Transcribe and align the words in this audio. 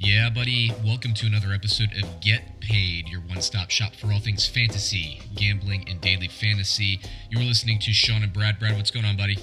Yeah, 0.00 0.30
buddy. 0.30 0.70
Welcome 0.84 1.12
to 1.14 1.26
another 1.26 1.52
episode 1.52 1.88
of 2.00 2.20
Get 2.20 2.60
Paid, 2.60 3.08
your 3.08 3.20
one 3.22 3.42
stop 3.42 3.68
shop 3.68 3.96
for 3.96 4.12
all 4.12 4.20
things 4.20 4.46
fantasy, 4.46 5.20
gambling, 5.34 5.88
and 5.88 6.00
daily 6.00 6.28
fantasy. 6.28 7.00
You're 7.30 7.42
listening 7.42 7.80
to 7.80 7.92
Sean 7.92 8.22
and 8.22 8.32
Brad. 8.32 8.60
Brad, 8.60 8.76
what's 8.76 8.92
going 8.92 9.04
on, 9.04 9.16
buddy? 9.16 9.38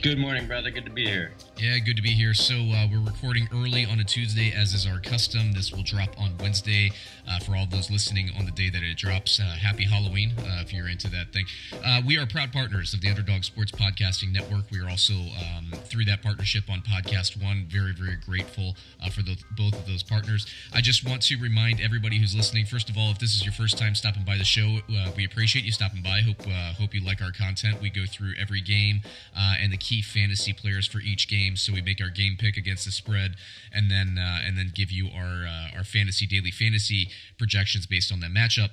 Good 0.00 0.16
morning, 0.16 0.46
brother. 0.46 0.70
Good 0.70 0.86
to 0.86 0.90
be 0.90 1.04
here. 1.04 1.32
Yeah, 1.58 1.76
good 1.80 1.96
to 1.96 2.02
be 2.02 2.10
here. 2.10 2.34
So 2.34 2.54
uh, 2.54 2.86
we're 2.88 3.04
recording 3.04 3.48
early 3.52 3.84
on 3.84 3.98
a 3.98 4.04
Tuesday, 4.04 4.52
as 4.56 4.74
is 4.74 4.86
our 4.86 5.00
custom. 5.00 5.50
This 5.54 5.72
will 5.72 5.82
drop 5.82 6.10
on 6.16 6.36
Wednesday 6.38 6.92
uh, 7.28 7.40
for 7.40 7.56
all 7.56 7.66
those 7.66 7.90
listening 7.90 8.30
on 8.38 8.44
the 8.44 8.52
day 8.52 8.70
that 8.70 8.84
it 8.84 8.96
drops. 8.96 9.40
Uh, 9.40 9.42
happy 9.42 9.84
Halloween 9.84 10.34
uh, 10.38 10.62
if 10.62 10.72
you're 10.72 10.88
into 10.88 11.10
that 11.10 11.32
thing. 11.32 11.46
Uh, 11.84 12.00
we 12.06 12.16
are 12.16 12.26
proud 12.26 12.52
partners 12.52 12.94
of 12.94 13.00
the 13.00 13.08
Underdog 13.08 13.42
Sports 13.42 13.72
Podcasting 13.72 14.32
Network. 14.32 14.70
We 14.70 14.78
are 14.80 14.88
also 14.88 15.14
um, 15.14 15.72
through 15.82 16.04
that 16.04 16.22
partnership 16.22 16.70
on 16.70 16.80
Podcast 16.80 17.42
One. 17.42 17.66
Very, 17.68 17.92
very 17.92 18.16
grateful 18.24 18.76
uh, 19.04 19.10
for 19.10 19.22
both 19.56 19.74
of 19.74 19.84
those 19.84 20.04
partners. 20.04 20.46
I 20.72 20.80
just 20.80 21.04
want 21.04 21.22
to 21.22 21.36
remind 21.38 21.80
everybody 21.80 22.20
who's 22.20 22.36
listening. 22.36 22.66
First 22.66 22.88
of 22.88 22.96
all, 22.96 23.10
if 23.10 23.18
this 23.18 23.34
is 23.34 23.44
your 23.44 23.52
first 23.52 23.76
time 23.76 23.96
stopping 23.96 24.22
by 24.24 24.38
the 24.38 24.44
show, 24.44 24.78
we 25.16 25.24
appreciate 25.24 25.64
you 25.64 25.72
stopping 25.72 26.02
by. 26.04 26.20
Hope 26.20 26.42
hope 26.78 26.94
you 26.94 27.04
like 27.04 27.20
our 27.20 27.32
content. 27.32 27.82
We 27.82 27.90
go 27.90 28.06
through 28.06 28.34
every 28.38 28.60
game 28.60 29.00
and 29.34 29.72
the 29.72 29.76
key 29.76 30.02
fantasy 30.02 30.52
players 30.52 30.86
for 30.86 31.00
each 31.00 31.28
game. 31.28 31.47
So 31.56 31.72
we 31.72 31.82
make 31.82 32.00
our 32.00 32.10
game 32.10 32.36
pick 32.38 32.56
against 32.56 32.84
the 32.84 32.92
spread, 32.92 33.36
and 33.72 33.90
then 33.90 34.18
uh, 34.18 34.40
and 34.44 34.56
then 34.56 34.72
give 34.74 34.90
you 34.90 35.08
our 35.14 35.46
uh, 35.46 35.76
our 35.76 35.84
fantasy 35.84 36.26
daily 36.26 36.50
fantasy 36.50 37.08
projections 37.38 37.86
based 37.86 38.12
on 38.12 38.20
that 38.20 38.30
matchup. 38.30 38.70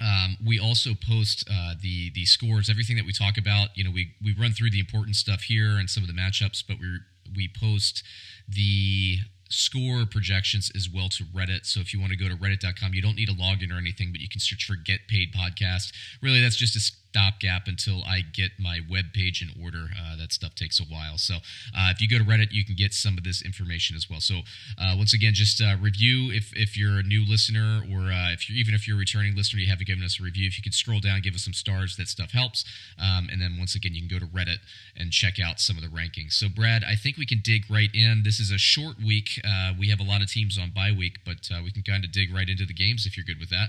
Um, 0.00 0.36
we 0.44 0.58
also 0.58 0.90
post 0.94 1.48
uh, 1.50 1.74
the 1.80 2.10
the 2.14 2.24
scores, 2.24 2.68
everything 2.68 2.96
that 2.96 3.06
we 3.06 3.12
talk 3.12 3.38
about. 3.38 3.68
You 3.74 3.84
know, 3.84 3.90
we 3.90 4.14
we 4.22 4.34
run 4.34 4.52
through 4.52 4.70
the 4.70 4.80
important 4.80 5.16
stuff 5.16 5.42
here 5.42 5.78
and 5.78 5.88
some 5.88 6.02
of 6.02 6.08
the 6.08 6.14
matchups, 6.14 6.64
but 6.66 6.78
we 6.78 6.98
we 7.34 7.48
post 7.48 8.02
the 8.48 9.18
score 9.48 10.04
projections 10.04 10.70
as 10.74 10.88
well 10.92 11.08
to 11.10 11.24
Reddit. 11.24 11.66
So 11.66 11.80
if 11.80 11.94
you 11.94 12.00
want 12.00 12.12
to 12.12 12.18
go 12.18 12.28
to 12.28 12.34
reddit.com, 12.34 12.94
you 12.94 13.02
don't 13.02 13.16
need 13.16 13.28
a 13.28 13.34
login 13.34 13.72
or 13.72 13.78
anything, 13.78 14.10
but 14.10 14.20
you 14.20 14.28
can 14.28 14.40
search 14.40 14.64
for 14.64 14.74
Get 14.74 15.06
Paid 15.08 15.32
Podcast. 15.32 15.92
Really, 16.20 16.40
that's 16.40 16.56
just 16.56 16.76
a 16.76 16.80
stopgap 17.14 17.68
until 17.68 18.02
I 18.02 18.22
get 18.22 18.58
my 18.58 18.80
web 18.90 19.12
page 19.14 19.40
in 19.40 19.62
order. 19.62 19.86
Uh, 19.94 20.16
that 20.16 20.32
stuff 20.32 20.56
takes 20.56 20.80
a 20.80 20.82
while. 20.82 21.16
So 21.16 21.36
uh, 21.70 21.92
if 21.94 22.00
you 22.00 22.08
go 22.08 22.18
to 22.18 22.24
Reddit, 22.24 22.48
you 22.50 22.64
can 22.64 22.74
get 22.74 22.92
some 22.92 23.16
of 23.16 23.22
this 23.22 23.40
information 23.40 23.94
as 23.94 24.10
well. 24.10 24.20
So 24.20 24.40
uh, 24.76 24.94
once 24.96 25.14
again, 25.14 25.32
just 25.32 25.62
uh, 25.62 25.76
review 25.80 26.32
if, 26.32 26.50
if 26.56 26.76
you're 26.76 26.98
a 26.98 27.04
new 27.04 27.24
listener 27.24 27.82
or 27.92 28.10
uh, 28.10 28.32
if 28.32 28.50
you're 28.50 28.58
even 28.58 28.74
if 28.74 28.88
you're 28.88 28.96
a 28.96 28.98
returning 28.98 29.36
listener, 29.36 29.60
you 29.60 29.68
haven't 29.68 29.86
given 29.86 30.02
us 30.02 30.18
a 30.18 30.24
review. 30.24 30.48
If 30.48 30.58
you 30.58 30.62
could 30.64 30.74
scroll 30.74 30.98
down, 30.98 31.20
give 31.20 31.34
us 31.36 31.44
some 31.44 31.52
stars, 31.52 31.96
that 31.96 32.08
stuff 32.08 32.32
helps. 32.32 32.64
Um, 32.98 33.28
and 33.30 33.40
then 33.40 33.56
once 33.58 33.76
again, 33.76 33.94
you 33.94 34.00
can 34.00 34.10
go 34.10 34.18
to 34.18 34.30
Reddit 34.30 34.58
and 34.96 35.12
check 35.12 35.38
out 35.38 35.60
some 35.60 35.76
of 35.76 35.84
the 35.84 35.90
rankings. 35.90 36.32
So 36.32 36.48
Brad, 36.48 36.82
I 36.82 36.96
think 36.96 37.16
we 37.16 37.26
can 37.26 37.40
dig 37.44 37.70
right 37.70 37.90
in. 37.94 38.22
This 38.24 38.40
is 38.40 38.50
a 38.50 38.58
short 38.58 38.96
week. 38.98 39.40
Uh, 39.46 39.72
we 39.78 39.88
have 39.90 40.00
a 40.00 40.04
lot 40.04 40.20
of 40.20 40.28
teams 40.28 40.58
on 40.58 40.72
bye 40.74 40.92
week, 40.96 41.18
but 41.24 41.48
we 41.62 41.70
can 41.70 41.82
kind 41.82 42.04
of 42.04 42.10
dig 42.10 42.34
right 42.34 42.48
into 42.48 42.66
the 42.66 42.74
games 42.74 43.06
if 43.06 43.16
you're 43.16 43.24
good 43.24 43.38
with 43.38 43.50
that. 43.50 43.68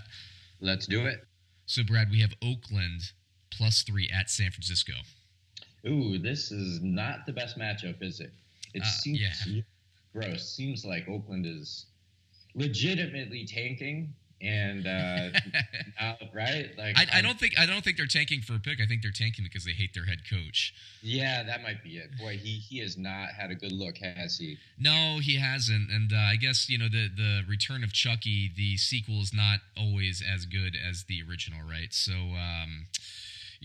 Let's 0.60 0.88
do 0.88 1.06
it. 1.06 1.28
So, 1.68 1.84
Brad, 1.84 2.10
we 2.10 2.22
have 2.22 2.34
Oakland 2.42 3.12
plus 3.52 3.84
three 3.84 4.10
at 4.14 4.30
San 4.30 4.52
Francisco. 4.52 4.94
Ooh, 5.88 6.18
this 6.18 6.52
is 6.52 6.82
not 6.82 7.26
the 7.26 7.34
best 7.34 7.58
matchup, 7.60 8.02
is 8.02 8.20
it? 8.20 8.32
It 8.74 8.82
uh, 8.82 8.86
seems 8.86 9.20
yeah. 9.48 9.62
gross. 10.14 10.50
Seems 10.50 10.84
like 10.84 11.08
Oakland 11.08 11.46
is 11.46 11.86
legitimately 12.56 13.46
tanking, 13.46 14.14
and 14.42 14.88
uh, 14.88 15.30
right? 16.34 16.72
Like, 16.78 16.98
I, 16.98 17.20
I, 17.20 17.22
don't 17.22 17.40
think 17.40 17.54
I 17.58 17.66
don't 17.66 17.84
think 17.84 17.98
they're 17.98 18.08
tanking 18.08 18.42
for 18.42 18.56
a 18.56 18.60
pick. 18.60 18.82
I 18.82 18.88
think 18.88 19.04
they're 19.04 19.12
tanking 19.12 19.46
because 19.46 19.64
they 19.64 19.72
hate 19.72 19.94
their 19.94 20.06
head 20.06 20.28
coach. 20.30 20.74
Yeah, 21.02 21.44
that 21.44 21.62
might 21.62 21.84
be 21.84 21.98
it. 21.98 22.10
Boy, 22.20 22.38
he 22.38 22.58
he 22.58 22.80
has 22.80 22.98
not 22.98 23.30
had 23.30 23.52
a 23.52 23.56
good 23.56 23.72
look, 23.72 23.98
has 24.00 24.38
he? 24.38 24.58
No, 24.80 25.20
he 25.22 25.38
hasn't. 25.38 25.92
And 25.92 26.12
uh, 26.12 26.18
I 26.18 26.36
guess 26.36 26.68
you 26.68 26.80
know 26.80 26.90
the 26.90 27.10
the 27.16 27.44
return 27.48 27.84
of 27.84 27.94
Chucky, 27.94 28.52
the 28.56 28.78
sequel 28.78 29.22
is 29.22 29.34
not 29.34 29.60
always 29.78 30.24
as 30.28 30.46
good 30.46 30.76
as 30.76 31.04
the 31.04 31.22
original, 31.28 31.60
right? 31.70 31.94
So. 31.94 32.14
Um, 32.14 32.88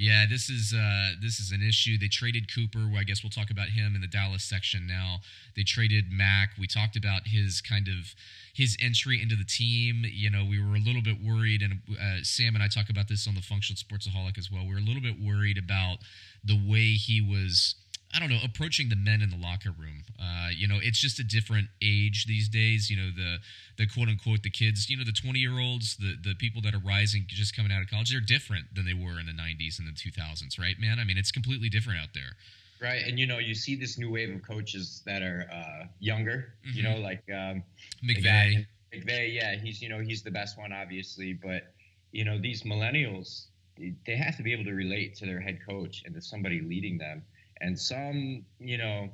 yeah, 0.01 0.25
this 0.29 0.49
is 0.49 0.73
uh, 0.73 1.11
this 1.21 1.39
is 1.39 1.53
an 1.53 1.63
issue. 1.63 1.99
They 1.99 2.09
traded 2.09 2.53
Cooper. 2.53 2.91
I 2.99 3.05
guess 3.05 3.23
we'll 3.23 3.29
talk 3.29 3.51
about 3.51 3.69
him 3.69 3.95
in 3.95 4.01
the 4.01 4.07
Dallas 4.07 4.43
section 4.43 4.87
now. 4.87 5.19
They 5.55 5.63
traded 5.63 6.07
Mack. 6.11 6.53
We 6.59 6.67
talked 6.67 6.97
about 6.97 7.29
his 7.29 7.61
kind 7.61 7.87
of 7.87 8.15
his 8.55 8.79
entry 8.81 9.21
into 9.21 9.37
the 9.37 9.45
team. 9.45 10.07
You 10.11 10.31
know, 10.31 10.43
we 10.43 10.59
were 10.59 10.75
a 10.75 10.81
little 10.81 11.03
bit 11.03 11.19
worried, 11.23 11.61
and 11.61 11.81
uh, 12.01 12.23
Sam 12.23 12.55
and 12.55 12.65
I 12.65 12.69
talk 12.69 12.89
about 12.89 13.09
this 13.09 13.29
on 13.29 13.35
the 13.35 13.43
Functional 13.43 13.77
Sportsaholic 13.77 14.39
as 14.39 14.51
well. 14.51 14.65
We 14.65 14.73
were 14.73 14.81
a 14.81 14.83
little 14.83 15.03
bit 15.03 15.21
worried 15.21 15.59
about 15.59 15.99
the 16.43 16.57
way 16.57 16.93
he 16.93 17.21
was 17.21 17.75
I 18.13 18.19
don't 18.19 18.29
know, 18.29 18.41
approaching 18.45 18.89
the 18.89 18.97
men 18.97 19.23
in 19.23 19.31
the 19.31 19.37
locker 19.37 19.71
room. 19.71 20.03
Uh, 20.21 20.49
you 20.55 20.67
know, 20.67 20.79
it's 20.83 20.99
just 20.99 21.21
a 21.21 21.25
different 21.25 21.69
age 21.81 22.27
these 22.27 22.49
days. 22.49 22.91
You 22.91 22.97
know, 22.97 23.11
the 23.15 23.39
the 23.77 23.87
quote 23.87 24.09
unquote 24.09 24.43
the 24.43 24.51
kids, 24.51 24.91
you 24.91 24.97
know, 24.97 25.05
the 25.05 25.13
twenty 25.13 25.39
year 25.39 25.61
olds, 25.61 25.97
the 25.97 26.17
the 26.23 26.35
people 26.35 26.61
that 26.63 26.75
are 26.75 26.83
rising 26.85 27.25
just 27.29 27.55
coming 27.55 27.71
out 27.71 27.83
of 27.83 27.89
college, 27.89 28.11
they're 28.11 28.21
different 28.21 28.75
than 28.75 28.85
they 28.85 28.95
were 28.95 29.21
in 29.21 29.27
the 29.27 29.33
'90s 29.33 29.79
and 29.79 29.87
the 29.87 29.93
2000s, 29.93 30.59
right, 30.59 30.79
man? 30.81 30.99
I 30.99 31.05
mean, 31.05 31.19
it's 31.19 31.31
completely 31.31 31.69
different 31.69 32.01
out 32.01 32.09
there. 32.15 32.37
Right, 32.81 33.03
and 33.07 33.19
you 33.19 33.27
know, 33.27 33.39
you 33.39 33.55
see 33.55 33.77
this 33.77 33.99
new 33.99 34.11
wave 34.11 34.35
of 34.35 34.43
coaches 34.43 35.03
that 35.07 35.23
are 35.23 35.47
uh, 35.53 35.87
younger. 36.01 36.55
Mm-hmm. 36.67 36.77
You 36.77 36.83
know, 36.83 36.97
like 36.99 37.23
um, 37.31 37.63
McVay. 38.05 38.67
McVay, 38.93 39.33
yeah, 39.33 39.55
he's 39.55 39.81
you 39.81 39.89
know 39.89 40.01
he's 40.01 40.23
the 40.23 40.33
best 40.33 40.59
one, 40.59 40.73
obviously, 40.73 41.33
but 41.33 41.73
you 42.11 42.25
know 42.25 42.41
these 42.41 42.65
millennials, 42.65 43.47
they 43.79 44.17
have 44.17 44.37
to 44.37 44.43
be 44.43 44.53
able 44.53 44.65
to 44.65 44.73
relate 44.73 45.15
to 45.17 45.27
their 45.27 45.41
head 45.41 45.61
coach 45.65 46.03
and 46.05 46.15
to 46.15 46.21
somebody 46.21 46.61
leading 46.61 46.99
them 46.99 47.23
and 47.61 47.79
some 47.79 48.45
you 48.59 48.79
know 48.79 49.09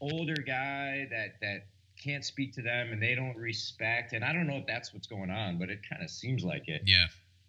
older 0.00 0.34
guy 0.34 1.06
that 1.10 1.34
that 1.40 1.66
can't 2.02 2.24
speak 2.24 2.52
to 2.54 2.62
them 2.62 2.92
and 2.92 3.02
they 3.02 3.14
don't 3.14 3.36
respect 3.36 4.12
and 4.14 4.24
i 4.24 4.32
don't 4.32 4.46
know 4.46 4.56
if 4.56 4.66
that's 4.66 4.94
what's 4.94 5.06
going 5.06 5.30
on 5.30 5.58
but 5.58 5.68
it 5.68 5.80
kind 5.88 6.02
of 6.02 6.10
seems 6.10 6.42
like 6.44 6.66
it 6.68 6.82
yeah 6.86 7.06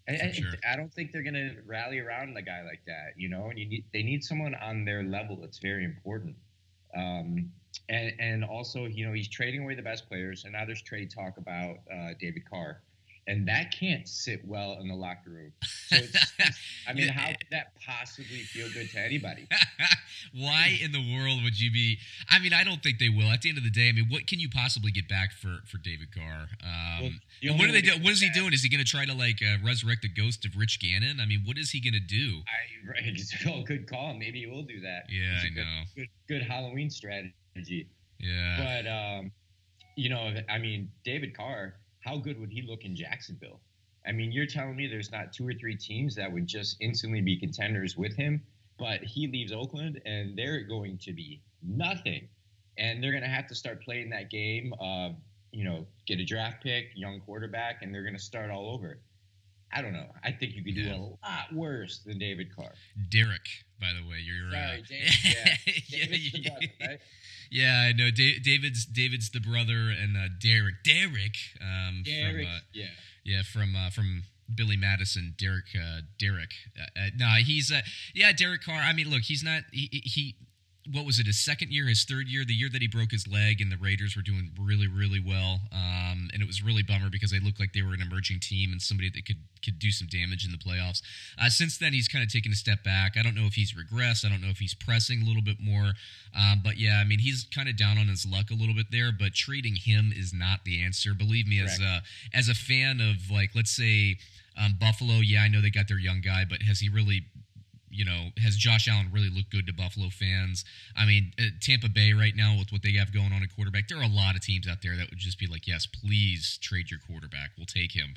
I, 0.09 0.31
sure. 0.31 0.51
I, 0.69 0.75
don't 0.75 0.91
think 0.91 1.11
they're 1.11 1.23
going 1.23 1.35
to 1.35 1.55
rally 1.65 1.99
around 1.99 2.35
a 2.35 2.41
guy 2.41 2.63
like 2.63 2.81
that, 2.87 3.13
you 3.15 3.29
know. 3.29 3.49
And 3.49 3.57
you 3.57 3.67
need, 3.69 3.85
they 3.93 4.03
need 4.03 4.23
someone 4.23 4.55
on 4.55 4.83
their 4.83 5.03
level 5.03 5.37
that's 5.39 5.59
very 5.59 5.85
important. 5.85 6.35
Um, 6.95 7.49
and 7.87 8.11
and 8.19 8.43
also, 8.43 8.85
you 8.85 9.05
know, 9.05 9.13
he's 9.13 9.29
trading 9.29 9.63
away 9.63 9.75
the 9.75 9.81
best 9.81 10.09
players. 10.09 10.43
And 10.43 10.53
now 10.53 10.65
there's 10.65 10.81
trade 10.81 11.11
talk 11.11 11.37
about 11.37 11.77
uh, 11.93 12.09
David 12.19 12.49
Carr 12.49 12.81
and 13.27 13.47
that 13.47 13.73
can't 13.77 14.07
sit 14.07 14.41
well 14.45 14.77
in 14.81 14.87
the 14.87 14.95
locker 14.95 15.29
room. 15.29 15.51
So 15.87 15.97
I 16.87 16.93
mean, 16.93 17.07
how 17.09 17.27
could 17.27 17.47
that 17.51 17.73
possibly 17.85 18.39
feel 18.39 18.67
good 18.73 18.89
to 18.91 18.99
anybody? 18.99 19.47
Why 20.33 20.79
in 20.81 20.91
the 20.91 20.99
world 21.15 21.43
would 21.43 21.59
you 21.59 21.71
be? 21.71 21.97
I 22.29 22.39
mean, 22.39 22.53
I 22.53 22.63
don't 22.63 22.81
think 22.81 22.99
they 22.99 23.09
will. 23.09 23.29
At 23.29 23.41
the 23.41 23.49
end 23.49 23.57
of 23.57 23.63
the 23.63 23.69
day, 23.69 23.89
I 23.89 23.91
mean, 23.91 24.07
what 24.09 24.27
can 24.27 24.39
you 24.39 24.49
possibly 24.49 24.91
get 24.91 25.07
back 25.07 25.33
for 25.33 25.59
for 25.67 25.77
David 25.77 26.13
Carr? 26.13 26.47
Um, 26.63 27.19
well, 27.43 27.57
what 27.57 27.69
are 27.69 27.71
they 27.71 27.81
do? 27.81 27.93
What 28.01 28.11
is 28.11 28.21
he 28.21 28.29
doing? 28.31 28.53
Is 28.53 28.63
he 28.63 28.69
going 28.69 28.83
to 28.83 28.89
try 28.89 29.05
to 29.05 29.13
like 29.13 29.39
uh, 29.41 29.57
resurrect 29.65 30.01
the 30.01 30.09
ghost 30.09 30.45
of 30.45 30.55
Rich 30.57 30.79
Gannon? 30.79 31.19
I 31.19 31.25
mean, 31.25 31.43
what 31.45 31.57
is 31.57 31.71
he 31.71 31.79
going 31.79 31.93
to 31.93 31.99
do? 31.99 32.41
I, 32.47 32.89
right, 32.89 33.21
oh, 33.47 33.63
good 33.63 33.89
call. 33.89 34.13
Maybe 34.13 34.39
he 34.39 34.47
will 34.47 34.63
do 34.63 34.81
that. 34.81 35.05
Yeah, 35.09 35.41
I 35.43 35.49
know. 35.55 35.83
Good, 35.95 36.07
good 36.27 36.41
Halloween 36.41 36.89
strategy. 36.89 37.87
Yeah, 38.19 38.81
but 38.83 38.89
um, 38.89 39.31
you 39.95 40.09
know, 40.09 40.33
I 40.49 40.57
mean, 40.57 40.89
David 41.03 41.35
Carr 41.35 41.75
how 42.01 42.17
good 42.17 42.39
would 42.39 42.51
he 42.51 42.61
look 42.61 42.83
in 42.83 42.95
Jacksonville? 42.95 43.59
I 44.05 44.11
mean, 44.11 44.31
you're 44.31 44.47
telling 44.47 44.75
me 44.75 44.87
there's 44.87 45.11
not 45.11 45.31
two 45.31 45.47
or 45.47 45.53
three 45.53 45.75
teams 45.75 46.15
that 46.15 46.31
would 46.31 46.47
just 46.47 46.77
instantly 46.79 47.21
be 47.21 47.37
contenders 47.37 47.95
with 47.95 48.15
him, 48.15 48.41
but 48.77 49.03
he 49.03 49.27
leaves 49.27 49.51
Oakland 49.51 50.01
and 50.05 50.37
they're 50.37 50.63
going 50.63 50.97
to 50.99 51.13
be 51.13 51.41
nothing. 51.61 52.27
And 52.77 53.03
they're 53.03 53.11
going 53.11 53.23
to 53.23 53.29
have 53.29 53.47
to 53.47 53.55
start 53.55 53.83
playing 53.83 54.09
that 54.09 54.31
game 54.31 54.73
of, 54.79 55.15
you 55.51 55.63
know, 55.63 55.85
get 56.07 56.19
a 56.19 56.25
draft 56.25 56.63
pick, 56.63 56.87
young 56.95 57.19
quarterback, 57.19 57.83
and 57.83 57.93
they're 57.93 58.03
going 58.03 58.15
to 58.15 58.21
start 58.21 58.49
all 58.49 58.73
over. 58.73 58.99
I 59.73 59.81
don't 59.81 59.93
know. 59.93 60.07
I 60.23 60.31
think 60.31 60.55
you 60.55 60.63
could 60.63 60.75
do 60.75 60.89
a 60.89 60.97
lot 60.97 61.53
worse 61.53 61.99
than 61.99 62.17
David 62.17 62.53
Carr. 62.53 62.73
Derek, 63.09 63.47
by 63.79 63.87
the 63.93 64.07
way, 64.09 64.17
you're 64.19 64.47
uh, 64.49 64.67
Sorry, 64.67 64.79
uh, 64.79 64.83
James, 64.83 65.25
yeah. 65.25 65.55
yeah, 65.87 66.49
brother, 66.49 66.67
right? 66.81 66.99
Yeah, 67.51 67.85
I 67.89 67.91
know. 67.91 68.09
Da- 68.11 68.39
David's 68.39 68.85
David's 68.85 69.29
the 69.29 69.41
brother, 69.41 69.89
and 69.91 70.15
uh, 70.15 70.29
Derek, 70.41 70.83
Derek, 70.85 71.35
um, 71.59 72.01
Derek, 72.03 72.45
from, 72.47 72.55
uh, 72.55 72.59
yeah, 72.73 72.85
yeah, 73.25 73.41
from 73.43 73.75
uh, 73.75 73.89
from 73.89 74.23
Billy 74.53 74.77
Madison, 74.77 75.35
Derek, 75.37 75.65
uh, 75.75 76.01
Derek. 76.17 76.51
Uh, 76.79 76.99
uh, 76.99 77.09
nah, 77.17 77.35
he's 77.35 77.71
uh, 77.71 77.81
yeah, 78.15 78.31
Derek 78.31 78.63
Carr. 78.63 78.81
I 78.81 78.93
mean, 78.93 79.09
look, 79.09 79.23
he's 79.23 79.43
not 79.43 79.63
he, 79.71 79.89
he 79.91 80.35
what 80.89 81.05
was 81.05 81.19
it 81.19 81.27
his 81.27 81.39
second 81.39 81.71
year 81.71 81.87
his 81.87 82.03
third 82.03 82.27
year 82.27 82.43
the 82.43 82.53
year 82.53 82.69
that 82.71 82.81
he 82.81 82.87
broke 82.87 83.11
his 83.11 83.27
leg 83.27 83.61
and 83.61 83.71
the 83.71 83.77
raiders 83.77 84.15
were 84.15 84.21
doing 84.21 84.49
really 84.59 84.87
really 84.87 85.19
well 85.19 85.59
um, 85.71 86.29
and 86.33 86.41
it 86.41 86.47
was 86.47 86.63
really 86.63 86.81
bummer 86.81 87.09
because 87.09 87.29
they 87.29 87.39
looked 87.39 87.59
like 87.59 87.73
they 87.73 87.83
were 87.83 87.93
an 87.93 88.01
emerging 88.01 88.39
team 88.39 88.71
and 88.71 88.81
somebody 88.81 89.09
that 89.09 89.25
could 89.25 89.37
could 89.63 89.77
do 89.77 89.91
some 89.91 90.07
damage 90.07 90.43
in 90.43 90.51
the 90.51 90.57
playoffs. 90.57 91.03
Uh, 91.39 91.47
since 91.47 91.77
then 91.77 91.93
he's 91.93 92.07
kind 92.07 92.23
of 92.23 92.31
taken 92.31 92.51
a 92.51 92.55
step 92.55 92.83
back. 92.83 93.13
I 93.15 93.21
don't 93.21 93.35
know 93.35 93.45
if 93.45 93.53
he's 93.53 93.73
regressed. 93.73 94.25
I 94.25 94.29
don't 94.29 94.41
know 94.41 94.49
if 94.49 94.57
he's 94.57 94.73
pressing 94.73 95.21
a 95.21 95.25
little 95.25 95.43
bit 95.43 95.57
more 95.59 95.93
um, 96.35 96.61
but 96.63 96.77
yeah 96.77 96.99
i 96.99 97.03
mean 97.03 97.19
he's 97.19 97.45
kind 97.53 97.67
of 97.69 97.75
down 97.77 97.97
on 97.97 98.07
his 98.07 98.25
luck 98.25 98.49
a 98.49 98.53
little 98.53 98.73
bit 98.73 98.87
there 98.91 99.11
but 99.11 99.33
trading 99.33 99.75
him 99.75 100.11
is 100.15 100.33
not 100.33 100.65
the 100.65 100.81
answer. 100.83 101.13
Believe 101.13 101.47
me 101.47 101.59
Correct. 101.59 101.73
as 101.73 101.79
a 101.79 102.01
as 102.33 102.49
a 102.49 102.55
fan 102.55 103.01
of 103.01 103.29
like 103.29 103.51
let's 103.53 103.71
say 103.71 104.17
um, 104.57 104.75
Buffalo, 104.79 105.19
yeah, 105.19 105.41
I 105.41 105.47
know 105.47 105.61
they 105.61 105.69
got 105.69 105.87
their 105.87 105.99
young 105.99 106.21
guy, 106.21 106.43
but 106.47 106.61
has 106.63 106.79
he 106.79 106.89
really 106.89 107.23
you 107.91 108.05
know, 108.05 108.29
has 108.37 108.55
Josh 108.55 108.87
Allen 108.87 109.09
really 109.11 109.29
looked 109.29 109.51
good 109.51 109.67
to 109.67 109.73
Buffalo 109.73 110.09
fans? 110.09 110.63
I 110.95 111.05
mean, 111.05 111.33
uh, 111.39 111.45
Tampa 111.61 111.89
Bay 111.89 112.13
right 112.13 112.35
now 112.35 112.55
with 112.57 112.71
what 112.71 112.81
they 112.83 112.93
have 112.93 113.13
going 113.13 113.31
on 113.33 113.43
at 113.43 113.53
quarterback, 113.55 113.87
there 113.87 113.97
are 113.97 114.03
a 114.03 114.07
lot 114.07 114.35
of 114.35 114.41
teams 114.41 114.67
out 114.67 114.81
there 114.81 114.95
that 114.97 115.09
would 115.09 115.19
just 115.19 115.39
be 115.39 115.47
like, 115.47 115.67
yes, 115.67 115.85
please 115.85 116.57
trade 116.61 116.89
your 116.89 116.99
quarterback. 117.05 117.51
We'll 117.57 117.65
take 117.65 117.91
him. 117.91 118.15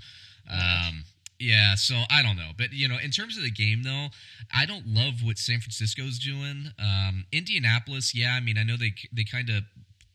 Um, 0.50 1.04
yeah, 1.38 1.74
so 1.74 1.94
I 2.10 2.22
don't 2.22 2.36
know, 2.36 2.50
but 2.56 2.72
you 2.72 2.86
know, 2.86 2.96
in 3.02 3.10
terms 3.10 3.36
of 3.36 3.42
the 3.42 3.50
game 3.50 3.82
though, 3.82 4.06
I 4.54 4.66
don't 4.66 4.86
love 4.86 5.14
what 5.22 5.38
San 5.38 5.60
Francisco's 5.60 6.18
doing. 6.18 6.70
Um, 6.78 7.24
Indianapolis, 7.32 8.14
yeah, 8.14 8.34
I 8.34 8.40
mean, 8.40 8.56
I 8.56 8.62
know 8.62 8.76
they 8.76 8.94
they 9.12 9.24
kind 9.24 9.50
of 9.50 9.64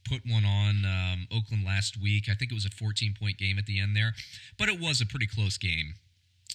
put 0.07 0.21
one 0.25 0.45
on 0.45 0.85
um, 0.85 1.27
Oakland 1.31 1.65
last 1.65 2.01
week. 2.01 2.29
I 2.29 2.35
think 2.35 2.51
it 2.51 2.56
was 2.56 2.65
a 2.65 2.69
14 2.69 3.15
point 3.19 3.38
game 3.38 3.57
at 3.59 3.65
the 3.65 3.79
end 3.79 3.95
there, 3.95 4.13
but 4.57 4.69
it 4.69 4.79
was 4.79 5.01
a 5.01 5.06
pretty 5.06 5.27
close 5.27 5.57
game 5.57 5.95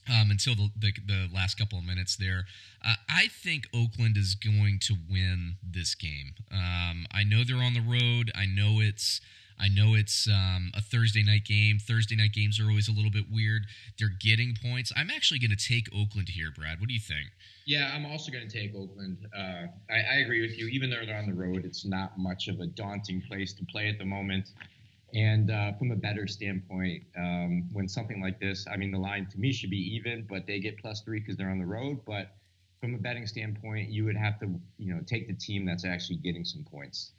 um, 0.09 0.31
until 0.31 0.55
the, 0.55 0.71
the, 0.79 0.93
the 1.07 1.29
last 1.33 1.59
couple 1.59 1.79
of 1.79 1.85
minutes 1.85 2.17
there. 2.17 2.45
Uh, 2.85 2.95
I 3.09 3.29
think 3.29 3.67
Oakland 3.75 4.17
is 4.17 4.35
going 4.35 4.79
to 4.83 4.95
win 5.11 5.57
this 5.63 5.95
game. 5.95 6.35
Um, 6.53 7.07
I 7.13 7.25
know 7.25 7.43
they're 7.45 7.57
on 7.57 7.75
the 7.75 7.81
road. 7.81 8.31
I 8.35 8.47
know 8.47 8.81
it's 8.81 9.21
I 9.59 9.69
know 9.69 9.95
it's 9.95 10.29
um, 10.29 10.73
a 10.75 10.81
Thursday 10.81 11.23
night 11.23 11.45
game. 11.45 11.79
Thursday 11.79 12.17
night 12.17 12.33
games 12.33 12.59
are 12.59 12.69
always 12.69 12.89
a 12.89 12.93
little 12.93 13.11
bit 13.11 13.27
weird. 13.33 13.67
They're 13.99 14.09
getting 14.09 14.57
points. 14.61 14.93
I'm 14.97 15.11
actually 15.11 15.39
going 15.39 15.57
to 15.57 15.57
take 15.57 15.89
Oakland 15.95 16.29
here, 16.31 16.51
Brad. 16.55 16.81
What 16.81 16.89
do 16.89 16.95
you 16.95 17.01
think? 17.01 17.29
Yeah, 17.65 17.93
I'm 17.95 18.05
also 18.05 18.31
going 18.33 18.47
to 18.47 18.53
take 18.53 18.75
Oakland. 18.75 19.17
Uh, 19.35 19.67
I, 19.89 19.95
I, 20.11 20.15
agree 20.25 20.43
with 20.43 20.59
you. 20.59 20.67
Even 20.67 20.91
though 20.91 21.07
they're 21.07 21.17
on 21.17 21.27
the 21.27 21.35
road, 21.35 21.65
it's 21.65 21.85
not 21.85 22.19
much 22.19 22.49
of 22.49 22.61
a 22.61 22.67
daunting 22.67 23.23
place 23.23 23.53
to 23.55 23.65
play 23.65 23.89
at 23.89 23.99
the 23.99 24.05
moment. 24.05 24.51
And 25.15 25.51
uh, 25.51 25.73
from 25.75 25.93
a 25.93 25.97
better 25.97 26.27
standpoint, 26.27 27.05
um, 27.17 27.69
when 27.73 27.87
something 27.87 28.21
like 28.21 28.41
this, 28.41 28.67
I 28.71 28.77
mean, 28.77 28.91
the 28.91 28.99
line 28.99 29.27
to 29.31 29.39
me 29.39 29.53
should 29.53 29.71
be 29.71 29.95
even, 29.95 30.27
but 30.29 30.47
they 30.47 30.59
get 30.59 30.79
plus 30.79 31.03
three 31.03 31.21
because 31.21 31.37
they're 31.37 31.51
on 31.51 31.59
the 31.59 31.67
road. 31.67 32.01
But 32.05 32.33
from 32.81 32.95
a 32.95 32.99
betting 32.99 33.27
standpoint, 33.27 33.91
you 33.91 34.05
would 34.05 34.17
have 34.17 34.41
to, 34.41 34.61
you 34.77 34.93
know, 34.93 35.01
take 35.07 35.29
the 35.29 35.35
team 35.35 35.65
that's 35.65 35.85
actually 35.85 36.17
getting 36.17 36.45
some 36.45 36.65
points. 36.65 37.13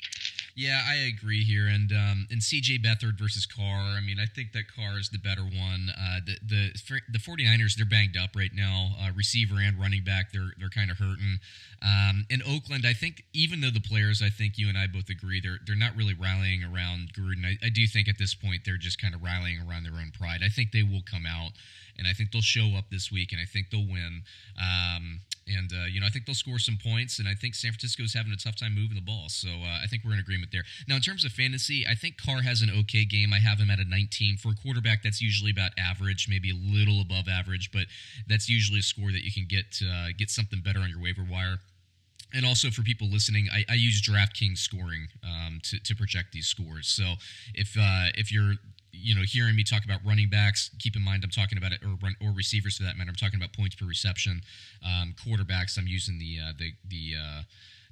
Yeah, 0.55 0.81
I 0.87 0.95
agree 1.11 1.43
here. 1.43 1.67
And 1.67 1.91
um, 1.91 2.27
and 2.31 2.39
CJ 2.39 2.81
Beathard 2.81 3.19
versus 3.19 3.45
Carr. 3.45 3.97
I 3.97 3.99
mean, 3.99 4.19
I 4.21 4.25
think 4.25 4.53
that 4.53 4.71
Carr 4.73 4.97
is 4.97 5.09
the 5.09 5.17
better 5.17 5.41
one. 5.43 5.89
Uh, 5.91 6.19
the 6.25 6.37
the 6.47 7.01
the 7.11 7.19
49ers 7.19 7.75
they're 7.75 7.85
banged 7.85 8.15
up 8.15 8.29
right 8.37 8.53
now. 8.53 8.91
Uh, 8.97 9.11
receiver 9.13 9.55
and 9.59 9.77
running 9.77 10.05
back 10.05 10.31
they're 10.31 10.53
they're 10.57 10.69
kind 10.69 10.89
of 10.89 10.97
hurting. 10.97 11.39
Um, 11.83 12.25
in 12.29 12.41
Oakland, 12.41 12.85
I 12.87 12.93
think 12.93 13.25
even 13.33 13.59
though 13.59 13.69
the 13.69 13.81
players, 13.81 14.21
I 14.21 14.29
think 14.29 14.57
you 14.57 14.69
and 14.69 14.77
I 14.77 14.87
both 14.87 15.09
agree 15.09 15.41
they're 15.41 15.59
they're 15.67 15.75
not 15.75 15.93
really 15.97 16.13
rallying 16.13 16.63
around 16.63 17.11
Gruden. 17.13 17.43
I, 17.45 17.57
I 17.65 17.69
do 17.69 17.85
think 17.85 18.07
at 18.07 18.17
this 18.17 18.33
point 18.33 18.61
they're 18.65 18.77
just 18.77 18.99
kind 19.01 19.13
of 19.13 19.21
rallying 19.21 19.59
around 19.59 19.83
their 19.83 19.99
own 19.99 20.11
pride. 20.17 20.39
I 20.41 20.47
think 20.47 20.71
they 20.71 20.83
will 20.83 21.03
come 21.03 21.25
out 21.27 21.51
and 21.97 22.07
I 22.07 22.13
think 22.13 22.31
they'll 22.31 22.41
show 22.41 22.75
up 22.77 22.85
this 22.91 23.11
week, 23.11 23.31
and 23.31 23.41
I 23.41 23.45
think 23.45 23.69
they'll 23.69 23.87
win. 23.87 24.23
Um, 24.59 25.21
and 25.47 25.71
uh, 25.71 25.85
you 25.85 25.99
know, 25.99 26.07
I 26.07 26.09
think 26.09 26.25
they'll 26.25 26.35
score 26.35 26.59
some 26.59 26.77
points, 26.81 27.19
and 27.19 27.27
I 27.27 27.33
think 27.35 27.55
San 27.55 27.71
Francisco 27.71 28.03
is 28.03 28.13
having 28.13 28.31
a 28.31 28.37
tough 28.37 28.55
time 28.55 28.73
moving 28.73 28.95
the 28.95 29.01
ball. 29.01 29.29
So 29.29 29.49
uh, 29.49 29.79
I 29.83 29.87
think 29.87 30.03
we're 30.03 30.13
in 30.13 30.19
agreement 30.19 30.51
there. 30.51 30.63
Now, 30.87 30.95
in 30.95 31.01
terms 31.01 31.23
of 31.23 31.31
fantasy, 31.31 31.85
I 31.87 31.93
think 31.95 32.17
Carr 32.17 32.41
has 32.41 32.61
an 32.61 32.71
okay 32.81 33.05
game. 33.05 33.33
I 33.33 33.39
have 33.39 33.59
him 33.59 33.69
at 33.69 33.79
a 33.79 33.85
19 33.87 34.37
for 34.37 34.49
a 34.49 34.55
quarterback. 34.55 35.03
That's 35.03 35.21
usually 35.21 35.51
about 35.51 35.71
average, 35.77 36.27
maybe 36.29 36.49
a 36.49 36.55
little 36.55 37.01
above 37.01 37.27
average, 37.27 37.71
but 37.71 37.85
that's 38.27 38.49
usually 38.49 38.79
a 38.79 38.83
score 38.83 39.11
that 39.11 39.23
you 39.23 39.31
can 39.31 39.45
get 39.47 39.81
uh, 39.85 40.07
get 40.17 40.29
something 40.29 40.61
better 40.61 40.79
on 40.79 40.89
your 40.89 41.01
waiver 41.01 41.25
wire 41.29 41.59
and 42.35 42.45
also 42.45 42.69
for 42.69 42.81
people 42.81 43.07
listening, 43.07 43.47
I, 43.51 43.63
I 43.69 43.75
use 43.75 44.01
DraftKings 44.01 44.57
scoring 44.57 45.07
um, 45.23 45.59
to, 45.63 45.79
to 45.79 45.95
project 45.95 46.33
these 46.33 46.47
scores. 46.47 46.87
So 46.87 47.03
if 47.53 47.77
uh, 47.79 48.11
if 48.15 48.31
you're 48.31 48.55
you 49.01 49.15
know, 49.15 49.21
hearing 49.21 49.55
me 49.55 49.63
talk 49.63 49.83
about 49.83 49.99
running 50.05 50.29
backs, 50.29 50.69
keep 50.79 50.95
in 50.95 51.03
mind 51.03 51.23
I'm 51.23 51.29
talking 51.29 51.57
about 51.57 51.71
it, 51.71 51.83
or 51.83 51.97
run, 52.01 52.15
or 52.21 52.31
receivers 52.31 52.77
for 52.77 52.83
that 52.83 52.97
matter. 52.97 53.09
I'm 53.09 53.15
talking 53.15 53.39
about 53.39 53.53
points 53.53 53.75
per 53.75 53.85
reception. 53.85 54.41
Um, 54.83 55.15
quarterbacks, 55.25 55.77
I'm 55.77 55.87
using 55.87 56.19
the 56.19 56.39
uh, 56.43 56.53
the 56.57 56.71
the 56.87 57.15
uh, 57.19 57.41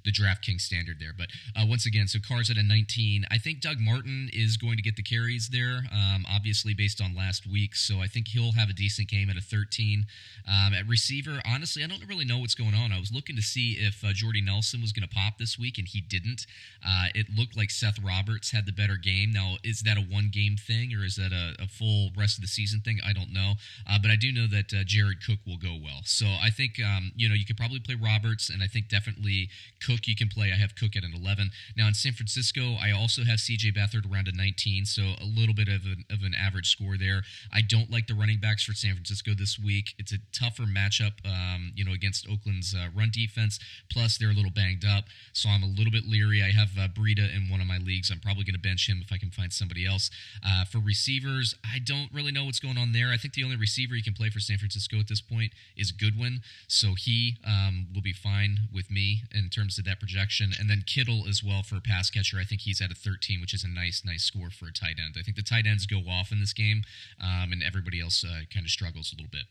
the 0.04 0.12
DraftKings 0.12 0.60
standard 0.60 0.98
there. 1.00 1.12
But 1.16 1.28
uh, 1.56 1.64
once 1.66 1.86
again, 1.86 2.08
so 2.08 2.18
Carr's 2.26 2.50
at 2.50 2.56
a 2.56 2.62
19. 2.62 3.26
I 3.30 3.38
think 3.38 3.60
Doug 3.60 3.78
Martin 3.80 4.30
is 4.32 4.56
going 4.56 4.76
to 4.76 4.82
get 4.82 4.96
the 4.96 5.02
carries 5.02 5.48
there, 5.48 5.84
um, 5.92 6.24
obviously 6.30 6.74
based 6.74 7.00
on 7.00 7.14
last 7.14 7.46
week. 7.46 7.74
So 7.74 8.00
I 8.00 8.06
think 8.06 8.28
he'll 8.28 8.52
have 8.52 8.68
a 8.68 8.72
decent 8.72 9.08
game 9.08 9.30
at 9.30 9.36
a 9.36 9.40
13. 9.40 10.04
Um, 10.46 10.74
at 10.74 10.86
receiver, 10.86 11.40
honestly, 11.46 11.82
I 11.82 11.86
don't 11.86 12.06
really 12.08 12.24
know 12.24 12.38
what's 12.38 12.54
going 12.54 12.74
on. 12.74 12.92
I 12.92 13.00
was 13.00 13.12
looking 13.12 13.36
to 13.36 13.42
see 13.42 13.72
if 13.80 14.04
uh, 14.04 14.12
Jordy 14.12 14.42
Nelson 14.42 14.80
was 14.80 14.92
going 14.92 15.08
to 15.08 15.14
pop 15.14 15.38
this 15.38 15.58
week, 15.58 15.78
and 15.78 15.88
he 15.88 16.00
didn't. 16.00 16.46
Uh, 16.86 17.06
it 17.14 17.26
looked 17.34 17.56
like 17.56 17.70
Seth 17.70 18.02
Roberts 18.02 18.50
had 18.50 18.66
the 18.66 18.72
better 18.72 18.96
game. 18.96 19.32
Now, 19.32 19.56
is 19.64 19.80
that 19.82 19.96
a 19.96 20.00
one 20.00 20.30
game 20.32 20.56
thing 20.56 20.92
or 20.94 21.04
is 21.04 21.16
that 21.16 21.32
a, 21.32 21.62
a 21.62 21.66
full 21.66 22.10
rest 22.16 22.38
of 22.38 22.42
the 22.42 22.48
season 22.48 22.80
thing? 22.80 22.98
I 23.04 23.12
don't 23.12 23.32
know. 23.32 23.54
Uh, 23.88 23.98
but 24.00 24.10
I 24.10 24.16
do 24.16 24.32
know 24.32 24.46
that 24.46 24.72
uh, 24.72 24.84
Jared 24.84 25.24
Cook 25.24 25.38
will 25.46 25.56
go 25.56 25.76
well. 25.82 26.00
So 26.04 26.26
I 26.26 26.50
think, 26.50 26.80
um, 26.84 27.12
you 27.16 27.28
know, 27.28 27.34
you 27.34 27.44
could 27.44 27.56
probably 27.56 27.80
play 27.80 27.94
Roberts, 27.94 28.50
and 28.50 28.62
I 28.62 28.66
think 28.66 28.88
definitely 28.88 29.48
Cook 29.84 29.93
Cook 29.94 30.08
you 30.08 30.16
can 30.16 30.28
play. 30.28 30.50
I 30.50 30.56
have 30.56 30.74
Cook 30.74 30.96
at 30.96 31.04
an 31.04 31.12
11. 31.14 31.50
Now 31.76 31.86
in 31.86 31.94
San 31.94 32.12
Francisco, 32.12 32.74
I 32.82 32.90
also 32.90 33.22
have 33.22 33.38
CJ 33.38 33.76
Beathard 33.76 34.10
around 34.10 34.26
a 34.26 34.32
19, 34.32 34.86
so 34.86 35.02
a 35.20 35.24
little 35.24 35.54
bit 35.54 35.68
of 35.68 35.84
an, 35.84 36.04
of 36.10 36.22
an 36.24 36.34
average 36.34 36.68
score 36.68 36.96
there. 36.98 37.22
I 37.52 37.60
don't 37.60 37.90
like 37.90 38.08
the 38.08 38.14
running 38.14 38.38
backs 38.38 38.64
for 38.64 38.74
San 38.74 38.94
Francisco 38.94 39.34
this 39.38 39.56
week. 39.56 39.94
It's 39.98 40.12
a 40.12 40.18
tougher 40.32 40.64
matchup, 40.64 41.12
um, 41.24 41.72
you 41.76 41.84
know, 41.84 41.92
against 41.92 42.26
Oakland's 42.28 42.74
uh, 42.74 42.88
run 42.94 43.10
defense. 43.12 43.60
Plus, 43.90 44.18
they're 44.18 44.30
a 44.30 44.34
little 44.34 44.50
banged 44.50 44.84
up, 44.84 45.04
so 45.32 45.48
I'm 45.48 45.62
a 45.62 45.66
little 45.66 45.92
bit 45.92 46.04
leery. 46.08 46.42
I 46.42 46.50
have 46.50 46.70
uh, 46.76 46.88
Breida 46.88 47.34
in 47.34 47.48
one 47.48 47.60
of 47.60 47.68
my 47.68 47.78
leagues. 47.78 48.10
I'm 48.10 48.20
probably 48.20 48.42
going 48.42 48.54
to 48.54 48.60
bench 48.60 48.88
him 48.88 49.00
if 49.04 49.12
I 49.12 49.18
can 49.18 49.30
find 49.30 49.52
somebody 49.52 49.86
else. 49.86 50.10
Uh, 50.44 50.64
for 50.64 50.78
receivers, 50.78 51.54
I 51.64 51.78
don't 51.78 52.10
really 52.12 52.32
know 52.32 52.46
what's 52.46 52.60
going 52.60 52.78
on 52.78 52.92
there. 52.92 53.12
I 53.12 53.16
think 53.16 53.34
the 53.34 53.44
only 53.44 53.56
receiver 53.56 53.94
you 53.94 54.02
can 54.02 54.14
play 54.14 54.30
for 54.30 54.40
San 54.40 54.58
Francisco 54.58 54.98
at 54.98 55.06
this 55.06 55.20
point 55.20 55.52
is 55.76 55.92
Goodwin, 55.92 56.40
so 56.66 56.94
he 56.98 57.36
um, 57.46 57.86
will 57.94 58.02
be 58.02 58.12
fine 58.12 58.58
with 58.72 58.90
me 58.90 59.22
in 59.32 59.50
terms 59.50 59.78
of 59.78 59.83
that 59.84 60.00
projection. 60.00 60.52
And 60.58 60.68
then 60.68 60.82
Kittle 60.86 61.24
as 61.28 61.42
well 61.42 61.62
for 61.62 61.76
a 61.76 61.80
pass 61.80 62.10
catcher. 62.10 62.38
I 62.38 62.44
think 62.44 62.62
he's 62.62 62.80
at 62.80 62.90
a 62.90 62.94
13, 62.94 63.40
which 63.40 63.54
is 63.54 63.64
a 63.64 63.68
nice, 63.68 64.02
nice 64.04 64.24
score 64.24 64.50
for 64.50 64.66
a 64.66 64.72
tight 64.72 64.98
end. 65.02 65.16
I 65.18 65.22
think 65.22 65.36
the 65.36 65.42
tight 65.42 65.66
ends 65.66 65.86
go 65.86 66.00
off 66.08 66.32
in 66.32 66.40
this 66.40 66.52
game, 66.52 66.82
um, 67.20 67.52
and 67.52 67.62
everybody 67.62 68.00
else 68.00 68.24
uh, 68.24 68.42
kind 68.52 68.66
of 68.66 68.70
struggles 68.70 69.12
a 69.12 69.16
little 69.16 69.30
bit. 69.30 69.44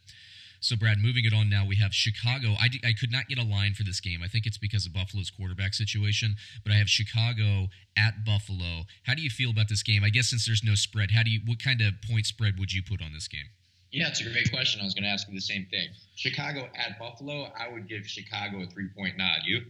So, 0.64 0.78
Brad, 0.78 0.98
moving 0.98 1.26
it 1.26 1.34
on 1.34 1.50
now, 1.50 1.66
we 1.66 1.76
have 1.76 1.94
Chicago. 1.94 2.56
I, 2.58 2.70
d- 2.70 2.80
I 2.86 2.94
could 2.94 3.12
not 3.12 3.28
get 3.28 3.38
a 3.38 3.44
line 3.44 3.74
for 3.74 3.84
this 3.84 4.00
game. 4.00 4.22
I 4.24 4.30
think 4.30 4.46
it's 4.46 4.58
because 4.58 4.86
of 4.86 4.94
Buffalo's 4.94 5.30
quarterback 5.30 5.74
situation, 5.74 6.38
but 6.64 6.72
I 6.72 6.76
have 6.78 6.90
Chicago 6.90 7.68
at 7.98 8.24
Buffalo. 8.24 8.86
How 9.04 9.14
do 9.14 9.22
you 9.22 9.30
feel 9.30 9.50
about 9.50 9.68
this 9.68 9.84
game? 9.84 10.06
I 10.06 10.10
guess 10.10 10.30
since 10.30 10.46
there's 10.46 10.64
no 10.64 10.76
spread, 10.76 11.12
how 11.12 11.22
do 11.22 11.32
you 11.32 11.42
what 11.46 11.62
kind 11.62 11.82
of 11.82 11.96
point 12.10 12.28
spread 12.28 12.58
would 12.60 12.72
you 12.72 12.82
put 12.82 13.02
on 13.02 13.12
this 13.14 13.28
game? 13.28 13.52
Yeah, 13.94 14.08
it's 14.08 14.22
a 14.22 14.24
great 14.24 14.52
question. 14.52 14.82
I 14.82 14.86
was 14.86 14.96
going 14.96 15.04
to 15.04 15.10
ask 15.10 15.28
you 15.28 15.36
the 15.36 15.40
same 15.40 15.68
thing. 15.70 15.90
Chicago 16.16 16.68
at 16.76 16.98
Buffalo, 16.98 17.52
I 17.58 17.72
would 17.72 17.88
give 17.88 18.08
Chicago 18.08 18.64
a 18.64 18.66
three 18.66 18.90
point 18.90 19.18
nod. 19.18 19.42
You? 19.46 19.62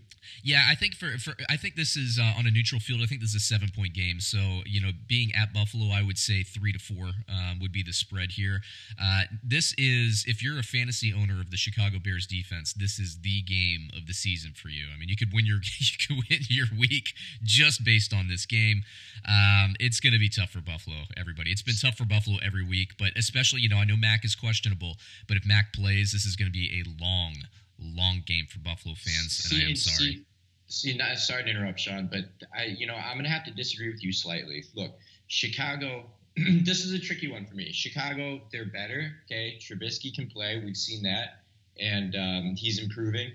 Yeah, 0.44 0.66
I 0.70 0.76
think 0.76 0.96
for, 0.96 1.18
for 1.18 1.34
I 1.50 1.58
think 1.58 1.76
this 1.76 1.98
is 1.98 2.20
uh, 2.22 2.38
on 2.38 2.48
a 2.48 2.52
neutral 2.52 2.80
field. 2.80 3.02
I 3.02 3.06
think 3.06 3.22
this 3.22 3.32
is 3.32 3.36
a 3.36 3.40
seven 3.40 3.70
point 3.76 3.94
game. 3.94 4.22
So 4.22 4.62
you 4.66 4.82
know, 4.82 4.92
being 5.08 5.32
at 5.36 5.54
Buffalo, 5.54 5.94
I 5.94 6.02
would 6.02 6.18
say 6.18 6.44
three 6.44 6.72
to 6.72 6.80
four 6.80 7.12
um, 7.30 7.60
would 7.62 7.74
be 7.74 7.84
the 7.84 7.92
spread 7.92 8.32
here. 8.32 8.62
Uh, 9.02 9.24
this 9.44 9.74
is 9.78 10.26
if 10.28 10.42
you're 10.42 10.60
a 10.60 10.64
fantasy 10.64 11.14
owner 11.14 11.42
of 11.42 11.52
the 11.52 11.58
Chicago 11.58 11.98
Bears 12.02 12.26
defense, 12.26 12.74
this 12.74 13.00
is 13.00 13.20
the 13.22 13.42
game 13.42 13.90
of 13.96 14.08
the 14.08 14.14
season 14.14 14.52
for 14.56 14.70
you. 14.70 14.86
I 14.94 14.98
mean, 14.98 15.10
you 15.10 15.18
could 15.18 15.34
win 15.34 15.46
your 15.46 15.60
you 15.80 15.98
could 16.08 16.24
win 16.30 16.40
your 16.50 16.68
week 16.78 17.14
just 17.44 17.84
based 17.84 18.14
on 18.14 18.28
this 18.28 18.46
game. 18.46 18.84
Um, 19.28 19.76
it's 19.80 20.00
going 20.00 20.14
to 20.14 20.20
be 20.20 20.30
tough 20.30 20.52
for 20.52 20.62
Buffalo. 20.62 21.08
Everybody, 21.18 21.52
it's 21.52 21.62
been 21.62 21.76
tough 21.76 21.96
for 21.96 22.06
Buffalo 22.06 22.38
every 22.46 22.64
week, 22.64 22.94
but 22.98 23.12
especially 23.18 23.62
you 23.62 23.70
know, 23.70 23.78
I 23.78 23.86
know 23.86 23.98
Mack 24.14 24.24
is 24.24 24.36
questionable, 24.36 24.98
but 25.28 25.38
if 25.38 25.46
Mack 25.46 25.74
plays, 25.74 26.12
this 26.12 26.24
is 26.24 26.36
going 26.36 26.46
to 26.46 26.52
be 26.52 26.84
a 26.84 27.04
long, 27.04 27.34
long 27.80 28.22
game 28.28 28.46
for 28.48 28.60
Buffalo 28.60 28.94
fans, 28.94 29.36
see, 29.36 29.56
and 29.56 29.66
I 29.66 29.70
am 29.70 29.76
sorry. 29.76 30.26
See, 30.68 30.92
see, 30.92 30.98
not 30.98 31.18
sorry 31.18 31.44
to 31.46 31.50
interrupt, 31.50 31.80
Sean, 31.80 32.08
but 32.12 32.26
I, 32.56 32.66
you 32.66 32.86
know, 32.86 32.94
I'm 32.94 33.14
going 33.14 33.24
to 33.24 33.32
have 33.32 33.44
to 33.46 33.52
disagree 33.52 33.92
with 33.92 34.04
you 34.04 34.14
slightly. 34.14 34.66
Look, 34.76 34.92
Chicago. 35.28 36.06
this 36.64 36.84
is 36.84 36.94
a 36.94 37.00
tricky 37.00 37.32
one 37.32 37.46
for 37.46 37.56
me. 37.56 37.72
Chicago, 37.72 38.42
they're 38.52 38.66
better. 38.66 39.12
Okay, 39.26 39.58
Trubisky 39.60 40.14
can 40.14 40.28
play. 40.28 40.62
We've 40.64 40.78
seen 40.78 41.02
that, 41.04 41.44
and 41.80 42.16
um, 42.16 42.56
he's 42.56 42.80
improving. 42.80 43.32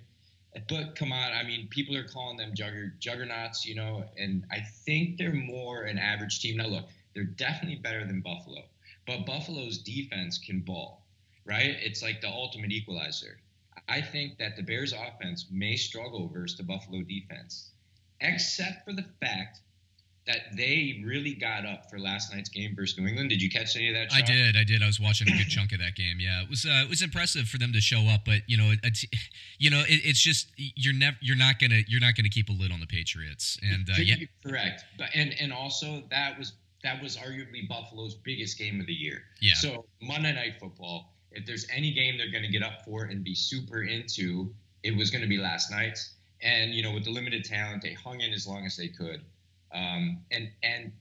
But 0.68 0.94
come 0.94 1.12
on, 1.12 1.32
I 1.32 1.42
mean, 1.42 1.68
people 1.70 1.96
are 1.96 2.06
calling 2.06 2.36
them 2.36 2.54
jugger, 2.54 2.96
juggernauts, 3.00 3.66
you 3.66 3.74
know, 3.74 4.04
and 4.16 4.44
I 4.50 4.60
think 4.84 5.16
they're 5.16 5.32
more 5.32 5.82
an 5.82 5.98
average 5.98 6.40
team. 6.40 6.56
Now, 6.56 6.66
look, 6.66 6.88
they're 7.14 7.24
definitely 7.24 7.78
better 7.78 8.04
than 8.04 8.20
Buffalo, 8.20 8.62
but 9.08 9.26
Buffalo's 9.26 9.78
defense 9.78 10.38
can 10.38 10.60
ball 10.60 11.08
right? 11.48 11.76
It's 11.80 12.02
like 12.02 12.20
the 12.20 12.28
ultimate 12.28 12.70
equalizer. 12.70 13.40
I 13.88 14.02
think 14.02 14.38
that 14.38 14.56
the 14.56 14.62
Bears 14.62 14.92
offense 14.92 15.46
may 15.50 15.76
struggle 15.76 16.28
versus 16.28 16.58
the 16.58 16.62
Buffalo 16.62 17.02
defense. 17.02 17.70
except 18.20 18.84
for 18.84 18.92
the 18.92 19.04
fact 19.20 19.60
that 20.26 20.56
they 20.56 21.00
really 21.06 21.34
got 21.34 21.64
up 21.64 21.88
for 21.88 22.00
last 22.00 22.34
night's 22.34 22.48
game 22.48 22.74
versus 22.76 22.98
New 22.98 23.06
England. 23.06 23.30
Did 23.30 23.40
you 23.40 23.48
catch 23.48 23.76
any 23.76 23.88
of 23.88 23.94
that? 23.94 24.12
I 24.12 24.20
did. 24.20 24.56
I 24.56 24.64
did. 24.64 24.82
I 24.82 24.86
was 24.86 25.00
watching 25.00 25.28
a 25.28 25.30
good 25.30 25.48
chunk 25.48 25.72
of 25.72 25.78
that 25.78 25.94
game. 25.94 26.18
Yeah, 26.18 26.42
it 26.42 26.50
was. 26.50 26.66
Uh, 26.66 26.82
it 26.82 26.88
was 26.88 27.00
impressive 27.00 27.48
for 27.48 27.58
them 27.58 27.72
to 27.72 27.80
show 27.80 28.00
up, 28.08 28.26
but 28.26 28.42
you 28.48 28.56
know, 28.58 28.74
it, 28.82 29.04
you 29.58 29.70
know, 29.70 29.80
it, 29.88 30.00
it's 30.04 30.20
just 30.20 30.48
you're 30.56 30.92
never, 30.92 31.16
you're 31.22 31.36
not 31.36 31.60
gonna, 31.60 31.80
you're 31.86 32.00
not 32.00 32.14
gonna 32.16 32.28
keep 32.28 32.50
a 32.50 32.52
lid 32.52 32.72
on 32.72 32.80
the 32.80 32.86
Patriots. 32.86 33.58
And 33.62 33.88
uh, 33.88 34.02
yeah, 34.02 34.16
correct. 34.44 34.84
But 34.98 35.10
and 35.14 35.32
and 35.40 35.52
also 35.52 36.02
that 36.10 36.36
was 36.36 36.52
that 36.82 37.02
was 37.02 37.16
arguably 37.16 37.68
Buffalo's 37.68 38.14
biggest 38.14 38.58
game 38.58 38.80
of 38.80 38.86
the 38.86 38.92
year. 38.92 39.22
Yeah. 39.40 39.54
So 39.54 39.86
Monday 40.00 40.32
Night 40.32 40.54
Football. 40.60 41.12
If 41.30 41.44
there's 41.44 41.66
any 41.70 41.92
game 41.92 42.16
they're 42.16 42.30
going 42.30 42.44
to 42.44 42.50
get 42.50 42.62
up 42.62 42.84
for 42.84 43.04
and 43.04 43.22
be 43.22 43.34
super 43.34 43.82
into, 43.82 44.54
it 44.82 44.96
was 44.96 45.10
going 45.10 45.22
to 45.22 45.28
be 45.28 45.36
last 45.36 45.70
night's. 45.70 46.14
And 46.40 46.72
you 46.72 46.82
know, 46.82 46.92
with 46.92 47.04
the 47.04 47.10
limited 47.10 47.44
talent, 47.44 47.82
they 47.82 47.92
hung 47.92 48.20
in 48.20 48.32
as 48.32 48.46
long 48.46 48.64
as 48.64 48.76
they 48.76 48.88
could. 48.88 49.22
Um, 49.72 50.20
and 50.30 50.50
and 50.62 50.92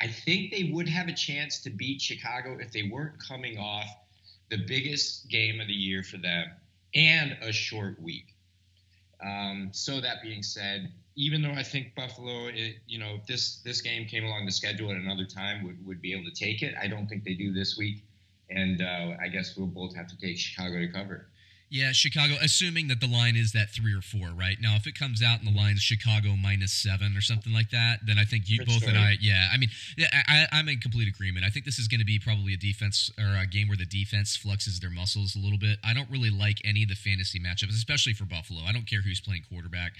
I 0.00 0.06
think 0.06 0.50
they 0.50 0.70
would 0.72 0.88
have 0.88 1.08
a 1.08 1.12
chance 1.12 1.60
to 1.62 1.70
beat 1.70 2.00
Chicago 2.00 2.56
if 2.58 2.72
they 2.72 2.84
weren't 2.84 3.16
coming 3.22 3.58
off 3.58 3.86
the 4.48 4.58
biggest 4.66 5.28
game 5.28 5.60
of 5.60 5.66
the 5.66 5.74
year 5.74 6.02
for 6.02 6.16
them 6.16 6.50
and 6.94 7.36
a 7.42 7.52
short 7.52 8.00
week. 8.00 8.34
Um, 9.22 9.68
so 9.72 10.00
that 10.00 10.22
being 10.22 10.42
said, 10.42 10.92
even 11.16 11.42
though 11.42 11.52
I 11.52 11.62
think 11.62 11.94
Buffalo, 11.94 12.46
it, 12.46 12.76
you 12.86 12.98
know, 12.98 13.16
if 13.20 13.26
this 13.26 13.60
this 13.64 13.80
game 13.80 14.06
came 14.06 14.24
along 14.24 14.46
the 14.46 14.52
schedule 14.52 14.90
at 14.90 14.96
another 14.96 15.24
time, 15.24 15.64
would, 15.64 15.84
would 15.86 16.00
be 16.00 16.12
able 16.12 16.24
to 16.24 16.34
take 16.34 16.62
it. 16.62 16.74
I 16.80 16.86
don't 16.86 17.06
think 17.08 17.24
they 17.24 17.34
do 17.34 17.52
this 17.52 17.76
week, 17.76 18.04
and 18.50 18.82
uh, 18.82 19.16
I 19.20 19.28
guess 19.28 19.56
we'll 19.56 19.66
both 19.66 19.94
have 19.96 20.06
to 20.08 20.18
take 20.18 20.38
Chicago 20.38 20.78
to 20.78 20.88
cover. 20.88 21.29
Yeah, 21.70 21.92
Chicago, 21.92 22.34
assuming 22.42 22.88
that 22.88 23.00
the 23.00 23.06
line 23.06 23.36
is 23.36 23.52
that 23.52 23.70
three 23.70 23.94
or 23.94 24.02
four, 24.02 24.30
right? 24.34 24.56
Now, 24.60 24.74
if 24.74 24.88
it 24.88 24.98
comes 24.98 25.22
out 25.22 25.38
and 25.38 25.46
the 25.46 25.56
line 25.56 25.74
is 25.76 25.82
Chicago 25.82 26.34
minus 26.34 26.72
seven 26.72 27.16
or 27.16 27.20
something 27.20 27.52
like 27.52 27.70
that, 27.70 28.00
then 28.04 28.18
I 28.18 28.24
think 28.24 28.48
you 28.48 28.58
both 28.64 28.82
story. 28.82 28.90
and 28.90 28.98
I, 28.98 29.16
yeah, 29.20 29.48
I 29.52 29.56
mean, 29.56 29.70
yeah, 29.96 30.08
I, 30.12 30.48
I'm 30.50 30.68
in 30.68 30.78
complete 30.78 31.06
agreement. 31.06 31.46
I 31.46 31.48
think 31.48 31.64
this 31.64 31.78
is 31.78 31.86
going 31.86 32.00
to 32.00 32.04
be 32.04 32.18
probably 32.18 32.54
a 32.54 32.56
defense 32.56 33.08
or 33.16 33.36
a 33.40 33.46
game 33.46 33.68
where 33.68 33.76
the 33.76 33.86
defense 33.86 34.36
fluxes 34.36 34.80
their 34.80 34.90
muscles 34.90 35.36
a 35.36 35.38
little 35.38 35.58
bit. 35.58 35.78
I 35.84 35.94
don't 35.94 36.10
really 36.10 36.30
like 36.30 36.58
any 36.64 36.82
of 36.82 36.88
the 36.88 36.96
fantasy 36.96 37.38
matchups, 37.38 37.70
especially 37.70 38.14
for 38.14 38.24
Buffalo. 38.24 38.62
I 38.66 38.72
don't 38.72 38.86
care 38.86 39.02
who's 39.02 39.20
playing 39.20 39.44
quarterback. 39.48 39.92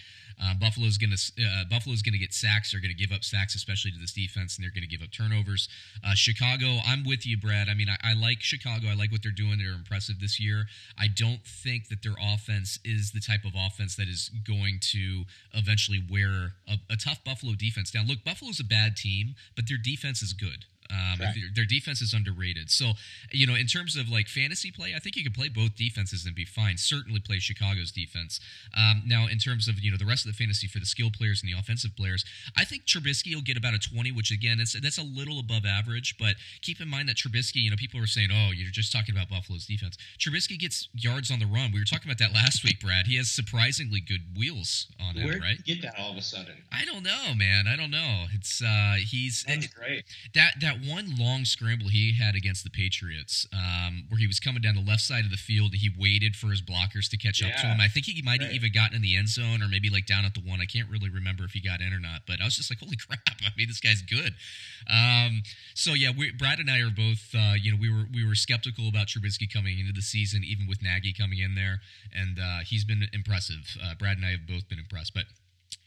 Uh, 0.42 0.54
Buffalo's 0.54 0.96
going 0.96 1.10
to 1.14 1.44
uh, 1.44 1.64
Buffalo's 1.68 2.02
going 2.02 2.14
to 2.14 2.18
get 2.18 2.32
sacks. 2.32 2.72
They're 2.72 2.80
going 2.80 2.94
to 2.94 2.98
give 2.98 3.12
up 3.14 3.22
sacks, 3.22 3.54
especially 3.54 3.90
to 3.92 3.98
this 3.98 4.12
defense, 4.12 4.56
and 4.56 4.64
they're 4.64 4.72
going 4.72 4.88
to 4.88 4.88
give 4.88 5.02
up 5.02 5.12
turnovers. 5.12 5.68
Uh, 6.02 6.14
Chicago, 6.14 6.78
I'm 6.86 7.04
with 7.04 7.26
you, 7.26 7.36
Brad. 7.36 7.68
I 7.68 7.74
mean, 7.74 7.88
I, 7.90 8.12
I 8.12 8.14
like 8.14 8.40
Chicago. 8.40 8.88
I 8.88 8.94
like 8.94 9.12
what 9.12 9.22
they're 9.22 9.32
doing. 9.32 9.58
They're 9.58 9.74
impressive 9.74 10.18
this 10.18 10.40
year. 10.40 10.64
I 10.98 11.08
don't 11.08 11.44
think 11.62 11.88
that 11.88 12.02
their 12.02 12.14
offense 12.34 12.78
is 12.84 13.12
the 13.12 13.20
type 13.20 13.44
of 13.44 13.52
offense 13.54 13.96
that 13.96 14.08
is 14.08 14.30
going 14.46 14.78
to 14.92 15.24
eventually 15.54 16.02
wear 16.10 16.54
a, 16.68 16.76
a 16.90 16.96
tough 16.96 17.22
Buffalo 17.24 17.54
defense 17.54 17.90
down. 17.90 18.06
Look, 18.06 18.24
Buffalo's 18.24 18.60
a 18.60 18.64
bad 18.64 18.96
team, 18.96 19.34
but 19.56 19.68
their 19.68 19.78
defense 19.78 20.22
is 20.22 20.32
good. 20.32 20.64
Um, 20.90 21.18
their, 21.54 21.64
defense 21.64 22.00
is 22.00 22.12
underrated. 22.12 22.70
So, 22.70 22.92
you 23.30 23.46
know, 23.46 23.54
in 23.54 23.66
terms 23.66 23.96
of 23.96 24.08
like 24.08 24.26
fantasy 24.26 24.72
play, 24.72 24.92
I 24.96 24.98
think 24.98 25.16
you 25.16 25.22
could 25.22 25.34
play 25.34 25.48
both 25.48 25.76
defenses 25.76 26.26
and 26.26 26.34
be 26.34 26.44
fine. 26.44 26.76
Certainly 26.78 27.20
play 27.20 27.38
Chicago's 27.38 27.92
defense. 27.92 28.40
Um, 28.76 29.02
now, 29.06 29.26
in 29.28 29.38
terms 29.38 29.68
of 29.68 29.78
you 29.78 29.90
know 29.90 29.96
the 29.96 30.06
rest 30.06 30.26
of 30.26 30.32
the 30.32 30.36
fantasy 30.36 30.66
for 30.66 30.80
the 30.80 30.86
skill 30.86 31.10
players 31.10 31.42
and 31.42 31.52
the 31.52 31.58
offensive 31.58 31.94
players, 31.96 32.24
I 32.56 32.64
think 32.64 32.86
Trubisky 32.86 33.34
will 33.34 33.42
get 33.42 33.56
about 33.56 33.74
a 33.74 33.78
twenty, 33.78 34.10
which 34.10 34.30
again, 34.30 34.58
that's 34.58 34.78
that's 34.80 34.98
a 34.98 35.02
little 35.02 35.38
above 35.38 35.64
average. 35.64 36.16
But 36.18 36.34
keep 36.62 36.80
in 36.80 36.88
mind 36.88 37.08
that 37.08 37.16
Trubisky, 37.16 37.62
you 37.62 37.70
know, 37.70 37.76
people 37.76 38.00
are 38.00 38.06
saying, 38.06 38.30
oh, 38.32 38.50
you're 38.52 38.70
just 38.70 38.92
talking 38.92 39.14
about 39.14 39.28
Buffalo's 39.28 39.66
defense. 39.66 39.96
Trubisky 40.18 40.58
gets 40.58 40.88
yards 40.94 41.30
on 41.30 41.38
the 41.38 41.46
run. 41.46 41.70
We 41.72 41.78
were 41.78 41.84
talking 41.84 42.10
about 42.10 42.18
that 42.18 42.34
last 42.34 42.64
week, 42.64 42.80
Brad. 42.80 43.06
He 43.06 43.16
has 43.16 43.30
surprisingly 43.30 44.00
good 44.00 44.22
wheels 44.36 44.86
on 45.00 45.14
him, 45.14 45.40
right? 45.40 45.62
get 45.64 45.82
that 45.82 45.94
all 45.98 46.10
of 46.10 46.16
a 46.16 46.22
sudden? 46.22 46.56
I 46.72 46.84
don't 46.84 47.02
know, 47.02 47.34
man. 47.36 47.66
I 47.66 47.76
don't 47.76 47.90
know. 47.90 48.26
It's 48.34 48.62
uh 48.62 48.94
he's 48.98 49.44
that's 49.46 49.66
great. 49.68 50.04
That 50.34 50.54
that 50.60 50.79
one 50.86 51.16
long 51.18 51.44
scramble 51.44 51.88
he 51.88 52.12
had 52.12 52.34
against 52.34 52.64
the 52.64 52.70
Patriots, 52.70 53.46
um, 53.52 54.04
where 54.08 54.18
he 54.18 54.26
was 54.26 54.40
coming 54.40 54.62
down 54.62 54.74
the 54.74 54.84
left 54.84 55.02
side 55.02 55.24
of 55.24 55.30
the 55.30 55.36
field, 55.36 55.72
and 55.72 55.80
he 55.80 55.90
waited 55.98 56.36
for 56.36 56.48
his 56.48 56.62
blockers 56.62 57.08
to 57.10 57.16
catch 57.16 57.40
yeah. 57.40 57.48
up 57.48 57.54
to 57.60 57.66
him. 57.66 57.80
I 57.80 57.88
think 57.88 58.06
he 58.06 58.22
might 58.22 58.40
have 58.40 58.50
right. 58.50 58.56
even 58.56 58.72
gotten 58.72 58.96
in 58.96 59.02
the 59.02 59.16
end 59.16 59.28
zone 59.28 59.62
or 59.62 59.68
maybe 59.68 59.90
like 59.90 60.06
down 60.06 60.24
at 60.24 60.34
the 60.34 60.40
one. 60.40 60.60
I 60.60 60.66
can't 60.66 60.88
really 60.88 61.10
remember 61.10 61.44
if 61.44 61.52
he 61.52 61.60
got 61.60 61.80
in 61.80 61.92
or 61.92 62.00
not, 62.00 62.22
but 62.26 62.40
I 62.40 62.44
was 62.44 62.56
just 62.56 62.70
like, 62.70 62.78
holy 62.80 62.96
crap! 63.06 63.20
I 63.42 63.50
mean, 63.56 63.68
this 63.68 63.80
guy's 63.80 64.02
good. 64.02 64.34
Um, 64.88 65.42
so 65.74 65.92
yeah, 65.92 66.10
we, 66.16 66.32
Brad 66.32 66.58
and 66.58 66.70
I 66.70 66.80
are 66.80 66.90
both, 66.90 67.34
uh, 67.34 67.54
you 67.60 67.70
know, 67.70 67.78
we 67.80 67.90
were 67.90 68.06
we 68.12 68.26
were 68.26 68.34
skeptical 68.34 68.88
about 68.88 69.08
Trubisky 69.08 69.50
coming 69.50 69.78
into 69.78 69.92
the 69.92 70.02
season, 70.02 70.42
even 70.44 70.66
with 70.66 70.82
Nagy 70.82 71.12
coming 71.12 71.38
in 71.38 71.54
there, 71.54 71.80
and 72.14 72.38
uh, 72.38 72.58
he's 72.66 72.84
been 72.84 73.04
impressive. 73.12 73.76
Uh, 73.82 73.94
Brad 73.94 74.16
and 74.16 74.26
I 74.26 74.30
have 74.30 74.46
both 74.46 74.68
been 74.68 74.78
impressed, 74.78 75.14
but 75.14 75.24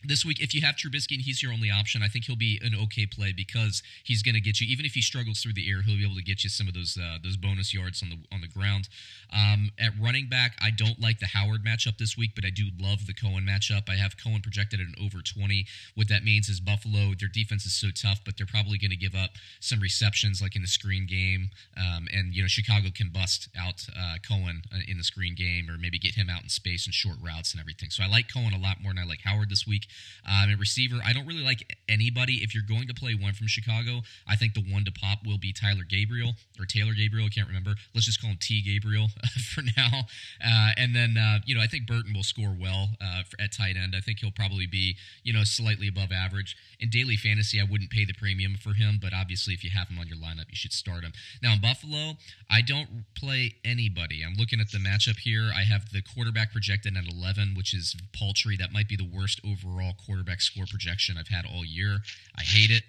this 0.06 0.26
week, 0.26 0.42
if 0.42 0.54
you 0.54 0.62
have 0.62 0.76
Trubisky 0.76 1.16
and 1.16 1.22
he's 1.22 1.42
your 1.42 1.54
only 1.54 1.72
option, 1.72 2.02
I 2.04 2.08
think 2.08 2.26
he'll 2.26 2.36
be 2.36 2.60
an 2.64 2.74
okay 2.84 3.06
play 3.06 3.34
because 3.36 3.82
he's 4.04 4.22
going 4.22 4.36
to 4.36 4.42
get 4.42 4.60
you. 4.60 4.68
Even 4.68 4.86
if 4.86 4.94
he 4.94 5.02
struggles 5.02 5.42
through 5.42 5.54
the 5.54 5.70
air, 5.70 5.82
he'll 5.82 5.98
be 5.98 6.06
able 6.06 6.16
to 6.16 6.24
get 6.24 6.44
you 6.44 6.50
some 6.50 6.68
of 6.68 6.74
those 6.74 6.98
uh, 7.02 7.18
those 7.24 7.38
bonus 7.38 7.74
yards 7.74 8.04
on 8.04 8.10
the 8.10 8.18
on 8.32 8.42
the 8.42 8.48
ground. 8.48 8.90
Um, 9.34 9.72
at 9.80 9.94
running 10.00 10.28
back, 10.28 10.56
I 10.62 10.70
don't 10.70 11.00
like 11.00 11.20
the 11.20 11.28
Howard 11.28 11.64
matchup 11.66 11.98
this 11.98 12.18
week, 12.18 12.32
but 12.36 12.46
I 12.46 12.50
do 12.50 12.66
love 12.80 13.08
the 13.08 13.14
Cohen 13.14 13.46
matchup. 13.48 13.90
I 13.90 13.96
have 13.96 14.18
Cohen 14.18 14.42
projected 14.42 14.80
at 14.80 14.88
an 14.88 14.96
over 15.04 15.22
twenty. 15.22 15.66
What 15.96 16.10
that 16.10 16.24
means 16.24 16.50
is 16.50 16.60
Buffalo, 16.60 17.14
their 17.18 17.30
defense 17.30 17.66
is 17.66 17.74
so 17.74 17.88
tough, 17.90 18.20
but 18.26 18.38
they're 18.38 18.46
probably 18.46 18.78
going 18.78 18.92
to 18.92 18.98
give 18.98 19.16
up 19.16 19.32
some 19.60 19.80
receptions, 19.80 20.42
like 20.42 20.56
in 20.56 20.62
the 20.62 20.68
screen 20.68 21.08
game, 21.08 21.50
um, 21.78 22.08
and 22.14 22.34
you 22.34 22.42
know 22.42 22.48
Chicago 22.48 22.90
can 22.94 23.10
bust 23.10 23.50
out 23.58 23.88
uh, 23.98 24.16
Cohen 24.28 24.64
uh, 24.74 24.80
in 24.88 24.98
the 24.98 25.04
screen 25.04 25.36
game, 25.36 25.70
or 25.70 25.78
maybe 25.78 25.98
get 25.98 26.16
him 26.16 26.30
out 26.30 26.44
in 26.44 26.50
space 26.50 26.86
and 26.86 26.94
short 26.94 27.18
routes 27.24 27.54
and 27.54 27.62
everything. 27.62 27.90
So 27.90 28.04
I 28.04 28.08
like 28.08 28.32
Cohen 28.32 28.54
a 28.54 28.60
lot 28.60 28.78
more 28.82 28.94
than 28.94 29.04
I 29.04 29.08
like 29.08 29.22
Howard 29.24 29.50
this 29.50 29.66
week. 29.66 29.88
Um, 30.26 30.50
and 30.50 30.60
receiver, 30.60 31.00
I 31.04 31.14
don't 31.14 31.26
really 31.26 31.44
like 31.44 31.78
anybody. 31.90 32.36
If 32.44 32.54
you're 32.54 32.64
going 32.68 32.88
to 32.88 32.94
play 32.94 33.14
one 33.14 33.34
from 33.34 33.48
Chicago, 33.48 34.02
I 34.28 34.36
think 34.36 34.54
the 34.54 34.64
one 34.64 34.86
to 34.86 34.92
pop 34.92 35.20
will 35.26 35.38
be 35.38 35.54
Tyler 35.54 35.84
Gabriel 35.88 36.34
or 36.60 36.66
Taylor 36.66 36.94
Gabriel. 36.94 37.26
I 37.26 37.30
can't 37.30 37.48
remember. 37.48 37.76
Let's 37.94 38.06
just 38.06 38.22
call 38.22 38.32
him 38.32 38.38
T 38.40 38.62
Gabriel 38.62 39.08
for 39.54 39.62
now. 39.76 40.08
Uh, 40.44 40.72
and 40.78 40.96
then, 40.96 41.18
uh, 41.18 41.40
you 41.46 41.56
know, 41.56 41.62
I 41.62 41.68
think 41.68 41.88
Burton 41.88 42.14
will 42.14 42.24
score 42.24 42.56
well 42.60 42.90
uh, 43.02 43.24
for, 43.24 43.42
at 43.42 43.52
tight 43.52 43.76
end. 43.76 43.94
I 43.98 44.00
think 44.00 44.20
he'll 44.20 44.32
probably 44.32 44.68
be, 44.68 44.96
you 45.24 45.34
know, 45.34 45.44
slightly 45.44 45.88
above 45.88 46.12
average. 46.12 46.56
In 46.80 46.90
daily 46.90 47.18
fantasy, 47.18 47.60
I 47.60 47.66
wouldn't 47.70 47.90
pay 47.90 48.06
the 48.06 48.14
premium 48.14 48.56
for 48.56 48.74
him, 48.74 49.00
but 49.02 49.14
obviously, 49.14 49.54
if 49.54 49.64
you 49.64 49.72
have 49.72 49.90
him 49.90 50.00
on 50.00 50.08
your 50.08 50.18
lineup, 50.18 50.50
you 50.50 50.56
should 50.56 50.74
start 50.74 51.04
him. 51.04 51.12
Now, 51.42 51.54
in 51.54 51.62
Buffalo, 51.62 52.14
I 52.50 52.62
don't 52.62 53.06
play 53.16 53.56
anybody. 53.66 54.24
I'm 54.26 54.36
looking 54.36 54.60
at 54.60 54.72
the 54.72 54.78
matchup 54.78 55.20
here. 55.20 55.52
I 55.54 55.64
have 55.64 55.92
the 55.92 56.02
quarterback 56.02 56.52
projected 56.52 56.96
at 56.98 57.04
11, 57.08 57.56
which 57.56 57.74
is 57.74 57.96
paltry. 58.14 58.56
That 58.58 58.72
might 58.72 58.88
be 58.88 58.96
the 58.96 59.10
worst 59.10 59.42
overall 59.46 59.83
quarterback 60.06 60.42
score 60.42 60.66
projection 60.70 61.18
I've 61.18 61.28
had 61.28 61.46
all 61.46 61.66
year. 61.66 62.00
I 62.38 62.44
hate 62.44 62.72
it. 62.72 62.84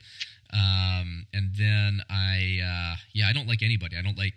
Um, 0.52 1.26
and 1.32 1.50
then 1.56 2.00
I, 2.08 2.60
uh, 2.62 2.96
yeah, 3.12 3.26
I 3.28 3.32
don't 3.32 3.48
like 3.48 3.62
anybody. 3.62 3.96
I 3.96 4.02
don't 4.02 4.16
like 4.16 4.34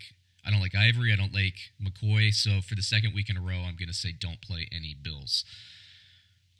I 0.47 0.49
don't 0.49 0.61
like 0.61 0.75
Ivory. 0.75 1.11
I 1.11 1.17
don't 1.17 1.33
like 1.33 1.55
McCoy. 1.83 2.33
So 2.33 2.61
for 2.61 2.75
the 2.75 2.81
second 2.81 3.13
week 3.13 3.29
in 3.29 3.35
a 3.35 3.41
row, 3.41 3.65
I'm 3.67 3.75
going 3.75 3.89
to 3.89 3.93
say 3.93 4.13
don't 4.17 4.41
play 4.41 4.69
any 4.71 4.95
Bills. 4.99 5.43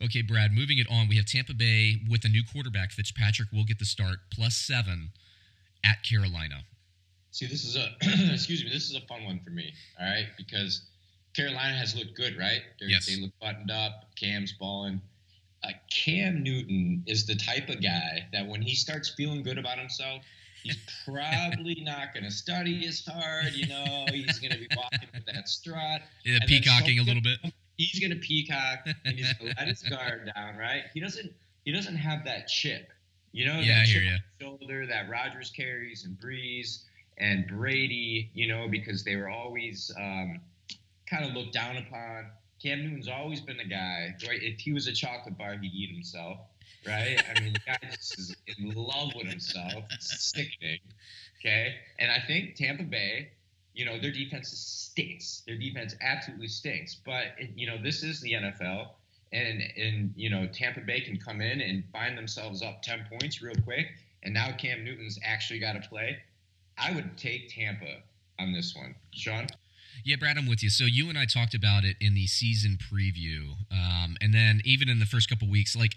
Okay, 0.04 0.22
Brad, 0.22 0.52
moving 0.52 0.78
it 0.78 0.88
on. 0.92 1.08
We 1.08 1.16
have 1.16 1.26
Tampa 1.26 1.54
Bay 1.54 2.02
with 2.10 2.26
a 2.26 2.28
new 2.28 2.44
quarterback. 2.52 2.92
Fitzpatrick 2.92 3.48
will 3.52 3.64
get 3.64 3.80
the 3.80 3.86
start, 3.86 4.20
plus 4.32 4.56
seven 4.56 5.12
at 5.84 6.04
Carolina. 6.04 6.66
See, 7.32 7.48
this 7.48 7.64
is 7.64 7.78
a 7.78 7.96
excuse 8.34 8.64
me. 8.64 8.70
This 8.70 8.90
is 8.90 8.96
a 8.96 9.02
fun 9.08 9.24
one 9.24 9.40
for 9.40 9.52
me. 9.52 9.74
All 10.00 10.06
right, 10.06 10.28
because 10.38 10.82
Carolina 11.34 11.76
has 11.78 11.96
looked 11.96 12.16
good, 12.16 12.38
right? 12.38 12.62
They're, 12.80 12.90
yes. 12.90 13.06
They 13.06 13.22
look 13.22 13.32
buttoned 13.42 13.72
up. 13.72 14.06
Cam's 14.20 14.52
balling. 14.52 15.02
Uh, 15.68 15.72
Cam 15.90 16.44
Newton 16.44 17.04
is 17.08 17.26
the 17.26 17.36
type 17.36 17.70
of 17.70 17.82
guy 17.82 18.28
that 18.32 18.48
when 18.48 18.62
he 18.62 18.76
starts 18.76 19.10
feeling 19.10 19.44
good 19.44 19.58
about 19.58 19.78
himself, 19.78 20.24
he's 20.64 20.78
probably 21.06 21.82
not 21.82 22.14
going 22.14 22.24
to 22.24 22.32
study 22.32 22.86
as 22.88 23.04
hard. 23.06 23.54
You 23.54 23.68
know, 23.68 24.06
he's 24.10 24.40
going 24.40 24.52
to 24.52 24.60
be 24.60 24.68
walking 24.76 25.10
with 25.14 25.26
that 25.26 25.48
strut. 25.50 26.02
Yeah, 26.24 26.40
peacocking 26.48 27.00
a 27.00 27.04
little 27.04 27.22
bit. 27.22 27.40
He's 27.78 28.00
going 28.00 28.12
to 28.12 28.18
peacock 28.18 28.80
and 29.06 29.18
he's 29.18 29.34
going 29.34 29.54
to 29.54 29.60
let 29.60 29.68
his 29.68 29.84
guard 29.84 30.32
down. 30.36 30.58
Right? 30.58 30.84
He 30.94 31.00
doesn't. 31.00 31.32
He 31.66 31.72
doesn't 31.74 31.98
have 31.98 32.24
that 32.26 32.48
chip. 32.48 32.90
You 33.34 33.46
know, 33.46 33.60
yeah, 33.60 33.80
that 33.80 33.88
chip 33.88 34.04
on 34.04 34.20
the 34.40 34.46
shoulder 34.46 34.88
that 34.88 35.10
Rodgers 35.10 35.52
carries 35.52 36.06
and 36.06 36.18
Brees 36.18 36.84
and 37.18 37.46
Brady. 37.48 38.32
You 38.34 38.48
know, 38.48 38.68
because 38.70 39.04
they 39.04 39.16
were 39.16 39.30
always 39.30 39.92
um, 40.00 40.40
kind 41.10 41.26
of 41.26 41.34
looked 41.34 41.54
down 41.54 41.78
upon. 41.78 42.32
Cam 42.62 42.84
Newton's 42.84 43.08
always 43.08 43.42
been 43.42 43.60
a 43.60 43.68
guy. 43.68 44.16
Right? 44.28 44.42
If 44.42 44.60
he 44.60 44.74
was 44.74 44.88
a 44.88 44.94
chocolate 44.94 45.38
bar, 45.38 45.58
he'd 45.58 45.74
eat 45.74 45.92
himself 45.92 46.40
right? 46.88 47.22
I 47.30 47.40
mean, 47.42 47.54
the 47.54 47.60
guy 47.60 47.78
just 47.92 48.18
is 48.18 48.36
in 48.58 48.72
love 48.74 49.14
with 49.16 49.28
himself. 49.28 49.84
It's 49.92 50.32
sickening. 50.32 50.80
Okay. 51.40 51.76
And 52.00 52.12
I 52.12 52.20
think 52.26 52.56
Tampa 52.56 52.84
Bay, 52.84 53.30
you 53.74 53.86
know, 53.86 54.00
their 54.00 54.12
defense 54.12 54.50
stinks. 54.50 55.44
Their 55.46 55.58
defense 55.58 55.96
absolutely 56.02 56.48
stinks. 56.48 56.96
But, 56.96 57.36
you 57.56 57.68
know, 57.68 57.78
this 57.82 58.04
is 58.04 58.22
the 58.22 58.34
NFL. 58.34 58.90
And, 59.34 59.62
and, 59.78 60.14
you 60.16 60.30
know, 60.30 60.48
Tampa 60.48 60.82
Bay 60.82 61.02
can 61.02 61.18
come 61.18 61.42
in 61.42 61.62
and 61.62 61.84
find 61.92 62.18
themselves 62.18 62.62
up 62.62 62.82
10 62.82 63.08
points 63.10 63.42
real 63.42 63.56
quick. 63.64 63.88
And 64.24 64.34
now 64.34 64.52
Cam 64.58 64.84
Newton's 64.84 65.20
actually 65.24 65.60
got 65.60 65.74
to 65.74 65.88
play. 65.88 66.18
I 66.78 66.94
would 66.94 67.18
take 67.18 67.54
Tampa 67.54 67.98
on 68.40 68.54
this 68.54 68.76
one. 68.76 68.96
Sean? 69.12 69.48
Yeah, 70.04 70.16
Brad, 70.18 70.38
I'm 70.38 70.48
with 70.48 70.64
you. 70.64 70.70
So 70.70 70.86
you 70.86 71.10
and 71.10 71.18
I 71.18 71.26
talked 71.26 71.54
about 71.54 71.84
it 71.84 71.98
in 72.00 72.14
the 72.14 72.28
season 72.28 72.78
preview, 72.78 73.56
um, 73.72 74.18
and 74.22 74.34
then 74.34 74.62
even 74.66 74.90
in 74.90 75.00
the 75.00 75.06
first 75.06 75.30
couple 75.30 75.50
weeks, 75.50 75.76
like 75.76 75.94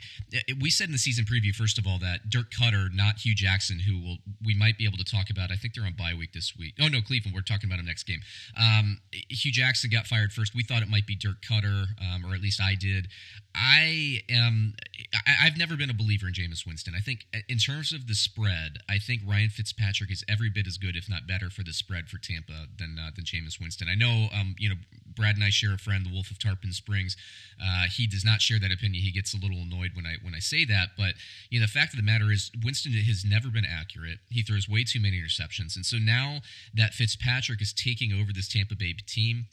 we 0.61 0.71
said 0.71 0.87
in 0.87 0.93
the 0.93 0.99
season 0.99 1.25
preview, 1.25 1.55
first 1.55 1.79
of 1.79 1.87
all, 1.87 1.99
that 1.99 2.31
Dirk 2.31 2.51
Koetter, 2.51 2.89
not 2.93 3.19
Hue 3.19 3.35
Jackson, 3.35 3.81
who 3.81 4.01
will 4.01 4.17
we 4.45 4.55
might 4.55 4.79
be 4.79 4.85
able 4.85 4.99
to 4.99 5.05
talk 5.05 5.31
about. 5.31 5.51
I 5.51 5.57
think 5.57 5.75
they're 5.75 5.85
on 5.85 5.95
bye 5.95 6.15
week 6.17 6.33
this 6.33 6.57
week. 6.57 6.75
Oh 6.81 6.89
no, 6.89 7.01
Cleveland. 7.01 7.35
We're 7.35 7.43
talking 7.43 7.69
about 7.69 7.79
him 7.79 7.87
next 7.87 8.05
game. 8.05 8.21
Um, 8.59 8.99
Hue 9.13 9.53
Jackson 9.53 9.91
got 9.91 10.07
fired 10.07 10.33
first. 10.33 10.55
We 10.55 10.63
thought 10.63 10.83
it 10.83 10.89
might 10.89 11.07
be 11.07 11.17
Dirk 11.17 11.43
Koetter, 11.43 11.87
um, 12.01 12.25
or 12.25 12.35
at 12.35 12.41
least 12.41 12.61
I 12.61 12.75
did. 12.75 13.09
I 13.55 14.21
am. 14.31 14.75
I, 15.27 15.45
have 15.45 15.59
never 15.59 15.77
been 15.77 15.91
a 15.91 15.95
believer 15.95 16.29
in 16.29 16.35
Jameis 16.35 16.65
Winston. 16.65 16.95
I 16.97 17.01
think 17.01 17.27
in 17.49 17.59
terms 17.59 17.93
of 17.93 18.07
the 18.07 18.15
spread, 18.15 18.79
I 18.89 18.99
think 18.99 19.23
Ryan 19.27 19.51
Fitzpatrick 19.51 20.11
is 20.11 20.25
every 20.29 20.51
bit 20.51 20.69
as 20.69 20.79
good, 20.79 20.97
if 20.97 21.09
not 21.09 21.27
better, 21.27 21.51
for 21.51 21.65
the 21.65 21.73
spread 21.73 22.09
for 22.09 22.19
Tampa 22.19 22.69
than 22.79 22.97
uh, 22.99 23.11
than 23.15 23.25
Jameis 23.25 23.61
Winston. 23.61 23.89
I 23.91 23.95
know, 23.95 24.29
um, 24.33 24.55
you 24.59 24.69
know, 24.69 24.77
Brad 25.17 25.35
and 25.35 25.45
I 25.45 25.51
share 25.51 25.75
a 25.75 25.79
friend, 25.79 26.07
the 26.07 26.13
Wolf 26.13 26.31
of 26.31 26.39
Tarpon 26.39 26.73
Springs. 26.73 27.17
Uh, 27.63 27.85
he 27.91 28.07
does 28.07 28.25
not 28.25 28.41
share 28.41 28.59
that 28.59 28.73
opinion. 28.73 29.03
He 29.03 29.13
gets 29.13 29.35
a 29.35 29.37
little 29.37 29.59
annoyed 29.59 29.91
when 29.95 30.07
I 30.07 30.15
when 30.23 30.35
I 30.35 30.39
say 30.39 30.65
that. 30.67 30.91
But 30.97 31.15
you 31.51 31.61
know, 31.61 31.67
the 31.67 31.73
fact 31.73 31.93
of 31.93 31.99
the 31.99 32.05
matter 32.05 32.31
is, 32.31 32.51
Winston 32.65 32.93
has 32.93 33.25
never 33.25 33.49
been 33.49 33.67
accurate. 33.67 34.19
He 34.31 34.43
throws 34.43 34.69
way 34.69 34.85
too 34.85 35.01
many 35.01 35.21
interceptions, 35.21 35.77
and 35.77 35.85
so 35.85 35.99
now 35.99 36.41
that 36.75 36.95
Fitzpatrick 36.95 37.61
is 37.61 37.73
taking 37.73 38.13
over 38.13 38.33
this 38.33 38.49
Tampa 38.49 38.77
Bay 38.77 38.95
team 39.07 39.47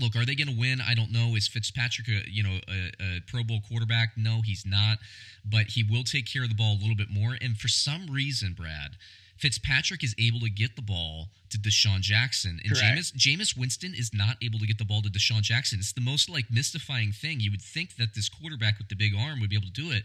look, 0.00 0.16
are 0.16 0.24
they 0.24 0.34
going 0.34 0.48
to 0.48 0.58
win? 0.58 0.80
I 0.80 0.94
don't 0.94 1.12
know. 1.12 1.34
Is 1.34 1.48
Fitzpatrick 1.48 2.08
a 2.08 2.30
you 2.30 2.42
know 2.42 2.58
a, 2.68 2.92
a, 3.00 3.20
Pro 3.26 3.42
Bowl 3.42 3.60
quarterback? 3.68 4.10
No, 4.16 4.40
he's 4.44 4.64
not. 4.66 4.98
But 5.44 5.68
he 5.68 5.82
will 5.82 6.04
take 6.04 6.30
care 6.30 6.42
of 6.42 6.48
the 6.48 6.54
ball 6.54 6.74
a 6.74 6.80
little 6.80 6.96
bit 6.96 7.10
more. 7.10 7.36
And 7.40 7.56
for 7.56 7.68
some 7.68 8.06
reason, 8.06 8.52
Brad, 8.52 8.96
Fitzpatrick 9.36 10.04
is 10.04 10.14
able 10.18 10.40
to 10.40 10.50
get 10.50 10.76
the 10.76 10.82
ball 10.82 11.28
to 11.50 11.58
DeSean 11.58 12.00
Jackson, 12.00 12.60
and 12.64 12.74
Jameis, 12.74 13.12
Jameis 13.12 13.56
Winston 13.56 13.94
is 13.94 14.10
not 14.12 14.36
able 14.42 14.58
to 14.58 14.66
get 14.66 14.78
the 14.78 14.84
ball 14.84 15.02
to 15.02 15.08
DeSean 15.08 15.42
Jackson. 15.42 15.78
It's 15.78 15.92
the 15.92 16.00
most 16.00 16.28
like 16.28 16.46
mystifying 16.50 17.12
thing. 17.12 17.40
You 17.40 17.50
would 17.50 17.62
think 17.62 17.96
that 17.96 18.14
this 18.14 18.28
quarterback 18.28 18.78
with 18.78 18.88
the 18.88 18.96
big 18.96 19.12
arm 19.18 19.40
would 19.40 19.50
be 19.50 19.56
able 19.56 19.66
to 19.66 19.72
do 19.72 19.90
it, 19.90 20.04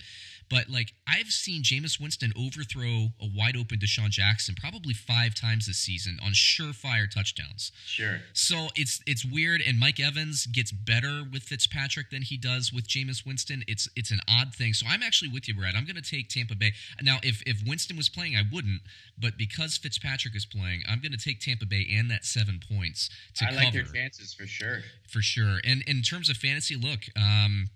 but 0.49 0.69
like 0.69 0.93
I've 1.07 1.31
seen 1.31 1.63
Jameis 1.63 1.99
Winston 1.99 2.33
overthrow 2.37 3.09
a 3.19 3.27
wide 3.35 3.57
open 3.57 3.79
DeSean 3.79 4.09
Jackson 4.09 4.55
probably 4.55 4.93
five 4.93 5.35
times 5.35 5.67
this 5.67 5.77
season 5.77 6.19
on 6.23 6.31
surefire 6.31 7.09
touchdowns. 7.09 7.71
Sure. 7.85 8.19
So 8.33 8.67
it's 8.75 9.01
it's 9.05 9.25
weird, 9.25 9.61
and 9.65 9.79
Mike 9.79 9.99
Evans 9.99 10.45
gets 10.45 10.71
better 10.71 11.23
with 11.31 11.43
Fitzpatrick 11.43 12.09
than 12.09 12.21
he 12.21 12.37
does 12.37 12.71
with 12.71 12.87
Jameis 12.87 13.25
Winston. 13.25 13.63
It's 13.67 13.89
it's 13.95 14.11
an 14.11 14.19
odd 14.29 14.53
thing. 14.53 14.73
So 14.73 14.85
I'm 14.87 15.03
actually 15.03 15.29
with 15.29 15.47
you, 15.47 15.55
Brad. 15.55 15.75
I'm 15.75 15.85
going 15.85 15.95
to 15.95 16.01
take 16.01 16.29
Tampa 16.29 16.55
Bay. 16.55 16.73
Now, 17.01 17.17
if 17.23 17.41
if 17.45 17.65
Winston 17.65 17.97
was 17.97 18.09
playing, 18.09 18.35
I 18.35 18.43
wouldn't, 18.51 18.81
but 19.17 19.37
because 19.37 19.77
Fitzpatrick 19.77 20.35
is 20.35 20.45
playing, 20.45 20.83
I'm 20.87 20.99
going 20.99 21.11
to 21.11 21.17
take 21.33 21.39
Tampa 21.41 21.65
Bay 21.65 21.87
and 21.97 22.09
that 22.11 22.25
seven 22.25 22.59
points 22.59 23.09
to 23.35 23.45
I 23.45 23.49
cover. 23.49 23.63
like 23.63 23.73
their 23.73 23.83
chances 23.83 24.33
for 24.33 24.45
sure. 24.45 24.79
For 25.09 25.21
sure. 25.21 25.59
And 25.65 25.83
in 25.87 26.01
terms 26.01 26.29
of 26.29 26.37
fantasy, 26.37 26.75
look, 26.75 26.99
um, 27.15 27.67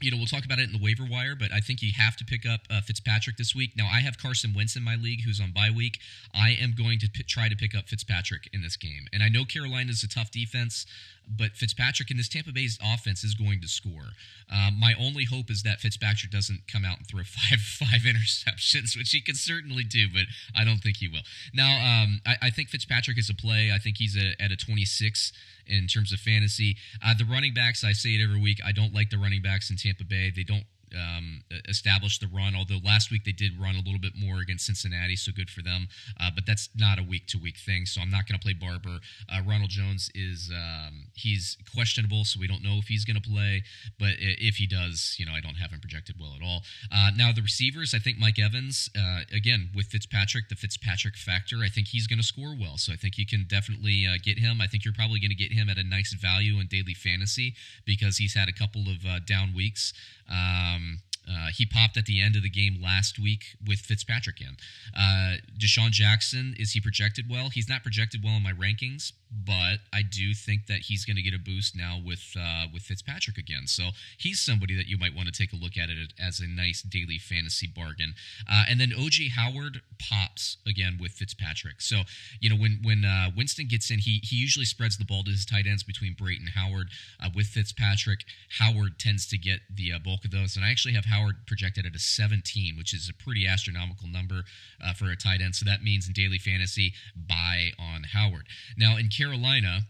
you 0.00 0.10
know, 0.10 0.16
we'll 0.16 0.26
talk 0.26 0.44
about 0.44 0.58
it 0.58 0.64
in 0.64 0.72
the 0.72 0.82
waiver 0.82 1.04
wire, 1.08 1.34
but 1.38 1.52
I 1.52 1.60
think 1.60 1.80
you 1.80 1.92
have 1.96 2.16
to 2.16 2.24
pick 2.24 2.44
up 2.44 2.60
uh, 2.68 2.80
Fitzpatrick 2.80 3.36
this 3.36 3.54
week. 3.54 3.70
Now, 3.76 3.86
I 3.86 4.00
have 4.00 4.18
Carson 4.18 4.52
Wentz 4.54 4.76
in 4.76 4.82
my 4.82 4.96
league, 4.96 5.22
who's 5.24 5.40
on 5.40 5.52
bye 5.52 5.70
week. 5.74 5.98
I 6.34 6.50
am 6.50 6.74
going 6.76 6.98
to 6.98 7.08
p- 7.08 7.22
try 7.22 7.48
to 7.48 7.56
pick 7.56 7.74
up 7.74 7.88
Fitzpatrick 7.88 8.50
in 8.52 8.60
this 8.62 8.76
game, 8.76 9.06
and 9.12 9.22
I 9.22 9.28
know 9.28 9.44
Carolina 9.44 9.90
is 9.90 10.02
a 10.02 10.08
tough 10.08 10.30
defense, 10.30 10.84
but 11.28 11.52
Fitzpatrick 11.52 12.10
in 12.10 12.16
this 12.16 12.28
Tampa 12.28 12.52
Bay's 12.52 12.78
offense 12.82 13.24
is 13.24 13.34
going 13.34 13.60
to 13.60 13.68
score. 13.68 14.12
Um, 14.52 14.78
my 14.78 14.94
only 14.98 15.24
hope 15.24 15.50
is 15.50 15.62
that 15.62 15.80
Fitzpatrick 15.80 16.30
doesn't 16.30 16.62
come 16.70 16.84
out 16.84 16.98
and 16.98 17.06
throw 17.06 17.22
five 17.24 17.60
five 17.60 18.02
interceptions, 18.02 18.96
which 18.96 19.10
he 19.10 19.20
can 19.20 19.34
certainly 19.34 19.84
do, 19.84 20.08
but 20.12 20.24
I 20.56 20.64
don't 20.64 20.78
think 20.78 20.98
he 20.98 21.08
will. 21.08 21.22
Now, 21.52 21.70
um, 21.70 22.20
I, 22.26 22.36
I, 22.42 22.50
think 22.50 22.68
Fitzpatrick 22.68 23.18
is 23.18 23.30
a 23.30 23.34
play. 23.34 23.70
I 23.74 23.78
think 23.78 23.96
he's 23.98 24.16
a, 24.16 24.40
at 24.42 24.52
a 24.52 24.56
26 24.56 25.32
in 25.66 25.86
terms 25.86 26.12
of 26.12 26.20
fantasy. 26.20 26.76
Uh, 27.04 27.14
the 27.16 27.24
running 27.24 27.54
backs, 27.54 27.84
I 27.84 27.92
say 27.92 28.10
it 28.10 28.22
every 28.22 28.40
week. 28.40 28.60
I 28.64 28.72
don't 28.72 28.92
like 28.92 29.10
the 29.10 29.18
running 29.18 29.42
backs 29.42 29.70
in 29.70 29.76
Tampa 29.76 30.04
Bay. 30.04 30.30
They 30.34 30.44
don't 30.44 30.64
um, 30.94 31.42
establish 31.68 32.18
the 32.18 32.26
run. 32.26 32.54
Although 32.54 32.78
last 32.84 33.10
week 33.10 33.24
they 33.24 33.32
did 33.32 33.60
run 33.60 33.74
a 33.74 33.78
little 33.84 34.00
bit 34.00 34.12
more 34.16 34.40
against 34.40 34.66
Cincinnati, 34.66 35.16
so 35.16 35.32
good 35.32 35.50
for 35.50 35.62
them. 35.62 35.88
Uh, 36.20 36.30
but 36.34 36.46
that's 36.46 36.68
not 36.76 36.98
a 36.98 37.02
week 37.02 37.26
to 37.28 37.38
week 37.38 37.56
thing. 37.58 37.86
So 37.86 38.00
I'm 38.00 38.10
not 38.10 38.26
going 38.28 38.38
to 38.38 38.42
play 38.42 38.54
Barber. 38.54 38.98
Uh, 39.28 39.40
Ronald 39.46 39.70
Jones 39.70 40.10
is 40.14 40.50
um, 40.54 41.06
he's 41.14 41.56
questionable, 41.74 42.24
so 42.24 42.40
we 42.40 42.46
don't 42.46 42.62
know 42.62 42.78
if 42.78 42.86
he's 42.86 43.04
going 43.04 43.20
to 43.20 43.28
play. 43.28 43.62
But 43.98 44.14
if 44.18 44.56
he 44.56 44.66
does, 44.66 45.16
you 45.18 45.26
know, 45.26 45.32
I 45.32 45.40
don't 45.40 45.56
have 45.56 45.70
him 45.70 45.80
projected 45.80 46.16
well 46.18 46.34
at 46.36 46.44
all. 46.44 46.62
Uh, 46.92 47.10
now 47.16 47.32
the 47.32 47.42
receivers, 47.42 47.94
I 47.94 47.98
think 47.98 48.18
Mike 48.18 48.38
Evans, 48.38 48.90
uh, 48.96 49.22
again 49.34 49.70
with 49.74 49.86
Fitzpatrick, 49.86 50.48
the 50.48 50.56
Fitzpatrick 50.56 51.16
factor, 51.16 51.58
I 51.64 51.68
think 51.68 51.88
he's 51.88 52.06
going 52.06 52.18
to 52.18 52.24
score 52.26 52.54
well. 52.58 52.76
So 52.76 52.92
I 52.92 52.96
think 52.96 53.18
you 53.18 53.26
can 53.26 53.46
definitely 53.48 54.06
uh, 54.06 54.18
get 54.22 54.38
him. 54.38 54.60
I 54.60 54.66
think 54.66 54.84
you're 54.84 54.94
probably 54.94 55.20
going 55.20 55.30
to 55.30 55.36
get 55.36 55.52
him 55.52 55.68
at 55.68 55.78
a 55.78 55.84
nice 55.84 56.12
value 56.14 56.60
in 56.60 56.66
daily 56.66 56.94
fantasy 56.94 57.54
because 57.84 58.16
he's 58.18 58.34
had 58.34 58.48
a 58.48 58.52
couple 58.52 58.82
of 58.82 59.04
uh, 59.06 59.20
down 59.26 59.54
weeks. 59.54 59.92
Um, 60.28 60.83
um, 60.84 60.98
uh, 61.28 61.48
he 61.54 61.66
popped 61.66 61.96
at 61.96 62.06
the 62.06 62.20
end 62.20 62.36
of 62.36 62.42
the 62.42 62.50
game 62.50 62.80
last 62.82 63.18
week 63.18 63.56
with 63.66 63.78
Fitzpatrick 63.78 64.40
in. 64.40 64.56
Uh, 64.96 65.36
DeSean 65.58 65.90
Jackson, 65.90 66.54
is 66.58 66.72
he 66.72 66.80
projected 66.80 67.26
well? 67.30 67.48
He's 67.48 67.68
not 67.68 67.82
projected 67.82 68.22
well 68.22 68.36
in 68.36 68.42
my 68.42 68.52
rankings, 68.52 69.12
but 69.30 69.78
I 69.92 70.02
do 70.02 70.32
think 70.34 70.66
that 70.66 70.80
he's 70.80 71.04
going 71.04 71.16
to 71.16 71.22
get 71.22 71.34
a 71.34 71.38
boost 71.38 71.76
now 71.76 72.00
with 72.04 72.34
uh, 72.38 72.66
with 72.72 72.82
Fitzpatrick 72.82 73.36
again. 73.38 73.66
So 73.66 73.90
he's 74.16 74.40
somebody 74.40 74.76
that 74.76 74.86
you 74.86 74.96
might 74.96 75.14
want 75.14 75.26
to 75.26 75.32
take 75.32 75.52
a 75.52 75.56
look 75.56 75.76
at 75.76 75.88
it 75.90 76.12
as 76.20 76.40
a 76.40 76.46
nice 76.46 76.82
daily 76.82 77.18
fantasy 77.18 77.66
bargain. 77.66 78.14
Uh, 78.50 78.64
and 78.68 78.80
then 78.80 78.90
OJ 78.90 79.30
Howard 79.30 79.80
pops 79.98 80.58
again 80.66 80.98
with 81.00 81.12
Fitzpatrick. 81.12 81.80
So 81.80 82.02
you 82.40 82.50
know 82.50 82.56
when 82.56 82.80
when 82.82 83.04
uh, 83.04 83.30
Winston 83.36 83.66
gets 83.66 83.90
in, 83.90 83.98
he 83.98 84.20
he 84.22 84.36
usually 84.36 84.66
spreads 84.66 84.98
the 84.98 85.04
ball 85.04 85.24
to 85.24 85.30
his 85.30 85.44
tight 85.44 85.66
ends 85.66 85.82
between 85.82 86.14
Brayton 86.14 86.48
Howard 86.54 86.88
uh, 87.22 87.30
with 87.34 87.46
Fitzpatrick. 87.46 88.20
Howard 88.58 88.98
tends 88.98 89.26
to 89.28 89.38
get 89.38 89.60
the 89.74 89.92
uh, 89.92 89.98
bulk 89.98 90.24
of 90.24 90.30
those, 90.30 90.56
and 90.56 90.64
I 90.64 90.70
actually 90.70 90.94
have 90.94 91.06
Howard 91.14 91.46
projected 91.46 91.86
at 91.86 91.94
a 91.94 91.98
17, 91.98 92.76
which 92.76 92.92
is 92.92 93.08
a 93.08 93.14
pretty 93.22 93.46
astronomical 93.46 94.08
number 94.08 94.44
uh, 94.84 94.92
for 94.92 95.10
a 95.10 95.16
tight 95.16 95.40
end. 95.40 95.54
So 95.54 95.64
that 95.64 95.82
means 95.82 96.06
in 96.06 96.12
daily 96.12 96.38
fantasy, 96.38 96.92
buy 97.16 97.70
on 97.78 98.04
Howard. 98.12 98.46
Now 98.76 98.96
in 98.96 99.08
Carolina, 99.08 99.82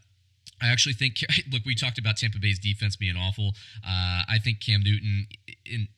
I 0.62 0.68
actually 0.68 0.94
think. 0.94 1.18
Look, 1.52 1.64
we 1.64 1.74
talked 1.74 1.98
about 1.98 2.16
Tampa 2.16 2.38
Bay's 2.38 2.58
defense 2.58 2.96
being 2.96 3.16
awful. 3.16 3.54
Uh, 3.86 4.22
I 4.28 4.38
think 4.42 4.60
Cam 4.60 4.82
Newton. 4.82 5.26
In, 5.66 5.88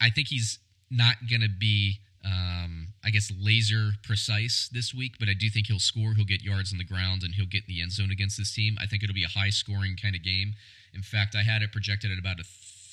I 0.00 0.10
think 0.10 0.28
he's 0.28 0.58
not 0.90 1.16
going 1.28 1.42
to 1.42 1.50
be. 1.50 1.98
Um, 2.24 2.94
I 3.04 3.10
guess 3.10 3.32
laser 3.36 3.94
precise 4.04 4.70
this 4.72 4.94
week, 4.94 5.14
but 5.18 5.28
I 5.28 5.34
do 5.34 5.50
think 5.50 5.66
he'll 5.66 5.80
score. 5.80 6.14
He'll 6.14 6.24
get 6.24 6.40
yards 6.40 6.70
on 6.70 6.78
the 6.78 6.84
ground 6.84 7.24
and 7.24 7.34
he'll 7.34 7.46
get 7.50 7.64
in 7.66 7.74
the 7.74 7.82
end 7.82 7.90
zone 7.90 8.12
against 8.12 8.38
this 8.38 8.54
team. 8.54 8.76
I 8.80 8.86
think 8.86 9.02
it'll 9.02 9.12
be 9.12 9.24
a 9.24 9.38
high 9.38 9.50
scoring 9.50 9.96
kind 10.00 10.14
of 10.14 10.22
game. 10.22 10.54
In 10.94 11.02
fact, 11.02 11.34
I 11.34 11.42
had 11.42 11.62
it 11.62 11.72
projected 11.72 12.12
at 12.12 12.18
about 12.20 12.38
a 12.38 12.44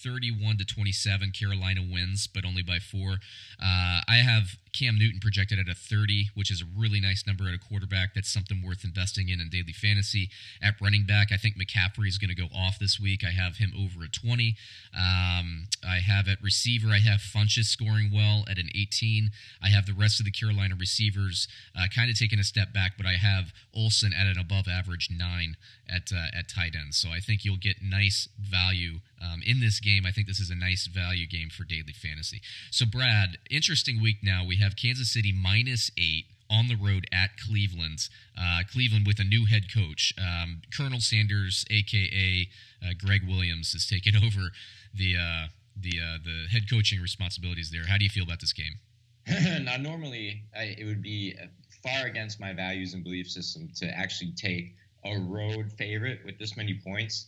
31 0.04 0.58
to 0.58 0.66
27. 0.66 1.32
Carolina 1.32 1.82
wins, 1.82 2.28
but 2.28 2.46
only 2.46 2.64
by 2.64 2.80
four. 2.80 3.20
Uh, 3.62 4.02
I 4.08 4.22
have 4.24 4.58
Cam 4.72 4.98
Newton 4.98 5.20
projected 5.20 5.60
at 5.60 5.68
a 5.68 5.74
30, 5.74 6.30
which 6.36 6.52
is 6.52 6.62
a 6.62 6.66
really 6.80 7.00
nice 7.00 7.26
number 7.26 7.48
at 7.48 7.54
a 7.54 7.58
quarterback. 7.58 8.14
That's 8.14 8.32
something 8.32 8.62
worth 8.66 8.84
investing 8.84 9.30
in 9.30 9.42
in 9.42 9.50
daily 9.50 9.74
fantasy. 9.74 10.30
At 10.62 10.76
running 10.82 11.06
back, 11.06 11.32
I 11.32 11.38
think 11.38 11.56
McCaffrey 11.56 12.08
is 12.08 12.18
going 12.18 12.30
to 12.30 12.36
go 12.36 12.48
off 12.56 12.80
this 12.80 13.00
week. 13.00 13.24
I 13.26 13.32
have 13.32 13.58
him 13.58 13.74
over 13.78 14.06
at 14.06 14.14
20. 14.14 14.56
Um, 14.96 15.68
I 15.86 15.98
have 16.06 16.28
at 16.28 16.42
receiver, 16.42 16.90
I 16.90 17.00
have 17.00 17.20
Funchess 17.20 17.66
scoring 17.66 18.12
well 18.14 18.46
at 18.50 18.58
an 18.58 18.70
18. 18.76 19.32
I 19.62 19.70
have 19.70 19.86
the 19.86 19.94
rest 19.94 20.20
of 20.20 20.26
the 20.26 20.32
Carolina 20.32 20.76
receivers 20.80 21.48
uh, 21.78 21.88
kind 21.94 22.10
of 22.10 22.18
taking 22.18 22.40
a 22.40 22.44
step 22.44 22.74
back, 22.74 22.94
but 22.98 23.06
I 23.06 23.14
have 23.14 23.52
Olsen 23.74 24.14
at 24.14 24.28
an 24.28 24.38
above 24.38 24.68
average 24.68 25.10
nine 25.12 25.58
at 25.90 26.12
uh, 26.14 26.38
at 26.38 26.48
tight 26.48 26.76
end. 26.76 26.94
So 26.94 27.10
I 27.10 27.20
think 27.20 27.44
you'll 27.44 27.58
get 27.58 27.78
nice 27.82 28.30
value 28.40 29.00
um, 29.22 29.42
in 29.46 29.60
this 29.60 29.80
game. 29.80 29.89
I 30.06 30.12
think 30.12 30.28
this 30.28 30.40
is 30.40 30.50
a 30.50 30.56
nice 30.56 30.88
value 30.88 31.28
game 31.28 31.50
for 31.50 31.64
daily 31.64 31.94
fantasy. 31.94 32.42
So 32.72 32.86
Brad, 32.86 33.38
interesting 33.50 34.02
week 34.02 34.18
now. 34.24 34.46
We 34.46 34.58
have 34.58 34.76
Kansas 34.76 35.12
City 35.12 35.34
minus 35.34 35.92
eight 35.98 36.26
on 36.50 36.68
the 36.68 36.76
road 36.76 37.06
at 37.12 37.32
Cleveland. 37.38 38.10
Uh, 38.40 38.62
Cleveland 38.72 39.06
with 39.06 39.20
a 39.20 39.24
new 39.24 39.46
head 39.46 39.74
coach. 39.74 40.14
Um, 40.18 40.62
Colonel 40.76 41.00
Sanders, 41.00 41.66
aka 41.70 42.48
uh, 42.84 42.90
Gregg 42.98 43.28
Williams, 43.28 43.74
has 43.74 43.86
taken 43.86 44.16
over 44.24 44.50
the 44.94 45.16
uh, 45.16 45.48
the 45.76 46.00
uh, 46.00 46.18
the 46.24 46.48
head 46.52 46.70
coaching 46.70 47.02
responsibilities 47.02 47.72
there. 47.72 47.86
How 47.88 47.98
do 47.98 48.04
you 48.04 48.10
feel 48.10 48.24
about 48.24 48.42
this 48.42 48.54
game? 48.54 48.80
now, 49.64 49.78
normally 49.78 50.44
I, 50.58 50.76
it 50.78 50.86
would 50.86 51.04
be 51.04 51.36
far 51.84 52.08
against 52.08 52.40
my 52.40 52.54
values 52.54 52.94
and 52.94 53.04
belief 53.04 53.30
system 53.30 53.70
to 53.78 53.88
actually 53.98 54.34
take 54.36 54.76
a 55.06 55.18
road 55.20 55.72
favorite 55.78 56.20
with 56.26 56.38
this 56.38 56.58
many 56.58 56.80
points. 56.84 57.28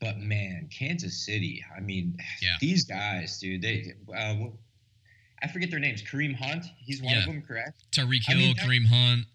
But 0.00 0.18
man, 0.18 0.68
Kansas 0.76 1.24
City. 1.24 1.64
I 1.76 1.80
mean, 1.80 2.18
yeah. 2.42 2.56
these 2.60 2.84
guys, 2.84 3.38
dude. 3.38 3.62
They 3.62 3.94
uh, 4.14 4.48
I 5.42 5.48
forget 5.48 5.70
their 5.70 5.80
names. 5.80 6.02
Kareem 6.02 6.34
Hunt, 6.34 6.64
he's 6.78 7.02
one 7.02 7.12
yeah. 7.12 7.20
of 7.20 7.26
them, 7.26 7.42
correct? 7.46 7.84
Tyreek 7.92 8.24
Hill, 8.26 8.36
I 8.36 8.40
mean, 8.40 8.56
Kareem 8.56 8.86
Hunt. 8.86 9.26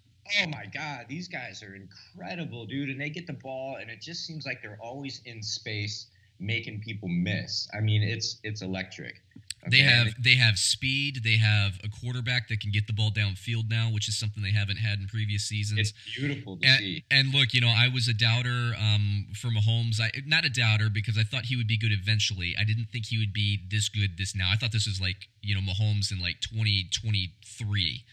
Oh 0.41 0.47
my 0.47 0.65
God, 0.73 1.05
these 1.07 1.27
guys 1.27 1.63
are 1.63 1.75
incredible, 1.75 2.65
dude. 2.65 2.89
And 2.89 2.99
they 2.99 3.09
get 3.09 3.27
the 3.27 3.33
ball, 3.33 3.77
and 3.79 3.89
it 3.89 4.01
just 4.01 4.25
seems 4.25 4.45
like 4.45 4.61
they're 4.61 4.79
always 4.81 5.21
in 5.25 5.41
space, 5.41 6.07
making 6.39 6.81
people 6.81 7.07
miss. 7.09 7.67
I 7.73 7.79
mean, 7.79 8.03
it's 8.03 8.39
it's 8.43 8.61
electric. 8.61 9.21
Okay? 9.67 9.77
They 9.77 9.83
have 9.83 10.07
they 10.23 10.35
have 10.35 10.57
speed. 10.57 11.21
They 11.23 11.37
have 11.37 11.79
a 11.83 11.89
quarterback 11.89 12.47
that 12.47 12.61
can 12.61 12.71
get 12.71 12.87
the 12.87 12.93
ball 12.93 13.11
downfield 13.11 13.69
now, 13.69 13.89
which 13.91 14.07
is 14.07 14.17
something 14.17 14.41
they 14.41 14.51
haven't 14.51 14.77
had 14.77 14.99
in 14.99 15.07
previous 15.07 15.43
seasons. 15.43 15.79
It's 15.79 15.93
beautiful 16.15 16.57
to 16.57 16.67
and, 16.67 16.79
see. 16.79 17.03
And 17.11 17.33
look, 17.33 17.53
you 17.53 17.61
know, 17.61 17.73
I 17.75 17.89
was 17.89 18.07
a 18.07 18.13
doubter 18.13 18.73
um, 18.79 19.27
for 19.35 19.49
Mahomes. 19.49 19.99
I 19.99 20.11
not 20.25 20.45
a 20.45 20.49
doubter 20.49 20.89
because 20.89 21.17
I 21.17 21.23
thought 21.23 21.45
he 21.45 21.55
would 21.55 21.67
be 21.67 21.77
good 21.77 21.91
eventually. 21.91 22.55
I 22.59 22.63
didn't 22.63 22.85
think 22.91 23.07
he 23.07 23.17
would 23.17 23.33
be 23.33 23.59
this 23.69 23.89
good 23.89 24.17
this 24.17 24.35
now. 24.35 24.49
I 24.51 24.55
thought 24.55 24.71
this 24.71 24.87
was 24.87 25.01
like 25.01 25.27
you 25.41 25.55
know 25.55 25.61
Mahomes 25.61 26.11
in 26.11 26.19
like 26.21 26.39
2023 26.39 28.03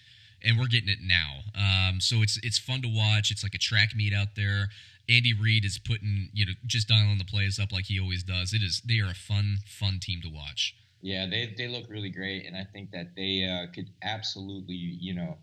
and 0.45 0.59
we're 0.59 0.67
getting 0.67 0.89
it 0.89 0.99
now. 1.03 1.41
Um, 1.55 2.01
so 2.01 2.23
it's 2.23 2.39
it's 2.43 2.59
fun 2.59 2.83
to 2.83 2.89
watch. 2.89 3.31
It's 3.31 3.43
like 3.43 3.55
a 3.55 3.59
track 3.59 3.95
meet 3.95 4.13
out 4.13 4.35
there. 4.37 4.69
Andy 5.09 5.33
Reid 5.33 5.65
is 5.65 5.79
putting 5.79 6.31
you 6.33 6.47
know 6.47 6.53
just 6.67 6.89
dialing 6.89 7.19
the 7.19 7.25
plays 7.25 7.59
up 7.59 7.73
like 7.73 7.87
he 7.87 8.01
always 8.01 8.23
does. 8.23 8.53
It 8.53 8.63
is 8.63 8.83
they 8.85 8.99
are 9.01 9.11
a 9.11 9.15
fun 9.15 9.59
fun 9.67 9.99
team 10.01 10.21
to 10.23 10.29
watch. 10.29 10.75
Yeah, 11.07 11.27
they 11.31 11.55
they 11.57 11.69
look 11.69 11.89
really 11.89 12.11
great, 12.11 12.47
and 12.47 12.57
I 12.57 12.65
think 12.65 12.91
that 12.91 13.15
they 13.15 13.45
uh, 13.45 13.73
could 13.73 13.89
absolutely 14.03 14.75
you 14.75 15.15
know 15.15 15.39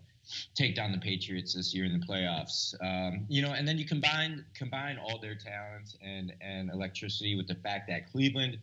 take 0.54 0.74
down 0.74 0.92
the 0.92 0.98
Patriots 0.98 1.54
this 1.54 1.74
year 1.74 1.86
in 1.86 1.98
the 1.98 2.06
playoffs. 2.06 2.74
Um, 2.82 3.24
you 3.30 3.40
know, 3.40 3.52
and 3.52 3.66
then 3.66 3.78
you 3.78 3.86
combine 3.86 4.44
combine 4.54 4.98
all 4.98 5.18
their 5.18 5.34
talents 5.34 5.96
and 6.02 6.34
and 6.42 6.70
electricity 6.70 7.34
with 7.34 7.48
the 7.48 7.54
fact 7.54 7.88
that 7.88 8.12
Cleveland 8.12 8.58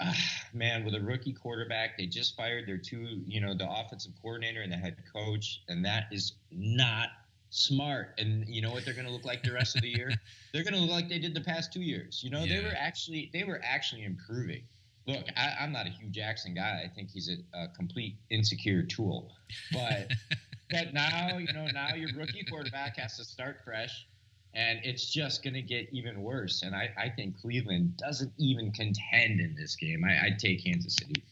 uh, 0.00 0.14
man, 0.54 0.82
with 0.82 0.94
a 0.94 1.00
rookie 1.00 1.34
quarterback, 1.34 1.98
they 1.98 2.06
just 2.06 2.34
fired 2.34 2.66
their 2.66 2.78
two, 2.78 3.22
you 3.26 3.42
know, 3.42 3.52
the 3.54 3.70
offensive 3.70 4.12
coordinator 4.22 4.62
and 4.62 4.72
the 4.72 4.76
head 4.78 4.96
coach, 5.12 5.62
and 5.68 5.84
that 5.84 6.06
is 6.10 6.32
not 6.50 7.10
smart. 7.50 8.14
And 8.16 8.48
you 8.48 8.62
know 8.62 8.70
what 8.72 8.86
they're 8.86 8.94
going 8.94 9.06
to 9.06 9.12
look 9.12 9.26
like 9.26 9.42
the 9.42 9.52
rest 9.52 9.76
of 9.76 9.82
the 9.82 9.90
year? 9.90 10.10
They're 10.54 10.64
going 10.64 10.74
to 10.74 10.80
look 10.80 10.90
like 10.90 11.08
they 11.08 11.18
did 11.18 11.34
the 11.34 11.40
past 11.40 11.72
two 11.72 11.82
years. 11.82 12.22
You 12.24 12.30
know, 12.30 12.44
yeah. 12.44 12.56
they 12.56 12.64
were 12.64 12.74
actually 12.76 13.30
they 13.32 13.44
were 13.44 13.60
actually 13.62 14.04
improving. 14.04 14.62
Look, 15.06 15.26
I, 15.36 15.64
am 15.64 15.72
not 15.72 15.86
a 15.86 15.90
Hue 15.90 16.08
Jackson 16.08 16.54
guy. 16.54 16.82
I 16.84 16.88
think 16.88 17.10
he's 17.10 17.28
a, 17.28 17.58
a 17.58 17.68
complete 17.68 18.16
insecure 18.30 18.82
tool. 18.82 19.32
But 19.72 20.10
but 20.70 20.94
now, 20.94 21.36
you 21.38 21.52
know, 21.52 21.66
now 21.66 21.94
your 21.94 22.08
rookie 22.16 22.44
quarterback 22.44 22.96
has 22.96 23.16
to 23.18 23.24
start 23.24 23.58
fresh 23.64 24.06
and 24.54 24.78
it's 24.84 25.10
just 25.10 25.42
going 25.42 25.54
to 25.54 25.62
get 25.62 25.88
even 25.92 26.22
worse. 26.22 26.62
And 26.62 26.74
I, 26.74 26.90
I, 26.96 27.08
think 27.08 27.40
Cleveland 27.40 27.96
doesn't 27.96 28.32
even 28.38 28.70
contend 28.70 29.40
in 29.40 29.54
this 29.58 29.74
game. 29.74 30.04
I, 30.04 30.28
would 30.28 30.38
take 30.38 30.64
Kansas 30.64 30.96
City. 30.96 31.22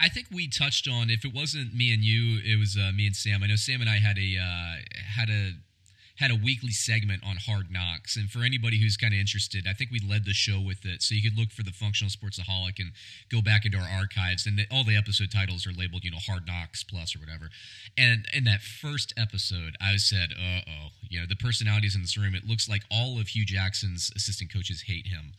I 0.00 0.08
think 0.08 0.26
we 0.32 0.48
touched 0.48 0.88
on 0.88 1.08
if 1.08 1.24
it 1.24 1.32
wasn't 1.34 1.74
me 1.74 1.94
and 1.94 2.02
you, 2.02 2.40
it 2.44 2.58
was 2.58 2.76
uh, 2.76 2.90
me 2.94 3.06
and 3.06 3.14
Sam. 3.14 3.42
I 3.42 3.46
know 3.46 3.56
Sam 3.56 3.80
and 3.80 3.88
I 3.88 3.98
had 3.98 4.18
a 4.18 4.36
uh, 4.38 4.76
had 5.14 5.30
a 5.30 5.52
had 6.22 6.30
a 6.30 6.36
weekly 6.36 6.70
segment 6.70 7.20
on 7.26 7.34
Hard 7.34 7.66
Knocks. 7.68 8.14
And 8.16 8.30
for 8.30 8.44
anybody 8.44 8.78
who's 8.78 8.96
kind 8.96 9.12
of 9.12 9.18
interested, 9.18 9.66
I 9.68 9.72
think 9.72 9.90
we 9.90 9.98
led 9.98 10.24
the 10.24 10.32
show 10.32 10.60
with 10.60 10.86
it. 10.86 11.02
So 11.02 11.16
you 11.16 11.22
could 11.22 11.36
look 11.36 11.50
for 11.50 11.64
the 11.64 11.72
Functional 11.72 12.10
Sportsaholic 12.10 12.78
and 12.78 12.92
go 13.28 13.42
back 13.42 13.66
into 13.66 13.76
our 13.76 13.88
archives. 13.88 14.46
And 14.46 14.56
the, 14.56 14.66
all 14.70 14.84
the 14.84 14.96
episode 14.96 15.32
titles 15.32 15.66
are 15.66 15.72
labeled, 15.72 16.04
you 16.04 16.12
know, 16.12 16.22
Hard 16.24 16.46
Knocks 16.46 16.84
Plus 16.84 17.16
or 17.16 17.18
whatever. 17.18 17.50
And 17.98 18.26
in 18.32 18.44
that 18.44 18.62
first 18.62 19.12
episode, 19.16 19.74
I 19.80 19.96
said, 19.96 20.30
uh 20.32 20.60
oh, 20.64 20.88
you 21.10 21.18
know, 21.18 21.26
the 21.26 21.34
personalities 21.34 21.96
in 21.96 22.02
this 22.02 22.16
room, 22.16 22.36
it 22.36 22.46
looks 22.46 22.68
like 22.68 22.82
all 22.88 23.18
of 23.18 23.28
Hue 23.28 23.44
Jackson's 23.44 24.12
assistant 24.14 24.52
coaches 24.52 24.84
hate 24.86 25.08
him. 25.08 25.32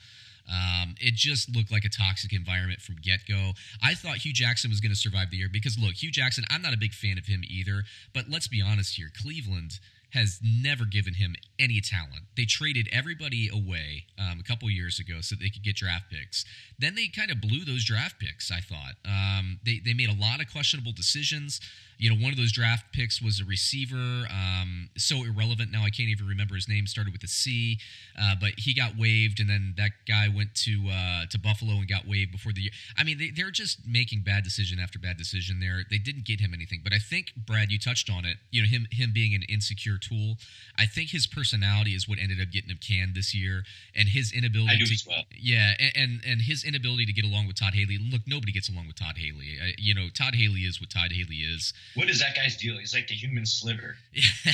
Um, 0.51 0.95
it 0.99 1.13
just 1.13 1.55
looked 1.55 1.71
like 1.71 1.85
a 1.85 1.89
toxic 1.89 2.33
environment 2.33 2.81
from 2.81 2.95
get 3.01 3.25
go. 3.25 3.53
I 3.81 3.93
thought 3.93 4.17
Hue 4.17 4.33
Jackson 4.33 4.69
was 4.69 4.81
going 4.81 4.91
to 4.91 4.97
survive 4.97 5.31
the 5.31 5.37
year 5.37 5.47
because, 5.49 5.79
look, 5.79 5.93
Hue 5.93 6.11
Jackson, 6.11 6.43
I'm 6.49 6.61
not 6.61 6.73
a 6.73 6.77
big 6.77 6.91
fan 6.91 7.17
of 7.17 7.27
him 7.27 7.43
either. 7.47 7.83
But 8.13 8.25
let's 8.29 8.49
be 8.49 8.61
honest 8.61 8.97
here 8.97 9.09
Cleveland 9.15 9.79
has 10.13 10.39
never 10.43 10.85
given 10.85 11.15
him 11.15 11.35
any 11.57 11.81
talent. 11.81 12.23
They 12.37 12.45
traded 12.45 12.87
everybody 12.91 13.49
away 13.51 14.05
um, 14.19 14.39
a 14.39 14.43
couple 14.43 14.69
years 14.69 14.99
ago 14.99 15.21
so 15.21 15.35
they 15.35 15.49
could 15.49 15.63
get 15.63 15.75
draft 15.75 16.05
picks. 16.11 16.45
Then 16.77 16.93
they 16.95 17.07
kind 17.07 17.31
of 17.31 17.41
blew 17.41 17.65
those 17.65 17.83
draft 17.83 18.19
picks. 18.19 18.51
I 18.51 18.59
thought 18.59 18.93
um, 19.05 19.59
they 19.65 19.81
they 19.83 19.93
made 19.93 20.09
a 20.09 20.15
lot 20.15 20.39
of 20.39 20.51
questionable 20.51 20.91
decisions 20.91 21.59
you 21.97 22.09
know, 22.09 22.15
one 22.15 22.31
of 22.31 22.37
those 22.37 22.51
draft 22.51 22.85
picks 22.93 23.21
was 23.21 23.39
a 23.39 23.45
receiver, 23.45 24.27
um, 24.29 24.89
so 24.97 25.23
irrelevant 25.23 25.71
now. 25.71 25.83
I 25.83 25.89
can't 25.89 26.09
even 26.09 26.27
remember 26.27 26.55
his 26.55 26.67
name. 26.67 26.87
Started 26.87 27.13
with 27.13 27.23
a 27.23 27.27
C, 27.27 27.79
uh, 28.19 28.35
but 28.39 28.51
he 28.57 28.73
got 28.73 28.97
waived, 28.97 29.39
and 29.39 29.49
then 29.49 29.73
that 29.77 29.91
guy 30.07 30.27
went 30.27 30.55
to 30.55 30.89
uh, 30.91 31.25
to 31.29 31.39
Buffalo 31.39 31.73
and 31.73 31.87
got 31.87 32.07
waived 32.07 32.31
before 32.31 32.51
the 32.51 32.61
year. 32.61 32.71
I 32.97 33.03
mean, 33.03 33.17
they, 33.17 33.31
they're 33.35 33.51
just 33.51 33.87
making 33.87 34.21
bad 34.21 34.43
decision 34.43 34.79
after 34.79 34.99
bad 34.99 35.17
decision. 35.17 35.59
There, 35.59 35.83
they 35.89 35.97
didn't 35.97 36.25
get 36.25 36.39
him 36.39 36.53
anything, 36.53 36.81
but 36.83 36.93
I 36.93 36.99
think 36.99 37.33
Brad, 37.35 37.71
you 37.71 37.79
touched 37.79 38.09
on 38.09 38.25
it. 38.25 38.37
You 38.51 38.63
know, 38.63 38.67
him 38.67 38.87
him 38.91 39.11
being 39.13 39.33
an 39.33 39.43
insecure 39.49 39.97
tool. 39.97 40.35
I 40.77 40.85
think 40.85 41.09
his 41.09 41.27
personality 41.27 41.91
is 41.91 42.07
what 42.07 42.19
ended 42.19 42.41
up 42.41 42.51
getting 42.51 42.69
him 42.69 42.79
canned 42.79 43.15
this 43.15 43.33
year, 43.33 43.63
and 43.95 44.09
his 44.09 44.31
inability 44.31 44.85
to 44.85 45.03
well. 45.07 45.23
yeah, 45.37 45.73
and, 45.79 45.91
and, 45.95 46.21
and 46.25 46.41
his 46.41 46.63
inability 46.63 47.05
to 47.05 47.13
get 47.13 47.25
along 47.25 47.47
with 47.47 47.57
Todd 47.57 47.73
Haley. 47.73 47.97
Look, 47.99 48.21
nobody 48.27 48.51
gets 48.51 48.69
along 48.69 48.87
with 48.87 48.95
Todd 48.95 49.17
Haley. 49.17 49.57
I, 49.61 49.73
you 49.77 49.93
know, 49.93 50.07
Todd 50.13 50.35
Haley 50.35 50.61
is 50.61 50.79
what 50.79 50.89
Todd 50.89 51.11
Haley 51.11 51.37
is. 51.37 51.73
What 51.95 52.09
is 52.09 52.19
that 52.19 52.35
guy's 52.35 52.57
deal? 52.57 52.77
He's 52.77 52.93
like 52.93 53.07
the 53.07 53.15
human 53.15 53.45
sliver. 53.45 53.95
Yeah. 54.13 54.53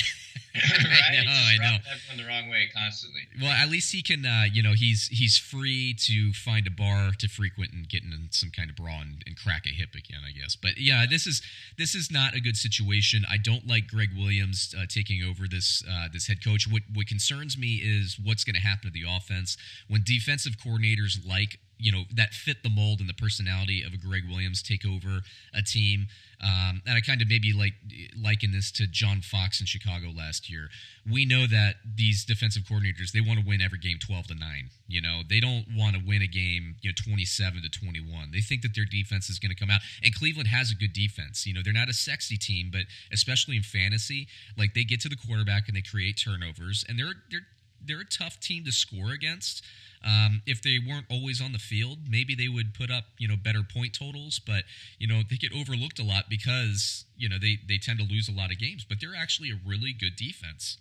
right? 0.54 1.20
I 1.20 1.24
know, 1.24 1.30
I 1.30 1.56
know. 1.58 1.76
Everyone 1.90 2.16
the 2.16 2.28
wrong 2.28 2.50
way 2.50 2.68
constantly. 2.74 3.20
Well, 3.40 3.52
at 3.52 3.68
least 3.68 3.92
he 3.92 4.02
can. 4.02 4.26
Uh, 4.26 4.44
you 4.52 4.62
know, 4.62 4.72
he's 4.72 5.06
he's 5.06 5.38
free 5.38 5.94
to 6.06 6.32
find 6.32 6.66
a 6.66 6.70
bar 6.70 7.12
to 7.18 7.28
frequent 7.28 7.72
and 7.72 7.88
get 7.88 8.02
in 8.02 8.28
some 8.30 8.50
kind 8.50 8.68
of 8.68 8.74
bra 8.74 9.00
and, 9.00 9.22
and, 9.26 9.36
crack 9.36 9.64
a 9.66 9.68
hip 9.68 9.90
again, 9.94 10.20
I 10.26 10.32
guess. 10.32 10.56
But 10.56 10.72
yeah, 10.78 11.06
this 11.08 11.26
is 11.26 11.40
this 11.78 11.94
is 11.94 12.10
not 12.10 12.34
a 12.34 12.40
good 12.40 12.56
situation. 12.56 13.24
I 13.30 13.36
don't 13.36 13.66
like 13.66 13.86
Gregg 13.86 14.10
Williams 14.16 14.74
uh, 14.76 14.86
taking 14.88 15.22
over 15.22 15.46
this 15.48 15.84
uh, 15.88 16.08
this 16.12 16.26
head 16.26 16.42
coach. 16.44 16.66
What 16.68 16.82
what 16.94 17.06
concerns 17.06 17.56
me 17.56 17.76
is 17.76 18.18
what's 18.22 18.42
going 18.42 18.56
to 18.56 18.60
happen 18.60 18.90
to 18.90 18.92
the 18.92 19.04
offense 19.08 19.56
when 19.88 20.02
defensive 20.04 20.56
coordinators 20.58 21.24
like 21.24 21.60
you 21.80 21.90
know 21.90 22.02
that 22.14 22.30
fit 22.34 22.62
the 22.62 22.68
mold 22.70 23.00
and 23.00 23.08
the 23.08 23.14
personality 23.14 23.82
of 23.82 23.92
a 23.92 23.96
Gregg 23.96 24.24
Williams 24.28 24.62
take 24.62 24.84
over 24.84 25.20
a 25.54 25.62
team. 25.62 26.06
Um, 26.42 26.80
and 26.86 26.96
I 26.96 27.00
kind 27.00 27.20
of 27.20 27.28
maybe 27.28 27.52
like 27.52 27.74
liken 28.16 28.52
this 28.52 28.70
to 28.72 28.86
John 28.86 29.20
Fox 29.20 29.60
in 29.60 29.66
Chicago 29.66 30.08
last 30.16 30.48
year. 30.48 30.68
We 31.10 31.26
know 31.26 31.46
that 31.46 31.76
these 31.84 32.24
defensive 32.24 32.62
coordinators 32.62 33.12
they 33.12 33.20
want 33.20 33.40
to 33.40 33.46
win 33.46 33.60
every 33.60 33.78
game 33.78 33.98
twelve 33.98 34.26
to 34.28 34.34
nine. 34.34 34.70
You 34.88 35.00
know 35.00 35.20
they 35.28 35.40
don't 35.40 35.66
want 35.76 35.96
to 35.96 36.02
win 36.06 36.22
a 36.22 36.26
game 36.26 36.76
you 36.82 36.90
know 36.90 36.94
twenty 36.96 37.24
seven 37.24 37.62
to 37.62 37.68
twenty 37.68 38.00
one. 38.00 38.30
They 38.32 38.40
think 38.40 38.62
that 38.62 38.74
their 38.74 38.86
defense 38.86 39.28
is 39.28 39.38
going 39.38 39.50
to 39.50 39.58
come 39.58 39.70
out. 39.70 39.80
And 40.02 40.14
Cleveland 40.14 40.48
has 40.48 40.70
a 40.70 40.74
good 40.74 40.92
defense. 40.92 41.46
You 41.46 41.54
know 41.54 41.60
they're 41.62 41.72
not 41.72 41.88
a 41.88 41.94
sexy 41.94 42.36
team, 42.36 42.70
but 42.72 42.82
especially 43.12 43.56
in 43.56 43.62
fantasy, 43.62 44.28
like 44.56 44.74
they 44.74 44.84
get 44.84 45.00
to 45.02 45.08
the 45.08 45.16
quarterback 45.16 45.68
and 45.68 45.76
they 45.76 45.82
create 45.82 46.20
turnovers, 46.22 46.84
and 46.88 46.98
they're 46.98 47.14
they're 47.30 47.46
they're 47.84 48.00
a 48.00 48.04
tough 48.04 48.38
team 48.40 48.64
to 48.64 48.72
score 48.72 49.12
against. 49.12 49.62
Um, 50.02 50.40
if 50.46 50.62
they 50.62 50.78
weren't 50.78 51.04
always 51.10 51.42
on 51.42 51.52
the 51.52 51.58
field, 51.58 51.98
maybe 52.08 52.34
they 52.34 52.48
would 52.48 52.72
put 52.72 52.90
up 52.90 53.04
you 53.18 53.28
know 53.28 53.36
better 53.36 53.60
point 53.62 53.94
totals. 53.98 54.38
But 54.38 54.64
you 54.98 55.06
know 55.06 55.20
they 55.28 55.36
get 55.36 55.52
overlooked 55.52 55.98
a 55.98 56.04
lot 56.04 56.24
because 56.28 57.04
you 57.16 57.28
know 57.28 57.36
they 57.38 57.58
they 57.68 57.78
tend 57.78 57.98
to 57.98 58.04
lose 58.04 58.28
a 58.28 58.32
lot 58.32 58.50
of 58.50 58.58
games. 58.58 58.84
But 58.88 58.98
they're 59.00 59.16
actually 59.16 59.50
a 59.50 59.58
really 59.66 59.92
good 59.92 60.16
defense. 60.16 60.78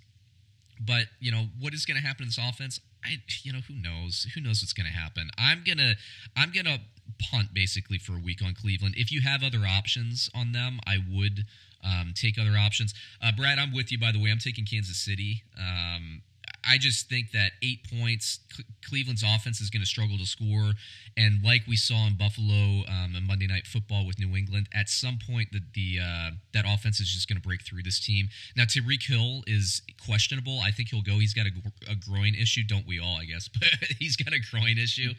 But 0.79 1.07
you 1.19 1.31
know 1.31 1.47
what 1.59 1.73
is 1.73 1.85
going 1.85 1.99
to 1.99 2.05
happen 2.05 2.23
in 2.23 2.29
this 2.29 2.37
offense? 2.37 2.79
I 3.03 3.17
you 3.43 3.51
know 3.51 3.59
who 3.67 3.75
knows 3.75 4.27
who 4.33 4.41
knows 4.41 4.61
what's 4.61 4.73
going 4.73 4.87
to 4.87 4.97
happen. 4.97 5.29
I'm 5.37 5.63
gonna 5.65 5.95
I'm 6.37 6.51
gonna 6.51 6.79
punt 7.19 7.53
basically 7.53 7.97
for 7.97 8.13
a 8.13 8.19
week 8.19 8.41
on 8.43 8.53
Cleveland. 8.53 8.95
If 8.97 9.11
you 9.11 9.21
have 9.21 9.43
other 9.43 9.65
options 9.67 10.29
on 10.33 10.53
them, 10.53 10.79
I 10.87 10.97
would 11.11 11.45
um, 11.83 12.13
take 12.15 12.39
other 12.39 12.57
options. 12.57 12.93
Uh, 13.21 13.31
Brad, 13.35 13.59
I'm 13.59 13.73
with 13.73 13.91
you 13.91 13.99
by 13.99 14.13
the 14.13 14.21
way. 14.21 14.29
I'm 14.31 14.39
taking 14.39 14.65
Kansas 14.65 14.97
City. 14.97 15.43
Um, 15.57 16.21
I 16.67 16.77
just 16.77 17.09
think 17.09 17.31
that 17.31 17.51
eight 17.63 17.79
points, 17.89 18.39
Cleveland's 18.87 19.23
offense 19.23 19.61
is 19.61 19.69
going 19.69 19.81
to 19.81 19.87
struggle 19.87 20.17
to 20.17 20.25
score, 20.25 20.73
and 21.17 21.43
like 21.43 21.61
we 21.67 21.75
saw 21.75 22.07
in 22.07 22.15
Buffalo 22.17 22.85
um, 22.87 23.15
Monday 23.25 23.47
Night 23.47 23.65
Football 23.65 24.05
with 24.05 24.19
New 24.19 24.35
England, 24.35 24.67
at 24.73 24.89
some 24.89 25.17
point 25.17 25.49
the, 25.51 25.61
the 25.73 25.99
uh, 26.01 26.31
that 26.53 26.65
offense 26.67 26.99
is 26.99 27.09
just 27.09 27.27
going 27.27 27.41
to 27.41 27.47
break 27.47 27.65
through 27.65 27.83
this 27.83 27.99
team. 27.99 28.27
Now 28.55 28.63
Tyreek 28.63 29.03
Hill 29.07 29.43
is 29.47 29.81
questionable. 30.05 30.59
I 30.59 30.71
think 30.71 30.89
he'll 30.89 31.01
go. 31.01 31.19
He's 31.19 31.33
got 31.33 31.45
a, 31.45 31.91
a 31.91 31.95
groin 31.95 32.35
issue, 32.35 32.63
don't 32.67 32.87
we 32.87 32.99
all? 32.99 33.17
I 33.17 33.25
guess, 33.25 33.47
but 33.59 33.69
he's 33.97 34.15
got 34.15 34.33
a 34.33 34.39
groin 34.39 34.77
issue, 34.77 35.13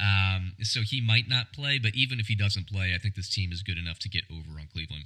um, 0.00 0.52
so 0.62 0.80
he 0.80 1.00
might 1.00 1.28
not 1.28 1.52
play. 1.52 1.78
But 1.78 1.94
even 1.94 2.20
if 2.20 2.26
he 2.26 2.34
doesn't 2.34 2.68
play, 2.68 2.94
I 2.94 2.98
think 2.98 3.14
this 3.14 3.28
team 3.28 3.52
is 3.52 3.62
good 3.62 3.78
enough 3.78 3.98
to 4.00 4.08
get 4.08 4.24
over 4.30 4.58
on 4.58 4.68
Cleveland. 4.72 5.04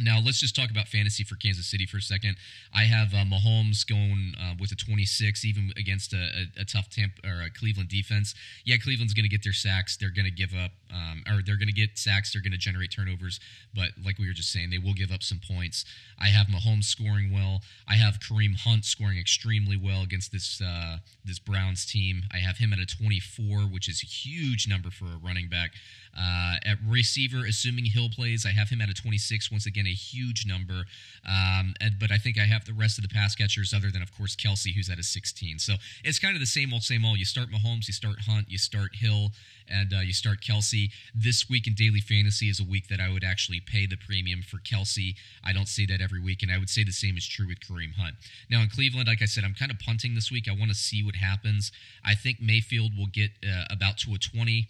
Now 0.00 0.20
let's 0.24 0.40
just 0.40 0.56
talk 0.56 0.70
about 0.70 0.88
fantasy 0.88 1.24
for 1.24 1.36
Kansas 1.36 1.70
City 1.70 1.86
for 1.86 1.98
a 1.98 2.02
second. 2.02 2.36
I 2.74 2.84
have 2.84 3.12
uh, 3.14 3.24
Mahomes 3.24 3.86
going 3.86 4.34
uh, 4.40 4.54
with 4.58 4.72
a 4.72 4.76
26, 4.76 5.44
even 5.44 5.72
against 5.76 6.12
a, 6.12 6.48
a, 6.58 6.62
a 6.62 6.64
tough 6.64 6.88
temp 6.88 7.12
or 7.24 7.46
Cleveland 7.58 7.88
defense. 7.88 8.34
Yeah, 8.64 8.76
Cleveland's 8.76 9.14
going 9.14 9.24
to 9.24 9.30
get 9.30 9.42
their 9.42 9.52
sacks. 9.52 9.96
They're 9.96 10.10
going 10.10 10.26
to 10.26 10.30
give 10.30 10.52
up, 10.54 10.72
um, 10.92 11.22
or 11.26 11.42
they're 11.44 11.56
going 11.56 11.68
to 11.68 11.74
get 11.74 11.98
sacks. 11.98 12.32
They're 12.32 12.42
going 12.42 12.52
to 12.52 12.58
generate 12.58 12.92
turnovers. 12.94 13.40
But 13.74 13.90
like 14.04 14.18
we 14.18 14.26
were 14.26 14.32
just 14.32 14.52
saying, 14.52 14.70
they 14.70 14.78
will 14.78 14.94
give 14.94 15.12
up 15.12 15.22
some 15.22 15.40
points. 15.40 15.84
I 16.18 16.28
have 16.28 16.46
Mahomes 16.46 16.84
scoring 16.84 17.32
well. 17.32 17.62
I 17.88 17.94
have 17.94 18.20
Kareem 18.20 18.56
Hunt 18.56 18.84
scoring 18.84 19.18
extremely 19.18 19.76
well 19.76 20.02
against 20.02 20.32
this 20.32 20.60
uh, 20.60 20.98
this 21.24 21.38
Browns 21.38 21.86
team. 21.86 22.22
I 22.32 22.38
have 22.38 22.58
him 22.58 22.72
at 22.72 22.78
a 22.78 22.86
24, 22.86 23.60
which 23.62 23.88
is 23.88 24.02
a 24.02 24.06
huge 24.06 24.68
number 24.68 24.90
for 24.90 25.06
a 25.06 25.18
running 25.22 25.48
back. 25.48 25.72
Uh, 26.18 26.56
at 26.64 26.78
receiver, 26.86 27.44
assuming 27.46 27.84
Hill 27.86 28.08
plays, 28.14 28.44
I 28.44 28.50
have 28.50 28.68
him 28.68 28.80
at 28.80 28.88
a 28.88 28.94
26. 28.94 29.50
Once 29.50 29.66
again, 29.66 29.86
a 29.86 29.94
huge 29.94 30.46
number. 30.46 30.84
Um, 31.26 31.74
and, 31.80 31.98
but 31.98 32.10
I 32.10 32.18
think 32.18 32.38
I 32.38 32.44
have 32.44 32.64
the 32.64 32.72
rest 32.72 32.98
of 32.98 33.02
the 33.02 33.08
pass 33.08 33.34
catchers, 33.34 33.72
other 33.72 33.90
than 33.90 34.02
of 34.02 34.14
course 34.16 34.34
Kelce, 34.36 34.74
who's 34.74 34.90
at 34.90 34.98
a 34.98 35.02
16. 35.02 35.58
So 35.58 35.74
it's 36.04 36.18
kind 36.18 36.34
of 36.34 36.40
the 36.40 36.46
same 36.46 36.72
old, 36.72 36.82
same 36.82 37.04
old. 37.04 37.18
You 37.18 37.24
start 37.24 37.48
Mahomes, 37.50 37.86
you 37.86 37.94
start 37.94 38.16
Hunt, 38.26 38.50
you 38.50 38.58
start 38.58 38.96
Hill, 38.96 39.30
and 39.68 39.92
uh, 39.92 40.00
you 40.00 40.12
start 40.12 40.40
Kelce. 40.40 40.90
This 41.14 41.48
week 41.48 41.66
in 41.66 41.74
daily 41.74 42.00
fantasy 42.00 42.48
is 42.48 42.60
a 42.60 42.64
week 42.64 42.88
that 42.88 43.00
I 43.00 43.10
would 43.12 43.24
actually 43.24 43.60
pay 43.60 43.86
the 43.86 43.96
premium 43.96 44.42
for 44.42 44.58
Kelce. 44.58 45.14
I 45.44 45.52
don't 45.52 45.68
say 45.68 45.86
that 45.86 46.00
every 46.00 46.20
week, 46.20 46.42
and 46.42 46.50
I 46.50 46.58
would 46.58 46.70
say 46.70 46.84
the 46.84 46.92
same 46.92 47.16
is 47.16 47.26
true 47.26 47.46
with 47.46 47.60
Kareem 47.60 47.94
Hunt. 47.94 48.16
Now 48.50 48.60
in 48.62 48.68
Cleveland, 48.68 49.08
like 49.08 49.22
I 49.22 49.26
said, 49.26 49.44
I'm 49.44 49.54
kind 49.54 49.70
of 49.70 49.78
punting 49.78 50.14
this 50.14 50.30
week. 50.30 50.46
I 50.48 50.52
want 50.52 50.70
to 50.70 50.76
see 50.76 51.04
what 51.04 51.14
happens. 51.14 51.70
I 52.04 52.14
think 52.14 52.40
Mayfield 52.40 52.96
will 52.96 53.06
get 53.06 53.30
uh, 53.44 53.64
about 53.70 53.98
to 53.98 54.14
a 54.14 54.18
20. 54.18 54.66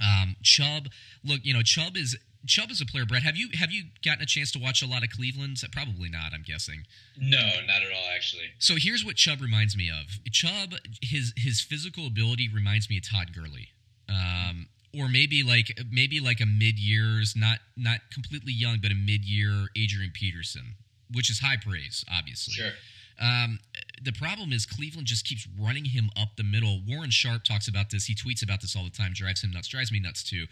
Um, 0.00 0.36
Chubb, 0.42 0.88
look, 1.24 1.40
you 1.42 1.54
know, 1.54 1.62
Chubb 1.62 1.96
is 1.96 2.16
Chubb 2.46 2.70
is 2.70 2.80
a 2.80 2.86
player. 2.86 3.04
Brett, 3.04 3.22
have 3.22 3.36
you 3.36 3.48
have 3.58 3.72
you 3.72 3.84
gotten 4.04 4.22
a 4.22 4.26
chance 4.26 4.52
to 4.52 4.58
watch 4.58 4.82
a 4.82 4.86
lot 4.86 5.02
of 5.02 5.10
Cleveland's? 5.10 5.64
Probably 5.72 6.08
not. 6.08 6.32
I'm 6.32 6.42
guessing. 6.42 6.84
No, 7.18 7.38
not 7.38 7.82
at 7.82 7.92
all. 7.92 8.08
Actually. 8.14 8.52
So 8.58 8.74
here's 8.76 9.04
what 9.04 9.16
Chubb 9.16 9.40
reminds 9.40 9.76
me 9.76 9.90
of. 9.90 10.18
Chubb, 10.32 10.74
his 11.02 11.32
his 11.36 11.60
physical 11.60 12.06
ability 12.06 12.48
reminds 12.52 12.88
me 12.88 12.98
of 12.98 13.08
Todd 13.08 13.34
Gurley. 13.34 13.68
Um, 14.08 14.68
or 14.94 15.08
maybe 15.08 15.42
like 15.42 15.78
maybe 15.90 16.20
like 16.20 16.40
a 16.40 16.46
mid 16.46 16.78
years, 16.78 17.34
not 17.36 17.58
not 17.76 18.00
completely 18.12 18.52
young, 18.52 18.78
but 18.80 18.90
a 18.90 18.94
mid 18.94 19.24
year 19.24 19.66
Adrian 19.76 20.12
Peterson, 20.12 20.76
which 21.12 21.30
is 21.30 21.40
high 21.40 21.56
praise, 21.56 22.04
obviously. 22.10 22.54
Sure. 22.54 22.72
Um, 23.20 23.58
the 24.02 24.12
problem 24.12 24.52
is 24.52 24.66
Cleveland 24.66 25.06
just 25.06 25.26
keeps 25.26 25.46
running 25.58 25.86
him 25.86 26.10
up 26.16 26.36
the 26.36 26.44
middle. 26.44 26.80
Warren 26.86 27.10
Sharp 27.10 27.44
talks 27.44 27.68
about 27.68 27.90
this. 27.90 28.06
He 28.06 28.14
tweets 28.14 28.42
about 28.42 28.60
this 28.60 28.76
all 28.76 28.84
the 28.84 28.90
time. 28.90 29.12
Drives 29.12 29.42
him 29.42 29.50
nuts. 29.50 29.68
Drives 29.68 29.92
me 29.92 30.00
nuts 30.00 30.22
too. 30.22 30.46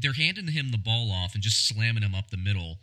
They're 0.00 0.12
handing 0.12 0.48
him 0.48 0.70
the 0.70 0.78
ball 0.78 1.10
off 1.10 1.34
and 1.34 1.42
just 1.42 1.66
slamming 1.66 2.02
him 2.02 2.14
up 2.14 2.30
the 2.30 2.36
middle, 2.36 2.78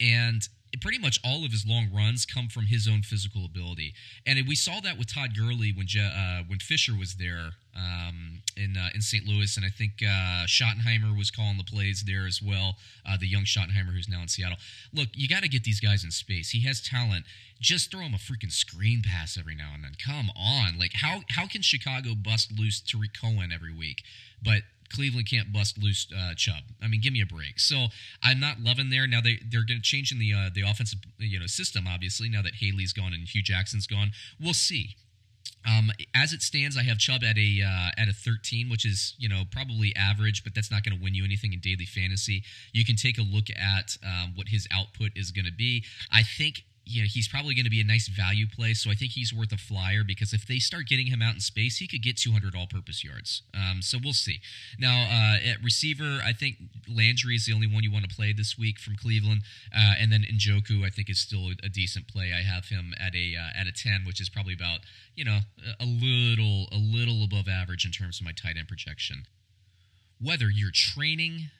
and 0.00 0.46
pretty 0.80 0.98
much 0.98 1.20
all 1.24 1.44
of 1.44 1.50
his 1.50 1.66
long 1.66 1.88
runs 1.94 2.24
come 2.24 2.48
from 2.48 2.66
his 2.66 2.88
own 2.88 3.02
physical 3.02 3.44
ability. 3.44 3.94
And 4.26 4.38
we 4.48 4.54
saw 4.54 4.80
that 4.80 4.98
with 4.98 5.12
Todd 5.12 5.36
Gurley 5.36 5.72
when 5.72 5.86
uh, 6.00 6.42
when 6.46 6.58
Fisher 6.58 6.92
was 6.98 7.16
there 7.16 7.52
um, 7.76 8.42
in 8.56 8.76
uh, 8.76 8.88
in 8.94 9.02
St. 9.02 9.26
Louis, 9.26 9.56
and 9.56 9.66
I 9.66 9.68
think 9.68 10.02
uh, 10.02 10.46
Schottenheimer 10.46 11.16
was 11.16 11.30
calling 11.30 11.58
the 11.58 11.64
plays 11.64 12.04
there 12.06 12.26
as 12.26 12.40
well. 12.42 12.76
Uh, 13.06 13.16
the 13.18 13.26
young 13.26 13.44
Schottenheimer 13.44 13.92
who's 13.92 14.08
now 14.08 14.22
in 14.22 14.28
Seattle. 14.28 14.58
Look, 14.92 15.08
you 15.14 15.28
got 15.28 15.42
to 15.42 15.48
get 15.48 15.64
these 15.64 15.80
guys 15.80 16.04
in 16.04 16.10
space. 16.10 16.50
He 16.50 16.60
has 16.66 16.80
talent. 16.80 17.24
Just 17.60 17.90
throw 17.90 18.00
him 18.00 18.14
a 18.14 18.18
freaking 18.18 18.50
screen 18.50 19.02
pass 19.04 19.38
every 19.38 19.54
now 19.54 19.70
and 19.74 19.84
then. 19.84 19.92
Come 20.04 20.30
on, 20.36 20.78
like 20.78 20.92
how 20.94 21.22
how 21.30 21.46
can 21.46 21.62
Chicago 21.62 22.14
bust 22.14 22.52
loose 22.58 22.80
Tarik 22.80 23.12
Cohen 23.18 23.52
every 23.52 23.74
week? 23.74 24.02
But 24.42 24.62
Cleveland 24.92 25.28
can't 25.28 25.52
bust 25.52 25.82
loose 25.82 26.06
uh, 26.16 26.34
Chubb. 26.36 26.64
I 26.82 26.88
mean, 26.88 27.00
give 27.00 27.12
me 27.12 27.22
a 27.22 27.26
break. 27.26 27.58
So 27.58 27.86
I'm 28.22 28.40
not 28.40 28.60
loving 28.60 28.90
there. 28.90 29.06
Now 29.06 29.20
they 29.20 29.40
they're 29.50 29.64
going 29.64 29.80
to 29.80 29.82
change 29.82 30.12
in 30.12 30.18
the 30.18 30.32
uh, 30.32 30.50
the 30.54 30.62
offensive 30.62 31.00
you 31.18 31.40
know 31.40 31.46
system. 31.46 31.86
Obviously, 31.86 32.28
now 32.28 32.42
that 32.42 32.56
Haley's 32.56 32.92
gone 32.92 33.12
and 33.12 33.28
Hue 33.28 33.42
Jackson's 33.42 33.86
gone, 33.86 34.12
we'll 34.40 34.54
see. 34.54 34.96
Um, 35.66 35.90
as 36.14 36.32
it 36.32 36.42
stands, 36.42 36.76
I 36.76 36.82
have 36.82 36.98
Chubb 36.98 37.22
at 37.22 37.38
a 37.38 37.62
uh, 37.62 37.90
at 37.96 38.08
a 38.08 38.12
13, 38.12 38.68
which 38.68 38.84
is 38.84 39.14
you 39.18 39.28
know 39.28 39.42
probably 39.50 39.94
average, 39.96 40.42
but 40.44 40.54
that's 40.54 40.70
not 40.70 40.82
going 40.82 40.96
to 40.96 41.02
win 41.02 41.14
you 41.14 41.24
anything 41.24 41.52
in 41.52 41.60
daily 41.60 41.86
fantasy. 41.86 42.42
You 42.72 42.84
can 42.84 42.96
take 42.96 43.18
a 43.18 43.22
look 43.22 43.46
at 43.50 43.96
um, 44.04 44.32
what 44.34 44.48
his 44.48 44.66
output 44.72 45.12
is 45.14 45.30
going 45.30 45.46
to 45.46 45.52
be. 45.52 45.84
I 46.10 46.22
think 46.22 46.64
you 46.84 47.02
know, 47.02 47.08
he's 47.10 47.28
probably 47.28 47.54
going 47.54 47.64
to 47.64 47.70
be 47.70 47.80
a 47.80 47.84
nice 47.84 48.08
value 48.08 48.46
play. 48.46 48.74
So 48.74 48.90
I 48.90 48.94
think 48.94 49.12
he's 49.12 49.32
worth 49.32 49.52
a 49.52 49.56
flyer 49.56 50.02
because 50.06 50.32
if 50.32 50.46
they 50.46 50.58
start 50.58 50.86
getting 50.86 51.06
him 51.06 51.22
out 51.22 51.34
in 51.34 51.40
space, 51.40 51.78
he 51.78 51.86
could 51.86 52.02
get 52.02 52.16
200 52.16 52.54
all-purpose 52.56 53.04
yards. 53.04 53.42
Um, 53.54 53.82
so 53.82 53.98
we'll 54.02 54.12
see. 54.12 54.40
Now 54.78 55.02
uh, 55.02 55.48
at 55.48 55.62
receiver, 55.62 56.20
I 56.24 56.32
think 56.32 56.56
Landry 56.88 57.36
is 57.36 57.46
the 57.46 57.52
only 57.52 57.66
one 57.66 57.82
you 57.82 57.92
want 57.92 58.08
to 58.08 58.14
play 58.14 58.32
this 58.32 58.58
week 58.58 58.78
from 58.78 58.96
Cleveland, 58.96 59.42
uh, 59.74 59.94
and 59.98 60.10
then 60.10 60.22
Njoku 60.22 60.84
I 60.84 60.90
think 60.90 61.08
is 61.08 61.18
still 61.18 61.50
a 61.62 61.68
decent 61.68 62.08
play. 62.08 62.32
I 62.32 62.42
have 62.42 62.66
him 62.66 62.94
at 62.98 63.14
a 63.14 63.36
uh, 63.36 63.60
at 63.60 63.66
a 63.66 63.72
10, 63.72 64.02
which 64.06 64.20
is 64.20 64.28
probably 64.28 64.54
about 64.54 64.80
you 65.14 65.24
know 65.24 65.40
a 65.80 65.84
little 65.84 66.68
a 66.72 66.78
little 66.78 67.24
above 67.24 67.48
average 67.48 67.84
in 67.84 67.92
terms 67.92 68.20
of 68.20 68.24
my 68.24 68.32
tight 68.32 68.56
end 68.58 68.68
projection. 68.68 69.24
Whether 70.20 70.50
you're 70.50 70.70
training 70.72 71.50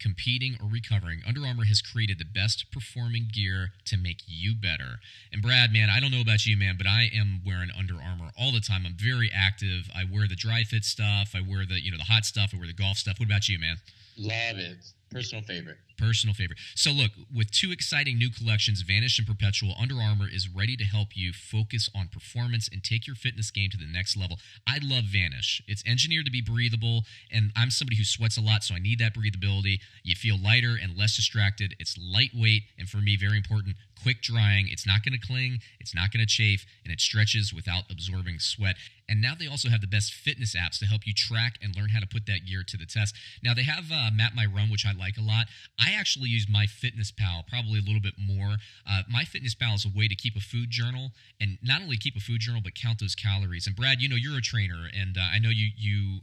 competing, 0.00 0.56
or 0.60 0.68
recovering, 0.68 1.22
Under 1.26 1.44
Armour 1.44 1.64
has 1.64 1.82
created 1.82 2.18
the 2.18 2.24
best 2.24 2.70
performing 2.72 3.28
gear 3.32 3.72
to 3.86 3.96
make 3.96 4.22
you 4.26 4.54
better. 4.54 5.00
And 5.32 5.42
Brad, 5.42 5.72
man, 5.72 5.88
I 5.90 6.00
don't 6.00 6.10
know 6.10 6.20
about 6.20 6.46
you, 6.46 6.56
man, 6.56 6.76
but 6.76 6.86
I 6.86 7.10
am 7.14 7.40
wearing 7.44 7.70
Under 7.76 7.94
Armour 7.94 8.30
all 8.38 8.52
the 8.52 8.60
time. 8.60 8.84
I'm 8.86 8.96
very 8.96 9.30
active. 9.34 9.90
I 9.94 10.04
wear 10.04 10.28
the 10.28 10.36
dry 10.36 10.62
fit 10.62 10.84
stuff. 10.84 11.32
I 11.34 11.40
wear 11.40 11.64
the 11.66 11.80
you 11.80 11.90
know 11.90 11.98
the 11.98 12.04
hot 12.04 12.24
stuff. 12.24 12.50
I 12.54 12.58
wear 12.58 12.66
the 12.66 12.72
golf 12.72 12.96
stuff. 12.96 13.18
What 13.18 13.26
about 13.26 13.48
you, 13.48 13.58
man? 13.58 13.76
Love 14.16 14.58
it. 14.58 14.78
Personal 15.10 15.42
favorite. 15.44 15.78
Personal 15.98 16.34
favorite. 16.34 16.58
So, 16.74 16.92
look, 16.92 17.10
with 17.34 17.50
two 17.50 17.72
exciting 17.72 18.18
new 18.18 18.30
collections, 18.30 18.82
Vanish 18.82 19.18
and 19.18 19.26
Perpetual, 19.26 19.74
Under 19.78 19.96
Armour 19.96 20.28
is 20.32 20.48
ready 20.48 20.76
to 20.76 20.84
help 20.84 21.08
you 21.14 21.32
focus 21.32 21.90
on 21.94 22.08
performance 22.08 22.68
and 22.72 22.84
take 22.84 23.06
your 23.06 23.16
fitness 23.16 23.50
game 23.50 23.68
to 23.70 23.76
the 23.76 23.84
next 23.84 24.16
level. 24.16 24.38
I 24.66 24.78
love 24.80 25.04
Vanish. 25.04 25.60
It's 25.66 25.82
engineered 25.84 26.26
to 26.26 26.30
be 26.30 26.40
breathable, 26.40 27.02
and 27.32 27.50
I'm 27.56 27.70
somebody 27.70 27.96
who 27.96 28.04
sweats 28.04 28.36
a 28.36 28.40
lot, 28.40 28.62
so 28.62 28.74
I 28.74 28.78
need 28.78 29.00
that 29.00 29.14
breathability. 29.14 29.80
You 30.04 30.14
feel 30.14 30.38
lighter 30.38 30.76
and 30.80 30.96
less 30.96 31.16
distracted. 31.16 31.74
It's 31.80 31.98
lightweight, 31.98 32.62
and 32.78 32.88
for 32.88 32.98
me, 32.98 33.16
very 33.16 33.36
important, 33.36 33.76
quick 34.00 34.22
drying. 34.22 34.68
It's 34.70 34.86
not 34.86 35.02
going 35.04 35.18
to 35.18 35.26
cling, 35.26 35.58
it's 35.80 35.94
not 35.94 36.12
going 36.12 36.24
to 36.24 36.26
chafe, 36.26 36.64
and 36.84 36.92
it 36.92 37.00
stretches 37.00 37.52
without 37.52 37.84
absorbing 37.90 38.38
sweat. 38.38 38.76
And 39.08 39.22
now 39.22 39.32
they 39.38 39.46
also 39.46 39.70
have 39.70 39.80
the 39.80 39.86
best 39.86 40.12
fitness 40.12 40.54
apps 40.54 40.78
to 40.80 40.86
help 40.86 41.06
you 41.06 41.14
track 41.14 41.54
and 41.62 41.74
learn 41.74 41.88
how 41.88 42.00
to 42.00 42.06
put 42.06 42.26
that 42.26 42.44
gear 42.46 42.62
to 42.66 42.76
the 42.76 42.84
test. 42.84 43.14
Now 43.42 43.54
they 43.54 43.62
have 43.62 43.90
uh, 43.90 44.10
Map 44.12 44.32
My 44.34 44.44
Run, 44.44 44.70
which 44.70 44.84
I 44.84 44.92
like 44.92 45.16
a 45.16 45.22
lot. 45.22 45.46
I 45.80 45.87
actually 45.92 46.28
use 46.28 46.46
My 46.48 46.66
Fitness 46.66 47.10
Pal 47.10 47.44
probably 47.48 47.78
a 47.78 47.82
little 47.82 48.00
bit 48.00 48.14
more. 48.18 48.56
Uh, 48.88 49.02
My 49.08 49.24
Fitness 49.24 49.54
Pal 49.54 49.74
is 49.74 49.84
a 49.84 49.88
way 49.96 50.08
to 50.08 50.14
keep 50.14 50.36
a 50.36 50.40
food 50.40 50.70
journal 50.70 51.10
and 51.40 51.58
not 51.62 51.82
only 51.82 51.96
keep 51.96 52.16
a 52.16 52.20
food 52.20 52.40
journal 52.40 52.60
but 52.62 52.74
count 52.74 53.00
those 53.00 53.14
calories. 53.14 53.66
And 53.66 53.76
Brad, 53.76 54.00
you 54.00 54.08
know 54.08 54.16
you're 54.16 54.38
a 54.38 54.42
trainer, 54.42 54.88
and 54.98 55.16
uh, 55.16 55.22
I 55.32 55.38
know 55.38 55.50
you 55.50 55.68
you 55.76 56.20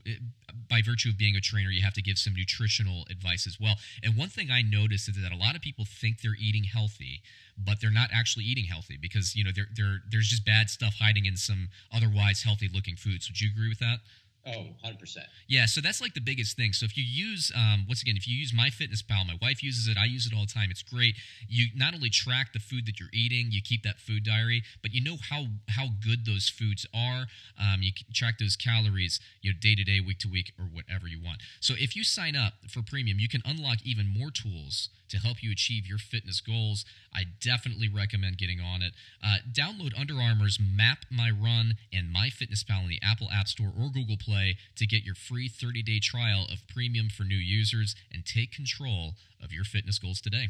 by 0.70 0.82
virtue 0.82 1.10
of 1.10 1.18
being 1.18 1.36
a 1.36 1.42
trainer, 1.42 1.70
you 1.70 1.84
have 1.84 1.94
to 1.94 2.02
give 2.02 2.18
some 2.18 2.34
nutritional 2.34 3.06
advice 3.10 3.46
as 3.48 3.60
well. 3.60 3.76
And 4.04 4.16
one 4.16 4.30
thing 4.30 4.50
I 4.52 4.62
noticed 4.62 5.10
is 5.10 5.16
that 5.22 5.32
a 5.32 5.36
lot 5.36 5.56
of 5.56 5.62
people 5.62 5.86
think 5.86 6.22
they're 6.22 6.38
eating 6.40 6.64
healthy 6.64 7.22
but 7.58 7.80
they're 7.80 7.92
not 7.92 8.10
actually 8.14 8.44
eating 8.44 8.66
healthy 8.66 8.98
because 9.02 9.36
you 9.36 9.44
know 9.44 9.52
they're, 9.56 9.70
they're, 9.76 10.02
there's 10.10 10.28
just 10.28 10.46
bad 10.46 10.70
stuff 10.70 10.96
hiding 11.00 11.26
in 11.26 11.38
some 11.38 11.70
otherwise 11.94 12.44
healthy 12.44 12.70
looking 12.72 12.96
foods. 12.96 13.30
Would 13.30 13.40
you 13.40 13.50
agree 13.50 13.70
with 13.70 13.80
that? 13.80 14.00
Oh, 14.48 14.68
100%. 14.86 15.18
Yeah, 15.48 15.66
so 15.66 15.82
that's 15.82 16.02
like 16.02 16.14
the 16.14 16.22
biggest 16.22 16.56
thing. 16.56 16.72
So 16.74 16.86
if 16.86 16.96
you 16.96 17.04
use, 17.04 17.52
um, 17.56 17.86
once 17.88 18.04
again, 18.04 18.16
if 18.16 18.28
you 18.28 18.38
use 18.38 18.52
MyFitnessPal, 18.52 19.26
my 19.26 19.38
wife 19.42 19.64
uses 19.64 19.88
it, 19.88 19.98
I 19.98 20.06
use 20.06 20.28
it 20.28 20.34
all 20.36 20.46
the 20.46 20.54
time. 20.54 20.70
It's 20.70 20.84
great. 20.84 21.16
You 21.50 21.68
not 21.76 21.96
only 21.96 22.12
track 22.12 22.54
the 22.54 22.60
food 22.60 22.86
that 22.86 23.00
you're 23.00 23.10
eating, 23.12 23.48
you 23.50 23.62
keep 23.64 23.82
that 23.84 24.00
food 24.00 24.24
diary, 24.24 24.62
but 24.84 24.94
you 24.94 25.04
know 25.04 25.18
how 25.30 25.46
how 25.70 25.88
good 26.06 26.26
those 26.28 26.48
foods 26.48 26.86
are. 26.94 27.26
Um, 27.60 27.82
you 27.82 27.92
track 28.14 28.38
those 28.40 28.56
calories, 28.56 29.20
you 29.42 29.52
know, 29.52 29.58
day 29.60 29.74
to 29.74 29.84
day, 29.84 30.00
week 30.00 30.20
to 30.20 30.28
week, 30.28 30.54
or 30.60 30.66
whatever 30.66 31.08
you 31.08 31.20
want. 31.24 31.42
So 31.60 31.74
if 31.78 31.96
you 31.96 32.04
sign 32.04 32.36
up 32.36 32.54
for 32.70 32.84
premium, 32.84 33.18
you 33.20 33.28
can 33.28 33.42
unlock 33.46 33.80
even 33.84 34.08
more 34.08 34.30
tools 34.30 34.90
to 35.10 35.18
help 35.18 35.44
you 35.44 35.52
achieve 35.52 35.88
your 35.88 36.00
fitness 36.00 36.42
goals. 36.42 36.84
I 37.14 37.24
definitely 37.40 37.88
recommend 37.88 38.38
getting 38.38 38.60
on 38.60 38.82
it. 38.82 38.94
Uh, 39.24 39.38
download 39.52 39.98
Under 39.98 40.20
Armour's 40.20 40.60
Map 40.60 41.06
My 41.12 41.30
Run 41.30 41.76
and 41.94 42.14
MyFitnessPal 42.14 42.84
in 42.84 42.90
the 42.90 43.00
Apple 43.04 43.30
App 43.32 43.48
Store 43.48 43.72
or 43.80 43.90
Google 43.92 44.18
Play 44.18 44.35
to 44.76 44.86
get 44.86 45.04
your 45.04 45.16
free 45.16 45.48
30 45.48 45.84
day 45.84 46.00
trial 46.00 46.46
of 46.52 46.68
premium 46.68 47.10
for 47.10 47.24
new 47.24 47.36
users 47.36 47.96
and 48.12 48.26
take 48.26 48.52
control 48.52 49.14
of 49.44 49.52
your 49.52 49.64
fitness 49.64 50.00
goals 50.00 50.22
today. 50.22 50.48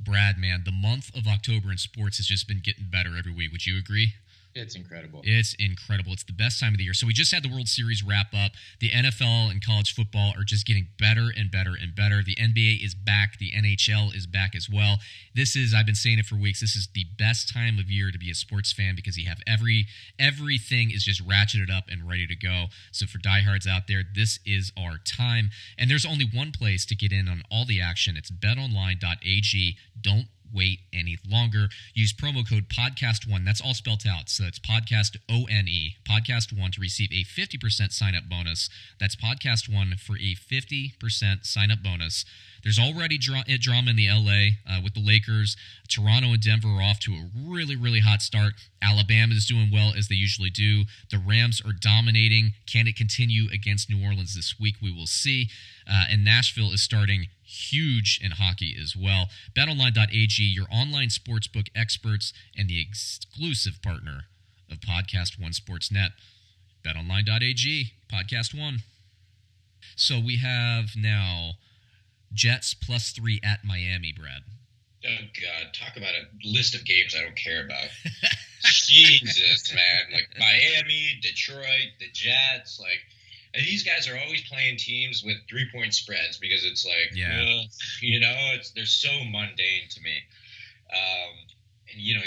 Brad, 0.00 0.38
man, 0.38 0.62
the 0.64 0.72
month 0.72 1.14
of 1.16 1.26
October 1.26 1.70
in 1.70 1.78
sports 1.78 2.18
has 2.18 2.26
just 2.26 2.46
been 2.46 2.60
getting 2.62 2.86
better 2.90 3.16
every 3.18 3.32
week. 3.32 3.50
Would 3.50 3.66
you 3.66 3.78
agree? 3.78 4.14
It's 4.58 4.74
incredible. 4.74 5.20
It's 5.24 5.54
incredible. 5.54 6.12
It's 6.12 6.24
the 6.24 6.32
best 6.32 6.58
time 6.58 6.74
of 6.74 6.78
the 6.78 6.84
year. 6.84 6.94
So 6.94 7.06
we 7.06 7.12
just 7.12 7.32
had 7.32 7.42
the 7.42 7.48
World 7.48 7.68
Series 7.68 8.02
wrap 8.02 8.34
up. 8.34 8.52
The 8.80 8.90
NFL 8.90 9.50
and 9.50 9.64
college 9.64 9.94
football 9.94 10.32
are 10.36 10.42
just 10.42 10.66
getting 10.66 10.88
better 10.98 11.28
and 11.36 11.50
better 11.50 11.74
and 11.80 11.94
better. 11.94 12.22
The 12.24 12.34
NBA 12.34 12.84
is 12.84 12.94
back. 12.94 13.38
The 13.38 13.52
NHL 13.52 14.14
is 14.14 14.26
back 14.26 14.56
as 14.56 14.68
well. 14.68 14.96
This 15.34 15.54
is 15.54 15.72
I've 15.72 15.86
been 15.86 15.94
saying 15.94 16.18
it 16.18 16.26
for 16.26 16.34
weeks. 16.34 16.60
This 16.60 16.74
is 16.74 16.88
the 16.92 17.04
best 17.16 17.52
time 17.52 17.78
of 17.78 17.90
year 17.90 18.10
to 18.10 18.18
be 18.18 18.30
a 18.30 18.34
sports 18.34 18.72
fan 18.72 18.96
because 18.96 19.16
you 19.16 19.28
have 19.28 19.38
every 19.46 19.86
everything 20.18 20.90
is 20.90 21.04
just 21.04 21.26
ratcheted 21.26 21.70
up 21.70 21.84
and 21.88 22.08
ready 22.08 22.26
to 22.26 22.34
go. 22.34 22.66
So 22.90 23.06
for 23.06 23.18
diehards 23.18 23.66
out 23.66 23.86
there, 23.86 24.02
this 24.12 24.40
is 24.44 24.72
our 24.76 24.98
time. 24.98 25.50
And 25.78 25.88
there's 25.88 26.06
only 26.06 26.26
one 26.32 26.50
place 26.50 26.84
to 26.86 26.96
get 26.96 27.12
in 27.12 27.28
on 27.28 27.42
all 27.50 27.64
the 27.64 27.80
action. 27.80 28.16
It's 28.16 28.30
betonline.ag. 28.30 29.76
Don't 30.00 30.26
wait 30.52 30.80
any 30.92 31.18
longer. 31.28 31.68
Use 31.94 32.12
promo 32.12 32.48
code 32.48 32.68
podcast1. 32.68 33.44
That's 33.44 33.60
all 33.60 33.74
spelled 33.74 34.04
out. 34.08 34.28
So 34.28 34.44
it's 34.44 34.58
podcast 34.58 35.16
O 35.28 35.44
N 35.50 35.66
E, 35.68 35.96
podcast 36.08 36.58
one 36.58 36.70
to 36.72 36.80
receive 36.80 37.10
a 37.12 37.24
50% 37.24 37.92
sign 37.92 38.14
up 38.14 38.24
bonus. 38.28 38.68
That's 39.00 39.16
podcast 39.16 39.72
one 39.72 39.94
for 39.98 40.16
a 40.16 40.34
50% 40.34 41.46
sign 41.46 41.70
up 41.70 41.82
bonus. 41.82 42.24
There's 42.62 42.78
already 42.78 43.18
dra- 43.18 43.44
eh, 43.48 43.56
drama 43.60 43.90
in 43.90 43.96
the 43.96 44.08
LA 44.08 44.58
uh, 44.68 44.80
with 44.82 44.94
the 44.94 45.04
Lakers. 45.04 45.56
Toronto 45.88 46.32
and 46.32 46.42
Denver 46.42 46.68
are 46.68 46.82
off 46.82 46.98
to 47.00 47.12
a 47.12 47.28
really, 47.34 47.76
really 47.76 48.00
hot 48.00 48.20
start. 48.20 48.54
Alabama 48.82 49.34
is 49.34 49.46
doing 49.46 49.70
well 49.72 49.92
as 49.96 50.08
they 50.08 50.14
usually 50.14 50.50
do. 50.50 50.84
The 51.10 51.18
Rams 51.18 51.62
are 51.64 51.72
dominating. 51.72 52.52
Can 52.66 52.86
it 52.86 52.96
continue 52.96 53.48
against 53.52 53.88
New 53.88 54.04
Orleans 54.04 54.34
this 54.34 54.56
week? 54.60 54.76
We 54.82 54.92
will 54.92 55.06
see. 55.06 55.48
Uh, 55.88 56.04
and 56.10 56.24
Nashville 56.24 56.72
is 56.72 56.82
starting 56.82 57.26
huge 57.48 58.20
in 58.22 58.32
hockey 58.32 58.76
as 58.80 58.94
well. 58.96 59.28
BetOnline.ag, 59.56 60.42
your 60.42 60.66
online 60.70 61.08
sportsbook 61.08 61.68
experts 61.74 62.32
and 62.56 62.68
the 62.68 62.80
exclusive 62.80 63.80
partner 63.82 64.24
of 64.70 64.80
Podcast 64.80 65.40
One 65.40 65.52
Sportsnet. 65.52 66.10
BetOnline.ag, 66.84 67.92
Podcast 68.12 68.58
One. 68.58 68.80
So 69.96 70.20
we 70.20 70.36
have 70.38 70.90
now 70.96 71.52
Jets 72.32 72.74
plus 72.74 73.10
three 73.10 73.40
at 73.42 73.64
Miami, 73.64 74.12
Brad. 74.12 74.42
Oh 75.06 75.24
God, 75.40 75.72
talk 75.72 75.96
about 75.96 76.12
a 76.14 76.26
list 76.44 76.74
of 76.74 76.84
games 76.84 77.14
I 77.18 77.22
don't 77.22 77.36
care 77.36 77.64
about. 77.64 77.88
Jesus, 78.62 79.72
man, 79.72 80.12
like 80.12 80.28
Miami, 80.38 81.18
Detroit, 81.22 81.94
the 82.00 82.08
Jets, 82.12 82.80
like 82.80 83.00
these 83.54 83.82
guys 83.82 84.08
are 84.08 84.18
always 84.18 84.42
playing 84.48 84.76
teams 84.76 85.22
with 85.24 85.36
three 85.48 85.66
point 85.72 85.94
spreads 85.94 86.38
because 86.38 86.64
it's 86.64 86.84
like, 86.84 87.10
yeah, 87.14 87.62
you 88.00 88.20
know, 88.20 88.34
it's 88.54 88.70
they're 88.72 88.86
so 88.86 89.10
mundane 89.30 89.88
to 89.90 90.00
me. 90.00 90.16
Um, 90.92 91.34
and 91.92 92.00
you 92.00 92.14
know, 92.16 92.22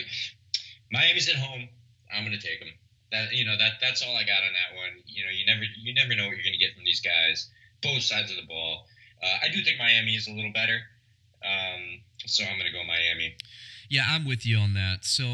Miami's 0.92 1.30
at 1.30 1.36
home. 1.36 1.70
I'm 2.14 2.24
gonna 2.24 2.42
take 2.42 2.60
them. 2.60 2.70
That 3.12 3.34
you 3.34 3.46
know 3.46 3.58
that 3.58 3.74
that's 3.82 4.02
all 4.02 4.16
I 4.16 4.24
got 4.24 4.44
on 4.44 4.54
that 4.54 4.78
one. 4.78 5.04
You 5.06 5.26
know, 5.26 5.32
you 5.32 5.46
never 5.46 5.64
you 5.64 5.94
never 5.94 6.16
know 6.16 6.26
what 6.28 6.36
you're 6.36 6.46
gonna 6.46 6.58
get 6.58 6.76
from 6.76 6.86
these 6.86 7.02
guys, 7.02 7.50
both 7.82 8.02
sides 8.02 8.32
of 8.32 8.38
the 8.38 8.48
ball. 8.48 8.86
Uh, 9.22 9.46
I 9.46 9.50
do 9.50 9.62
think 9.62 9.78
Miami 9.78 10.16
is 10.16 10.28
a 10.28 10.32
little 10.32 10.52
better, 10.54 10.82
um, 11.46 12.02
so 12.26 12.44
I'm 12.44 12.58
gonna 12.58 12.72
go 12.72 12.84
Miami. 12.84 13.36
Yeah, 13.92 14.06
I'm 14.08 14.26
with 14.26 14.46
you 14.46 14.58
on 14.58 14.74
that. 14.76 15.04
So 15.04 15.26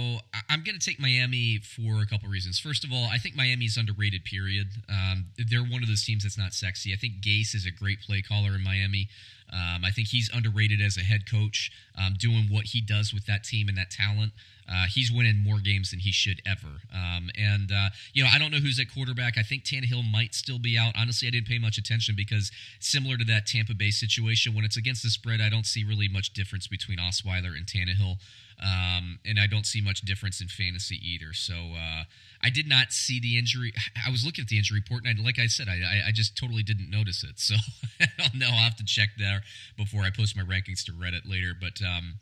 I'm 0.50 0.64
going 0.64 0.74
to 0.80 0.84
take 0.84 1.00
Miami 1.00 1.60
for 1.60 2.02
a 2.02 2.08
couple 2.08 2.28
reasons. 2.28 2.58
First 2.58 2.84
of 2.84 2.92
all, 2.92 3.06
I 3.06 3.20
think 3.20 3.36
Miami's 3.36 3.78
underrated. 3.78 4.26
Period. 4.26 4.66
Um, 4.90 5.28
they're 5.38 5.62
one 5.62 5.84
of 5.84 5.88
those 5.88 6.04
teams 6.04 6.24
that's 6.24 6.40
not 6.40 6.56
sexy. 6.56 6.92
I 6.92 6.96
think 6.98 7.22
Gase 7.22 7.54
is 7.54 7.68
a 7.68 7.72
great 7.72 8.02
play 8.02 8.24
caller 8.24 8.56
in 8.56 8.64
Miami. 8.64 9.10
Um, 9.54 9.86
I 9.86 9.92
think 9.92 10.08
he's 10.08 10.32
underrated 10.34 10.82
as 10.82 10.98
a 10.98 11.02
head 11.02 11.30
coach, 11.30 11.72
um, 11.96 12.16
doing 12.18 12.48
what 12.50 12.66
he 12.66 12.82
does 12.82 13.14
with 13.14 13.28
that 13.28 13.44
team 13.44 13.70
and 13.70 13.78
that 13.78 13.92
talent. 13.92 14.34
Uh, 14.68 14.86
he's 14.92 15.12
winning 15.12 15.38
more 15.38 15.60
games 15.60 15.92
than 15.92 16.00
he 16.00 16.12
should 16.12 16.42
ever. 16.46 16.82
Um, 16.92 17.30
and, 17.38 17.72
uh, 17.72 17.90
you 18.14 18.24
know, 18.24 18.30
I 18.34 18.40
don't 18.40 18.52
know 18.52 18.58
who's 18.58 18.80
at 18.80 18.92
quarterback. 18.92 19.38
I 19.38 19.44
think 19.44 19.64
Tannehill 19.66 20.12
might 20.12 20.34
still 20.34 20.60
be 20.60 20.78
out. 20.78 20.94
Honestly, 20.98 21.28
I 21.28 21.32
didn't 21.32 21.48
pay 21.48 21.60
much 21.60 21.78
attention 21.78 22.16
because, 22.18 22.52
similar 22.80 23.18
to 23.18 23.24
that 23.26 23.46
Tampa 23.46 23.76
Bay 23.76 23.92
situation, 23.92 24.56
when 24.56 24.66
it's 24.66 24.76
against 24.76 25.04
the 25.04 25.10
spread, 25.10 25.40
I 25.42 25.48
don't 25.48 25.66
see 25.66 25.86
really 25.86 26.10
much 26.10 26.34
difference 26.34 26.68
between 26.68 26.98
Osweiler 26.98 27.56
and 27.56 27.66
Tannehill. 27.66 28.18
Um, 28.62 29.20
and 29.24 29.40
I 29.40 29.46
don't 29.46 29.68
see 29.68 29.82
much 29.82 30.02
difference 30.02 30.42
in 30.42 30.48
fantasy 30.48 31.00
either. 31.04 31.32
So 31.34 31.54
uh, 31.54 32.04
I 32.42 32.50
did 32.50 32.68
not 32.68 32.92
see 32.92 33.20
the 33.20 33.38
injury. 33.38 33.74
I 34.06 34.10
was 34.10 34.26
looking 34.26 34.44
at 34.44 34.48
the 34.48 34.58
injury 34.58 34.80
report, 34.80 35.06
and 35.06 35.20
I, 35.20 35.24
like 35.24 35.40
I 35.40 35.48
said, 35.48 35.68
I, 35.70 36.08
I, 36.08 36.12
just 36.12 36.36
totally 36.36 36.64
didn't 36.64 36.90
notice 36.90 37.24
it. 37.24 37.40
So 37.40 37.56
I 38.02 38.08
don't 38.18 38.36
know. 38.36 38.48
I'll 38.48 38.64
have 38.64 38.76
to 38.78 38.86
check 38.86 39.10
there 39.18 39.42
before 39.78 40.02
I 40.02 40.10
post 40.10 40.36
my 40.36 40.44
rankings 40.44 40.84
to 40.86 40.92
Reddit 40.92 41.30
later. 41.30 41.54
But 41.60 41.82
um, 41.86 42.16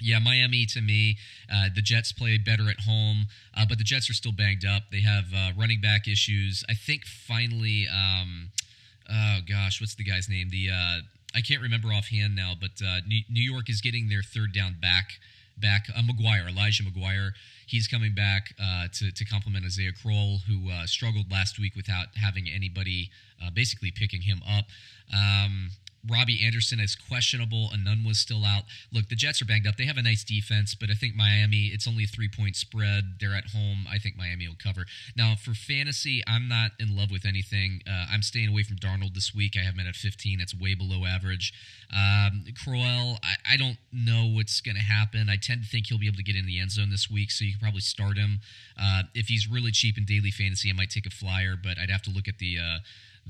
yeah, 0.00 0.18
Miami 0.18 0.66
to 0.66 0.80
me, 0.80 1.16
uh, 1.52 1.68
the 1.74 1.82
Jets 1.82 2.12
play 2.12 2.38
better 2.38 2.68
at 2.68 2.80
home, 2.80 3.26
uh, 3.56 3.64
but 3.68 3.78
the 3.78 3.84
Jets 3.84 4.10
are 4.10 4.14
still 4.14 4.32
banged 4.32 4.64
up. 4.64 4.84
They 4.90 5.02
have 5.02 5.26
uh, 5.34 5.50
running 5.56 5.80
back 5.80 6.08
issues. 6.08 6.64
I 6.68 6.74
think 6.74 7.04
finally, 7.04 7.86
um, 7.86 8.50
oh 9.08 9.38
gosh, 9.48 9.80
what's 9.80 9.94
the 9.94 10.04
guy's 10.04 10.28
name? 10.28 10.48
The 10.50 10.70
uh, 10.70 11.00
I 11.36 11.40
can't 11.40 11.62
remember 11.62 11.88
offhand 11.88 12.34
now, 12.34 12.54
but 12.58 12.82
uh, 12.84 12.98
New 13.06 13.42
York 13.42 13.70
is 13.70 13.80
getting 13.80 14.08
their 14.08 14.22
third 14.22 14.52
down 14.52 14.76
back 14.80 15.20
back. 15.60 15.86
Uh, 15.94 16.02
McGuire, 16.02 16.48
Elijah 16.48 16.82
McGuire, 16.84 17.32
he's 17.66 17.86
coming 17.88 18.14
back 18.14 18.54
uh, 18.62 18.88
to 18.94 19.10
to 19.12 19.24
complement 19.24 19.64
Isaiah 19.64 19.92
Crowell, 19.92 20.38
who 20.48 20.70
uh, 20.70 20.86
struggled 20.86 21.30
last 21.30 21.58
week 21.58 21.74
without 21.76 22.08
having 22.16 22.48
anybody 22.48 23.10
uh, 23.42 23.50
basically 23.50 23.90
picking 23.90 24.22
him 24.22 24.40
up. 24.48 24.64
Um, 25.12 25.70
Robbie 26.10 26.44
Anderson 26.44 26.80
is 26.80 26.96
questionable. 26.96 27.70
Enunwa's 27.74 28.08
was 28.08 28.18
still 28.18 28.44
out. 28.44 28.64
Look, 28.92 29.08
the 29.08 29.14
Jets 29.14 29.40
are 29.42 29.44
banged 29.44 29.66
up. 29.66 29.76
They 29.76 29.84
have 29.84 29.96
a 29.96 30.02
nice 30.02 30.24
defense, 30.24 30.74
but 30.74 30.90
I 30.90 30.94
think 30.94 31.14
Miami, 31.14 31.66
it's 31.66 31.86
only 31.86 32.04
a 32.04 32.06
three 32.06 32.28
point 32.28 32.56
spread. 32.56 33.18
They're 33.20 33.34
at 33.34 33.50
home. 33.50 33.86
I 33.88 33.98
think 33.98 34.16
Miami 34.16 34.48
will 34.48 34.56
cover. 34.60 34.86
Now, 35.16 35.34
for 35.36 35.52
fantasy, 35.52 36.22
I'm 36.26 36.48
not 36.48 36.72
in 36.80 36.96
love 36.96 37.10
with 37.10 37.24
anything. 37.24 37.82
Uh, 37.86 38.06
I'm 38.10 38.22
staying 38.22 38.48
away 38.48 38.62
from 38.62 38.76
Darnold 38.76 39.14
this 39.14 39.34
week. 39.34 39.54
I 39.56 39.64
have 39.64 39.74
him 39.74 39.86
at 39.86 39.94
15. 39.94 40.38
That's 40.38 40.58
way 40.58 40.74
below 40.74 41.04
average. 41.04 41.52
Um, 41.94 42.44
Crowell, 42.62 43.18
I, 43.22 43.54
I 43.54 43.56
don't 43.56 43.76
know 43.92 44.26
what's 44.26 44.60
going 44.60 44.76
to 44.76 44.82
happen. 44.82 45.28
I 45.28 45.36
tend 45.36 45.62
to 45.62 45.68
think 45.68 45.86
he'll 45.86 45.98
be 45.98 46.08
able 46.08 46.16
to 46.16 46.22
get 46.22 46.36
in 46.36 46.46
the 46.46 46.58
end 46.58 46.72
zone 46.72 46.90
this 46.90 47.10
week, 47.10 47.30
so 47.30 47.44
you 47.44 47.52
can 47.52 47.60
probably 47.60 47.80
start 47.80 48.16
him. 48.16 48.40
Uh, 48.80 49.02
if 49.14 49.28
he's 49.28 49.48
really 49.48 49.70
cheap 49.70 49.96
in 49.96 50.04
daily 50.04 50.30
fantasy, 50.30 50.70
I 50.70 50.72
might 50.72 50.90
take 50.90 51.06
a 51.06 51.10
flyer, 51.10 51.54
but 51.62 51.78
I'd 51.78 51.90
have 51.90 52.02
to 52.02 52.10
look 52.10 52.26
at 52.26 52.38
the. 52.38 52.58
Uh, 52.58 52.78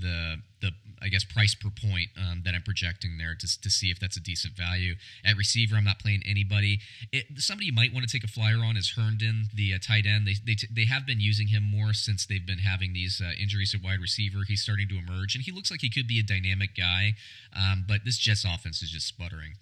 the 0.00 0.36
the 0.60 0.72
I 1.00 1.08
guess 1.08 1.24
price 1.24 1.54
per 1.54 1.70
point 1.70 2.08
um, 2.18 2.42
that 2.44 2.54
I'm 2.54 2.62
projecting 2.62 3.18
there 3.18 3.34
to, 3.38 3.60
to 3.60 3.70
see 3.70 3.90
if 3.90 4.00
that's 4.00 4.16
a 4.16 4.20
decent 4.20 4.54
value. 4.54 4.94
At 5.24 5.36
receiver, 5.36 5.76
I'm 5.76 5.84
not 5.84 6.00
playing 6.00 6.22
anybody. 6.26 6.80
It, 7.12 7.26
somebody 7.36 7.66
you 7.66 7.72
might 7.72 7.94
want 7.94 8.08
to 8.08 8.12
take 8.12 8.24
a 8.24 8.28
flyer 8.28 8.58
on 8.64 8.76
is 8.76 8.94
Herndon, 8.96 9.46
the 9.54 9.74
uh, 9.74 9.78
tight 9.80 10.06
end. 10.06 10.26
They, 10.26 10.34
they 10.44 10.56
they 10.70 10.84
have 10.86 11.06
been 11.06 11.20
using 11.20 11.48
him 11.48 11.62
more 11.62 11.92
since 11.92 12.26
they've 12.26 12.44
been 12.44 12.58
having 12.58 12.92
these 12.92 13.22
uh, 13.24 13.30
injuries 13.40 13.74
at 13.74 13.82
wide 13.82 14.00
receiver. 14.00 14.38
He's 14.46 14.62
starting 14.62 14.88
to 14.88 14.98
emerge, 14.98 15.34
and 15.34 15.44
he 15.44 15.52
looks 15.52 15.70
like 15.70 15.80
he 15.80 15.90
could 15.90 16.08
be 16.08 16.18
a 16.18 16.24
dynamic 16.24 16.74
guy. 16.76 17.14
Um, 17.54 17.84
but 17.86 18.04
this 18.04 18.18
Jets 18.18 18.44
offense 18.44 18.82
is 18.82 18.90
just 18.90 19.06
sputtering. 19.06 19.54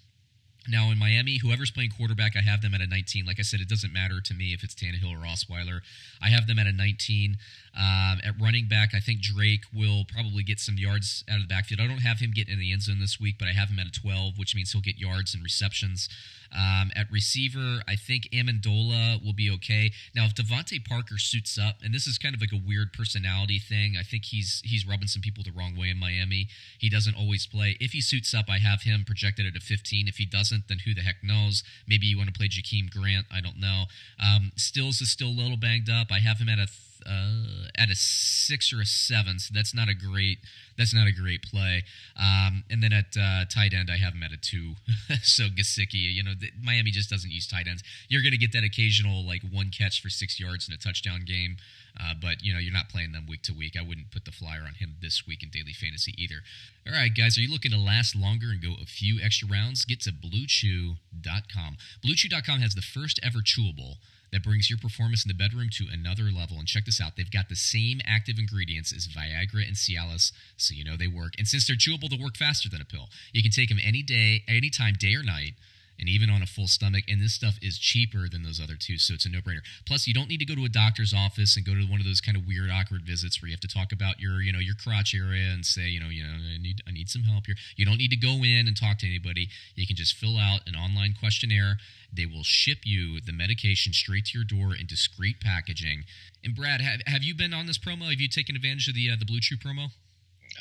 Now 0.69 0.91
in 0.91 0.99
Miami, 0.99 1.39
whoever's 1.39 1.71
playing 1.71 1.91
quarterback, 1.97 2.37
I 2.37 2.41
have 2.41 2.61
them 2.61 2.75
at 2.75 2.81
a 2.81 2.87
19. 2.87 3.25
Like 3.25 3.39
I 3.39 3.43
said, 3.43 3.61
it 3.61 3.69
doesn't 3.69 3.93
matter 3.93 4.21
to 4.21 4.35
me 4.35 4.53
if 4.53 4.65
it's 4.65 4.75
Tannehill 4.75 5.13
or 5.13 5.25
Osweiler. 5.25 5.81
I 6.21 6.31
have 6.31 6.47
them 6.47 6.59
at 6.59 6.67
a 6.67 6.73
19. 6.73 7.37
Um, 7.77 8.21
at 8.25 8.41
running 8.41 8.69
back, 8.69 8.95
I 8.95 9.01
think 9.01 9.21
Drake 9.21 9.65
will 9.75 10.05
probably 10.05 10.43
get 10.43 10.61
some 10.61 10.77
yards 10.79 11.25
out 11.29 11.37
of 11.37 11.43
the 11.43 11.49
backfield. 11.49 11.81
I 11.81 11.87
don't 11.87 11.99
have 11.99 12.21
him 12.21 12.31
getting 12.35 12.55
in 12.55 12.59
the 12.59 12.73
end 12.73 12.83
zone 12.83 13.01
this 13.01 13.21
week, 13.21 13.37
but 13.39 13.49
I 13.49 13.53
have 13.53 13.69
him 13.69 13.79
at 13.79 13.87
a 13.87 13.93
12, 13.93 14.39
which 14.39 14.55
means 14.55 14.73
he'll 14.73 14.81
get 14.81 14.99
yards 14.99 15.35
and 15.35 15.43
receptions. 15.43 16.09
Um, 16.57 16.91
at 16.95 17.11
receiver, 17.11 17.83
I 17.87 17.97
think 17.97 18.29
Amendola 18.33 19.23
will 19.23 19.35
be 19.35 19.51
okay. 19.51 19.93
Now, 20.15 20.25
if 20.25 20.35
DeVante 20.35 20.83
Parker 20.87 21.19
suits 21.19 21.59
up, 21.59 21.77
and 21.85 21.93
this 21.93 22.07
is 22.07 22.19
kind 22.19 22.35
of 22.35 22.41
like 22.41 22.53
a 22.53 22.61
weird 22.67 22.93
personality 22.93 23.59
thing, 23.59 23.97
I 23.99 24.03
think 24.03 24.27
he's 24.27 24.63
he's 24.65 24.87
rubbing 24.87 25.09
some 25.09 25.23
people 25.23 25.45
the 25.45 25.53
wrong 25.53 25.77
way 25.77 25.91
in 25.91 25.99
Miami. 25.99 26.49
He 26.79 26.89
doesn't 26.89 27.17
always 27.17 27.47
play. 27.47 27.77
If 27.81 27.93
he 27.93 28.01
suits 28.01 28.33
up, 28.33 28.47
I 28.49 28.59
have 28.59 28.83
him 28.83 29.05
projected 29.05 29.47
at 29.47 29.57
a 29.57 29.61
15. 29.61 30.09
If 30.09 30.17
he 30.17 30.25
doesn't, 30.25 30.69
then 30.69 30.79
who 30.87 30.95
the 30.95 31.03
heck 31.03 31.23
knows? 31.23 31.63
Maybe 31.87 32.07
you 32.07 32.17
want 32.17 32.33
to 32.33 32.39
play 32.39 32.49
Jakeem 32.49 32.91
Grant. 32.91 33.27
I 33.31 33.41
don't 33.41 33.61
know. 33.61 33.85
Um, 34.23 34.53
Stills 34.57 35.01
is 35.01 35.11
still 35.11 35.29
a 35.29 35.37
little 35.37 35.57
banged 35.57 35.91
up. 35.91 36.09
I 36.11 36.21
have 36.21 36.39
him 36.39 36.49
at 36.49 36.59
a 36.59 36.69
uh, 37.05 37.69
at 37.77 37.91
a 37.91 37.95
six 37.95 38.73
or 38.73 38.81
a 38.81 38.87
seven, 38.87 39.39
so 39.39 39.53
that's 39.55 39.75
not 39.75 39.89
a 39.89 39.95
great 39.95 40.39
that's 40.77 40.95
not 40.95 41.07
a 41.07 41.13
great 41.13 41.43
play. 41.43 41.85
Um, 42.19 42.65
and 42.71 42.83
then 42.83 42.93
at 42.93 43.17
uh, 43.19 43.45
tight 43.47 43.73
end, 43.73 43.91
I 43.91 43.97
have 43.97 44.15
him 44.15 44.23
at 44.23 44.33
a 44.33 44.37
two. 44.37 44.75
so 45.23 45.45
Gesicki, 45.45 45.95
you 45.95 46.23
know, 46.23 46.33
the, 46.39 46.51
Miami 46.63 46.91
just 46.91 47.09
doesn't 47.11 47.31
use 47.31 47.47
tight 47.47 47.67
ends. 47.67 47.83
You're 48.09 48.23
going 48.23 48.33
to 48.33 48.39
get 48.39 48.53
that 48.53 48.65
occasional 48.65 49.27
like 49.27 49.43
one 49.51 49.71
catch 49.71 50.03
for 50.03 50.11
six 50.11 50.39
yards 50.39 50.69
in 50.69 50.75
a 50.75 50.77
touchdown 50.77 51.25
game, 51.27 51.57
uh, 52.01 52.15
but 52.21 52.43
you 52.43 52.53
know 52.53 52.59
you're 52.59 52.73
not 52.73 52.89
playing 52.89 53.13
them 53.13 53.27
week 53.29 53.43
to 53.43 53.53
week. 53.53 53.77
I 53.79 53.83
wouldn't 53.83 54.11
put 54.11 54.25
the 54.25 54.33
flyer 54.33 54.63
on 54.67 54.75
him 54.75 54.97
this 55.01 55.27
week 55.27 55.43
in 55.43 55.51
daily 55.51 55.73
fantasy 55.73 56.15
either. 56.17 56.43
All 56.87 56.93
right, 56.93 57.11
guys, 57.15 57.37
are 57.37 57.41
you 57.41 57.51
looking 57.51 57.73
to 57.73 57.79
last 57.79 58.15
longer 58.15 58.51
and 58.51 58.63
go 58.63 58.75
a 58.81 58.87
few 58.87 59.19
extra 59.21 59.49
rounds? 59.49 59.85
Get 59.85 60.01
to 60.03 60.13
BlueChew.com. 60.13 61.77
BlueChew.com 62.05 62.61
has 62.61 62.75
the 62.75 62.83
first 62.83 63.19
ever 63.23 63.39
chewable 63.39 63.97
that 64.33 64.43
brings 64.43 64.69
your 64.69 64.79
performance 64.79 65.25
in 65.25 65.29
the 65.29 65.35
bedroom 65.35 65.69
to 65.73 65.87
another 65.91 66.25
level. 66.25 66.59
And 66.59 66.67
check 66.67 66.85
this 66.85 67.01
out 67.01 67.17
they've 67.17 67.31
got 67.31 67.49
the 67.49 67.57
same 67.57 68.01
active 68.07 68.39
ingredients 68.39 68.93
as 68.95 69.07
Viagra 69.07 69.67
and 69.67 69.77
Cialis, 69.77 70.33
so 70.57 70.75
you 70.75 70.85
know 70.85 70.97
they 70.97 71.07
work. 71.07 71.33
And 71.39 71.49
since 71.49 71.67
they're 71.67 71.77
chewable, 71.77 72.11
they 72.11 72.23
work 72.23 72.37
faster 72.37 72.69
than 72.69 72.81
a 72.81 72.85
pill. 72.85 73.09
You 73.33 73.43
can 73.43 73.53
take 73.53 73.69
them 73.69 73.79
any 73.83 74.03
day, 74.03 74.45
anytime, 74.49 74.95
day 74.99 75.15
or 75.15 75.23
night 75.23 75.55
and 75.99 76.09
even 76.09 76.31
on 76.31 76.43
a 76.43 76.47
full 76.47 76.67
stomach. 76.67 77.05
And 77.09 77.21
this 77.21 77.35
stuff 77.35 77.59
is 77.63 77.79
cheaper 77.79 78.29
than 78.29 78.43
those 78.43 78.61
other 78.61 78.77
two, 78.79 78.99
so 78.99 79.15
it's 79.15 79.27
a 79.27 79.29
no 79.29 79.41
brainer. 79.41 79.65
Plus, 79.87 80.07
you 80.07 80.15
don't 80.15 80.29
need 80.29 80.41
to 80.41 80.45
go 80.45 80.55
to 80.55 80.65
a 80.65 80.69
doctor's 80.69 81.15
office 81.15 81.57
and 81.57 81.65
go 81.65 81.75
to 81.75 81.83
one 81.83 82.01
of 82.01 82.07
those 82.07 82.21
kind 82.21 82.37
of 82.37 82.47
weird, 82.47 82.71
awkward 82.71 83.03
visits 83.03 83.41
where 83.41 83.49
you 83.49 83.55
have 83.55 83.61
to 83.61 83.69
talk 83.69 83.93
about 83.93 84.21
your, 84.21 84.41
you 84.41 84.53
know, 84.53 84.59
your 84.59 84.75
crotch 84.75 85.15
area 85.15 85.51
and 85.51 85.65
say, 85.65 85.89
you 85.89 86.01
know, 86.01 86.09
you 86.09 86.23
know, 86.25 86.31
I 86.33 86.59
need, 86.59 86.83
I 86.87 86.93
need 86.93 87.09
some 87.09 87.23
help 87.23 87.47
here. 87.47 87.57
You 87.77 87.85
don't 87.85 87.99
need 87.99 88.11
to 88.11 88.17
go 88.17 88.43
in 88.45 88.67
and 88.67 88.77
talk 88.77 88.99
to 88.99 89.07
anybody. 89.07 89.49
You 89.75 89.87
can 89.87 89.97
just 89.97 90.15
fill 90.15 90.39
out 90.39 90.61
an 90.67 90.75
online 90.75 91.15
questionnaire. 91.19 91.79
They 92.13 92.27
will 92.27 92.45
ship 92.45 92.79
you 92.85 93.21
the 93.21 93.33
medication 93.33 93.93
straight 93.93 94.27
to 94.27 94.39
your 94.39 94.45
door 94.45 94.75
in 94.75 94.87
discreet 94.87 95.41
packaging. 95.41 96.05
And 96.45 96.55
Brad, 96.55 96.81
have, 96.81 97.01
have 97.07 97.23
you 97.23 97.35
been 97.35 97.53
on 97.53 97.67
this 97.67 97.79
promo? 97.79 98.09
Have 98.11 98.21
you 98.21 98.29
taken 98.29 98.55
advantage 98.57 98.89
of 98.89 98.95
the 98.95 99.11
uh, 99.11 99.17
the 99.19 99.25
Blue 99.25 99.41
Chew 99.41 99.57
promo? 99.57 99.91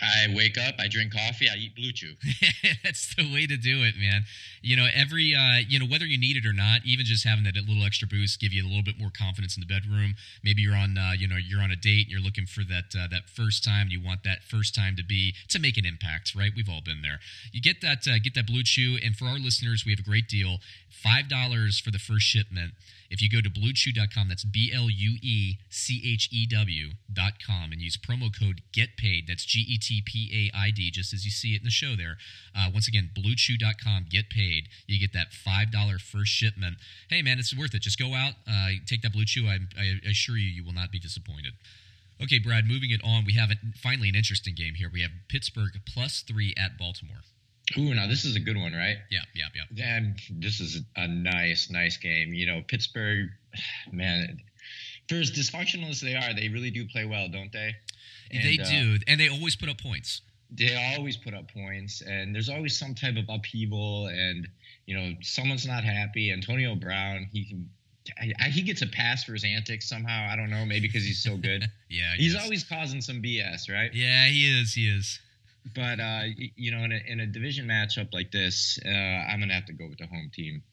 I 0.01 0.33
wake 0.35 0.57
up, 0.57 0.75
I 0.79 0.87
drink 0.87 1.13
coffee, 1.13 1.47
I 1.49 1.55
eat 1.55 1.75
Blue 1.75 1.91
Chew. 1.91 2.15
That's 2.83 3.15
the 3.15 3.31
way 3.31 3.47
to 3.47 3.57
do 3.57 3.83
it, 3.83 3.95
man. 3.97 4.23
You 4.61 4.75
know, 4.75 4.87
every 4.93 5.35
uh, 5.35 5.61
you 5.67 5.79
know 5.79 5.85
whether 5.85 6.05
you 6.05 6.17
need 6.17 6.37
it 6.37 6.45
or 6.45 6.53
not, 6.53 6.81
even 6.85 7.05
just 7.05 7.25
having 7.25 7.43
that 7.45 7.55
little 7.55 7.85
extra 7.85 8.07
boost 8.07 8.39
give 8.39 8.53
you 8.53 8.63
a 8.63 8.67
little 8.67 8.83
bit 8.83 8.99
more 8.99 9.11
confidence 9.15 9.55
in 9.55 9.61
the 9.61 9.67
bedroom. 9.67 10.15
Maybe 10.43 10.61
you're 10.61 10.75
on, 10.75 10.97
uh, 10.97 11.11
you 11.17 11.27
know, 11.27 11.37
you're 11.37 11.61
on 11.61 11.71
a 11.71 11.75
date 11.75 12.05
and 12.05 12.11
you're 12.11 12.21
looking 12.21 12.45
for 12.45 12.63
that 12.65 12.95
uh, 12.97 13.07
that 13.11 13.29
first 13.29 13.63
time. 13.63 13.87
You 13.89 14.01
want 14.03 14.23
that 14.23 14.43
first 14.43 14.75
time 14.75 14.95
to 14.97 15.03
be 15.03 15.33
to 15.49 15.59
make 15.59 15.77
an 15.77 15.85
impact, 15.85 16.33
right? 16.35 16.51
We've 16.55 16.69
all 16.69 16.81
been 16.81 17.01
there. 17.01 17.19
You 17.51 17.61
get 17.61 17.81
that 17.81 18.07
uh, 18.07 18.19
get 18.23 18.35
that 18.35 18.47
Blue 18.47 18.63
Chew, 18.63 18.97
and 19.03 19.15
for 19.15 19.25
our 19.25 19.39
listeners, 19.39 19.83
we 19.85 19.91
have 19.91 19.99
a 19.99 20.09
great 20.09 20.27
deal: 20.27 20.57
five 20.89 21.29
dollars 21.29 21.79
for 21.79 21.91
the 21.91 21.99
first 21.99 22.25
shipment 22.25 22.73
If 23.09 23.21
you 23.21 23.29
go 23.29 23.41
to 23.41 23.49
bluechew.com, 23.49 24.27
that's 24.27 24.43
B 24.43 24.71
L 24.73 24.89
U 24.89 25.17
E 25.21 25.57
C 25.69 26.01
H 26.05 26.29
E 26.31 26.47
W.com, 26.47 27.71
and 27.71 27.81
use 27.81 27.97
promo 27.97 28.29
code 28.37 28.61
GETPAID, 28.73 29.27
that's 29.27 29.45
G 29.45 29.59
E 29.67 29.77
T 29.77 30.01
P 30.05 30.51
A 30.53 30.57
I 30.57 30.71
D, 30.71 30.91
just 30.91 31.13
as 31.13 31.25
you 31.25 31.31
see 31.31 31.55
it 31.55 31.61
in 31.61 31.65
the 31.65 31.71
show 31.71 31.95
there. 31.95 32.17
Uh, 32.55 32.69
once 32.73 32.87
again, 32.87 33.09
bluechew.com, 33.15 34.07
get 34.09 34.29
paid. 34.29 34.69
You 34.87 34.99
get 34.99 35.13
that 35.13 35.31
$5 35.31 36.01
first 36.01 36.31
shipment. 36.31 36.77
Hey, 37.09 37.21
man, 37.21 37.39
it's 37.39 37.55
worth 37.55 37.73
it. 37.73 37.81
Just 37.81 37.99
go 37.99 38.13
out, 38.13 38.33
uh, 38.47 38.69
take 38.85 39.01
that 39.01 39.13
Blue 39.13 39.25
Chew. 39.25 39.47
I, 39.47 39.59
I 39.77 39.99
assure 40.09 40.37
you, 40.37 40.47
you 40.47 40.63
will 40.63 40.73
not 40.73 40.91
be 40.91 40.99
disappointed. 40.99 41.53
Okay, 42.21 42.39
Brad, 42.39 42.65
moving 42.65 42.91
it 42.91 43.01
on, 43.03 43.25
we 43.25 43.33
have 43.33 43.51
a, 43.51 43.55
finally 43.81 44.09
an 44.09 44.15
interesting 44.15 44.55
game 44.55 44.75
here. 44.75 44.89
We 44.91 45.01
have 45.01 45.11
Pittsburgh 45.27 45.81
plus 45.85 46.21
three 46.21 46.53
at 46.57 46.77
Baltimore. 46.77 47.23
Ooh, 47.77 47.93
now 47.93 48.07
this 48.07 48.25
is 48.25 48.35
a 48.35 48.39
good 48.39 48.57
one, 48.57 48.73
right? 48.73 48.97
Yeah, 49.09 49.21
yeah, 49.33 49.45
yeah. 49.73 49.97
And 49.97 50.19
this 50.29 50.59
is 50.59 50.81
a 50.95 51.07
nice, 51.07 51.69
nice 51.69 51.97
game. 51.97 52.33
You 52.33 52.45
know, 52.45 52.61
Pittsburgh, 52.67 53.29
man, 53.91 54.39
for 55.09 55.15
as 55.15 55.31
dysfunctional 55.31 55.89
as 55.89 56.01
they 56.01 56.15
are, 56.15 56.33
they 56.33 56.49
really 56.49 56.71
do 56.71 56.87
play 56.87 57.05
well, 57.05 57.27
don't 57.27 57.51
they? 57.51 57.75
And, 58.31 58.43
they 58.43 58.57
do, 58.57 58.95
uh, 58.95 58.97
and 59.07 59.19
they 59.19 59.29
always 59.29 59.55
put 59.55 59.69
up 59.69 59.79
points. 59.81 60.21
They 60.51 60.95
always 60.95 61.17
put 61.17 61.33
up 61.33 61.51
points, 61.51 62.01
and 62.01 62.33
there's 62.33 62.49
always 62.49 62.77
some 62.77 62.93
type 62.95 63.15
of 63.17 63.25
upheaval, 63.29 64.07
and 64.07 64.47
you 64.85 64.95
know, 64.97 65.13
someone's 65.21 65.65
not 65.65 65.83
happy. 65.83 66.31
Antonio 66.31 66.75
Brown, 66.75 67.27
he 67.31 67.45
can 67.45 67.69
he 68.49 68.61
gets 68.61 68.81
a 68.81 68.87
pass 68.87 69.23
for 69.23 69.33
his 69.33 69.43
antics 69.43 69.89
somehow. 69.89 70.27
I 70.31 70.35
don't 70.35 70.49
know, 70.49 70.65
maybe 70.65 70.87
because 70.87 71.03
he's 71.03 71.23
so 71.23 71.37
good. 71.37 71.65
yeah, 71.89 72.13
he's 72.15 72.35
always 72.35 72.63
causing 72.63 73.01
some 73.01 73.21
BS, 73.21 73.69
right? 73.69 73.91
Yeah, 73.93 74.27
he 74.27 74.61
is. 74.61 74.73
He 74.73 74.87
is. 74.87 75.19
But 75.73 75.99
uh, 75.99 76.23
you 76.55 76.71
know, 76.71 76.83
in 76.83 76.91
a, 76.91 77.01
in 77.07 77.19
a 77.19 77.25
division 77.25 77.67
matchup 77.67 78.13
like 78.13 78.31
this, 78.31 78.79
uh, 78.85 78.89
I'm 78.89 79.39
gonna 79.39 79.53
have 79.53 79.65
to 79.65 79.73
go 79.73 79.87
with 79.87 79.97
the 79.97 80.07
home 80.07 80.29
team. 80.33 80.63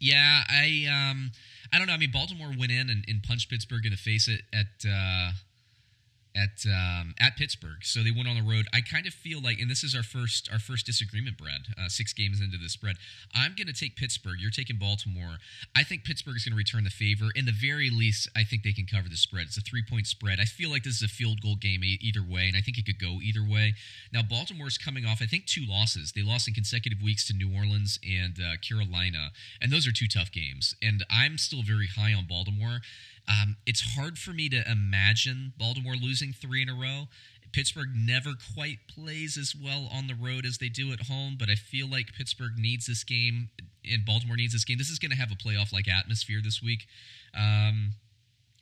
Yeah, 0.00 0.42
I 0.48 0.86
um, 0.90 1.30
I 1.72 1.78
don't 1.78 1.86
know. 1.86 1.94
I 1.94 1.98
mean, 1.98 2.10
Baltimore 2.12 2.52
went 2.58 2.72
in 2.72 2.90
and, 2.90 3.04
and 3.08 3.22
punched 3.22 3.50
Pittsburgh 3.50 3.86
in 3.86 3.92
the 3.92 3.96
face 3.96 4.28
at, 4.28 4.40
at 4.52 4.90
uh, 4.90 5.32
at 6.34 6.66
um, 6.66 7.14
at 7.20 7.36
Pittsburgh. 7.36 7.82
So 7.82 8.02
they 8.02 8.10
went 8.10 8.28
on 8.28 8.36
the 8.36 8.42
road. 8.42 8.66
I 8.72 8.80
kind 8.80 9.06
of 9.06 9.14
feel 9.14 9.40
like, 9.40 9.60
and 9.60 9.70
this 9.70 9.84
is 9.84 9.94
our 9.94 10.02
first 10.02 10.50
our 10.52 10.58
first 10.58 10.86
disagreement, 10.86 11.38
Brad. 11.38 11.68
Uh, 11.78 11.88
six 11.88 12.12
games 12.12 12.40
into 12.40 12.58
the 12.58 12.68
spread, 12.68 12.96
I'm 13.34 13.54
going 13.56 13.68
to 13.68 13.72
take 13.72 13.96
Pittsburgh. 13.96 14.36
You're 14.40 14.50
taking 14.50 14.76
Baltimore. 14.76 15.38
I 15.76 15.84
think 15.84 16.04
Pittsburgh 16.04 16.36
is 16.36 16.44
going 16.44 16.52
to 16.52 16.58
return 16.58 16.84
the 16.84 16.90
favor. 16.90 17.26
In 17.34 17.44
the 17.44 17.52
very 17.52 17.90
least, 17.90 18.28
I 18.36 18.42
think 18.44 18.62
they 18.62 18.72
can 18.72 18.86
cover 18.86 19.08
the 19.08 19.16
spread. 19.16 19.46
It's 19.46 19.56
a 19.56 19.60
three 19.60 19.82
point 19.88 20.06
spread. 20.06 20.40
I 20.40 20.44
feel 20.44 20.70
like 20.70 20.82
this 20.82 20.96
is 20.96 21.02
a 21.02 21.08
field 21.08 21.40
goal 21.40 21.56
game 21.56 21.82
either 21.84 22.22
way, 22.22 22.48
and 22.48 22.56
I 22.56 22.60
think 22.60 22.78
it 22.78 22.86
could 22.86 23.00
go 23.00 23.20
either 23.22 23.44
way. 23.44 23.74
Now 24.12 24.22
Baltimore's 24.22 24.78
coming 24.78 25.06
off, 25.06 25.20
I 25.22 25.26
think, 25.26 25.46
two 25.46 25.64
losses. 25.66 26.12
They 26.12 26.22
lost 26.22 26.48
in 26.48 26.54
consecutive 26.54 27.02
weeks 27.02 27.26
to 27.28 27.34
New 27.34 27.54
Orleans 27.54 27.98
and 28.02 28.38
uh, 28.40 28.56
Carolina, 28.66 29.30
and 29.60 29.72
those 29.72 29.86
are 29.86 29.92
two 29.92 30.08
tough 30.08 30.32
games. 30.32 30.74
And 30.82 31.04
I'm 31.10 31.38
still 31.38 31.62
very 31.62 31.86
high 31.86 32.12
on 32.12 32.26
Baltimore. 32.26 32.80
Um, 33.28 33.56
it's 33.66 33.96
hard 33.96 34.18
for 34.18 34.32
me 34.32 34.48
to 34.50 34.70
imagine 34.70 35.54
Baltimore 35.58 35.94
losing 35.94 36.32
three 36.32 36.62
in 36.62 36.68
a 36.68 36.74
row. 36.74 37.08
Pittsburgh 37.52 37.90
never 37.94 38.30
quite 38.54 38.78
plays 38.88 39.38
as 39.38 39.54
well 39.54 39.88
on 39.92 40.08
the 40.08 40.14
road 40.14 40.44
as 40.44 40.58
they 40.58 40.68
do 40.68 40.92
at 40.92 41.02
home, 41.02 41.36
but 41.38 41.48
I 41.48 41.54
feel 41.54 41.88
like 41.88 42.12
Pittsburgh 42.12 42.58
needs 42.58 42.86
this 42.86 43.04
game 43.04 43.48
and 43.84 44.04
Baltimore 44.04 44.36
needs 44.36 44.52
this 44.52 44.64
game. 44.64 44.76
This 44.76 44.90
is 44.90 44.98
going 44.98 45.12
to 45.12 45.16
have 45.16 45.30
a 45.30 45.36
playoff 45.36 45.72
like 45.72 45.86
atmosphere 45.88 46.40
this 46.42 46.60
week. 46.60 46.86
Um, 47.36 47.92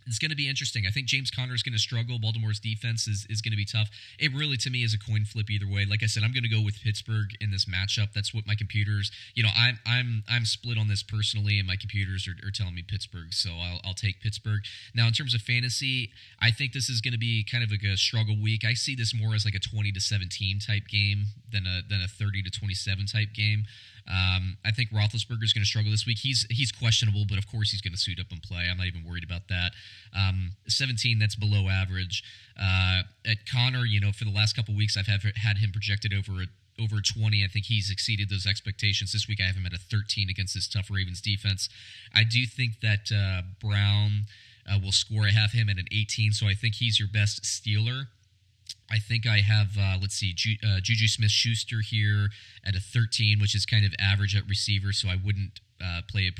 it's 0.07 0.18
going 0.18 0.30
to 0.30 0.36
be 0.36 0.48
interesting. 0.48 0.84
I 0.86 0.90
think 0.90 1.07
James 1.07 1.30
Conner 1.30 1.55
is 1.55 1.62
going 1.62 1.72
to 1.72 1.78
struggle. 1.78 2.18
Baltimore's 2.18 2.61
defense 2.61 3.07
is, 3.07 3.26
is 3.28 3.40
going 3.40 3.53
to 3.53 3.57
be 3.57 3.64
tough. 3.64 3.90
It 4.18 4.32
really, 4.34 4.57
to 4.59 4.70
me, 4.70 4.82
is 4.82 4.94
a 4.94 4.98
coin 4.98 5.24
flip 5.24 5.50
either 5.50 5.66
way. 5.66 5.84
Like 5.84 6.03
I 6.03 6.07
said, 6.07 6.22
I'm 6.22 6.32
going 6.32 6.42
to 6.44 6.48
go 6.48 6.61
with 6.61 6.80
Pittsburgh 6.82 7.28
in 7.40 7.50
this 7.50 7.64
matchup. 7.64 8.12
That's 8.12 8.34
what 8.34 8.46
my 8.46 8.55
computers, 8.55 9.11
you 9.34 9.42
know, 9.42 9.50
I'm 9.57 9.78
I'm 9.86 10.24
I'm 10.28 10.44
split 10.44 10.78
on 10.78 10.88
this 10.88 11.03
personally, 11.03 11.59
and 11.59 11.66
my 11.66 11.76
computers 11.76 12.28
are, 12.28 12.36
are 12.46 12.50
telling 12.50 12.74
me 12.74 12.82
Pittsburgh, 12.82 13.32
so 13.32 13.50
I'll, 13.50 13.80
I'll 13.84 13.94
take 13.94 14.20
Pittsburgh. 14.20 14.61
Now, 14.94 15.07
in 15.07 15.12
terms 15.12 15.34
of 15.34 15.40
fantasy, 15.42 16.11
I 16.40 16.50
think 16.50 16.72
this 16.72 16.88
is 16.88 17.00
going 17.00 17.12
to 17.12 17.18
be 17.18 17.44
kind 17.44 17.64
of 17.64 17.70
like 17.70 17.82
a 17.82 17.96
struggle 17.96 18.36
week. 18.40 18.64
I 18.64 18.74
see 18.74 18.94
this 18.94 19.14
more 19.14 19.34
as 19.34 19.44
like 19.44 19.55
a 19.55 19.61
20 19.61 19.92
to 19.92 20.00
17 20.00 20.59
type 20.59 20.88
game 20.88 21.26
than 21.50 21.66
a 21.66 21.82
than 21.88 22.03
a 22.03 22.09
30 22.09 22.42
to 22.42 22.50
27 22.50 23.07
type 23.07 23.32
game. 23.34 23.64
Um, 24.09 24.59
I 24.64 24.72
think 24.72 24.90
Roethlisberger 24.90 25.44
is 25.44 25.53
going 25.53 25.62
to 25.62 25.68
struggle 25.68 25.90
this 25.90 26.07
week. 26.07 26.18
He's 26.18 26.46
he's 26.50 26.72
questionable, 26.72 27.24
but 27.28 27.38
of 27.38 27.46
course 27.46 27.70
he's 27.70 27.80
going 27.80 27.92
to 27.92 27.98
suit 27.98 28.18
up 28.18 28.26
and 28.30 28.42
play. 28.42 28.68
I'm 28.70 28.78
not 28.78 28.86
even 28.86 29.05
worried 29.05 29.24
about 29.24 29.48
that. 29.48 29.72
Um, 30.16 30.53
17, 30.66 31.18
that's 31.18 31.36
below 31.36 31.68
average. 31.68 32.24
Uh, 32.61 33.03
at 33.24 33.46
Conner, 33.50 33.84
you 33.84 34.00
know, 34.00 34.12
for 34.12 34.24
the 34.24 34.32
last 34.32 34.55
couple 34.55 34.74
weeks, 34.74 34.96
I've 34.96 35.07
have, 35.07 35.22
had 35.36 35.59
him 35.59 35.70
projected 35.70 36.12
over 36.12 36.42
a 36.42 36.46
over 36.80 37.00
20. 37.00 37.44
I 37.44 37.48
think 37.48 37.66
he's 37.66 37.90
exceeded 37.90 38.28
those 38.30 38.46
expectations. 38.46 39.12
This 39.12 39.28
week 39.28 39.40
I 39.40 39.46
have 39.46 39.57
him 39.57 39.66
at 39.66 39.72
a 39.72 39.78
13 39.78 40.28
against 40.30 40.55
this 40.55 40.66
tough 40.66 40.90
Ravens 40.90 41.20
defense. 41.20 41.68
I 42.14 42.24
do 42.24 42.46
think 42.46 42.80
that 42.80 43.12
uh, 43.14 43.42
Brown 43.61 44.26
uh, 44.66 44.78
will 44.82 44.92
score. 44.92 45.24
I 45.26 45.30
have 45.30 45.53
him 45.53 45.68
at 45.68 45.76
an 45.78 45.86
18, 45.92 46.32
so 46.32 46.46
I 46.46 46.55
think 46.55 46.76
he's 46.76 46.98
your 46.98 47.09
best 47.12 47.42
Steeler. 47.42 48.07
I 48.93 48.99
think 48.99 49.26
I 49.26 49.38
have, 49.38 49.78
uh, 49.78 49.97
let's 50.01 50.14
see, 50.14 50.32
Ju- 50.34 50.59
uh, 50.62 50.80
Juju 50.82 51.09
Smith 51.09 51.30
Schuster 51.30 51.80
here 51.80 52.28
at 52.62 52.76
a 52.76 52.80
13, 52.80 53.40
which 53.40 53.55
is 53.55 53.64
kind 53.64 53.86
of 53.86 53.95
average 53.99 54.36
at 54.36 54.47
receiver, 54.47 54.93
so 54.93 55.09
I 55.09 55.16
wouldn't 55.24 55.61
uh, 55.82 56.03
play 56.09 56.28
a, 56.28 56.32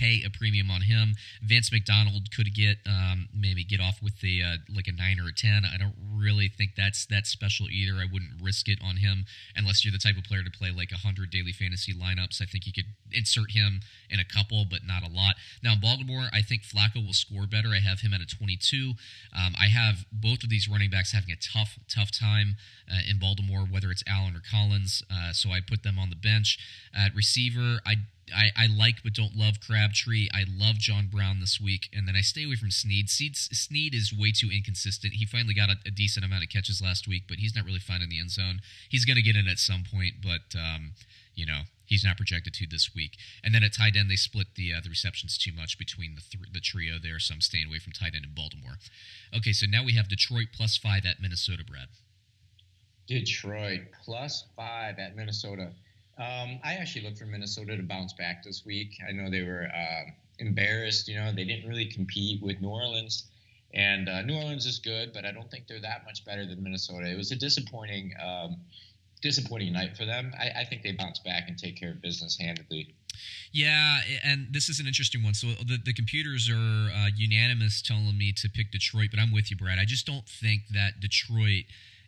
pay 0.00 0.22
a 0.24 0.30
premium 0.30 0.70
on 0.70 0.80
him. 0.80 1.12
Vance 1.42 1.70
McDonald 1.70 2.32
could 2.34 2.54
get 2.54 2.78
um, 2.88 3.28
maybe 3.36 3.62
get 3.62 3.80
off 3.80 4.00
with 4.02 4.20
the 4.20 4.42
uh, 4.42 4.56
like 4.74 4.88
a 4.88 4.92
nine 4.92 5.20
or 5.20 5.28
a 5.28 5.34
ten. 5.34 5.62
I 5.64 5.76
don't 5.76 5.94
really 6.16 6.48
think 6.48 6.72
that's 6.76 7.04
that 7.06 7.26
special 7.26 7.68
either. 7.68 8.00
I 8.00 8.06
wouldn't 8.10 8.40
risk 8.42 8.68
it 8.68 8.78
on 8.82 8.96
him 8.96 9.26
unless 9.54 9.84
you're 9.84 9.92
the 9.92 9.98
type 9.98 10.16
of 10.16 10.24
player 10.24 10.42
to 10.42 10.50
play 10.50 10.70
like 10.70 10.90
hundred 10.92 11.30
daily 11.30 11.52
fantasy 11.52 11.92
lineups. 11.92 12.40
I 12.40 12.46
think 12.46 12.66
you 12.66 12.72
could 12.72 12.88
insert 13.12 13.52
him 13.52 13.80
in 14.08 14.18
a 14.18 14.24
couple, 14.24 14.64
but 14.64 14.80
not 14.86 15.02
a 15.02 15.12
lot. 15.12 15.36
Now 15.62 15.74
Baltimore, 15.80 16.28
I 16.32 16.42
think 16.42 16.62
Flacco 16.62 17.04
will 17.04 17.12
score 17.12 17.46
better. 17.46 17.68
I 17.68 17.80
have 17.80 18.00
him 18.00 18.14
at 18.14 18.20
a 18.20 18.26
22. 18.26 18.94
Um, 19.36 19.54
I 19.60 19.66
have 19.66 20.06
both 20.12 20.42
of 20.42 20.50
these 20.50 20.68
running 20.68 20.90
backs 20.90 21.12
having 21.12 21.30
a 21.30 21.36
tough, 21.36 21.78
tough 21.88 22.10
time 22.10 22.56
uh, 22.90 23.00
in 23.08 23.18
Baltimore, 23.18 23.66
whether 23.70 23.90
it's 23.90 24.04
Allen 24.06 24.34
or 24.34 24.42
Collins. 24.48 25.02
Uh, 25.10 25.32
so 25.32 25.50
I 25.50 25.60
put 25.60 25.82
them 25.82 25.98
on 25.98 26.10
the 26.10 26.16
bench. 26.16 26.58
At 26.94 27.14
receiver, 27.14 27.80
I 27.86 27.96
I, 28.34 28.50
I 28.56 28.66
like 28.66 29.02
but 29.02 29.14
don't 29.14 29.36
love 29.36 29.60
Crabtree. 29.60 30.28
I 30.32 30.44
love 30.48 30.76
John 30.76 31.08
Brown 31.10 31.40
this 31.40 31.60
week, 31.60 31.88
and 31.92 32.06
then 32.06 32.16
I 32.16 32.20
stay 32.20 32.44
away 32.44 32.56
from. 32.56 32.70
Snead, 32.70 33.08
Snead 33.08 33.94
is 33.94 34.12
way 34.16 34.32
too 34.32 34.48
inconsistent. 34.54 35.14
He 35.14 35.26
finally 35.26 35.54
got 35.54 35.70
a, 35.70 35.76
a, 35.86 35.90
decent 35.90 36.24
amount 36.24 36.44
of 36.44 36.50
catches 36.50 36.80
last 36.80 37.08
week, 37.08 37.24
but 37.28 37.38
he's 37.38 37.54
not 37.54 37.64
really 37.64 37.80
finding 37.80 38.08
the 38.08 38.20
end 38.20 38.30
zone. 38.30 38.60
He's 38.88 39.04
going 39.04 39.16
to 39.16 39.22
get 39.22 39.36
in 39.36 39.48
at 39.48 39.58
some 39.58 39.82
point, 39.90 40.14
but 40.22 40.56
um, 40.58 40.92
you 41.34 41.46
know 41.46 41.62
he's 41.84 42.04
not 42.04 42.16
projected 42.16 42.54
to 42.54 42.66
this 42.66 42.94
week. 42.94 43.18
And 43.44 43.54
then 43.54 43.62
at 43.62 43.74
tight 43.74 43.96
end, 43.96 44.10
they 44.10 44.16
split 44.16 44.54
the 44.54 44.72
uh, 44.72 44.80
the 44.82 44.88
receptions 44.88 45.36
too 45.36 45.52
much 45.52 45.78
between 45.78 46.14
the 46.14 46.22
th- 46.22 46.52
the 46.52 46.60
trio 46.60 46.94
there, 47.02 47.18
so 47.18 47.34
I'm 47.34 47.40
staying 47.40 47.66
away 47.66 47.80
from 47.80 47.92
tight 47.92 48.14
end 48.14 48.24
in 48.24 48.34
Baltimore. 48.34 48.78
Okay, 49.36 49.52
so 49.52 49.66
now 49.68 49.84
we 49.84 49.94
have 49.94 50.08
Detroit 50.08 50.48
plus 50.54 50.76
five 50.76 51.04
at 51.04 51.20
Minnesota. 51.20 51.64
Brad. 51.64 51.88
Detroit 53.06 53.80
plus 54.04 54.46
five 54.56 54.98
at 55.00 55.16
Minnesota. 55.16 55.72
Um, 56.20 56.60
I 56.62 56.74
actually 56.74 57.06
look 57.06 57.16
for 57.16 57.24
Minnesota 57.24 57.78
to 57.78 57.82
bounce 57.82 58.12
back 58.12 58.42
this 58.44 58.66
week. 58.66 58.98
I 59.08 59.12
know 59.12 59.30
they 59.30 59.42
were 59.42 59.68
uh, 59.74 60.10
embarrassed. 60.38 61.08
You 61.08 61.16
know, 61.16 61.32
they 61.32 61.44
didn't 61.44 61.66
really 61.66 61.86
compete 61.86 62.42
with 62.42 62.60
New 62.60 62.68
Orleans, 62.68 63.24
and 63.72 64.06
uh, 64.06 64.20
New 64.22 64.36
Orleans 64.36 64.66
is 64.66 64.78
good, 64.78 65.14
but 65.14 65.24
I 65.24 65.32
don't 65.32 65.50
think 65.50 65.66
they're 65.66 65.80
that 65.80 66.04
much 66.04 66.26
better 66.26 66.44
than 66.44 66.62
Minnesota. 66.62 67.10
It 67.10 67.16
was 67.16 67.32
a 67.32 67.36
disappointing, 67.36 68.12
um, 68.22 68.58
disappointing 69.22 69.72
night 69.72 69.96
for 69.96 70.04
them. 70.04 70.32
I, 70.38 70.60
I 70.60 70.64
think 70.64 70.82
they 70.82 70.92
bounce 70.92 71.20
back 71.20 71.44
and 71.48 71.56
take 71.56 71.80
care 71.80 71.92
of 71.92 72.02
business 72.02 72.36
handedly. 72.38 72.94
Yeah, 73.52 74.00
and 74.22 74.48
this 74.52 74.68
is 74.68 74.78
an 74.78 74.86
interesting 74.86 75.22
one. 75.22 75.32
So 75.32 75.46
the, 75.66 75.78
the 75.82 75.94
computers 75.94 76.50
are 76.50 76.90
uh, 76.94 77.08
unanimous 77.16 77.80
telling 77.80 78.18
me 78.18 78.32
to 78.32 78.48
pick 78.50 78.72
Detroit, 78.72 79.08
but 79.10 79.20
I'm 79.20 79.32
with 79.32 79.50
you, 79.50 79.56
Brad. 79.56 79.78
I 79.78 79.86
just 79.86 80.04
don't 80.04 80.28
think 80.28 80.62
that 80.74 81.00
Detroit 81.00 81.64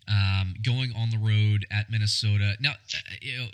um, 0.06 0.54
going 0.62 0.92
on 0.94 1.10
the 1.10 1.18
road 1.18 1.64
at 1.70 1.90
Minnesota. 1.90 2.56
Now, 2.60 2.72
uh, 2.72 2.98
you 3.20 3.38
know, 3.38 3.46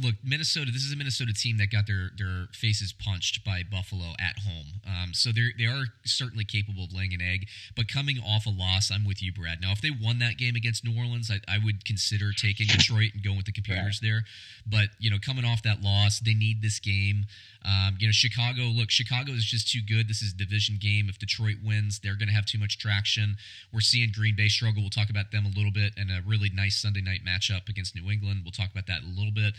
look, 0.00 0.14
Minnesota. 0.24 0.70
This 0.72 0.84
is 0.84 0.92
a 0.92 0.96
Minnesota 0.96 1.32
team 1.32 1.58
that 1.58 1.70
got 1.70 1.86
their 1.86 2.10
their 2.16 2.46
faces 2.52 2.92
punched 2.92 3.44
by 3.44 3.62
Buffalo 3.68 4.12
at 4.18 4.38
home. 4.40 4.80
Um, 4.86 5.14
so 5.14 5.30
they 5.32 5.52
they 5.58 5.66
are 5.66 5.84
certainly 6.04 6.44
capable 6.44 6.84
of 6.84 6.92
laying 6.92 7.12
an 7.12 7.20
egg. 7.20 7.48
But 7.76 7.88
coming 7.88 8.18
off 8.18 8.46
a 8.46 8.50
loss, 8.50 8.90
I'm 8.90 9.04
with 9.04 9.22
you, 9.22 9.32
Brad. 9.32 9.60
Now, 9.60 9.72
if 9.72 9.80
they 9.80 9.90
won 9.90 10.18
that 10.20 10.38
game 10.38 10.56
against 10.56 10.84
New 10.84 10.96
Orleans, 10.96 11.30
I, 11.30 11.40
I 11.52 11.58
would 11.62 11.84
consider 11.84 12.32
taking 12.32 12.66
Detroit 12.66 13.10
and 13.14 13.22
going 13.22 13.36
with 13.36 13.46
the 13.46 13.52
computers 13.52 14.00
there. 14.00 14.24
But 14.66 14.90
you 14.98 15.10
know, 15.10 15.18
coming 15.24 15.44
off 15.44 15.62
that 15.62 15.82
loss, 15.82 16.20
they 16.20 16.34
need 16.34 16.62
this 16.62 16.78
game. 16.78 17.26
Um, 17.64 17.96
you 17.98 18.08
know, 18.08 18.12
Chicago. 18.12 18.62
Look, 18.62 18.90
Chicago 18.90 19.32
is 19.32 19.44
just 19.44 19.70
too 19.70 19.80
good. 19.86 20.08
This 20.08 20.22
is 20.22 20.32
a 20.32 20.36
division 20.36 20.78
game. 20.80 21.08
If 21.08 21.18
Detroit 21.18 21.56
wins, 21.64 22.00
they're 22.00 22.16
going 22.16 22.28
to 22.28 22.34
have 22.34 22.46
too 22.46 22.58
much 22.58 22.78
traction. 22.78 23.36
We're 23.72 23.80
seeing 23.80 24.10
Green 24.12 24.34
Bay 24.36 24.48
struggle. 24.48 24.82
We'll 24.82 24.90
talk 24.90 25.10
about 25.10 25.30
them 25.30 25.46
a 25.46 25.48
little 25.48 25.70
bit, 25.70 25.92
and 25.96 26.10
a 26.10 26.20
really 26.26 26.50
nice 26.52 26.76
Sunday 26.76 27.00
night 27.00 27.20
matchup 27.26 27.68
against 27.68 27.94
New 27.94 28.10
England. 28.10 28.40
We'll 28.44 28.52
talk 28.52 28.70
about 28.70 28.86
that 28.86 29.02
a 29.02 29.06
little 29.06 29.32
bit. 29.32 29.54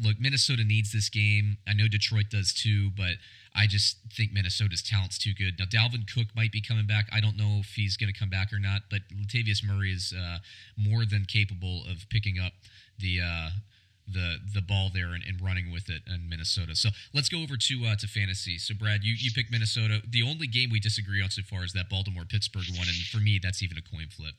Look, 0.00 0.18
Minnesota 0.18 0.64
needs 0.64 0.92
this 0.92 1.08
game. 1.08 1.58
I 1.68 1.74
know 1.74 1.88
Detroit 1.88 2.26
does 2.30 2.52
too, 2.52 2.90
but 2.96 3.16
I 3.54 3.66
just 3.66 3.98
think 4.12 4.32
Minnesota's 4.32 4.82
talent's 4.82 5.18
too 5.18 5.34
good. 5.34 5.58
Now, 5.58 5.66
Dalvin 5.66 6.10
Cook 6.12 6.28
might 6.34 6.50
be 6.50 6.60
coming 6.60 6.86
back. 6.86 7.06
I 7.12 7.20
don't 7.20 7.36
know 7.36 7.58
if 7.60 7.74
he's 7.74 7.96
going 7.96 8.12
to 8.12 8.18
come 8.18 8.30
back 8.30 8.52
or 8.52 8.58
not, 8.58 8.82
but 8.90 9.00
Latavius 9.12 9.62
Murray 9.64 9.92
is 9.92 10.12
uh, 10.16 10.38
more 10.76 11.04
than 11.04 11.24
capable 11.26 11.82
of 11.90 12.08
picking 12.08 12.38
up 12.38 12.52
the. 12.98 13.20
Uh, 13.20 13.50
the 14.06 14.36
the 14.52 14.60
ball 14.60 14.90
there 14.92 15.14
and, 15.14 15.24
and, 15.26 15.40
running 15.40 15.72
with 15.72 15.88
it 15.88 16.02
in 16.06 16.28
Minnesota. 16.28 16.76
So 16.76 16.90
let's 17.12 17.28
go 17.28 17.42
over 17.42 17.56
to 17.56 17.86
uh, 17.86 17.96
to 17.96 18.06
fantasy. 18.06 18.58
So 18.58 18.74
Brad, 18.74 19.02
you 19.02 19.14
you 19.16 19.30
picked 19.32 19.50
Minnesota. 19.50 20.02
The 20.08 20.22
only 20.22 20.46
game 20.46 20.70
we 20.70 20.80
disagree 20.80 21.22
on 21.22 21.30
so 21.30 21.42
far 21.42 21.64
is 21.64 21.72
that 21.72 21.88
Baltimore 21.88 22.24
Pittsburgh 22.24 22.68
one, 22.76 22.88
and 22.88 22.96
for 23.10 23.18
me, 23.18 23.40
that's 23.42 23.62
even 23.62 23.78
a 23.78 23.82
coin 23.82 24.08
flip. 24.08 24.34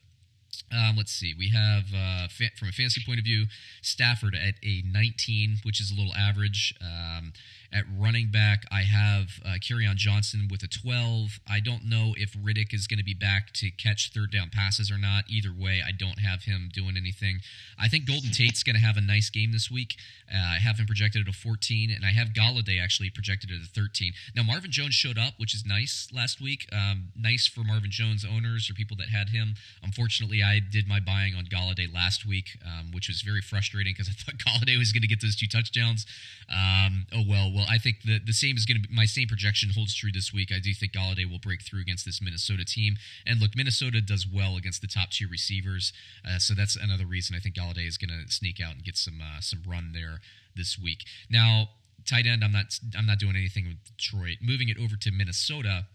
Um, 0.72 0.96
let's 0.96 1.12
see. 1.12 1.34
We 1.36 1.50
have, 1.50 1.84
uh, 1.94 2.28
fa- 2.28 2.56
from 2.58 2.68
a 2.68 2.72
fantasy 2.72 3.02
point 3.04 3.18
of 3.18 3.24
view, 3.24 3.46
Stafford 3.82 4.34
at 4.34 4.54
a 4.62 4.82
19, 4.84 5.58
which 5.62 5.80
is 5.80 5.90
a 5.90 5.94
little 5.94 6.14
average. 6.14 6.74
Um, 6.80 7.32
at 7.72 7.84
running 7.98 8.28
back, 8.30 8.64
I 8.70 8.82
have 8.82 9.40
uh, 9.44 9.58
on 9.88 9.96
Johnson 9.96 10.48
with 10.50 10.62
a 10.62 10.68
12. 10.68 11.40
I 11.48 11.60
don't 11.60 11.84
know 11.84 12.14
if 12.16 12.32
Riddick 12.32 12.72
is 12.72 12.86
going 12.86 12.98
to 12.98 13.04
be 13.04 13.14
back 13.14 13.52
to 13.54 13.70
catch 13.70 14.10
third 14.14 14.32
down 14.32 14.50
passes 14.50 14.90
or 14.90 14.98
not. 14.98 15.24
Either 15.28 15.50
way, 15.50 15.82
I 15.86 15.92
don't 15.92 16.20
have 16.20 16.44
him 16.44 16.70
doing 16.72 16.96
anything. 16.96 17.40
I 17.78 17.88
think 17.88 18.06
Golden 18.06 18.30
Tate's 18.30 18.62
going 18.62 18.76
to 18.76 18.82
have 18.82 18.96
a 18.96 19.00
nice 19.00 19.28
game 19.30 19.52
this 19.52 19.70
week. 19.70 19.96
Uh, 20.32 20.38
I 20.38 20.58
have 20.58 20.78
him 20.78 20.86
projected 20.86 21.22
at 21.26 21.28
a 21.28 21.36
14, 21.36 21.90
and 21.90 22.04
I 22.04 22.12
have 22.12 22.28
Golladay 22.28 22.82
actually 22.82 23.10
projected 23.10 23.50
at 23.50 23.58
a 23.58 23.68
13. 23.68 24.12
Now, 24.34 24.42
Marvin 24.42 24.70
Jones 24.70 24.94
showed 24.94 25.18
up, 25.18 25.34
which 25.36 25.54
is 25.54 25.64
nice 25.66 26.08
last 26.12 26.40
week. 26.40 26.66
Um, 26.72 27.08
nice 27.16 27.46
for 27.46 27.62
Marvin 27.62 27.90
Jones 27.90 28.24
owners 28.24 28.70
or 28.70 28.74
people 28.74 28.96
that 28.98 29.08
had 29.08 29.30
him. 29.30 29.54
Unfortunately, 29.82 30.42
I 30.46 30.60
did 30.60 30.86
my 30.86 31.00
buying 31.00 31.34
on 31.34 31.46
Golladay 31.46 31.92
last 31.92 32.26
week, 32.26 32.58
um, 32.64 32.92
which 32.92 33.08
was 33.08 33.22
very 33.22 33.40
frustrating 33.40 33.92
because 33.92 34.08
I 34.08 34.12
thought 34.12 34.38
Golladay 34.46 34.78
was 34.78 34.92
going 34.92 35.02
to 35.02 35.08
get 35.08 35.20
those 35.20 35.36
two 35.36 35.46
touchdowns. 35.46 36.06
Um, 36.48 37.06
oh 37.12 37.22
well, 37.28 37.52
well 37.52 37.66
I 37.68 37.78
think 37.78 38.02
the 38.04 38.20
the 38.24 38.32
same 38.32 38.56
is 38.56 38.64
going 38.64 38.82
to 38.82 38.88
my 38.90 39.04
same 39.04 39.26
projection 39.28 39.70
holds 39.74 39.94
true 39.94 40.12
this 40.12 40.32
week. 40.32 40.52
I 40.54 40.60
do 40.60 40.72
think 40.72 40.92
Golladay 40.92 41.28
will 41.28 41.40
break 41.40 41.62
through 41.62 41.80
against 41.80 42.04
this 42.04 42.22
Minnesota 42.22 42.64
team. 42.64 42.96
And 43.26 43.40
look, 43.40 43.56
Minnesota 43.56 44.00
does 44.00 44.26
well 44.26 44.56
against 44.56 44.80
the 44.80 44.88
top 44.88 45.10
two 45.10 45.26
receivers, 45.28 45.92
uh, 46.26 46.38
so 46.38 46.54
that's 46.54 46.76
another 46.76 47.06
reason 47.06 47.34
I 47.36 47.40
think 47.40 47.56
Golladay 47.56 47.86
is 47.86 47.98
going 47.98 48.10
to 48.10 48.30
sneak 48.30 48.60
out 48.60 48.74
and 48.74 48.84
get 48.84 48.96
some 48.96 49.20
uh, 49.20 49.40
some 49.40 49.62
run 49.66 49.92
there 49.92 50.20
this 50.54 50.78
week. 50.78 51.04
Now, 51.28 51.70
tight 52.06 52.26
end, 52.26 52.44
I'm 52.44 52.52
not 52.52 52.78
I'm 52.96 53.06
not 53.06 53.18
doing 53.18 53.36
anything 53.36 53.66
with 53.66 53.96
Detroit. 53.96 54.38
Moving 54.40 54.68
it 54.68 54.78
over 54.78 54.96
to 54.96 55.10
Minnesota. 55.10 55.86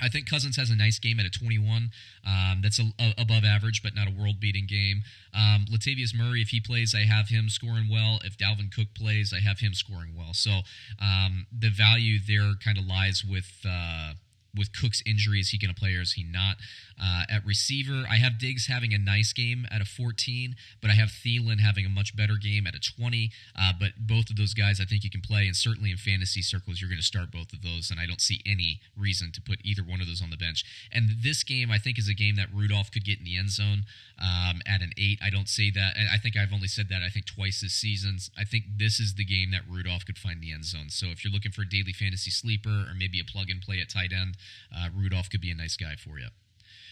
I 0.00 0.08
think 0.08 0.28
Cousins 0.28 0.56
has 0.56 0.70
a 0.70 0.76
nice 0.76 0.98
game 0.98 1.20
at 1.20 1.26
a 1.26 1.30
21. 1.30 1.90
Um, 2.26 2.60
that's 2.62 2.78
a, 2.78 2.84
a, 2.98 3.14
above 3.18 3.44
average, 3.44 3.82
but 3.82 3.94
not 3.94 4.08
a 4.08 4.10
world 4.10 4.40
beating 4.40 4.66
game. 4.66 5.02
Um, 5.34 5.66
Latavius 5.70 6.14
Murray, 6.14 6.42
if 6.42 6.48
he 6.48 6.60
plays, 6.60 6.94
I 6.94 7.04
have 7.04 7.28
him 7.28 7.48
scoring 7.48 7.88
well. 7.90 8.20
If 8.24 8.36
Dalvin 8.36 8.72
Cook 8.74 8.88
plays, 8.94 9.32
I 9.34 9.40
have 9.40 9.60
him 9.60 9.74
scoring 9.74 10.14
well. 10.16 10.34
So 10.34 10.60
um, 11.00 11.46
the 11.56 11.70
value 11.70 12.18
there 12.26 12.52
kind 12.62 12.78
of 12.78 12.86
lies 12.86 13.24
with. 13.28 13.64
Uh, 13.68 14.14
with 14.56 14.72
Cook's 14.72 15.02
injury, 15.06 15.40
is 15.40 15.50
he 15.50 15.58
going 15.58 15.72
to 15.72 15.78
play 15.78 15.94
or 15.94 16.00
is 16.00 16.12
he 16.12 16.24
not? 16.24 16.56
Uh, 17.00 17.22
at 17.30 17.44
receiver, 17.46 18.04
I 18.08 18.16
have 18.16 18.38
Diggs 18.38 18.66
having 18.66 18.92
a 18.92 18.98
nice 18.98 19.32
game 19.32 19.66
at 19.70 19.80
a 19.80 19.84
14, 19.84 20.54
but 20.82 20.90
I 20.90 20.94
have 20.94 21.08
Thielen 21.08 21.60
having 21.60 21.86
a 21.86 21.88
much 21.88 22.14
better 22.14 22.36
game 22.36 22.66
at 22.66 22.74
a 22.74 22.80
20. 22.80 23.30
Uh, 23.58 23.72
but 23.78 23.92
both 23.98 24.28
of 24.28 24.36
those 24.36 24.52
guys, 24.52 24.80
I 24.80 24.84
think 24.84 25.02
you 25.02 25.10
can 25.10 25.22
play, 25.22 25.46
and 25.46 25.56
certainly 25.56 25.90
in 25.90 25.96
fantasy 25.96 26.42
circles, 26.42 26.80
you're 26.80 26.90
going 26.90 27.00
to 27.00 27.04
start 27.06 27.30
both 27.30 27.52
of 27.52 27.62
those, 27.62 27.90
and 27.90 27.98
I 27.98 28.06
don't 28.06 28.20
see 28.20 28.40
any 28.44 28.80
reason 28.98 29.32
to 29.32 29.40
put 29.40 29.60
either 29.64 29.82
one 29.82 30.00
of 30.00 30.06
those 30.06 30.22
on 30.22 30.30
the 30.30 30.36
bench. 30.36 30.64
And 30.92 31.08
this 31.22 31.42
game, 31.42 31.70
I 31.70 31.78
think, 31.78 31.98
is 31.98 32.08
a 32.08 32.14
game 32.14 32.36
that 32.36 32.52
Rudolph 32.52 32.90
could 32.90 33.04
get 33.04 33.18
in 33.18 33.24
the 33.24 33.38
end 33.38 33.50
zone 33.50 33.84
um, 34.20 34.60
at 34.66 34.82
an 34.82 34.92
eight. 34.98 35.18
I 35.22 35.30
don't 35.30 35.48
say 35.48 35.70
that. 35.70 35.94
I 36.12 36.18
think 36.18 36.36
I've 36.36 36.52
only 36.52 36.68
said 36.68 36.88
that 36.90 37.02
I 37.02 37.08
think 37.08 37.26
twice 37.26 37.60
this 37.60 37.72
season. 37.72 38.18
I 38.38 38.44
think 38.44 38.64
this 38.76 39.00
is 39.00 39.14
the 39.14 39.24
game 39.24 39.50
that 39.52 39.62
Rudolph 39.68 40.04
could 40.04 40.18
find 40.18 40.40
the 40.40 40.52
end 40.52 40.64
zone. 40.64 40.90
So 40.90 41.06
if 41.06 41.24
you're 41.24 41.32
looking 41.32 41.52
for 41.52 41.62
a 41.62 41.68
daily 41.68 41.92
fantasy 41.92 42.30
sleeper 42.30 42.86
or 42.88 42.94
maybe 42.96 43.20
a 43.20 43.24
plug 43.24 43.48
and 43.50 43.60
play 43.60 43.80
at 43.80 43.88
tight 43.88 44.12
end, 44.12 44.36
uh, 44.74 44.88
Rudolph 44.94 45.30
could 45.30 45.40
be 45.40 45.50
a 45.50 45.54
nice 45.54 45.76
guy 45.76 45.96
for 45.96 46.18
you. 46.18 46.28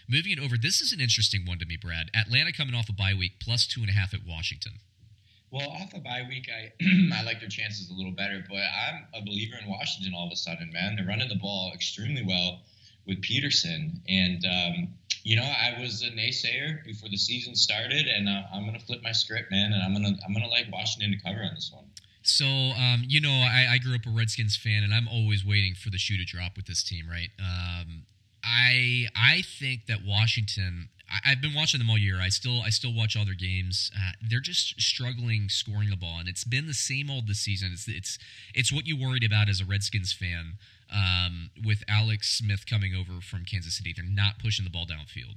Moving 0.09 0.33
it 0.33 0.41
over, 0.41 0.57
this 0.57 0.81
is 0.81 0.93
an 0.93 1.01
interesting 1.01 1.45
one 1.45 1.59
to 1.59 1.66
me, 1.66 1.76
Brad. 1.76 2.11
Atlanta 2.14 2.53
coming 2.53 2.74
off 2.74 2.89
a 2.89 2.95
bye 2.95 3.12
week, 3.12 3.33
plus 3.41 3.66
two 3.66 3.83
and 3.83 3.91
a 3.91 3.93
half 3.93 4.14
at 4.14 4.20
Washington. 4.26 4.81
Well, 5.51 5.68
off 5.68 5.93
a 5.95 6.01
bye 6.01 6.24
week, 6.29 6.49
I 6.49 6.72
I 7.14 7.22
like 7.24 7.41
their 7.41 7.49
chances 7.49 7.91
a 7.91 7.95
little 7.95 8.12
better, 8.12 8.43
but 8.49 8.57
I'm 8.57 9.05
a 9.14 9.24
believer 9.24 9.57
in 9.62 9.68
Washington 9.68 10.14
all 10.16 10.26
of 10.26 10.33
a 10.33 10.37
sudden, 10.37 10.70
man. 10.72 10.97
They're 10.97 11.07
running 11.07 11.29
the 11.29 11.37
ball 11.37 11.72
extremely 11.74 12.24
well 12.24 12.61
with 13.09 13.23
Peterson, 13.23 14.01
and 14.09 14.45
um, 14.45 14.89
you 15.25 15.35
know 15.35 15.43
I 15.43 15.81
was 15.81 16.03
a 16.03 16.11
naysayer 16.11 16.85
before 16.85 17.09
the 17.09 17.17
season 17.17 17.57
started, 17.57 18.07
and 18.07 18.29
uh, 18.29 18.43
I'm 18.53 18.67
gonna 18.67 18.79
flip 18.79 19.03
my 19.03 19.13
script, 19.13 19.51
man, 19.51 19.73
and 19.73 19.83
I'm 19.83 19.93
gonna 19.95 20.17
I'm 20.25 20.33
gonna 20.33 20.49
like 20.49 20.67
Washington 20.71 21.11
to 21.19 21.25
cover 21.25 21.43
on 21.43 21.55
this 21.55 21.73
one. 21.75 21.87
So, 22.23 22.45
um, 22.45 23.05
you 23.07 23.23
know, 23.23 23.31
I, 23.31 23.69
I, 23.71 23.79
grew 23.79 23.95
up 23.95 24.05
a 24.07 24.11
Redskins 24.11 24.55
fan, 24.55 24.83
and 24.83 24.93
I'm 24.93 25.09
always 25.09 25.47
waiting 25.47 25.75
for 25.75 25.89
the 25.89 25.97
shoe 25.97 26.19
to 26.19 26.27
drop 26.27 26.57
with 26.57 26.67
this 26.67 26.83
team, 26.83 27.07
right? 27.09 27.31
Um, 27.39 28.03
I 28.45 29.07
I 29.17 29.43
think 29.43 29.87
that 29.87 29.99
Washington. 30.07 30.91
I, 31.11 31.31
have 31.31 31.41
been 31.41 31.55
watching 31.55 31.81
them 31.81 31.89
all 31.89 31.97
year. 31.97 32.21
I 32.21 32.29
still 32.29 32.61
I 32.61 32.69
still 32.69 32.95
watch 32.95 33.17
all 33.17 33.25
their 33.25 33.33
games. 33.33 33.91
Uh, 33.97 34.13
they're 34.21 34.41
just 34.41 34.79
struggling 34.79 35.49
scoring 35.49 35.89
the 35.89 35.97
ball, 35.97 36.19
and 36.19 36.29
it's 36.29 36.45
been 36.45 36.67
the 36.67 36.75
same 36.75 37.11
old 37.11 37.29
this 37.29 37.41
season. 37.41 37.71
It's 37.73 37.89
it's 37.89 38.19
it's 38.55 38.71
what 38.71 38.87
you 38.87 38.95
worried 38.95 39.25
about 39.25 39.49
as 39.49 39.63
a 39.63 39.65
Redskins 39.65 40.13
fan 40.13 40.59
um, 40.93 41.51
with 41.64 41.82
Alex 41.89 42.30
Smith 42.30 42.66
coming 42.66 42.95
over 42.95 43.20
from 43.20 43.45
Kansas 43.45 43.76
City. 43.76 43.93
They're 43.95 44.05
not 44.05 44.39
pushing 44.39 44.64
the 44.64 44.70
ball 44.70 44.86
downfield. 44.86 45.36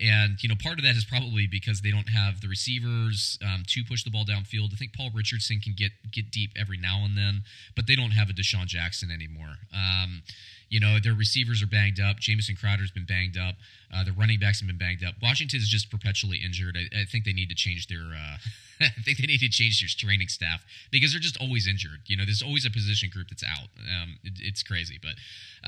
And, 0.00 0.42
you 0.42 0.48
know, 0.48 0.54
part 0.60 0.78
of 0.78 0.84
that 0.84 0.96
is 0.96 1.04
probably 1.04 1.46
because 1.46 1.82
they 1.82 1.90
don't 1.90 2.08
have 2.08 2.40
the 2.40 2.48
receivers 2.48 3.38
um, 3.44 3.64
to 3.66 3.84
push 3.84 4.02
the 4.02 4.10
ball 4.10 4.24
downfield. 4.24 4.72
I 4.72 4.76
think 4.76 4.94
Paul 4.94 5.10
Richardson 5.14 5.60
can 5.60 5.74
get 5.76 5.92
get 6.10 6.30
deep 6.30 6.52
every 6.56 6.78
now 6.78 7.04
and 7.04 7.18
then, 7.18 7.42
but 7.76 7.86
they 7.86 7.96
don't 7.96 8.12
have 8.12 8.30
a 8.30 8.32
DeSean 8.32 8.66
Jackson 8.66 9.10
anymore. 9.10 9.58
Um, 9.74 10.22
you 10.70 10.80
know, 10.80 10.98
their 11.02 11.14
receivers 11.14 11.62
are 11.62 11.66
banged 11.66 12.00
up. 12.00 12.18
Jamison 12.18 12.54
Crowder's 12.54 12.92
been 12.92 13.04
banged 13.04 13.36
up. 13.36 13.56
Uh, 13.92 14.04
the 14.04 14.12
running 14.12 14.38
backs 14.38 14.60
have 14.60 14.68
been 14.68 14.78
banged 14.78 15.04
up. 15.04 15.16
Washington 15.20 15.58
is 15.58 15.68
just 15.68 15.90
perpetually 15.90 16.38
injured. 16.38 16.78
I, 16.78 17.00
I 17.00 17.04
think 17.04 17.24
they 17.24 17.32
need 17.32 17.48
to 17.50 17.56
change 17.56 17.88
their. 17.88 18.06
Uh, 18.14 18.36
I 18.80 19.02
think 19.04 19.18
they 19.18 19.26
need 19.26 19.40
to 19.40 19.50
change 19.50 19.80
their 19.80 19.88
training 19.90 20.28
staff 20.28 20.64
because 20.90 21.12
they're 21.12 21.20
just 21.20 21.36
always 21.36 21.66
injured. 21.66 22.06
You 22.06 22.16
know, 22.16 22.24
there's 22.24 22.42
always 22.42 22.64
a 22.64 22.70
position 22.70 23.10
group 23.12 23.28
that's 23.28 23.44
out. 23.44 23.68
Um, 23.80 24.18
it, 24.24 24.34
it's 24.38 24.62
crazy, 24.62 24.98
but 25.02 25.14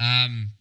um, 0.01 0.53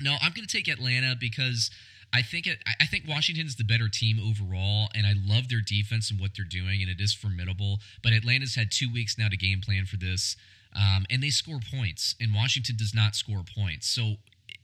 no, 0.00 0.16
I'm 0.22 0.32
going 0.32 0.46
to 0.46 0.56
take 0.56 0.68
Atlanta 0.68 1.14
because. 1.18 1.70
I 2.12 2.22
think 2.22 2.46
it, 2.46 2.58
I 2.80 2.86
think 2.86 3.04
Washington 3.06 3.46
is 3.46 3.56
the 3.56 3.64
better 3.64 3.88
team 3.88 4.18
overall, 4.18 4.88
and 4.94 5.06
I 5.06 5.12
love 5.14 5.48
their 5.48 5.60
defense 5.60 6.10
and 6.10 6.18
what 6.18 6.30
they're 6.34 6.44
doing, 6.44 6.80
and 6.80 6.90
it 6.90 7.00
is 7.00 7.12
formidable. 7.12 7.80
But 8.02 8.12
Atlanta's 8.12 8.54
had 8.54 8.70
two 8.70 8.90
weeks 8.92 9.18
now 9.18 9.28
to 9.28 9.36
game 9.36 9.60
plan 9.60 9.84
for 9.84 9.96
this. 9.96 10.36
Um, 10.74 11.06
and 11.10 11.22
they 11.22 11.30
score 11.30 11.60
points, 11.74 12.14
and 12.20 12.34
Washington 12.34 12.76
does 12.76 12.94
not 12.94 13.14
score 13.14 13.42
points. 13.42 13.88
So, 13.88 14.16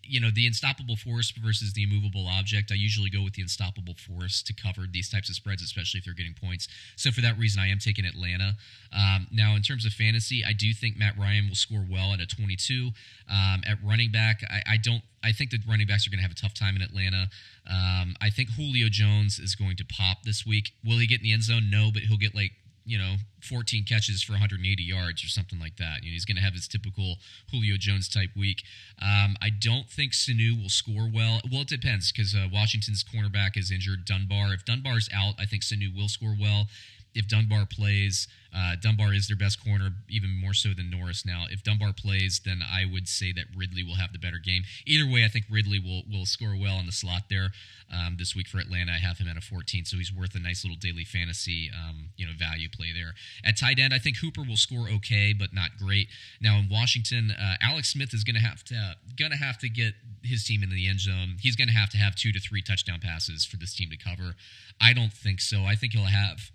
you 0.07 0.21
know, 0.21 0.31
the 0.35 0.47
unstoppable 0.47 0.97
force 0.97 1.31
versus 1.31 1.73
the 1.73 1.83
immovable 1.83 2.27
object, 2.27 2.71
I 2.71 2.75
usually 2.75 3.11
go 3.11 3.23
with 3.23 3.35
the 3.35 3.43
unstoppable 3.43 3.95
force 3.95 4.43
to 4.43 4.55
cover 4.55 4.83
these 4.91 5.09
types 5.09 5.29
of 5.29 5.35
spreads, 5.35 5.63
especially 5.63 5.99
if 5.99 6.05
they're 6.05 6.15
getting 6.15 6.35
points. 6.35 6.69
So, 6.97 7.11
for 7.11 7.21
that 7.21 7.39
reason, 7.39 7.63
I 7.63 7.69
am 7.69 7.79
taking 7.79 8.05
Atlanta. 8.05 8.55
Um, 8.93 9.27
now, 9.33 9.57
in 9.57 9.63
terms 9.63 9.85
of 9.85 9.93
fantasy, 9.93 10.45
I 10.45 10.53
do 10.53 10.73
think 10.73 10.97
Matt 10.97 11.19
Ryan 11.19 11.49
will 11.49 11.57
score 11.57 11.85
well 11.89 12.13
at 12.13 12.21
a 12.21 12.27
22. 12.27 12.91
Um, 13.31 13.63
at 13.67 13.79
running 13.85 14.11
back, 14.11 14.43
I, 14.49 14.75
I, 14.75 14.77
don't. 14.77 15.03
I 15.23 15.33
think 15.33 15.51
the 15.51 15.59
running 15.69 15.87
backs 15.87 16.07
are 16.07 16.11
going 16.11 16.19
to 16.19 16.23
have 16.23 16.33
a 16.33 16.41
tough 16.41 16.55
time 16.55 16.77
in 16.77 16.83
Atlanta. 16.83 17.29
Um, 17.69 18.15
I 18.21 18.31
think 18.31 18.51
Julio 18.51 18.89
Jones 18.89 19.39
is 19.39 19.55
going 19.55 19.77
to 19.77 19.85
pop 19.85 20.23
this 20.25 20.45
week. 20.47 20.73
Will 20.85 20.99
he 20.99 21.07
get 21.07 21.21
in 21.21 21.25
the 21.25 21.33
end 21.33 21.43
zone? 21.43 21.71
No, 21.71 21.91
but 21.93 22.03
he'll 22.03 22.19
get 22.19 22.35
like 22.35 22.53
you 22.85 22.99
know 22.99 23.17
14 23.45 23.85
catches 23.85 24.23
for 24.23 24.33
180 24.33 24.83
yards 24.83 25.23
or 25.23 25.29
something 25.29 25.61
like 25.61 25.77
that. 25.77 26.03
You 26.03 26.11
know, 26.11 26.15
he's 26.15 26.25
going 26.25 26.37
to 26.37 26.43
have 26.43 26.55
his 26.55 26.67
typical 26.67 27.17
Julio 27.51 27.77
Jones 27.79 28.09
type 28.09 28.31
week. 28.37 28.63
Um, 29.01 29.37
I 29.43 29.51
don't 29.51 29.89
think 29.89 30.13
Sanu 30.13 30.61
will 30.61 30.71
score 30.71 31.11
well. 31.13 31.41
Well, 31.51 31.63
it 31.63 31.69
depends 31.69 32.11
because 32.11 32.35
uh, 32.35 32.49
Washington's 32.53 33.05
cornerback 33.05 33.57
is 33.57 33.71
injured. 33.71 34.05
Dunbar. 34.05 34.55
If 34.55 34.65
Dunbar's 34.65 35.09
out, 35.15 35.35
I 35.39 35.45
think 35.45 35.63
Sanu 35.63 35.95
will 35.95 36.09
score 36.09 36.37
well 36.39 36.67
if 37.15 37.29
Dunbar 37.29 37.67
plays, 37.67 38.27
uh, 38.55 38.77
Dunbar 38.81 39.13
is 39.13 39.27
their 39.27 39.37
best 39.37 39.63
corner, 39.65 39.91
even 40.09 40.31
more 40.31 40.55
so 40.55 40.71
than 40.71 40.89
Norris 40.89 41.27
now. 41.27 41.47
If 41.51 41.65
Dunbar 41.65 41.93
plays, 41.93 42.41
then 42.45 42.61
I 42.63 42.85
would 42.91 43.09
say 43.09 43.33
that 43.33 43.47
Ridley 43.57 43.83
will 43.83 43.97
have 43.97 44.13
the 44.13 44.19
better 44.19 44.39
game. 44.39 44.63
Either 44.87 45.11
way, 45.11 45.25
I 45.25 45.29
think 45.29 45.47
Ridley 45.51 45.81
will 45.81 46.03
will 46.11 46.27
score 46.27 46.57
well 46.57 46.79
in 46.79 46.87
the 46.87 46.93
slot 46.93 47.25
there 47.29 47.51
um, 47.93 48.17
this 48.17 48.37
week 48.37 48.47
for 48.47 48.59
Atlanta. 48.59 48.93
I 48.93 48.99
have 48.99 49.19
him 49.19 49.29
at 49.29 49.37
a 49.37 49.41
14, 49.41 49.85
so 49.85 49.97
he's 49.97 50.13
worth 50.13 50.35
a 50.37 50.39
nice 50.39 50.65
little 50.65 50.79
daily 50.79 51.05
fantasy 51.05 51.71
um, 51.75 52.11
you 52.17 52.27
know 52.27 52.33
value 52.39 52.69
play 52.69 52.93
there. 52.93 53.15
At 53.45 53.59
tight 53.59 53.81
end, 53.81 53.93
I 53.93 53.99
think 53.99 54.19
Hooper 54.19 54.43
will 54.43 54.57
score 54.57 54.89
okay, 54.89 55.33
but 55.33 55.53
not 55.53 55.71
great. 55.77 56.09
Now 56.41 56.59
in 56.59 56.69
Washington, 56.71 57.33
uh, 57.33 57.57
Alex 57.61 57.93
Smith 57.93 58.15
is 58.15 58.23
going 58.23 58.37
to 58.37 58.41
have 58.41 58.63
to 58.65 58.95
going 59.19 59.33
to 59.33 59.37
have 59.39 59.59
to 59.59 59.69
get 59.69 59.95
his 60.23 60.45
team 60.45 60.63
into 60.63 60.77
the 60.77 60.89
end 60.89 61.01
zone. 61.01 61.37
He's 61.41 61.57
going 61.57 61.69
to 61.69 61.75
have 61.75 61.91
to 61.91 61.99
have 61.99 62.15
two 62.15 62.31
to 62.33 62.39
three 62.39 62.63
touchdown 62.63 63.01
passes 63.01 63.45
for 63.45 63.57
this 63.57 63.75
team 63.75 63.91
to 63.91 63.97
cover. 63.97 64.37
I 64.81 64.93
don't 64.93 65.13
think 65.13 65.41
so. 65.41 65.65
I 65.65 65.75
think 65.75 65.93
he'll 65.93 66.05
have 66.05 66.51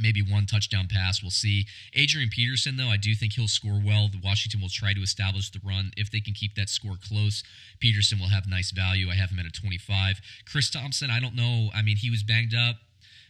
maybe 0.00 0.22
one 0.22 0.46
touchdown 0.46 0.88
pass. 0.90 1.22
We'll 1.22 1.30
see. 1.30 1.66
Adrian 1.94 2.28
Peterson, 2.28 2.76
though, 2.76 2.88
I 2.88 2.96
do 2.96 3.14
think 3.14 3.34
he'll 3.34 3.48
score 3.48 3.80
well. 3.84 4.08
The 4.08 4.20
Washington 4.22 4.60
will 4.60 4.68
try 4.68 4.92
to 4.92 5.00
establish 5.00 5.50
the 5.50 5.60
run. 5.64 5.92
If 5.96 6.10
they 6.10 6.20
can 6.20 6.34
keep 6.34 6.54
that 6.54 6.68
score 6.68 6.96
close, 6.96 7.42
Peterson 7.80 8.18
will 8.18 8.28
have 8.28 8.46
nice 8.46 8.70
value. 8.70 9.10
I 9.10 9.14
have 9.14 9.30
him 9.30 9.38
at 9.38 9.46
a 9.46 9.50
25. 9.50 10.20
Chris 10.50 10.70
Thompson, 10.70 11.10
I 11.10 11.20
don't 11.20 11.34
know. 11.34 11.70
I 11.74 11.82
mean, 11.82 11.96
he 11.96 12.10
was 12.10 12.22
banged 12.22 12.54
up. 12.54 12.76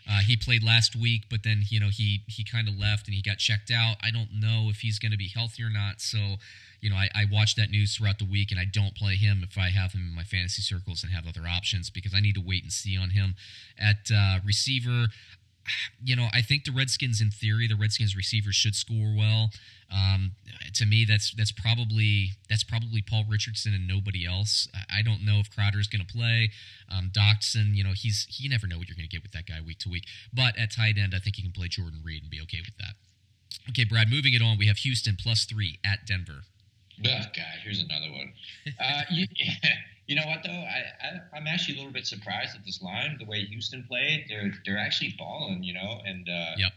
Uh, 0.09 0.21
he 0.21 0.37
played 0.37 0.63
last 0.63 0.95
week, 0.95 1.23
but 1.29 1.43
then 1.43 1.63
you 1.69 1.81
know 1.81 1.89
he 1.89 2.23
he 2.29 2.45
kind 2.45 2.69
of 2.69 2.79
left 2.79 3.09
and 3.09 3.15
he 3.15 3.23
got 3.23 3.39
checked 3.39 3.73
out. 3.73 3.97
I 4.03 4.11
don't 4.11 4.29
know 4.33 4.69
if 4.71 4.79
he's 4.81 4.99
going 5.01 5.11
to 5.11 5.19
be 5.19 5.29
healthy 5.29 5.65
or 5.65 5.71
not. 5.71 6.01
So, 6.01 6.37
you 6.81 6.91
know, 6.91 6.97
I, 6.97 7.09
I 7.13 7.25
watch 7.31 7.57
that 7.57 7.71
news 7.71 7.97
throughout 7.97 8.21
the 8.21 8.25
week, 8.25 8.53
and 8.53 8.61
I 8.61 8.67
don't 8.71 8.95
play 8.95 9.17
him 9.17 9.45
if 9.49 9.59
I 9.59 9.71
have 9.71 9.93
him 9.93 10.07
in 10.09 10.15
my 10.15 10.23
fantasy 10.23 10.63
circles 10.63 11.03
and 11.03 11.13
have 11.13 11.27
other 11.27 11.49
options 11.49 11.91
because 11.91 12.15
I 12.15 12.21
need 12.21 12.37
to 12.37 12.41
wait 12.45 12.63
and 12.63 12.73
see 12.73 12.97
on 12.97 13.11
him. 13.11 13.35
At 13.79 14.11
uh, 14.15 14.39
receiver, 14.45 15.09
you 16.03 16.17
know, 16.17 16.29
I 16.33 16.43
think 16.43 16.65
the 16.65 16.73
Redskins, 16.73 17.21
in 17.21 17.31
theory, 17.31 17.67
the 17.67 17.77
Redskins 17.77 18.17
receivers 18.17 18.55
should 18.55 18.75
score 18.75 19.15
well. 19.17 19.51
Um, 19.91 20.33
to 20.75 20.85
me, 20.85 21.05
that's 21.05 21.33
that's 21.33 21.53
probably 21.53 22.31
that's 22.49 22.65
probably 22.65 23.03
Paul 23.03 23.25
Richardson 23.29 23.73
and 23.73 23.87
nobody 23.87 24.27
else. 24.27 24.69
I 24.91 25.03
don't 25.03 25.25
know 25.25 25.39
if 25.39 25.51
Crowder's 25.55 25.87
going 25.87 26.05
to 26.05 26.13
play. 26.13 26.51
Um, 26.91 27.11
Doctson, 27.15 27.75
you 27.77 27.85
know, 27.85 27.93
he's 27.95 28.27
you 28.39 28.49
never 28.49 28.67
know 28.67 28.79
what 28.79 28.89
you're 28.89 28.97
going 28.97 29.09
to 29.09 29.15
get 29.15 29.23
with 29.23 29.33
that 29.33 29.47
guy 29.47 29.61
week 29.65 29.79
to 29.81 29.89
week. 29.89 30.05
But 30.33 30.59
at 30.59 30.73
tight 30.73 30.99
end, 30.99 31.15
I 31.15 31.19
think 31.19 31.39
you 31.39 31.45
can 31.45 31.53
play 31.53 31.69
Jordan 31.69 32.01
Reed 32.05 32.23
and 32.23 32.31
be 32.31 32.41
okay 32.43 32.61
with 32.61 32.77
that. 32.79 32.95
Okay, 33.71 33.85
Brad. 33.85 34.11
Moving 34.11 34.35
it 34.35 34.43
on, 34.43 34.59
we 34.59 34.67
have 34.67 34.79
Houston 34.79 35.17
plus 35.21 35.45
three 35.45 35.79
at 35.85 36.07
Denver. 36.07 36.43
Oh 37.05 37.23
God, 37.37 37.57
here's 37.63 37.81
another 37.81 38.11
one. 38.11 38.33
Uh, 38.81 39.03
you, 39.11 39.27
you, 40.07 40.17
know 40.17 40.27
what 40.27 40.43
though? 40.45 40.51
I, 40.51 40.85
I 41.35 41.37
am 41.37 41.47
actually 41.47 41.75
a 41.75 41.79
little 41.79 41.93
bit 41.93 42.07
surprised 42.07 42.55
at 42.55 42.65
this 42.65 42.83
line, 42.83 43.17
the 43.19 43.27
way 43.27 43.45
Houston 43.45 43.85
played. 43.89 44.27
They're 44.29 44.53
they're 44.65 44.79
actually 44.79 45.15
balling, 45.19 45.63
you 45.63 45.75
know, 45.75 46.01
and 46.05 46.29
uh, 46.29 46.53
yep. 46.57 46.73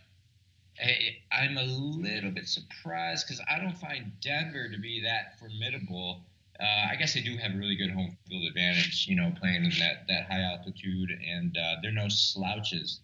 I, 1.32 1.46
am 1.46 1.58
a 1.58 1.64
little 1.64 2.32
bit 2.32 2.48
surprised 2.48 3.28
because 3.28 3.42
I 3.50 3.60
don't 3.60 3.78
find 3.78 4.12
Denver 4.22 4.70
to 4.70 4.78
be 4.80 5.02
that 5.04 5.38
formidable. 5.40 6.22
Uh, 6.60 6.88
I 6.92 6.96
guess 6.96 7.14
they 7.14 7.22
do 7.22 7.38
have 7.38 7.54
a 7.54 7.58
really 7.58 7.76
good 7.76 7.92
home 7.92 8.18
field 8.28 8.44
advantage, 8.44 9.08
you 9.08 9.16
know, 9.16 9.32
playing 9.40 9.64
in 9.64 9.72
that, 9.80 10.06
that 10.10 10.26
high 10.30 10.42
altitude, 10.42 11.10
and 11.26 11.58
uh, 11.58 11.76
they're 11.82 11.92
no 11.92 12.10
slouches. 12.10 13.00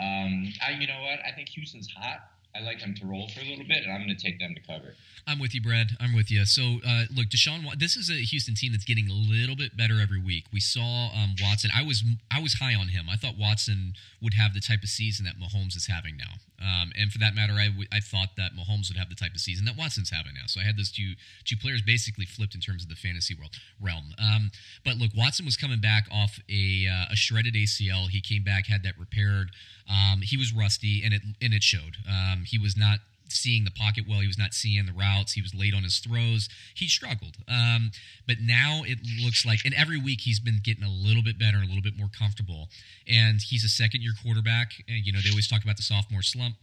Um, 0.00 0.52
I, 0.64 0.72
you 0.78 0.86
know 0.86 1.00
what? 1.02 1.20
I 1.26 1.32
think 1.34 1.48
Houston's 1.50 1.88
hot. 1.90 2.28
I 2.54 2.60
like 2.60 2.80
them 2.80 2.94
to 2.94 3.06
roll 3.06 3.28
for 3.28 3.40
a 3.40 3.44
little 3.44 3.64
bit, 3.64 3.84
and 3.84 3.92
I'm 3.92 4.02
going 4.04 4.16
to 4.16 4.22
take 4.22 4.38
them 4.38 4.54
to 4.54 4.60
cover. 4.60 4.94
I'm 5.26 5.38
with 5.38 5.54
you, 5.54 5.60
Brad. 5.60 5.88
I'm 6.00 6.14
with 6.14 6.30
you. 6.30 6.44
So, 6.46 6.80
uh, 6.86 7.04
look, 7.14 7.26
Deshaun. 7.28 7.78
This 7.78 7.96
is 7.96 8.10
a 8.10 8.14
Houston 8.14 8.54
team 8.54 8.72
that's 8.72 8.84
getting 8.84 9.08
a 9.08 9.12
little 9.12 9.54
bit 9.54 9.76
better 9.76 10.00
every 10.00 10.20
week. 10.20 10.44
We 10.52 10.60
saw 10.60 11.10
um, 11.14 11.36
Watson. 11.40 11.70
I 11.76 11.82
was 11.82 12.02
I 12.30 12.40
was 12.40 12.54
high 12.54 12.74
on 12.74 12.88
him. 12.88 13.06
I 13.10 13.16
thought 13.16 13.36
Watson 13.38 13.92
would 14.22 14.34
have 14.34 14.54
the 14.54 14.60
type 14.60 14.82
of 14.82 14.88
season 14.88 15.26
that 15.26 15.38
Mahomes 15.38 15.76
is 15.76 15.86
having 15.86 16.16
now. 16.16 16.40
Um, 16.60 16.92
and 16.98 17.12
for 17.12 17.18
that 17.18 17.34
matter, 17.34 17.54
I, 17.54 17.68
w- 17.68 17.88
I 17.92 18.00
thought 18.00 18.30
that 18.36 18.52
Mahomes 18.52 18.88
would 18.88 18.96
have 18.98 19.08
the 19.08 19.14
type 19.14 19.34
of 19.34 19.40
season 19.40 19.64
that 19.66 19.76
Watson's 19.76 20.10
having 20.10 20.34
now. 20.34 20.46
So 20.46 20.60
I 20.60 20.64
had 20.64 20.76
those 20.76 20.90
two 20.90 21.14
two 21.44 21.56
players 21.56 21.82
basically 21.82 22.26
flipped 22.26 22.54
in 22.54 22.60
terms 22.60 22.82
of 22.82 22.88
the 22.88 22.96
fantasy 22.96 23.34
world 23.34 23.54
realm. 23.80 24.14
Um, 24.18 24.50
but 24.84 24.96
look, 24.96 25.10
Watson 25.16 25.44
was 25.44 25.56
coming 25.56 25.80
back 25.80 26.06
off 26.10 26.40
a, 26.50 26.86
uh, 26.88 27.12
a 27.12 27.16
shredded 27.16 27.54
ACL. 27.54 28.08
He 28.08 28.20
came 28.20 28.42
back, 28.42 28.66
had 28.66 28.82
that 28.82 28.98
repaired. 28.98 29.50
Um, 29.88 30.20
he 30.22 30.36
was 30.36 30.52
rusty, 30.52 31.02
and 31.04 31.14
it 31.14 31.22
and 31.40 31.54
it 31.54 31.62
showed. 31.62 31.96
Um, 32.08 32.42
he 32.44 32.58
was 32.58 32.76
not 32.76 32.98
seeing 33.32 33.64
the 33.64 33.70
pocket 33.70 34.04
well. 34.08 34.20
He 34.20 34.26
was 34.26 34.38
not 34.38 34.54
seeing 34.54 34.86
the 34.86 34.92
routes. 34.92 35.32
He 35.32 35.42
was 35.42 35.54
late 35.54 35.74
on 35.74 35.82
his 35.82 35.98
throws. 35.98 36.48
He 36.74 36.88
struggled. 36.88 37.36
Um, 37.48 37.90
but 38.26 38.36
now 38.40 38.82
it 38.84 38.98
looks 39.22 39.44
like, 39.44 39.64
and 39.64 39.74
every 39.74 40.00
week 40.00 40.22
he's 40.22 40.40
been 40.40 40.60
getting 40.62 40.84
a 40.84 40.90
little 40.90 41.22
bit 41.22 41.38
better, 41.38 41.58
a 41.58 41.66
little 41.66 41.82
bit 41.82 41.96
more 41.96 42.10
comfortable. 42.16 42.68
And 43.06 43.40
he's 43.40 43.64
a 43.64 43.68
second 43.68 44.02
year 44.02 44.12
quarterback. 44.22 44.72
And, 44.88 45.04
you 45.04 45.12
know, 45.12 45.20
they 45.22 45.30
always 45.30 45.48
talk 45.48 45.62
about 45.62 45.76
the 45.76 45.82
sophomore 45.82 46.22
slump. 46.22 46.56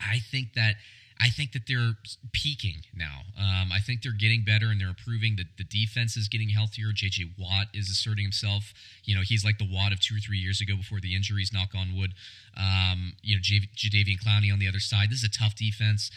I 0.00 0.18
think 0.18 0.54
that 0.54 0.76
I 1.20 1.30
think 1.30 1.52
that 1.52 1.62
they're 1.68 1.94
peaking 2.32 2.82
now. 2.94 3.20
Um, 3.38 3.70
I 3.72 3.78
think 3.78 4.02
they're 4.02 4.12
getting 4.12 4.44
better 4.44 4.66
and 4.66 4.80
they're 4.80 4.88
improving. 4.88 5.36
The, 5.36 5.44
the 5.56 5.64
defense 5.64 6.16
is 6.16 6.28
getting 6.28 6.48
healthier. 6.48 6.92
J.J. 6.92 7.30
Watt 7.38 7.68
is 7.72 7.88
asserting 7.88 8.24
himself. 8.24 8.74
You 9.04 9.14
know, 9.14 9.22
he's 9.24 9.44
like 9.44 9.58
the 9.58 9.68
Watt 9.70 9.92
of 9.92 10.00
two 10.00 10.16
or 10.16 10.18
three 10.18 10.38
years 10.38 10.60
ago 10.60 10.76
before 10.76 11.00
the 11.00 11.14
injuries, 11.14 11.52
knock 11.52 11.70
on 11.74 11.96
wood. 11.96 12.14
Um, 12.56 13.14
you 13.22 13.36
know, 13.36 13.40
J- 13.42 13.68
Jadeveon 13.76 14.18
Clowney 14.20 14.52
on 14.52 14.58
the 14.58 14.68
other 14.68 14.80
side. 14.80 15.10
This 15.10 15.22
is 15.22 15.24
a 15.24 15.30
tough 15.30 15.54
defense. 15.54 16.10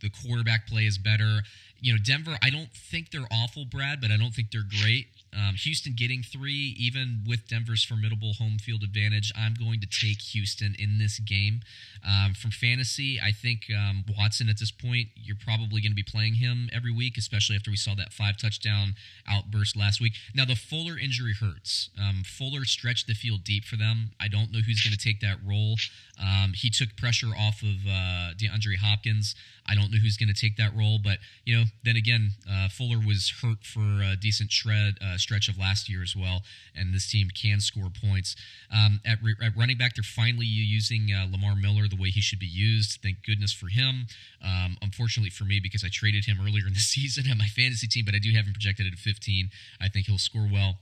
The 0.00 0.10
quarterback 0.10 0.66
play 0.66 0.86
is 0.86 0.96
better. 0.96 1.42
You 1.80 1.94
know, 1.94 1.98
Denver, 2.02 2.38
I 2.42 2.50
don't 2.50 2.70
think 2.72 3.10
they're 3.10 3.28
awful, 3.30 3.64
Brad, 3.64 4.00
but 4.00 4.10
I 4.10 4.16
don't 4.16 4.32
think 4.32 4.50
they're 4.52 4.62
great. 4.80 5.08
Um, 5.34 5.54
Houston 5.56 5.94
getting 5.96 6.22
three, 6.22 6.74
even 6.78 7.22
with 7.26 7.48
Denver's 7.48 7.84
formidable 7.84 8.34
home 8.34 8.58
field 8.58 8.82
advantage, 8.82 9.32
I'm 9.36 9.54
going 9.54 9.80
to 9.80 9.86
take 9.86 10.20
Houston 10.32 10.74
in 10.78 10.98
this 10.98 11.18
game. 11.18 11.60
Um, 12.06 12.34
from 12.34 12.50
fantasy, 12.50 13.20
I 13.20 13.32
think 13.32 13.66
um, 13.76 14.04
Watson 14.16 14.48
at 14.48 14.58
this 14.58 14.70
point, 14.70 15.08
you're 15.14 15.36
probably 15.36 15.80
going 15.80 15.92
to 15.92 15.96
be 15.96 16.02
playing 16.02 16.34
him 16.34 16.68
every 16.72 16.92
week, 16.92 17.18
especially 17.18 17.56
after 17.56 17.70
we 17.70 17.76
saw 17.76 17.94
that 17.94 18.12
five 18.12 18.36
touchdown 18.36 18.94
outburst 19.28 19.76
last 19.76 20.00
week. 20.00 20.14
Now, 20.34 20.44
the 20.44 20.54
Fuller 20.54 20.98
injury 20.98 21.34
hurts. 21.34 21.90
Um, 21.98 22.22
Fuller 22.24 22.64
stretched 22.64 23.06
the 23.06 23.14
field 23.14 23.44
deep 23.44 23.64
for 23.64 23.76
them. 23.76 24.10
I 24.20 24.28
don't 24.28 24.52
know 24.52 24.60
who's 24.60 24.82
going 24.82 24.96
to 24.96 25.04
take 25.04 25.20
that 25.20 25.38
role. 25.44 25.76
Um, 26.18 26.52
he 26.54 26.70
took 26.70 26.96
pressure 26.96 27.32
off 27.36 27.62
of 27.62 27.86
uh, 27.86 28.32
DeAndre 28.36 28.76
Hopkins. 28.80 29.34
I 29.66 29.74
don't 29.74 29.90
know 29.90 29.98
who's 29.98 30.16
going 30.16 30.32
to 30.32 30.40
take 30.40 30.56
that 30.56 30.74
role, 30.74 30.98
but 31.02 31.18
you 31.44 31.56
know, 31.56 31.64
then 31.84 31.96
again, 31.96 32.32
uh, 32.50 32.68
Fuller 32.68 32.98
was 32.98 33.32
hurt 33.42 33.64
for 33.64 34.02
a 34.02 34.16
decent 34.16 34.50
shred 34.50 34.94
uh, 35.02 35.18
stretch 35.18 35.48
of 35.48 35.58
last 35.58 35.88
year 35.88 36.02
as 36.02 36.14
well, 36.16 36.42
and 36.74 36.94
this 36.94 37.10
team 37.10 37.28
can 37.30 37.60
score 37.60 37.90
points. 37.90 38.36
Um, 38.72 39.00
at, 39.04 39.18
at, 39.42 39.56
running 39.56 39.76
back, 39.76 39.94
they're 39.94 40.04
finally 40.04 40.46
using 40.46 41.08
uh, 41.12 41.26
Lamar 41.30 41.56
Miller 41.56 41.88
the 41.88 41.96
way 41.96 42.08
he 42.08 42.20
should 42.20 42.38
be 42.38 42.46
used. 42.46 43.00
Thank 43.02 43.24
goodness 43.24 43.52
for 43.52 43.66
him. 43.66 44.06
Um, 44.42 44.76
unfortunately 44.80 45.30
for 45.30 45.44
me, 45.44 45.60
because 45.60 45.84
I 45.84 45.88
traded 45.90 46.24
him 46.24 46.38
earlier 46.40 46.66
in 46.66 46.74
the 46.74 46.80
season 46.94 47.24
at 47.30 47.36
my 47.36 47.46
fantasy 47.46 47.86
team, 47.86 48.04
but 48.04 48.14
I 48.14 48.18
do 48.18 48.32
have 48.34 48.46
him 48.46 48.52
projected 48.52 48.86
at 48.86 48.98
15. 48.98 49.50
I 49.80 49.88
think 49.88 50.06
he'll 50.06 50.18
score 50.18 50.48
well. 50.50 50.78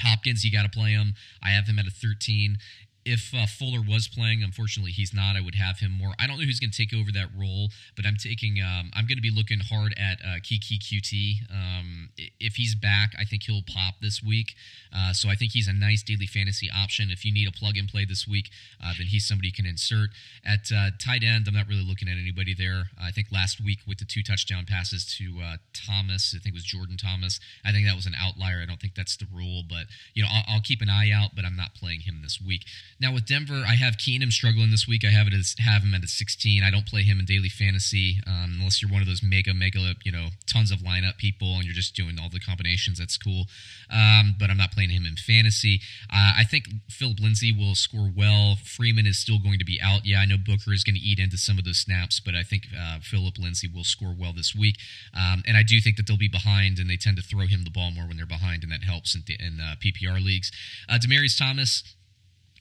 Hopkins, 0.00 0.44
you 0.44 0.50
got 0.50 0.64
to 0.64 0.68
play 0.68 0.90
him. 0.90 1.14
I 1.42 1.50
have 1.50 1.66
him 1.66 1.78
at 1.78 1.86
a 1.86 1.90
13 1.90 2.58
if 3.04 3.34
uh, 3.34 3.46
Fuller 3.46 3.80
was 3.86 4.08
playing, 4.08 4.42
unfortunately 4.42 4.92
he's 4.92 5.12
not. 5.12 5.36
I 5.36 5.40
would 5.40 5.54
have 5.56 5.80
him 5.80 5.92
more. 5.92 6.14
I 6.18 6.26
don't 6.26 6.38
know 6.38 6.44
who's 6.44 6.60
going 6.60 6.70
to 6.70 6.76
take 6.76 6.94
over 6.94 7.12
that 7.12 7.28
role, 7.36 7.68
but 7.96 8.06
I'm 8.06 8.16
taking. 8.16 8.60
Um, 8.62 8.90
I'm 8.94 9.06
going 9.06 9.18
to 9.18 9.22
be 9.22 9.30
looking 9.30 9.60
hard 9.60 9.94
at 9.98 10.20
uh, 10.24 10.40
Keke 10.40 10.78
Coutee. 10.80 11.44
Um, 11.50 12.10
if 12.40 12.56
he's 12.56 12.74
back, 12.74 13.12
I 13.18 13.24
think 13.24 13.44
he'll 13.44 13.62
pop 13.62 13.94
this 14.00 14.22
week. 14.22 14.54
Uh, 14.94 15.12
so 15.12 15.28
I 15.28 15.34
think 15.34 15.52
he's 15.52 15.68
a 15.68 15.72
nice 15.72 16.02
daily 16.02 16.26
fantasy 16.26 16.70
option. 16.74 17.10
If 17.10 17.24
you 17.24 17.32
need 17.32 17.48
a 17.48 17.52
plug 17.52 17.76
and 17.76 17.88
play 17.88 18.04
this 18.04 18.26
week, 18.26 18.50
uh, 18.82 18.92
then 18.96 19.08
he's 19.08 19.26
somebody 19.26 19.48
you 19.48 19.52
can 19.52 19.66
insert 19.66 20.10
at 20.44 20.70
uh, 20.74 20.90
tight 20.98 21.22
end. 21.22 21.46
I'm 21.46 21.54
not 21.54 21.68
really 21.68 21.84
looking 21.84 22.08
at 22.08 22.16
anybody 22.16 22.54
there. 22.54 22.84
I 23.00 23.10
think 23.10 23.28
last 23.30 23.60
week 23.60 23.80
with 23.86 23.98
the 23.98 24.04
two 24.04 24.22
touchdown 24.22 24.64
passes 24.66 25.04
to 25.18 25.40
uh, 25.42 25.56
Thomas, 25.74 26.34
I 26.34 26.40
think 26.40 26.54
it 26.54 26.58
was 26.58 26.64
Jordan 26.64 26.96
Thomas. 26.96 27.38
I 27.64 27.72
think 27.72 27.86
that 27.86 27.96
was 27.96 28.06
an 28.06 28.14
outlier. 28.18 28.60
I 28.62 28.66
don't 28.66 28.80
think 28.80 28.94
that's 28.94 29.16
the 29.16 29.26
rule, 29.32 29.62
but 29.68 29.86
you 30.14 30.22
know 30.22 30.28
I'll, 30.32 30.54
I'll 30.56 30.60
keep 30.60 30.80
an 30.80 30.88
eye 30.88 31.10
out. 31.10 31.30
But 31.36 31.44
I'm 31.44 31.56
not 31.56 31.74
playing 31.74 32.00
him 32.00 32.20
this 32.22 32.40
week. 32.40 32.64
Now 33.04 33.12
with 33.12 33.26
Denver, 33.26 33.64
I 33.68 33.74
have 33.74 33.98
Keenum 33.98 34.32
struggling 34.32 34.70
this 34.70 34.88
week. 34.88 35.04
I 35.04 35.10
have 35.10 35.26
it 35.26 35.34
as 35.34 35.54
have 35.58 35.82
him 35.82 35.92
at 35.92 36.02
a 36.02 36.08
16. 36.08 36.62
I 36.62 36.70
don't 36.70 36.86
play 36.86 37.02
him 37.02 37.20
in 37.20 37.26
daily 37.26 37.50
fantasy 37.50 38.16
um, 38.26 38.56
unless 38.58 38.80
you're 38.80 38.90
one 38.90 39.02
of 39.02 39.06
those 39.06 39.22
mega 39.22 39.52
mega 39.52 39.92
you 40.06 40.10
know 40.10 40.28
tons 40.50 40.70
of 40.70 40.78
lineup 40.78 41.18
people 41.18 41.56
and 41.56 41.64
you're 41.66 41.74
just 41.74 41.94
doing 41.94 42.16
all 42.18 42.30
the 42.30 42.40
combinations. 42.40 42.98
That's 42.98 43.18
cool. 43.18 43.44
Um, 43.90 44.36
but 44.40 44.48
I'm 44.48 44.56
not 44.56 44.72
playing 44.72 44.88
him 44.88 45.04
in 45.04 45.16
fantasy. 45.16 45.82
Uh, 46.08 46.32
I 46.38 46.44
think 46.44 46.64
Philip 46.88 47.20
Lindsay 47.20 47.52
will 47.52 47.74
score 47.74 48.10
well. 48.16 48.56
Freeman 48.64 49.04
is 49.06 49.18
still 49.18 49.38
going 49.38 49.58
to 49.58 49.66
be 49.66 49.78
out. 49.82 50.06
Yeah, 50.06 50.20
I 50.20 50.24
know 50.24 50.38
Booker 50.38 50.72
is 50.72 50.82
going 50.82 50.96
to 50.96 51.02
eat 51.02 51.18
into 51.18 51.36
some 51.36 51.58
of 51.58 51.66
those 51.66 51.80
snaps, 51.80 52.20
but 52.24 52.34
I 52.34 52.42
think 52.42 52.68
uh, 52.72 53.00
Philip 53.02 53.38
Lindsay 53.38 53.68
will 53.68 53.84
score 53.84 54.16
well 54.18 54.32
this 54.32 54.54
week. 54.54 54.76
Um, 55.12 55.42
and 55.46 55.58
I 55.58 55.62
do 55.62 55.78
think 55.78 55.98
that 55.98 56.06
they'll 56.06 56.16
be 56.16 56.28
behind, 56.28 56.78
and 56.78 56.88
they 56.88 56.96
tend 56.96 57.18
to 57.18 57.22
throw 57.22 57.44
him 57.48 57.64
the 57.64 57.70
ball 57.70 57.90
more 57.90 58.08
when 58.08 58.16
they're 58.16 58.24
behind, 58.24 58.62
and 58.62 58.72
that 58.72 58.82
helps 58.82 59.14
in, 59.14 59.24
in 59.28 59.60
uh, 59.60 59.74
PPR 59.76 60.24
leagues. 60.24 60.50
Uh, 60.88 60.94
Demaryius 60.94 61.38
Thomas 61.38 61.82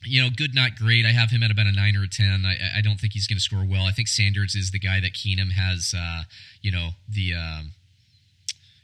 you 0.06 0.22
know, 0.22 0.30
good, 0.36 0.54
not 0.54 0.76
great. 0.76 1.06
I 1.06 1.12
have 1.12 1.32
him 1.32 1.43
at 1.43 1.51
about 1.51 1.68
a 1.68 1.72
nine 1.72 1.95
or 1.95 2.04
a 2.04 2.08
ten. 2.08 2.45
I, 2.45 2.78
I 2.78 2.82
don't 2.82 2.99
think 2.99 3.14
he's 3.14 3.28
going 3.28 3.38
to 3.38 3.43
score 3.43 3.66
well. 3.66 3.86
I 3.86 3.91
think 3.91 4.08
Sanders 4.08 4.56
is 4.56 4.72
the 4.72 4.80
guy 4.80 4.99
that 4.99 5.14
Keenum 5.14 5.51
has, 5.51 5.93
uh, 5.97 6.24
you 6.62 6.72
know, 6.72 6.91
the 7.08 7.34
um, 7.34 7.72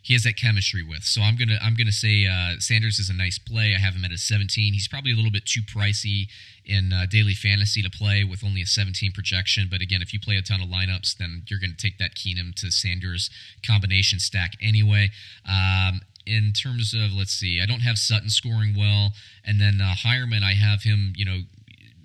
he 0.01 0.13
has 0.13 0.23
that 0.23 0.37
chemistry 0.37 0.83
with. 0.83 1.03
So 1.03 1.21
I'm 1.21 1.35
gonna 1.35 1.57
I'm 1.61 1.75
gonna 1.75 1.91
say 1.91 2.25
uh, 2.25 2.59
Sanders 2.59 2.99
is 2.99 3.09
a 3.09 3.13
nice 3.13 3.37
play. 3.37 3.75
I 3.75 3.79
have 3.79 3.95
him 3.95 4.05
at 4.05 4.11
a 4.11 4.17
17. 4.17 4.73
He's 4.73 4.87
probably 4.87 5.11
a 5.11 5.15
little 5.15 5.31
bit 5.31 5.45
too 5.45 5.61
pricey 5.61 6.27
in 6.65 6.93
uh, 6.93 7.05
daily 7.09 7.33
fantasy 7.33 7.81
to 7.81 7.89
play 7.89 8.23
with 8.23 8.43
only 8.43 8.61
a 8.61 8.65
17 8.65 9.11
projection. 9.11 9.67
But 9.69 9.81
again, 9.81 10.01
if 10.01 10.13
you 10.13 10.19
play 10.19 10.35
a 10.37 10.41
ton 10.41 10.61
of 10.61 10.69
lineups, 10.69 11.17
then 11.17 11.43
you're 11.47 11.59
to 11.59 11.75
take 11.75 11.97
that 11.97 12.15
Keenum 12.15 12.53
to 12.55 12.71
Sanders 12.71 13.29
combination 13.65 14.19
stack 14.19 14.53
anyway. 14.61 15.09
Um, 15.47 16.01
in 16.25 16.53
terms 16.53 16.93
of 16.93 17.11
let's 17.13 17.33
see, 17.33 17.59
I 17.61 17.65
don't 17.65 17.81
have 17.81 17.97
Sutton 17.97 18.29
scoring 18.29 18.75
well, 18.77 19.13
and 19.43 19.59
then 19.59 19.81
uh, 19.81 19.95
Heuerman, 19.95 20.43
I 20.43 20.53
have 20.53 20.83
him, 20.83 21.13
you 21.15 21.25
know, 21.25 21.39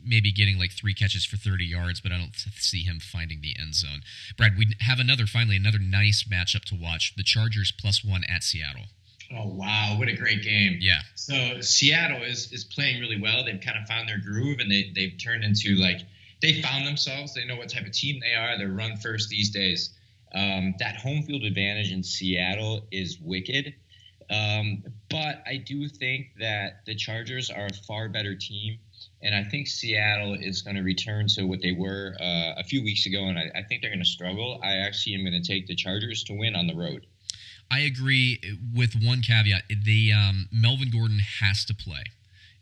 maybe 0.04 0.32
getting 0.32 0.58
like 0.58 0.72
three 0.72 0.94
catches 0.94 1.24
for 1.24 1.36
30 1.36 1.64
yards, 1.64 2.00
but 2.00 2.12
I 2.12 2.18
don't 2.18 2.34
see 2.56 2.82
him 2.82 3.00
finding 3.00 3.40
the 3.40 3.56
end 3.60 3.74
zone. 3.74 4.02
Brad, 4.36 4.56
we 4.58 4.74
have 4.80 4.98
another 4.98 5.26
finally 5.26 5.56
another 5.56 5.78
nice 5.78 6.24
matchup 6.24 6.64
to 6.66 6.74
watch: 6.74 7.14
the 7.16 7.22
Chargers 7.22 7.72
plus 7.72 8.04
one 8.04 8.22
at 8.28 8.42
Seattle. 8.42 8.84
Oh 9.32 9.48
wow, 9.48 9.96
what 9.98 10.08
a 10.08 10.16
great 10.16 10.42
game! 10.42 10.78
Yeah. 10.80 11.00
So 11.14 11.60
Seattle 11.60 12.22
is 12.22 12.52
is 12.52 12.64
playing 12.64 13.00
really 13.00 13.20
well. 13.20 13.44
They've 13.44 13.60
kind 13.60 13.78
of 13.78 13.86
found 13.86 14.08
their 14.08 14.20
groove, 14.20 14.58
and 14.60 14.70
they 14.70 14.92
they've 14.94 15.16
turned 15.22 15.44
into 15.44 15.76
like 15.76 16.00
they 16.40 16.60
found 16.60 16.86
themselves. 16.86 17.34
They 17.34 17.44
know 17.44 17.56
what 17.56 17.70
type 17.70 17.86
of 17.86 17.92
team 17.92 18.20
they 18.20 18.34
are. 18.34 18.58
They're 18.58 18.68
run 18.68 18.96
first 18.96 19.28
these 19.28 19.50
days. 19.50 19.94
Um, 20.34 20.74
that 20.80 20.96
home 20.96 21.22
field 21.22 21.44
advantage 21.44 21.92
in 21.92 22.02
Seattle 22.02 22.86
is 22.90 23.18
wicked. 23.20 23.74
Um, 24.30 24.82
but 25.10 25.42
I 25.46 25.58
do 25.58 25.88
think 25.88 26.28
that 26.40 26.84
the 26.86 26.94
Chargers 26.94 27.50
are 27.50 27.66
a 27.66 27.74
far 27.86 28.08
better 28.08 28.34
team, 28.34 28.78
and 29.24 29.34
I 29.34 29.42
think 29.42 29.66
Seattle 29.66 30.34
is 30.34 30.62
going 30.62 30.76
to 30.76 30.82
return 30.82 31.26
to 31.28 31.44
what 31.44 31.62
they 31.62 31.72
were 31.72 32.14
uh, 32.20 32.52
a 32.56 32.62
few 32.62 32.84
weeks 32.84 33.06
ago, 33.06 33.24
and 33.24 33.38
I, 33.38 33.50
I 33.54 33.62
think 33.62 33.80
they're 33.80 33.90
going 33.90 33.98
to 33.98 34.08
struggle. 34.08 34.60
I 34.62 34.76
actually 34.76 35.14
am 35.14 35.22
going 35.22 35.40
to 35.40 35.46
take 35.46 35.66
the 35.66 35.74
Chargers 35.74 36.22
to 36.24 36.34
win 36.34 36.54
on 36.54 36.66
the 36.66 36.74
road. 36.74 37.06
I 37.70 37.80
agree 37.80 38.38
with 38.74 38.94
one 39.02 39.22
caveat: 39.22 39.62
the 39.84 40.12
um, 40.12 40.48
Melvin 40.52 40.90
Gordon 40.90 41.20
has 41.40 41.64
to 41.64 41.74
play 41.74 42.04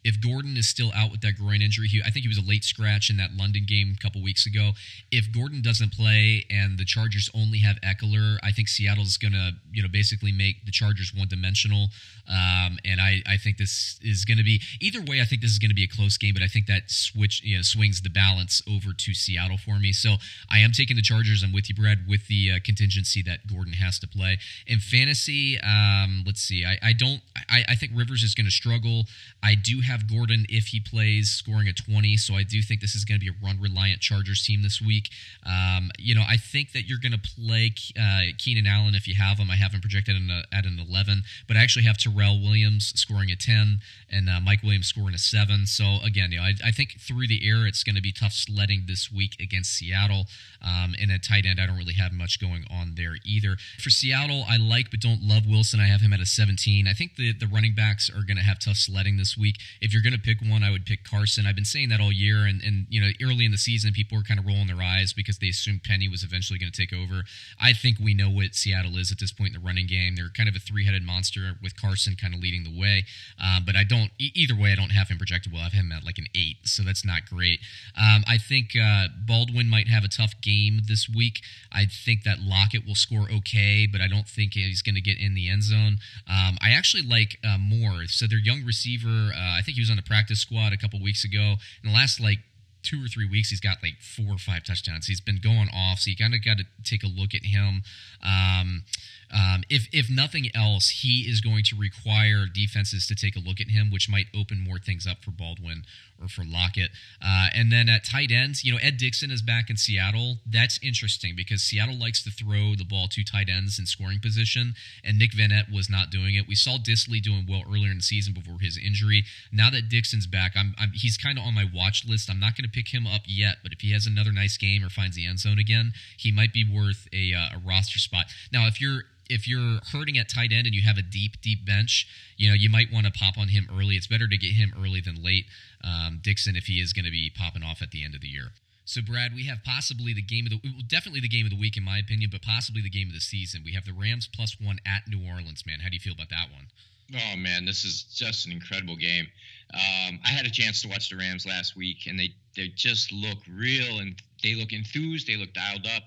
if 0.05 0.21
Gordon 0.21 0.57
is 0.57 0.69
still 0.69 0.91
out 0.95 1.11
with 1.11 1.21
that 1.21 1.37
groin 1.37 1.63
injury, 1.63 1.89
he, 1.89 2.03
I 2.05 2.11
think 2.11 2.25
he 2.25 2.29
was 2.29 2.39
a 2.39 2.49
late 2.49 2.65
scratch 2.65 3.11
in 3.11 3.17
that 3.19 3.31
London 3.37 3.65
game 3.67 3.95
a 3.97 4.03
couple 4.03 4.23
weeks 4.23 4.47
ago. 4.47 4.73
If 5.11 5.33
Gordon 5.33 5.63
doesn't 5.63 5.93
play 5.93 6.45
and 6.51 6.79
the 6.79 6.85
Chargers 6.85 7.31
only 7.35 7.59
have 7.59 7.77
Ekeler, 7.83 8.39
I 8.43 8.51
think 8.51 8.69
Seattle's 8.69 9.17
going 9.17 9.33
to, 9.33 9.53
you 9.73 9.83
know, 9.83 9.89
basically 9.89 10.33
make 10.33 10.65
the 10.65 10.73
Chargers 10.73 11.13
one 11.15 11.29
dimensional. 11.29 11.89
Um, 12.29 12.79
and 12.85 13.01
I, 13.01 13.23
I 13.27 13.37
think 13.37 13.59
this 13.59 13.99
is 14.03 14.25
going 14.25 14.39
to 14.39 14.45
be 14.45 14.61
either 14.81 15.01
way. 15.01 15.21
I 15.21 15.25
think 15.25 15.43
this 15.43 15.51
is 15.51 15.59
going 15.59 15.71
to 15.71 15.75
be 15.75 15.85
a 15.85 15.89
close 15.89 16.17
game, 16.17 16.35
but 16.35 16.43
I 16.43 16.49
think 16.49 16.67
that 16.67 16.91
switch, 16.91 17.43
you 17.45 17.57
know, 17.57 17.63
swings 17.63 18.01
the 18.01 18.11
balance 18.11 18.63
over 18.69 18.93
to 18.97 19.15
Seattle 19.15 19.59
for 19.59 19.79
me. 19.79 19.93
So 19.93 20.17
I 20.51 20.59
am 20.59 20.73
taking 20.73 20.97
the 20.97 21.03
Chargers. 21.03 21.43
I'm 21.43 21.53
with 21.53 21.69
you, 21.69 21.75
Brad, 21.75 22.07
with 22.09 22.29
the 22.29 22.53
uh, 22.53 22.59
contingency 22.65 23.23
that 23.23 23.47
Gordon 23.47 23.75
has 23.75 23.99
to 24.01 24.09
play 24.09 24.39
in 24.67 24.79
fantasy. 24.79 25.59
Um, 25.61 26.23
let's 26.25 26.41
see. 26.41 26.65
I, 26.65 26.79
I 26.83 26.93
don't. 26.93 27.21
I, 27.49 27.65
I 27.69 27.75
think 27.75 27.93
Rivers 27.95 28.23
is 28.23 28.35
going 28.35 28.47
to 28.47 28.53
struggle. 28.53 29.05
I 29.43 29.55
do 29.55 29.81
have 29.81 29.92
Gordon 30.11 30.47
if 30.49 30.69
he 30.69 30.81
plays 30.81 31.31
scoring 31.31 31.69
a 31.69 31.73
20, 31.73 32.17
so 32.17 32.35
I 32.35 32.43
do 32.43 32.63
think 32.63 32.81
this 32.81 32.95
is 32.95 33.05
going 33.05 33.21
to 33.21 33.25
be 33.25 33.31
a 33.31 33.45
run 33.45 33.61
reliant 33.61 34.01
Chargers 34.01 34.43
team 34.43 34.63
this 34.63 34.81
week. 34.81 35.11
Um, 35.45 35.91
you 35.99 36.15
know, 36.15 36.25
I 36.29 36.37
think 36.37 36.73
that 36.73 36.87
you're 36.87 36.99
going 36.99 37.13
to 37.13 37.19
play 37.19 37.73
uh, 37.99 38.33
Keenan 38.39 38.67
Allen 38.67 38.95
if 38.95 39.07
you 39.07 39.15
have 39.15 39.39
him. 39.39 39.51
I 39.51 39.57
have 39.57 39.73
him 39.73 39.81
projected 39.81 40.17
at 40.53 40.67
an 40.67 40.79
11, 40.79 41.23
but 41.47 41.57
I 41.57 41.63
actually 41.63 41.85
have 41.85 41.99
Tyrell 41.99 42.41
Williams 42.41 42.93
scoring 42.97 43.31
a 43.31 43.37
10 43.37 43.81
and 44.11 44.29
uh, 44.29 44.41
Mike 44.41 44.63
Williams 44.63 44.87
scoring 44.87 45.15
a 45.15 45.19
7. 45.19 45.67
So 45.67 45.99
again, 46.05 46.33
you 46.33 46.39
know, 46.39 46.45
I, 46.45 46.55
I 46.65 46.71
think 46.71 47.01
through 47.01 47.29
the 47.29 47.49
air 47.49 47.67
it's 47.67 47.83
going 47.83 47.97
to 47.97 48.03
be 48.03 48.13
tough 48.13 48.33
sledding 48.33 48.85
this 48.87 49.11
week 49.13 49.37
against 49.41 49.73
Seattle. 49.73 50.27
Um, 50.63 50.95
and 51.01 51.11
at 51.11 51.25
tight 51.25 51.45
end, 51.47 51.61
I 51.61 51.67
don't 51.67 51.77
really 51.77 51.95
have 51.95 52.13
much 52.13 52.41
going 52.41 52.65
on 52.71 52.95
there 52.97 53.17
either. 53.25 53.57
For 53.79 53.91
Seattle, 53.91 54.45
I 54.49 54.57
like 54.57 54.91
but 54.91 55.01
don't 55.01 55.23
love 55.23 55.47
Wilson. 55.47 55.81
I 55.81 55.87
have 55.87 56.01
him 56.01 56.13
at 56.13 56.21
a 56.21 56.27
17. 56.27 56.87
I 56.87 56.93
think 56.93 57.17
the 57.17 57.33
the 57.33 57.47
running 57.47 57.75
backs 57.75 58.11
are 58.11 58.23
going 58.23 58.37
to 58.37 58.43
have 58.43 58.59
tough 58.59 58.77
sledding 58.77 59.17
this 59.17 59.37
week. 59.37 59.57
If 59.83 59.93
you're 59.93 60.03
going 60.03 60.15
to 60.15 60.21
pick 60.21 60.39
one, 60.41 60.63
I 60.63 60.71
would 60.71 60.87
pick 60.87 61.03
Carson. 61.03 61.45
I've 61.45 61.57
been 61.57 61.65
saying 61.65 61.89
that 61.89 62.01
all 62.01 62.13
year, 62.13 62.47
and 62.47 62.63
and 62.63 62.87
you 62.89 63.01
know 63.01 63.11
early 63.23 63.45
in 63.45 63.51
the 63.51 63.59
season, 63.59 63.93
people 63.93 64.17
were 64.17 64.23
kind 64.25 64.39
of 64.39 64.47
rolling 64.47 64.69
their 64.69 64.81
eyes 64.81 65.13
because 65.13 65.39
they 65.39 65.49
assumed 65.49 65.83
Penny 65.83 66.09
was 66.09 66.23
eventually 66.23 66.59
going 66.59 66.71
to 66.71 66.77
take 66.77 66.93
over. 66.93 67.25
I 67.61 67.73
think 67.73 67.99
we 67.99 68.15
know 68.15 68.31
what 68.31 68.55
Seattle 68.55 68.97
is 68.97 69.11
at 69.11 69.19
this 69.19 69.33
point 69.33 69.55
in 69.55 69.61
the 69.61 69.67
running 69.67 69.87
game. 69.87 70.15
They're 70.15 70.31
kind 70.31 70.49
of 70.49 70.55
a 70.55 70.61
three 70.61 70.87
headed 70.87 71.03
monster 71.03 71.59
with 71.61 71.75
Carson 71.81 72.15
kind 72.15 72.33
of 72.33 72.41
leading 72.41 72.63
the 72.63 72.79
way. 72.79 73.05
Um, 73.43 73.65
but 73.67 73.77
I 73.77 73.85
don't 73.85 74.11
either 74.19 74.55
way. 74.55 74.73
I 74.73 74.77
don't 74.77 74.93
have 74.93 75.09
him 75.09 75.19
projected 75.19 75.53
well. 75.53 75.63
I 75.63 75.65
have 75.65 75.73
him 75.73 75.91
at 75.91 76.05
like 76.05 76.19
an 76.19 76.27
eight, 76.35 76.59
so 76.65 76.83
that's 76.83 77.05
not 77.05 77.27
great. 77.29 77.59
Um, 77.99 78.23
I 78.29 78.39
think 78.39 78.77
uh, 78.81 79.09
Baldwin 79.27 79.69
might 79.69 79.89
have 79.89 80.05
a 80.05 80.09
tough 80.09 80.35
game 80.41 80.83
this 80.87 81.09
week. 81.09 81.41
I 81.73 81.87
think 81.87 82.23
that 82.23 82.39
Lockett 82.41 82.87
will 82.87 82.95
score 82.95 83.27
okay, 83.31 83.89
but 83.91 84.01
I 84.01 84.07
don't 84.07 84.29
think 84.29 84.55
he's 84.55 84.83
going 84.83 84.95
to 84.95 85.01
get 85.01 85.19
in 85.19 85.35
the 85.35 85.49
end 85.49 85.65
zone. 85.65 85.99
Um, 86.29 86.57
I 86.61 86.71
actually 86.71 87.03
like 87.03 87.39
uh, 87.45 87.59
Moore. 87.59 88.07
So 88.07 88.27
their 88.27 88.39
young 88.39 88.65
receiver, 88.65 89.33
uh, 89.35 89.59
I 89.59 89.63
think 89.65 89.72
he 89.75 89.81
was 89.81 89.91
on 89.91 89.97
the 89.97 90.03
practice 90.03 90.41
squad 90.41 90.73
a 90.73 90.77
couple 90.77 91.01
weeks 91.03 91.25
ago. 91.25 91.57
In 91.83 91.91
the 91.91 91.95
last 91.95 92.21
like 92.21 92.39
two 92.83 93.05
or 93.05 93.09
three 93.09 93.29
weeks, 93.29 93.51
he's 93.51 93.61
got 93.61 93.79
like 93.83 94.01
four 94.01 94.35
or 94.35 94.39
five 94.39 94.65
touchdowns. 94.65 95.07
He's 95.07 95.21
been 95.21 95.41
going 95.43 95.69
off, 95.75 96.01
so 96.01 96.11
you 96.11 96.17
kind 96.17 96.35
of 96.35 96.45
got 96.45 96.59
to 96.59 96.65
take 96.85 97.03
a 97.03 97.07
look 97.07 97.35
at 97.35 97.45
him. 97.45 97.83
Um, 98.23 98.85
um, 99.33 99.63
if 99.71 99.89
if 99.93 100.11
nothing 100.11 100.51
else, 100.55 101.01
he 101.03 101.23
is 101.29 101.41
going 101.41 101.65
to 101.65 101.77
require 101.77 102.47
defenses 102.53 103.07
to 103.07 103.15
take 103.15 103.35
a 103.37 103.41
look 103.41 103.61
at 103.61 103.69
him, 103.69 103.91
which 103.91 104.09
might 104.09 104.27
open 104.35 104.61
more 104.61 104.79
things 104.79 105.07
up 105.07 105.23
for 105.25 105.31
Baldwin 105.31 105.85
or 106.21 106.29
for 106.29 106.45
Lockett. 106.45 106.91
Uh, 107.25 107.49
and 107.55 107.73
then 107.73 107.89
at 107.89 108.05
tight 108.05 108.31
ends, 108.31 108.65
you 108.65 108.73
know, 108.73 108.79
Ed 108.81 108.97
Dickson 108.97 109.31
is 109.31 109.43
back 109.43 109.71
in 109.71 109.77
Seattle. 109.77 110.37
That's 110.47 110.79
interesting 110.83 111.35
because 111.35 111.63
Seattle 111.63 111.99
likes 111.99 112.23
to 112.25 112.31
throw 112.31 112.75
the 112.77 112.85
ball 112.85 113.09
to 113.09 113.25
tight 113.25 113.49
ends 113.49 113.79
in 113.79 113.87
scoring 113.87 114.21
position, 114.21 114.75
and 115.03 115.19
Nick 115.19 115.33
Vannett 115.33 115.73
was 115.73 115.89
not 115.91 116.11
doing 116.11 116.35
it. 116.35 116.47
We 116.47 116.55
saw 116.55 116.77
Dissly 116.77 117.21
doing 117.21 117.47
well 117.49 117.63
earlier 117.67 117.91
in 117.91 117.99
the 117.99 118.03
season 118.03 118.35
before 118.35 118.59
his 118.61 118.79
injury. 118.79 119.25
Now 119.51 119.71
that 119.71 119.89
Dickson's 119.89 120.27
back, 120.27 120.53
I'm, 120.57 120.75
I'm 120.79 120.93
he's 120.95 121.17
kind 121.17 121.39
of 121.39 121.45
on 121.45 121.55
my 121.55 121.65
watch 121.73 122.05
list. 122.07 122.31
I'm 122.31 122.41
not 122.41 122.57
going 122.57 122.65
to 122.65 122.71
pick 122.71 122.89
him 122.89 123.07
up 123.07 123.23
yet, 123.27 123.57
but 123.63 123.73
if 123.73 123.81
he 123.81 123.93
has 123.93 124.07
another 124.07 124.33
nice 124.33 124.57
game 124.57 124.85
or 124.85 124.91
finds 124.91 125.17
the 125.17 125.27
end 125.27 125.41
zone 125.41 125.59
again, 125.59 125.93
he 126.17 126.31
might 126.31 126.53
be 126.53 126.65
worth 126.65 127.09
a, 127.13 127.33
uh, 127.35 127.57
a 127.57 127.63
roster 127.67 127.99
spot. 127.99 128.27
Now, 128.53 128.67
if 128.67 128.81
you're 128.81 129.05
if 129.29 129.49
you're 129.49 129.81
hurting 129.93 130.19
at 130.19 130.29
tight 130.29 130.53
end 130.53 130.67
and 130.67 130.75
you 130.75 130.83
have 130.83 130.99
a 130.99 131.03
deep, 131.03 131.41
deep 131.41 131.65
bench, 131.65 132.07
you 132.37 132.49
know, 132.49 132.55
you 132.55 132.69
might 132.69 132.93
want 132.93 133.07
to 133.07 133.13
pop 133.13 133.39
on 133.39 133.49
him 133.49 133.69
early. 133.71 133.97
It's 133.97 134.07
better 134.07 134.29
to 134.29 134.37
get 134.37 134.53
him 134.53 134.73
early 134.77 135.01
than 135.01 135.23
late. 135.23 135.47
Um, 135.83 136.21
Dickson, 136.23 136.57
if 136.57 136.65
he 136.65 136.81
is 136.81 136.93
going 136.93 137.05
to 137.05 137.11
be 137.11 137.31
popping 137.35 137.63
off 137.63 137.83
at 137.83 137.91
the 137.91 138.05
end 138.05 138.15
of 138.15 138.21
the 138.21 138.29
year. 138.29 138.53
So, 138.85 139.01
Brad, 139.01 139.33
we 139.35 139.47
have 139.47 139.59
possibly 139.65 140.13
the 140.13 140.23
game 140.23 140.47
of 140.47 140.53
the 140.53 140.61
definitely 140.89 141.21
the 141.21 141.29
game 141.29 141.47
of 141.47 141.51
the 141.51 141.59
week 141.59 141.77
in 141.77 141.85
my 141.85 141.99
opinion, 141.99 142.31
but 142.31 142.43
possibly 142.43 142.83
the 142.83 142.91
game 142.91 143.09
of 143.09 143.15
the 143.15 143.21
season. 143.21 143.63
We 143.65 143.73
have 143.73 143.85
the 143.85 143.93
Rams 143.93 144.29
plus 144.33 144.57
one 144.61 144.79
at 144.85 145.07
New 145.09 145.25
Orleans. 145.27 145.65
Man, 145.67 145.81
how 145.81 145.89
do 145.89 145.95
you 145.95 146.01
feel 146.01 146.15
about 146.15 146.31
that 146.31 146.49
one? 146.53 146.67
Oh 147.15 147.37
man, 147.37 147.65
this 147.65 147.85
is 147.85 148.03
just 148.03 148.47
an 148.47 148.53
incredible 148.53 148.97
game. 148.97 149.27
Um, 149.75 150.19
I 150.25 150.29
had 150.29 150.47
a 150.47 150.51
chance 150.51 150.83
to 150.83 150.89
watch 150.89 151.11
the 151.11 151.17
Rams 151.17 151.47
last 151.47 151.77
week, 151.77 152.07
and 152.07 152.19
they 152.19 152.35
they 152.57 152.69
just 152.75 153.13
look 153.13 153.39
real 153.49 154.01
and 154.01 154.21
they 154.43 154.55
look 154.55 154.73
enthused. 154.73 155.27
They 155.27 155.37
look 155.37 155.53
dialed 155.53 155.87
up. 155.87 156.03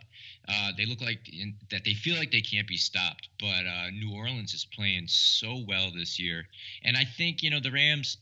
Uh, 0.47 0.71
they 0.77 0.85
look 0.85 1.01
like 1.01 1.27
in, 1.27 1.55
that 1.71 1.83
they 1.83 1.93
feel 1.93 2.17
like 2.17 2.31
they 2.31 2.41
can't 2.41 2.67
be 2.67 2.77
stopped. 2.77 3.29
But 3.39 3.65
uh, 3.65 3.89
New 3.91 4.13
Orleans 4.13 4.53
is 4.53 4.65
playing 4.65 5.07
so 5.07 5.63
well 5.67 5.91
this 5.95 6.19
year, 6.19 6.45
and 6.83 6.95
I 6.97 7.03
think 7.03 7.43
you 7.43 7.49
know 7.49 7.59
the 7.59 7.71
Rams. 7.71 8.17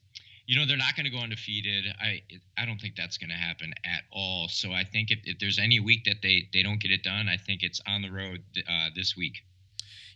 You 0.46 0.60
know 0.60 0.66
they're 0.66 0.76
not 0.76 0.98
going 0.98 1.06
to 1.06 1.10
go 1.10 1.20
undefeated. 1.20 1.86
I 2.02 2.22
I 2.58 2.66
don't 2.66 2.80
think 2.80 2.96
that's 2.96 3.18
going 3.18 3.30
to 3.30 3.36
happen 3.36 3.74
at 3.86 4.04
all. 4.12 4.50
So 4.50 4.72
I 4.74 4.84
think 4.84 5.10
if, 5.10 5.20
if, 5.24 5.40
there's 5.40 5.58
any 5.58 5.80
week 5.80 6.04
that 6.04 6.18
they 6.22 6.50
they 6.52 6.64
don't 6.64 6.82
get 6.82 6.92
it 6.92 7.02
done, 7.02 7.30
I 7.30 7.38
think 7.38 7.64
it's 7.64 7.82
on 7.88 8.02
the 8.02 8.12
road 8.12 8.44
uh, 8.70 8.90
this 8.94 9.16
week. 9.16 9.38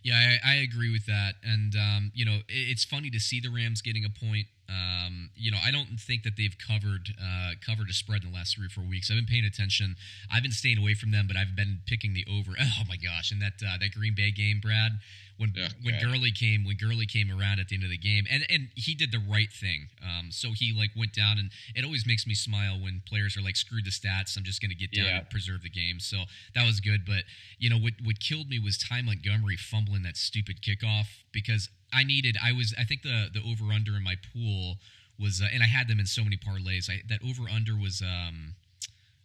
Yeah, 0.02 0.38
I, 0.44 0.52
I, 0.52 0.54
agree 0.56 0.92
with 0.92 1.06
that. 1.06 1.34
And 1.42 1.74
um, 1.74 2.12
you 2.14 2.24
know, 2.24 2.36
it, 2.36 2.44
it's 2.48 2.84
funny 2.84 3.10
to 3.10 3.18
see 3.18 3.40
the 3.40 3.48
Rams 3.48 3.82
getting 3.82 4.04
a 4.04 4.10
point 4.10 4.46
um, 4.68 5.30
you 5.34 5.50
know, 5.50 5.58
I 5.64 5.70
don't 5.70 5.98
think 5.98 6.24
that 6.24 6.36
they've 6.36 6.54
covered 6.58 7.14
uh, 7.16 7.52
covered 7.64 7.88
a 7.88 7.92
spread 7.92 8.22
in 8.22 8.30
the 8.30 8.36
last 8.36 8.56
three 8.56 8.66
or 8.66 8.70
four 8.70 8.84
weeks. 8.84 9.10
I've 9.10 9.16
been 9.16 9.26
paying 9.26 9.44
attention. 9.44 9.96
I've 10.30 10.42
been 10.42 10.52
staying 10.52 10.78
away 10.78 10.94
from 10.94 11.10
them, 11.10 11.26
but 11.26 11.36
I've 11.36 11.56
been 11.56 11.80
picking 11.86 12.12
the 12.14 12.26
over. 12.30 12.52
Oh 12.78 12.84
my 12.86 12.96
gosh! 12.96 13.32
And 13.32 13.40
that 13.40 13.54
uh, 13.64 13.78
that 13.80 13.92
Green 13.92 14.14
Bay 14.14 14.30
game, 14.30 14.60
Brad, 14.60 14.92
when 15.38 15.52
yeah, 15.56 15.68
when 15.82 15.94
yeah. 15.94 16.02
Gurley 16.02 16.30
came 16.30 16.64
when 16.64 16.76
Gurley 16.76 17.06
came 17.06 17.30
around 17.30 17.60
at 17.60 17.68
the 17.68 17.76
end 17.76 17.84
of 17.84 17.90
the 17.90 17.96
game, 17.96 18.26
and 18.30 18.44
and 18.50 18.68
he 18.74 18.94
did 18.94 19.10
the 19.10 19.18
right 19.18 19.50
thing. 19.50 19.88
Um, 20.02 20.30
so 20.30 20.50
he 20.54 20.74
like 20.76 20.90
went 20.96 21.14
down, 21.14 21.38
and 21.38 21.50
it 21.74 21.84
always 21.84 22.06
makes 22.06 22.26
me 22.26 22.34
smile 22.34 22.78
when 22.78 23.02
players 23.08 23.36
are 23.36 23.40
like, 23.40 23.56
"Screw 23.56 23.80
the 23.82 23.90
stats, 23.90 24.36
I'm 24.36 24.44
just 24.44 24.60
going 24.60 24.70
to 24.70 24.76
get 24.76 24.92
down 24.92 25.06
yeah. 25.06 25.18
and 25.18 25.30
preserve 25.30 25.62
the 25.62 25.70
game." 25.70 25.98
So 25.98 26.18
that 26.54 26.66
was 26.66 26.80
good. 26.80 27.06
But 27.06 27.24
you 27.58 27.70
know 27.70 27.78
what 27.78 27.94
what 28.04 28.20
killed 28.20 28.48
me 28.48 28.58
was 28.58 28.76
Ty 28.76 29.02
Montgomery 29.02 29.56
fumbling 29.56 30.02
that 30.02 30.16
stupid 30.16 30.60
kickoff 30.60 31.06
because 31.32 31.70
I 31.92 32.04
needed. 32.04 32.36
I 32.42 32.52
was. 32.52 32.74
I 32.78 32.84
think 32.84 33.02
the 33.02 33.28
the 33.32 33.40
over 33.40 33.72
under 33.72 33.96
in 33.96 34.02
my 34.02 34.16
pool 34.32 34.76
was, 35.18 35.40
uh, 35.40 35.48
and 35.52 35.62
I 35.62 35.66
had 35.66 35.88
them 35.88 35.98
in 35.98 36.06
so 36.06 36.22
many 36.22 36.36
parlays. 36.36 36.88
I, 36.88 37.02
that 37.08 37.20
over 37.24 37.48
under 37.48 37.76
was 37.76 38.02
um, 38.02 38.54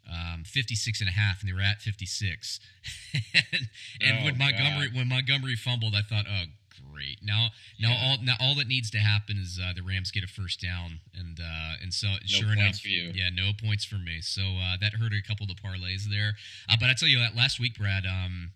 um, 0.09 0.43
56 0.43 1.01
and 1.01 1.09
a 1.09 1.13
half, 1.13 1.41
and 1.41 1.49
they 1.49 1.53
were 1.53 1.61
at 1.61 1.81
56. 1.81 2.59
and, 3.13 3.69
and 4.01 4.17
oh, 4.21 4.25
when 4.25 4.37
Montgomery 4.37 4.87
God. 4.87 4.97
when 4.97 5.09
Montgomery 5.09 5.55
fumbled, 5.55 5.95
I 5.95 6.01
thought, 6.01 6.25
oh 6.29 6.43
great. 6.91 7.19
Now 7.21 7.49
now 7.79 7.91
yeah. 7.91 8.09
all 8.09 8.17
now 8.21 8.35
all 8.39 8.55
that 8.55 8.67
needs 8.67 8.89
to 8.91 8.99
happen 8.99 9.37
is 9.37 9.59
uh, 9.61 9.73
the 9.75 9.81
Rams 9.81 10.11
get 10.11 10.23
a 10.23 10.27
first 10.27 10.61
down, 10.61 10.99
and 11.17 11.39
uh, 11.39 11.75
and 11.81 11.93
so 11.93 12.07
no 12.07 12.17
sure 12.25 12.53
enough, 12.53 12.85
yeah, 12.85 13.29
no 13.33 13.51
points 13.53 13.85
for 13.85 13.95
me. 13.95 14.21
So 14.21 14.41
uh, 14.41 14.77
that 14.81 14.93
hurt 14.93 15.13
a 15.13 15.21
couple 15.21 15.45
of 15.45 15.55
the 15.55 15.61
parlays 15.61 16.03
there. 16.09 16.33
Uh, 16.69 16.75
but 16.79 16.89
I 16.89 16.93
tell 16.93 17.09
you, 17.09 17.19
that 17.19 17.35
last 17.35 17.59
week, 17.59 17.77
Brad. 17.77 18.05
Um, 18.05 18.51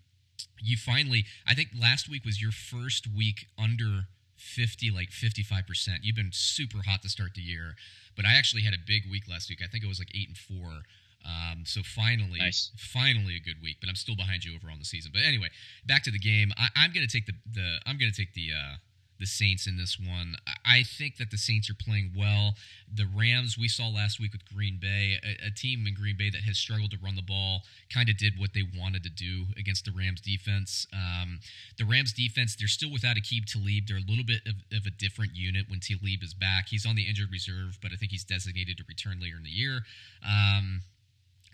you 0.62 0.76
finally 0.76 1.24
i 1.46 1.54
think 1.54 1.68
last 1.78 2.08
week 2.08 2.24
was 2.24 2.40
your 2.40 2.52
first 2.52 3.06
week 3.16 3.46
under 3.58 4.06
50 4.36 4.90
like 4.90 5.10
55% 5.10 5.98
you've 6.02 6.16
been 6.16 6.30
super 6.32 6.78
hot 6.86 7.02
to 7.02 7.08
start 7.08 7.34
the 7.34 7.40
year 7.40 7.74
but 8.16 8.24
i 8.24 8.34
actually 8.34 8.62
had 8.62 8.74
a 8.74 8.78
big 8.86 9.02
week 9.10 9.24
last 9.28 9.48
week. 9.50 9.60
I 9.62 9.66
think 9.66 9.84
it 9.84 9.88
was 9.88 9.98
like 9.98 10.10
8 10.14 10.28
and 10.28 10.38
4 10.38 10.82
um, 11.26 11.64
so 11.66 11.82
finally 11.82 12.38
nice. 12.38 12.70
finally 12.76 13.36
a 13.36 13.40
good 13.40 13.60
week 13.62 13.76
but 13.80 13.88
i'm 13.88 13.96
still 13.96 14.16
behind 14.16 14.44
you 14.44 14.54
over 14.54 14.70
on 14.70 14.78
the 14.78 14.84
season. 14.84 15.10
But 15.12 15.22
anyway 15.26 15.48
back 15.86 16.02
to 16.04 16.10
the 16.10 16.18
game. 16.18 16.52
I, 16.56 16.84
am 16.84 16.92
gonna 16.92 17.06
take 17.06 17.26
the, 17.26 17.34
the 17.52 17.78
i'm 17.86 17.98
gonna 17.98 18.12
take 18.12 18.34
the 18.34 18.50
uh, 18.54 18.76
the 19.18 19.26
Saints 19.26 19.66
in 19.66 19.76
this 19.76 19.98
one. 19.98 20.36
I 20.64 20.82
think 20.82 21.16
that 21.16 21.30
the 21.30 21.36
Saints 21.36 21.68
are 21.68 21.74
playing 21.74 22.12
well. 22.16 22.54
The 22.92 23.06
Rams 23.06 23.58
we 23.58 23.68
saw 23.68 23.88
last 23.88 24.20
week 24.20 24.32
with 24.32 24.44
Green 24.54 24.78
Bay, 24.80 25.18
a, 25.22 25.48
a 25.48 25.50
team 25.50 25.86
in 25.86 25.94
Green 25.94 26.16
Bay 26.16 26.30
that 26.30 26.42
has 26.42 26.56
struggled 26.56 26.90
to 26.92 26.98
run 27.02 27.16
the 27.16 27.22
ball, 27.22 27.62
kind 27.92 28.08
of 28.08 28.16
did 28.16 28.34
what 28.38 28.54
they 28.54 28.62
wanted 28.78 29.02
to 29.04 29.10
do 29.10 29.46
against 29.58 29.84
the 29.84 29.92
Rams 29.96 30.20
defense. 30.20 30.86
Um, 30.92 31.40
the 31.76 31.84
Rams 31.84 32.12
defense, 32.12 32.56
they're 32.56 32.68
still 32.68 32.92
without 32.92 33.16
Aqib 33.16 33.46
Talib. 33.46 33.88
They're 33.88 33.98
a 33.98 34.08
little 34.08 34.24
bit 34.24 34.42
of, 34.46 34.54
of, 34.76 34.86
a 34.86 34.90
different 34.90 35.32
unit 35.34 35.66
when 35.68 35.80
Talib 35.80 36.22
is 36.22 36.34
back. 36.34 36.68
He's 36.68 36.86
on 36.86 36.96
the 36.96 37.08
injured 37.08 37.32
reserve, 37.32 37.78
but 37.82 37.92
I 37.92 37.96
think 37.96 38.12
he's 38.12 38.24
designated 38.24 38.78
to 38.78 38.84
return 38.88 39.20
later 39.20 39.36
in 39.36 39.42
the 39.42 39.50
year. 39.50 39.82
Um, 40.24 40.82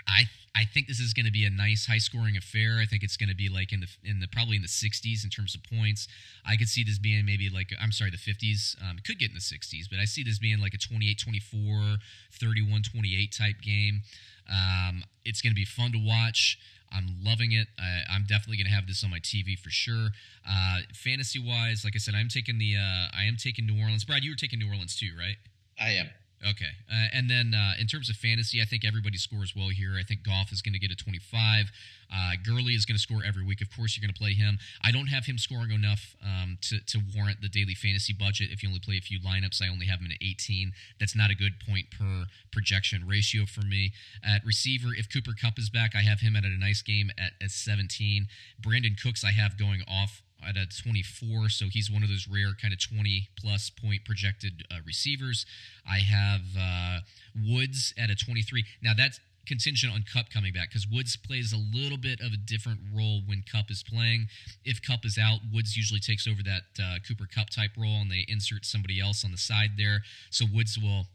I 0.07 0.25
I 0.57 0.65
think 0.65 0.87
this 0.87 1.01
is 1.01 1.13
going 1.13 1.27
to 1.27 1.33
be 1.33 1.45
a 1.45 1.51
nice 1.51 1.87
high 1.87 1.99
scoring 1.99 2.37
affair. 2.37 2.79
I 2.81 2.87
think 2.87 3.03
it's 3.03 3.17
going 3.17 3.29
to 3.29 3.35
be 3.35 3.49
like 3.49 3.73
in 3.73 3.81
the 3.81 3.89
in 4.05 4.21
the 4.21 4.29
probably 4.29 4.57
in 4.57 4.63
the 4.63 4.69
60s 4.69 5.25
in 5.25 5.31
terms 5.31 5.55
of 5.55 5.63
points. 5.65 6.07
I 6.47 6.57
could 6.57 6.69
see 6.69 6.85
this 6.85 6.99
being 6.99 7.27
maybe 7.27 7.51
like 7.51 7.73
I'm 7.81 7.91
sorry 7.91 8.11
the 8.11 8.17
50s. 8.17 8.77
Um, 8.83 8.99
could 9.05 9.19
get 9.19 9.31
in 9.31 9.35
the 9.35 9.41
60s, 9.41 9.91
but 9.91 9.99
I 9.99 10.05
see 10.05 10.23
this 10.23 10.39
being 10.39 10.61
like 10.61 10.75
a 10.75 10.79
28-24, 10.79 11.99
31-28 12.41 13.37
type 13.37 13.61
game. 13.63 14.03
Um, 14.49 15.03
it's 15.25 15.41
going 15.41 15.51
to 15.51 15.57
be 15.57 15.65
fun 15.65 15.93
to 15.93 15.99
watch. 15.99 16.59
I'm 16.93 17.17
loving 17.25 17.51
it. 17.51 17.67
I, 17.77 18.15
am 18.15 18.25
definitely 18.29 18.59
going 18.59 18.69
to 18.69 18.73
have 18.73 18.87
this 18.87 19.03
on 19.03 19.11
my 19.11 19.19
TV 19.19 19.59
for 19.59 19.71
sure. 19.71 20.11
Uh, 20.49 20.81
fantasy 20.93 21.41
wise, 21.41 21.85
like 21.85 21.95
I 21.97 21.99
said, 21.99 22.15
I'm 22.15 22.29
taking 22.29 22.59
the 22.59 22.77
uh, 22.77 23.09
I 23.17 23.25
am 23.25 23.37
taking 23.37 23.67
New 23.67 23.81
Orleans. 23.81 24.05
Brad, 24.05 24.23
you 24.23 24.31
were 24.31 24.37
taking 24.37 24.61
New 24.61 24.69
Orleans 24.69 24.95
too, 24.95 25.11
right? 25.19 25.37
I 25.81 25.91
am. 25.91 26.11
Okay. 26.43 26.72
Uh, 26.93 27.09
and 27.12 27.30
then 27.30 27.55
uh, 27.55 27.72
in 27.80 27.87
terms 27.87 28.11
of 28.11 28.16
fantasy, 28.16 28.61
I 28.61 28.64
think 28.64 28.85
everybody 28.85 29.16
scores 29.16 29.55
well 29.57 29.68
here. 29.68 29.97
I 29.99 30.03
think 30.03 30.22
Goff 30.22 30.53
is 30.53 30.61
going 30.61 30.74
to 30.74 30.78
get 30.78 30.91
a 30.91 30.97
25. 30.97 31.70
Uh, 32.12 32.32
Gurley 32.45 32.74
is 32.74 32.85
going 32.85 32.97
to 32.97 33.01
score 33.01 33.22
every 33.26 33.45
week. 33.45 33.61
Of 33.62 33.74
course, 33.74 33.97
you're 33.97 34.07
going 34.07 34.12
to 34.12 34.18
play 34.18 34.35
him. 34.35 34.59
I 34.82 34.93
don't 34.93 35.07
have 35.07 35.24
him 35.24 35.39
scoring 35.39 35.70
enough 35.70 36.14
um, 36.22 36.59
to, 36.62 36.80
to 36.80 36.99
warrant 37.16 37.41
the 37.41 37.49
daily 37.49 37.74
fantasy 37.74 38.12
budget. 38.12 38.51
If 38.53 38.62
you 38.62 38.68
only 38.68 38.80
play 38.80 38.97
a 38.97 39.01
few 39.01 39.18
lineups, 39.20 39.62
I 39.62 39.68
only 39.68 39.87
have 39.87 40.01
him 40.01 40.11
at 40.11 40.18
18. 40.22 40.72
That's 41.01 41.16
not 41.16 41.30
a 41.30 41.35
good 41.35 41.55
point 41.66 41.87
per 41.91 42.26
projection 42.53 43.07
ratio 43.07 43.47
for 43.47 43.62
me. 43.62 43.93
At 44.22 44.45
receiver, 44.45 44.89
if 44.97 45.11
Cooper 45.11 45.32
Kupp 45.32 45.59
is 45.59 45.70
back, 45.70 45.95
I 45.97 46.03
have 46.03 46.20
him 46.20 46.37
at 46.37 46.45
a 46.45 46.49
nice 46.51 46.82
game 46.82 47.11
at, 47.18 47.32
at 47.43 47.51
17. 47.51 48.26
Brandin 48.61 49.01
Cooks, 49.01 49.24
I 49.24 49.32
have 49.32 49.59
going 49.59 49.82
off 49.89 50.22
at 50.47 50.57
a 50.57 50.66
24, 50.66 51.49
so 51.49 51.66
he's 51.70 51.91
one 51.91 52.03
of 52.03 52.09
those 52.09 52.28
rare 52.30 52.53
kind 52.61 52.72
of 52.72 52.80
20 52.80 53.28
plus 53.41 53.70
point 53.70 54.05
projected 54.05 54.64
uh, 54.70 54.76
receivers. 54.87 55.47
I 55.89 55.99
have 55.99 56.43
uh, 56.59 56.99
Woods 57.49 57.95
at 57.99 58.11
a 58.11 58.14
23. 58.14 58.64
Now 58.82 58.93
that's 58.97 59.20
contingent 59.47 59.93
on 59.93 60.05
Kupp 60.11 60.30
coming 60.30 60.53
back 60.53 60.70
because 60.70 60.87
Woods 60.87 61.16
plays 61.16 61.53
a 61.53 61.76
little 61.76 61.99
bit 61.99 62.20
of 62.20 62.32
a 62.32 62.37
different 62.37 62.80
role 62.95 63.20
when 63.26 63.45
Kupp 63.51 63.70
is 63.70 63.82
playing. 63.82 64.26
If 64.64 64.82
Kupp 64.82 65.05
is 65.05 65.18
out, 65.18 65.41
Woods 65.53 65.76
usually 65.76 66.01
takes 66.01 66.26
over 66.26 66.43
that 66.43 66.62
uh, 66.82 66.97
Cooper 67.07 67.28
Kupp 67.32 67.51
type 67.51 67.72
role 67.76 68.01
and 68.01 68.11
they 68.11 68.24
insert 68.28 68.64
somebody 68.64 69.01
else 69.01 69.24
on 69.24 69.30
the 69.30 69.39
side 69.39 69.72
there. 69.76 70.01
So 70.30 70.47
Woods 70.53 70.78
will 70.78 71.07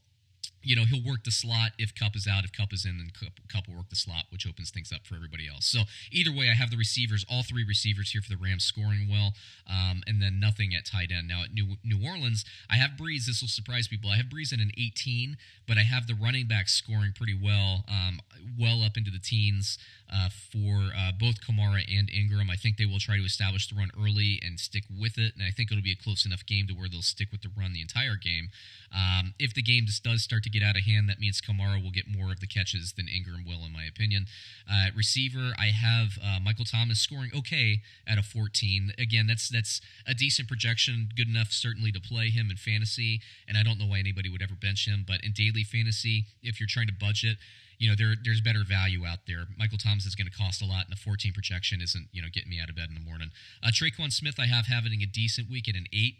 you 0.62 0.76
know, 0.76 0.84
he'll 0.84 1.03
work 1.03 1.24
the 1.24 1.32
slot 1.32 1.72
if 1.78 1.95
Kupp 1.95 2.16
is 2.16 2.28
out. 2.28 2.43
If 2.43 2.51
Kupp 2.51 2.74
is 2.74 2.86
in, 2.86 2.97
then 2.97 3.12
Kupp 3.51 3.68
will 3.68 3.76
work 3.76 3.89
the 3.89 3.95
slot, 3.95 4.26
which 4.30 4.47
opens 4.47 4.72
things 4.72 4.91
up 4.91 5.05
for 5.05 5.16
everybody 5.16 5.47
else. 5.47 5.66
So 5.66 5.82
either 6.12 6.32
way, 6.32 6.49
I 6.49 6.53
have 6.53 6.72
the 6.72 6.78
receivers, 6.78 7.26
all 7.30 7.43
three 7.43 7.64
receivers 7.64 8.12
here 8.12 8.22
for 8.22 8.30
the 8.30 8.38
Rams 8.38 8.64
scoring 8.64 9.07
well, 9.10 9.34
um, 9.70 10.03
and 10.05 10.22
then 10.22 10.39
nothing 10.39 10.74
at 10.76 10.86
tight 10.86 11.12
end. 11.12 11.28
Now 11.28 11.43
at 11.43 11.53
New, 11.53 11.78
New 11.84 12.05
Orleans, 12.05 12.45
I 12.70 12.76
have 12.76 12.91
Brees. 12.99 13.26
This 13.26 13.41
will 13.41 13.47
surprise 13.47 13.88
people. 13.88 14.10
I 14.10 14.18
have 14.18 14.28
Brees 14.28 14.53
in 14.53 14.60
an 14.60 14.72
18, 14.78 15.38
but 15.68 15.78
I 15.78 15.84
have 15.84 16.07
the 16.07 16.16
running 16.16 16.47
backs 16.47 16.74
scoring 16.74 17.14
pretty 17.16 17.38
well, 17.41 17.86
um, 17.88 18.20
well 18.60 18.84
up 18.84 18.97
into 18.97 19.12
the 19.12 19.20
teens 19.20 19.78
uh, 20.12 20.30
for 20.51 20.91
uh, 20.97 21.12
both 21.18 21.36
Kamara 21.41 21.84
and 21.88 22.10
Ingram. 22.10 22.49
I 22.49 22.55
think 22.55 22.78
they 22.78 22.86
will 22.86 22.99
try 22.99 23.18
to 23.18 23.24
establish 23.24 23.68
the 23.68 23.76
run 23.76 23.91
early 23.97 24.39
and 24.43 24.60
stick 24.60 24.84
with 24.89 25.18
it, 25.18 25.34
and 25.36 25.43
I 25.43 25.51
think 25.51 25.72
it'll 25.72 25.84
be 25.84 25.91
a 25.91 26.03
close 26.03 26.26
enough 26.26 26.45
game 26.45 26.68
to 26.68 26.74
where 26.74 26.89
they'll 26.89 27.01
stick 27.01 27.30
with 27.32 27.41
the 27.41 27.49
run 27.55 27.74
the 27.74 27.82
entire 27.82 28.16
game. 28.16 28.49
Um, 28.93 29.34
if 29.38 29.53
the 29.53 29.62
game 29.62 29.86
just 29.86 30.03
does 30.03 30.24
start 30.24 30.43
to 30.43 30.49
get 30.50 30.64
out 30.64 30.76
of 30.76 30.84
hand, 30.84 31.10
that 31.10 31.20
means 31.20 31.41
Kamara 31.41 31.82
will 31.82 31.91
get 31.91 32.06
more 32.08 32.32
of 32.32 32.39
the 32.39 32.47
catches 32.47 32.93
than 32.93 33.08
Ingram 33.08 33.45
will, 33.45 33.66
in 33.66 33.72
my 33.72 33.84
opinion. 33.84 34.26
Uh, 34.70 34.88
receiver, 34.95 35.54
I 35.58 35.68
have 35.68 36.18
uh, 36.24 36.39
Michael 36.39 36.66
Thomas 36.66 37.00
scoring 37.00 37.32
okay 37.36 37.82
at 38.08 38.18
a 38.18 38.24
14. 38.24 38.93
Again, 38.97 39.28
that's 39.28 39.50
that's 39.50 39.82
a 40.08 40.14
decent 40.14 40.47
projection, 40.47 41.10
good 41.16 41.28
enough 41.28 41.52
certainly 41.52 41.91
to 41.91 42.00
play 42.00 42.30
him 42.30 42.50
in 42.50 42.58
fantasy. 42.58 43.22
And 43.47 43.58
I 43.58 43.64
don't 43.64 43.80
know 43.80 43.88
why 43.88 44.00
anybody 44.00 44.30
would 44.30 44.41
ever 44.41 44.56
bench 44.56 44.88
him, 44.88 45.06
but 45.08 45.24
in 45.24 45.32
daily 45.32 45.64
fantasy, 45.64 46.26
if 46.41 46.60
you're 46.60 46.68
trying 46.70 46.88
to 46.88 46.93
budget, 46.93 47.38
you 47.80 47.89
know 47.89 47.95
there 47.97 48.16
there's 48.24 48.41
better 48.41 48.64
value 48.68 49.06
out 49.06 49.20
there. 49.26 49.47
Michael 49.58 49.78
Thomas 49.78 50.06
is 50.06 50.14
going 50.14 50.30
to 50.30 50.38
cost 50.38 50.62
a 50.62 50.66
lot, 50.66 50.86
and 50.86 50.91
the 50.91 51.00
14 51.00 51.32
projection 51.34 51.82
isn't 51.82 52.08
you 52.12 52.22
know 52.22 52.28
getting 52.32 52.50
me 52.50 52.60
out 52.60 52.70
of 52.70 52.76
bed 52.76 52.89
in 52.89 52.95
the 52.95 53.02
morning. 53.02 53.32
Uh, 53.64 53.70
Tre'Quan 53.70 54.12
Smith, 54.12 54.36
I 54.39 54.47
have 54.47 54.68
having 54.68 55.02
a 55.02 55.06
decent 55.06 55.50
week 55.50 55.68
at 55.68 55.76
an 55.76 55.88
eight 55.93 56.16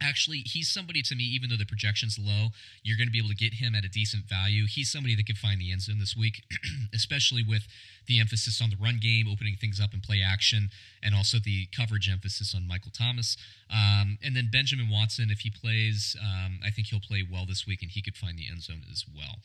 actually 0.00 0.38
he's 0.38 0.68
somebody 0.68 1.02
to 1.02 1.14
me 1.14 1.24
even 1.24 1.50
though 1.50 1.56
the 1.56 1.66
projection's 1.66 2.18
low 2.18 2.48
you're 2.82 2.96
going 2.96 3.08
to 3.08 3.12
be 3.12 3.18
able 3.18 3.28
to 3.28 3.34
get 3.34 3.54
him 3.54 3.74
at 3.74 3.84
a 3.84 3.88
decent 3.88 4.24
value 4.24 4.64
he's 4.68 4.90
somebody 4.90 5.14
that 5.14 5.26
can 5.26 5.36
find 5.36 5.60
the 5.60 5.72
end 5.72 5.82
zone 5.82 5.98
this 5.98 6.16
week 6.16 6.42
especially 6.94 7.42
with 7.46 7.66
the 8.06 8.20
emphasis 8.20 8.60
on 8.60 8.70
the 8.70 8.76
run 8.76 8.98
game 9.00 9.26
opening 9.30 9.56
things 9.60 9.80
up 9.80 9.94
in 9.94 10.00
play 10.00 10.20
action 10.22 10.68
and 11.02 11.14
also 11.14 11.38
the 11.44 11.66
coverage 11.76 12.08
emphasis 12.10 12.54
on 12.54 12.66
michael 12.66 12.92
thomas 12.96 13.36
um, 13.70 14.18
and 14.22 14.36
then 14.36 14.48
benjamin 14.50 14.88
watson 14.90 15.28
if 15.30 15.40
he 15.40 15.50
plays 15.50 16.16
um, 16.20 16.58
i 16.64 16.70
think 16.70 16.88
he'll 16.88 17.00
play 17.00 17.24
well 17.30 17.46
this 17.46 17.66
week 17.66 17.82
and 17.82 17.92
he 17.92 18.02
could 18.02 18.16
find 18.16 18.38
the 18.38 18.48
end 18.50 18.62
zone 18.62 18.82
as 18.90 19.04
well 19.14 19.36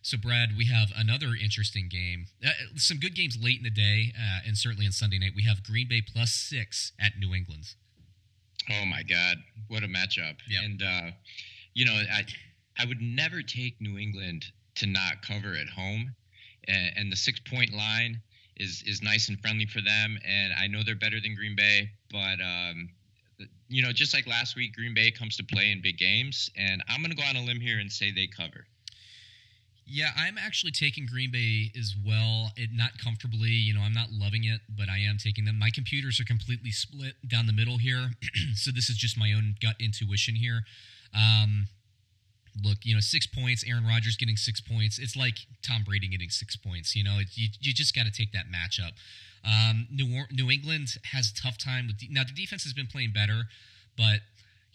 so, 0.00 0.16
Brad, 0.16 0.56
we 0.56 0.66
have 0.66 0.92
another 0.96 1.34
interesting 1.34 1.88
game. 1.88 2.26
Uh, 2.42 2.50
some 2.76 2.98
good 2.98 3.14
games 3.14 3.36
late 3.38 3.58
in 3.58 3.64
the 3.64 3.70
day, 3.70 4.12
uh, 4.16 4.40
and 4.46 4.56
certainly 4.56 4.86
on 4.86 4.92
Sunday 4.92 5.18
night. 5.18 5.32
We 5.34 5.42
have 5.42 5.64
Green 5.64 5.88
Bay 5.88 6.00
plus 6.00 6.30
six 6.30 6.92
at 7.00 7.18
New 7.18 7.34
England. 7.34 7.74
Oh 8.70 8.84
my 8.84 9.02
God, 9.02 9.38
what 9.68 9.82
a 9.82 9.86
matchup! 9.86 10.36
Yep. 10.48 10.62
And 10.64 10.82
uh, 10.82 11.10
you 11.74 11.84
know, 11.84 11.92
I 11.92 12.24
I 12.78 12.84
would 12.86 13.00
never 13.00 13.42
take 13.42 13.80
New 13.80 13.98
England 13.98 14.46
to 14.76 14.86
not 14.86 15.22
cover 15.22 15.54
at 15.54 15.68
home, 15.68 16.14
and, 16.66 16.92
and 16.96 17.12
the 17.12 17.16
six 17.16 17.40
point 17.40 17.72
line 17.72 18.20
is 18.56 18.82
is 18.86 19.02
nice 19.02 19.28
and 19.28 19.38
friendly 19.40 19.66
for 19.66 19.80
them. 19.80 20.18
And 20.26 20.52
I 20.52 20.66
know 20.66 20.82
they're 20.84 20.94
better 20.94 21.20
than 21.20 21.34
Green 21.34 21.56
Bay, 21.56 21.90
but 22.10 22.40
um, 22.40 22.88
you 23.68 23.82
know, 23.82 23.92
just 23.92 24.14
like 24.14 24.26
last 24.26 24.56
week, 24.56 24.74
Green 24.74 24.94
Bay 24.94 25.10
comes 25.10 25.36
to 25.36 25.44
play 25.44 25.70
in 25.70 25.80
big 25.80 25.98
games, 25.98 26.50
and 26.56 26.82
I'm 26.88 27.00
going 27.00 27.10
to 27.10 27.16
go 27.16 27.24
on 27.24 27.36
a 27.36 27.44
limb 27.44 27.60
here 27.60 27.78
and 27.78 27.90
say 27.90 28.10
they 28.10 28.26
cover. 28.26 28.66
Yeah, 29.90 30.10
I'm 30.16 30.36
actually 30.36 30.72
taking 30.72 31.06
Green 31.06 31.30
Bay 31.30 31.72
as 31.78 31.94
well. 32.04 32.52
It 32.56 32.70
not 32.74 32.98
comfortably, 33.02 33.48
you 33.48 33.72
know, 33.72 33.80
I'm 33.80 33.94
not 33.94 34.08
loving 34.12 34.44
it, 34.44 34.60
but 34.68 34.90
I 34.90 34.98
am 34.98 35.16
taking 35.16 35.46
them. 35.46 35.58
My 35.58 35.70
computers 35.70 36.20
are 36.20 36.24
completely 36.24 36.70
split 36.70 37.14
down 37.26 37.46
the 37.46 37.54
middle 37.54 37.78
here, 37.78 38.10
so 38.54 38.70
this 38.70 38.90
is 38.90 38.96
just 38.96 39.16
my 39.18 39.32
own 39.32 39.54
gut 39.62 39.76
intuition 39.80 40.34
here. 40.34 40.60
Um, 41.14 41.68
look, 42.62 42.78
you 42.82 42.92
know, 42.92 43.00
six 43.00 43.26
points. 43.26 43.64
Aaron 43.66 43.86
Rodgers 43.86 44.16
getting 44.16 44.36
six 44.36 44.60
points. 44.60 44.98
It's 44.98 45.16
like 45.16 45.38
Tom 45.62 45.84
Brady 45.84 46.08
getting 46.08 46.28
six 46.30 46.54
points. 46.54 46.94
You 46.94 47.04
know, 47.04 47.18
it, 47.18 47.28
you 47.34 47.48
you 47.60 47.72
just 47.72 47.94
got 47.94 48.04
to 48.04 48.12
take 48.12 48.32
that 48.32 48.44
matchup. 48.52 48.92
Um, 49.42 49.86
New 49.90 50.24
New 50.30 50.50
England 50.50 50.96
has 51.12 51.32
a 51.32 51.42
tough 51.42 51.56
time 51.56 51.86
with 51.86 51.98
de- 51.98 52.08
now. 52.10 52.24
The 52.24 52.34
defense 52.34 52.62
has 52.64 52.74
been 52.74 52.88
playing 52.88 53.12
better, 53.14 53.44
but 53.96 54.20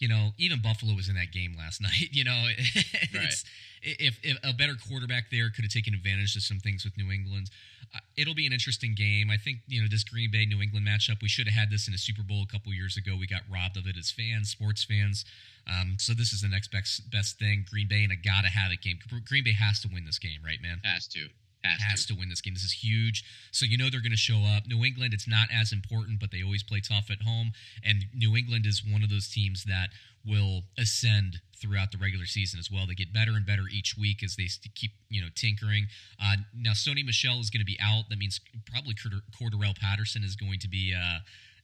you 0.03 0.09
know, 0.09 0.31
even 0.37 0.59
Buffalo 0.59 0.93
was 0.93 1.07
in 1.07 1.15
that 1.15 1.31
game 1.31 1.55
last 1.57 1.81
night. 1.87 2.11
You 2.11 2.25
know, 2.25 2.35
right. 3.15 3.43
if, 3.81 4.19
if, 4.21 4.37
a 4.43 4.51
better 4.51 4.75
quarterback 4.75 5.31
there 5.31 5.49
could 5.49 5.63
have 5.63 5.71
taken 5.71 5.93
advantage 5.93 6.35
of 6.35 6.43
some 6.43 6.59
things 6.59 6.83
with 6.83 6.97
New 6.97 7.09
England, 7.09 7.49
uh, 7.95 7.99
it'll 8.17 8.35
be 8.35 8.45
an 8.45 8.51
interesting 8.51 8.95
game. 8.97 9.31
I 9.31 9.37
think 9.37 9.59
you 9.65 9.81
know 9.81 9.87
this 9.89 10.03
Green 10.03 10.29
Bay 10.29 10.45
New 10.45 10.61
England 10.61 10.85
matchup. 10.85 11.21
We 11.21 11.29
should 11.29 11.47
have 11.47 11.55
had 11.55 11.71
this 11.71 11.87
in 11.87 11.93
a 11.93 11.97
Super 11.97 12.21
Bowl 12.21 12.43
a 12.43 12.51
couple 12.51 12.73
years 12.73 12.97
ago. 12.97 13.15
We 13.17 13.27
got 13.27 13.43
robbed 13.49 13.77
of 13.77 13.87
it 13.87 13.95
as 13.97 14.11
fans, 14.11 14.49
sports 14.49 14.83
fans. 14.83 15.23
Um, 15.71 15.95
so 15.97 16.11
this 16.11 16.33
is 16.33 16.41
the 16.41 16.49
next 16.49 16.69
best 16.69 17.09
best 17.09 17.39
thing. 17.39 17.63
Green 17.71 17.87
Bay 17.87 18.03
and 18.03 18.11
a 18.11 18.17
gotta 18.17 18.49
have 18.49 18.73
it 18.73 18.81
game. 18.81 18.99
Green 19.25 19.45
Bay 19.45 19.53
has 19.53 19.79
to 19.81 19.87
win 19.87 20.03
this 20.03 20.19
game, 20.19 20.43
right, 20.43 20.61
man? 20.61 20.81
Has 20.83 21.07
to. 21.15 21.29
Has, 21.63 21.81
has 21.81 22.05
to. 22.05 22.13
to. 22.13 22.19
win 22.19 22.29
this 22.29 22.41
game. 22.41 22.53
This 22.53 22.63
is 22.63 22.83
huge. 22.83 23.23
So 23.51 23.65
you 23.65 23.77
know 23.77 23.89
they're 23.89 24.01
going 24.01 24.11
to 24.11 24.17
show 24.17 24.43
up. 24.45 24.67
New 24.67 24.83
England, 24.83 25.13
it's 25.13 25.27
not 25.27 25.47
as 25.53 25.71
important, 25.71 26.19
but 26.19 26.31
they 26.31 26.43
always 26.43 26.63
play 26.63 26.81
tough 26.81 27.09
at 27.09 27.21
home. 27.21 27.51
And 27.83 28.05
New 28.13 28.35
England 28.35 28.65
is 28.65 28.83
one 28.85 29.03
of 29.03 29.09
those 29.09 29.29
teams 29.29 29.63
that 29.65 29.89
will 30.25 30.63
ascend 30.77 31.39
throughout 31.59 31.91
the 31.91 31.97
regular 31.97 32.25
season 32.25 32.59
as 32.59 32.69
well. 32.69 32.85
They 32.85 32.93
get 32.93 33.13
better 33.13 33.31
and 33.31 33.45
better 33.45 33.63
each 33.71 33.95
week 33.97 34.23
as 34.23 34.35
they 34.35 34.47
keep 34.75 34.91
you 35.09 35.21
know 35.21 35.29
tinkering. 35.35 35.87
Uh, 36.21 36.37
now 36.53 36.71
Sony 36.71 37.05
Michel 37.05 37.39
is 37.39 37.49
going 37.49 37.61
to 37.61 37.65
be 37.65 37.77
out. 37.81 38.09
That 38.09 38.19
means 38.19 38.39
probably 38.69 38.93
Cordarrelle 38.93 39.79
Patterson 39.79 40.23
is 40.23 40.35
going 40.35 40.59
to 40.59 40.67
be. 40.67 40.93
Uh, 40.93 41.19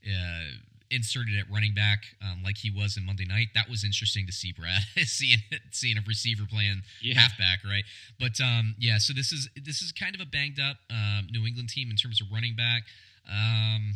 uh, 0.08 0.44
inserted 0.92 1.38
at 1.38 1.46
running 1.52 1.74
back 1.74 2.04
um, 2.22 2.42
like 2.44 2.58
he 2.58 2.72
was 2.72 2.98
in 2.98 3.06
Monday 3.06 3.26
night. 3.26 3.48
That 3.56 3.70
was 3.70 3.84
interesting 3.84 4.26
to 4.26 4.32
see, 4.32 4.52
Brad, 4.52 4.82
seeing 5.06 5.40
seeing 5.72 5.98
a 5.98 6.02
receiver 6.08 6.44
playing 6.50 6.82
yeah. 7.02 7.20
halfback, 7.20 7.60
right? 7.66 7.84
But 8.20 8.42
um, 8.42 8.76
yeah, 8.80 8.98
so 8.98 9.14
this 9.14 9.32
is 9.32 9.50
this 9.56 9.82
is 9.82 9.92
kind 9.92 10.16
of 10.16 10.22
a 10.22 10.26
banged 10.26 10.60
up 10.60 10.78
um, 10.90 11.28
New 11.32 11.46
England 11.46 11.70
team 11.70 11.90
in 11.90 11.96
terms 11.96 12.22
of 12.22 12.28
running 12.32 12.56
back. 12.56 12.84
Um, 13.30 13.94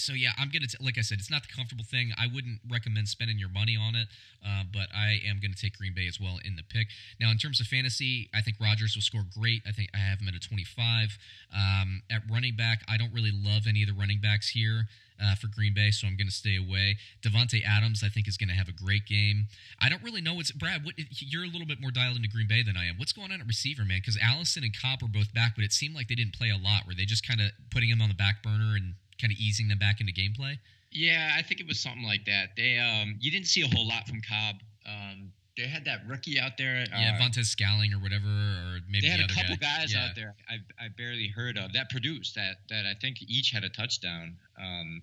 so 0.00 0.12
yeah, 0.12 0.30
I'm 0.38 0.50
gonna 0.50 0.66
t- 0.66 0.78
like 0.80 0.98
I 0.98 1.02
said, 1.02 1.18
it's 1.18 1.30
not 1.30 1.42
the 1.42 1.52
comfortable 1.54 1.84
thing. 1.84 2.12
I 2.18 2.26
wouldn't 2.32 2.60
recommend 2.68 3.08
spending 3.08 3.38
your 3.38 3.48
money 3.50 3.76
on 3.76 3.94
it, 3.94 4.08
uh, 4.44 4.64
but 4.72 4.88
I 4.94 5.20
am 5.28 5.38
gonna 5.40 5.54
take 5.54 5.76
Green 5.78 5.94
Bay 5.94 6.06
as 6.08 6.18
well 6.20 6.38
in 6.44 6.56
the 6.56 6.62
pick. 6.62 6.88
Now, 7.20 7.30
in 7.30 7.38
terms 7.38 7.60
of 7.60 7.66
fantasy, 7.66 8.28
I 8.34 8.40
think 8.40 8.56
Rodgers 8.60 8.94
will 8.94 9.02
score 9.02 9.24
great. 9.38 9.62
I 9.66 9.72
think 9.72 9.90
I 9.94 9.98
have 9.98 10.20
him 10.20 10.28
at 10.28 10.34
a 10.34 10.40
25. 10.40 11.18
Um, 11.54 12.02
at 12.10 12.22
running 12.30 12.56
back, 12.56 12.82
I 12.88 12.96
don't 12.96 13.12
really 13.12 13.32
love 13.32 13.66
any 13.68 13.82
of 13.82 13.88
the 13.88 13.94
running 13.94 14.20
backs 14.20 14.48
here. 14.50 14.86
Uh, 15.22 15.34
for 15.34 15.48
Green 15.48 15.74
Bay, 15.74 15.90
so 15.90 16.06
I'm 16.06 16.16
going 16.16 16.28
to 16.28 16.32
stay 16.32 16.56
away. 16.56 16.96
Davante 17.20 17.60
Adams, 17.62 18.02
I 18.02 18.08
think, 18.08 18.26
is 18.26 18.38
going 18.38 18.48
to 18.48 18.54
have 18.54 18.68
a 18.68 18.72
great 18.72 19.04
game. 19.04 19.48
I 19.78 19.90
don't 19.90 20.02
really 20.02 20.22
know 20.22 20.32
what's 20.32 20.50
Brad. 20.50 20.82
What, 20.82 20.94
you're 20.96 21.44
a 21.44 21.46
little 21.46 21.66
bit 21.66 21.78
more 21.78 21.90
dialed 21.90 22.16
into 22.16 22.30
Green 22.30 22.48
Bay 22.48 22.62
than 22.62 22.74
I 22.74 22.86
am. 22.86 22.96
What's 22.96 23.12
going 23.12 23.30
on 23.30 23.38
at 23.38 23.46
receiver, 23.46 23.84
man? 23.84 23.98
Because 23.98 24.16
Allison 24.16 24.64
and 24.64 24.72
Cobb 24.74 25.02
are 25.02 25.12
both 25.12 25.34
back, 25.34 25.52
but 25.56 25.62
it 25.62 25.74
seemed 25.74 25.94
like 25.94 26.08
they 26.08 26.14
didn't 26.14 26.32
play 26.32 26.48
a 26.48 26.56
lot. 26.56 26.86
Were 26.86 26.94
they 26.94 27.04
just 27.04 27.28
kind 27.28 27.38
of 27.38 27.50
putting 27.70 27.90
him 27.90 28.00
on 28.00 28.08
the 28.08 28.14
back 28.14 28.42
burner 28.42 28.76
and 28.76 28.94
kind 29.20 29.32
of 29.32 29.38
easing 29.38 29.68
them 29.68 29.78
back 29.78 30.00
into 30.00 30.12
gameplay? 30.12 30.58
Yeah, 30.92 31.34
I 31.36 31.42
think 31.42 31.60
it 31.60 31.66
was 31.66 31.78
something 31.78 32.02
like 32.02 32.24
that. 32.26 32.50
They 32.56 32.78
um, 32.78 33.16
you 33.20 33.30
didn't 33.30 33.46
see 33.46 33.62
a 33.62 33.68
whole 33.68 33.86
lot 33.86 34.08
from 34.08 34.20
Cobb. 34.28 34.56
Um, 34.86 35.32
they 35.56 35.66
had 35.68 35.84
that 35.84 36.00
rookie 36.08 36.40
out 36.40 36.56
there. 36.58 36.84
Yeah, 36.90 37.18
uh, 37.20 37.42
Scantling 37.42 37.92
or 37.92 37.98
whatever, 37.98 38.26
or 38.26 38.78
maybe 38.88 39.06
they 39.06 39.12
had 39.12 39.20
the 39.20 39.32
a 39.32 39.36
couple 39.36 39.56
guy. 39.56 39.78
guys 39.80 39.92
yeah. 39.92 40.04
out 40.04 40.16
there 40.16 40.34
I, 40.48 40.54
I 40.84 40.88
barely 40.96 41.28
heard 41.28 41.58
of 41.58 41.72
that 41.74 41.90
produced 41.90 42.34
that 42.34 42.56
that 42.70 42.86
I 42.86 42.94
think 43.00 43.22
each 43.22 43.50
had 43.50 43.64
a 43.64 43.68
touchdown. 43.68 44.36
Um, 44.60 45.02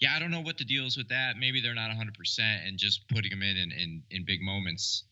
yeah, 0.00 0.14
I 0.14 0.18
don't 0.18 0.30
know 0.30 0.40
what 0.40 0.58
the 0.58 0.64
deal 0.64 0.86
is 0.86 0.96
with 0.96 1.08
that. 1.08 1.36
Maybe 1.38 1.60
they're 1.60 1.74
not 1.74 1.88
100 1.88 2.14
percent 2.14 2.62
and 2.66 2.76
just 2.78 3.08
putting 3.08 3.30
them 3.30 3.42
in, 3.42 3.56
in 3.56 3.72
in 3.72 4.02
in 4.10 4.24
big 4.24 4.42
moments 4.42 5.04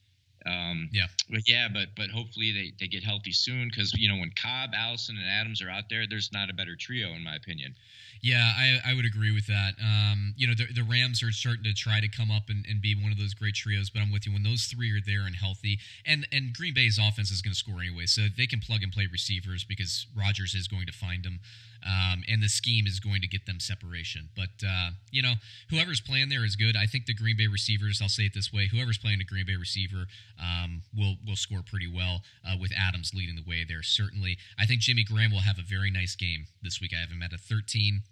Um, 0.46 0.88
Yeah. 0.92 1.06
but 1.28 1.48
yeah, 1.48 1.68
but 1.68 1.88
but 1.96 2.10
hopefully 2.10 2.52
they, 2.52 2.72
they 2.80 2.86
get 2.88 3.02
healthy 3.04 3.32
soon 3.32 3.68
because 3.68 3.92
you 3.94 4.08
know 4.08 4.16
when 4.16 4.30
Cobb, 4.30 4.70
Allison, 4.74 5.16
and 5.16 5.26
Adams 5.28 5.60
are 5.62 5.70
out 5.70 5.84
there, 5.90 6.06
there's 6.08 6.32
not 6.32 6.50
a 6.50 6.54
better 6.54 6.76
trio 6.76 7.08
in 7.10 7.22
my 7.22 7.34
opinion. 7.36 7.74
Yeah, 8.22 8.52
I, 8.54 8.90
I 8.90 8.94
would 8.94 9.06
agree 9.06 9.32
with 9.32 9.46
that. 9.46 9.74
Um, 9.82 10.34
you 10.36 10.46
know, 10.46 10.52
the, 10.54 10.66
the 10.74 10.82
Rams 10.82 11.22
are 11.22 11.32
starting 11.32 11.64
to 11.64 11.72
try 11.72 12.00
to 12.00 12.08
come 12.08 12.30
up 12.30 12.50
and, 12.50 12.66
and 12.68 12.80
be 12.82 12.94
one 12.94 13.12
of 13.12 13.16
those 13.18 13.32
great 13.32 13.54
trios, 13.54 13.88
but 13.88 14.00
I'm 14.02 14.12
with 14.12 14.26
you. 14.26 14.32
When 14.34 14.42
those 14.42 14.64
three 14.66 14.92
are 14.92 15.00
there 15.00 15.24
and 15.24 15.34
healthy, 15.34 15.78
and, 16.04 16.28
and 16.30 16.52
Green 16.52 16.74
Bay's 16.74 16.98
offense 16.98 17.30
is 17.30 17.40
going 17.40 17.52
to 17.52 17.58
score 17.58 17.80
anyway, 17.80 18.04
so 18.04 18.26
they 18.36 18.46
can 18.46 18.60
plug 18.60 18.82
and 18.82 18.92
play 18.92 19.08
receivers 19.10 19.64
because 19.64 20.06
Rodgers 20.14 20.54
is 20.54 20.68
going 20.68 20.84
to 20.84 20.92
find 20.92 21.24
them, 21.24 21.40
um, 21.82 22.22
and 22.28 22.42
the 22.42 22.48
scheme 22.50 22.86
is 22.86 23.00
going 23.00 23.22
to 23.22 23.26
get 23.26 23.46
them 23.46 23.58
separation. 23.58 24.28
But, 24.36 24.50
uh, 24.68 24.90
you 25.10 25.22
know, 25.22 25.32
whoever's 25.70 26.02
playing 26.02 26.28
there 26.28 26.44
is 26.44 26.56
good. 26.56 26.76
I 26.76 26.84
think 26.84 27.06
the 27.06 27.14
Green 27.14 27.38
Bay 27.38 27.46
receivers, 27.46 28.00
I'll 28.02 28.10
say 28.10 28.24
it 28.24 28.34
this 28.34 28.52
way 28.52 28.68
whoever's 28.70 28.98
playing 28.98 29.22
a 29.22 29.24
Green 29.24 29.46
Bay 29.46 29.56
receiver 29.56 30.04
um, 30.38 30.82
will, 30.96 31.16
will 31.26 31.36
score 31.36 31.62
pretty 31.64 31.88
well 31.88 32.22
uh, 32.46 32.56
with 32.60 32.72
Adams 32.76 33.12
leading 33.14 33.36
the 33.36 33.48
way 33.48 33.64
there, 33.66 33.82
certainly. 33.82 34.36
I 34.58 34.66
think 34.66 34.80
Jimmy 34.80 35.04
Graham 35.04 35.30
will 35.30 35.40
have 35.40 35.58
a 35.58 35.62
very 35.62 35.90
nice 35.90 36.14
game 36.14 36.46
this 36.62 36.80
week. 36.80 36.92
I 36.94 37.00
have 37.00 37.10
him 37.10 37.22
at 37.22 37.32
a 37.32 37.38
13 37.38 38.02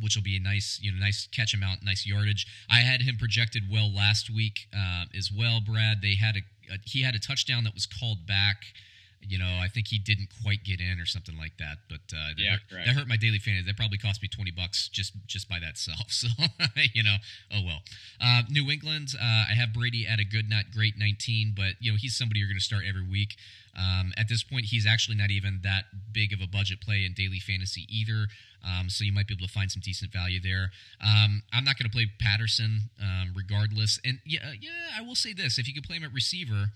which 0.00 0.16
will 0.16 0.22
be 0.22 0.36
a 0.36 0.40
nice, 0.40 0.78
you 0.80 0.90
know, 0.92 0.98
nice 0.98 1.28
catch 1.34 1.52
amount, 1.52 1.82
nice 1.82 2.06
yardage. 2.06 2.46
I 2.70 2.80
had 2.80 3.02
him 3.02 3.16
projected 3.18 3.64
well 3.70 3.92
last 3.92 4.30
week 4.30 4.68
uh, 4.74 5.04
as 5.16 5.30
well, 5.36 5.60
Brad. 5.60 6.00
They 6.00 6.14
had 6.14 6.36
a, 6.36 6.72
a 6.72 6.78
he 6.84 7.02
had 7.02 7.14
a 7.14 7.18
touchdown 7.18 7.64
that 7.64 7.74
was 7.74 7.86
called 7.86 8.26
back. 8.26 8.62
You 9.22 9.38
know, 9.38 9.58
I 9.62 9.68
think 9.68 9.88
he 9.88 9.98
didn't 9.98 10.28
quite 10.42 10.64
get 10.64 10.80
in 10.80 10.98
or 10.98 11.06
something 11.06 11.36
like 11.36 11.56
that. 11.58 11.78
But 11.88 12.00
uh, 12.12 12.34
that, 12.36 12.38
Yeah, 12.38 12.56
hurt, 12.70 12.84
that 12.86 12.94
hurt 12.94 13.08
my 13.08 13.16
daily 13.16 13.38
fantasy. 13.38 13.66
That 13.66 13.76
probably 13.76 13.98
cost 13.98 14.22
me 14.22 14.28
twenty 14.28 14.50
bucks 14.50 14.88
just 14.88 15.12
just 15.26 15.48
by 15.48 15.58
that 15.60 15.78
self. 15.78 15.98
So 16.10 16.28
you 16.92 17.02
know, 17.02 17.16
oh 17.54 17.60
well. 17.64 17.80
Uh, 18.20 18.42
New 18.50 18.70
England, 18.70 19.14
uh, 19.20 19.44
I 19.50 19.54
have 19.54 19.72
Brady 19.72 20.06
at 20.06 20.18
a 20.18 20.24
good, 20.24 20.48
not 20.50 20.72
great, 20.72 20.94
nineteen. 20.98 21.52
But 21.54 21.74
you 21.80 21.92
know, 21.92 21.98
he's 22.00 22.16
somebody 22.16 22.40
you're 22.40 22.48
going 22.48 22.58
to 22.58 22.64
start 22.64 22.82
every 22.88 23.06
week. 23.06 23.36
Um, 23.78 24.12
at 24.16 24.28
this 24.28 24.42
point, 24.42 24.66
he's 24.66 24.86
actually 24.86 25.16
not 25.16 25.30
even 25.30 25.60
that 25.62 25.84
big 26.12 26.32
of 26.32 26.40
a 26.40 26.46
budget 26.46 26.80
play 26.80 27.04
in 27.04 27.12
daily 27.14 27.38
fantasy 27.38 27.86
either. 27.88 28.26
Um, 28.64 28.90
so 28.90 29.04
you 29.04 29.12
might 29.12 29.26
be 29.26 29.34
able 29.34 29.46
to 29.46 29.52
find 29.52 29.70
some 29.70 29.80
decent 29.82 30.12
value 30.12 30.40
there. 30.40 30.70
Um, 31.00 31.42
I'm 31.52 31.64
not 31.64 31.78
going 31.78 31.88
to 31.88 31.94
play 31.94 32.06
Patterson 32.20 32.90
um, 33.00 33.32
regardless. 33.34 33.98
And 34.04 34.18
yeah, 34.26 34.52
yeah, 34.60 34.98
I 34.98 35.02
will 35.02 35.14
say 35.14 35.32
this: 35.32 35.58
if 35.58 35.66
you 35.66 35.74
could 35.74 35.84
play 35.84 35.96
him 35.96 36.04
at 36.04 36.12
receiver, 36.12 36.72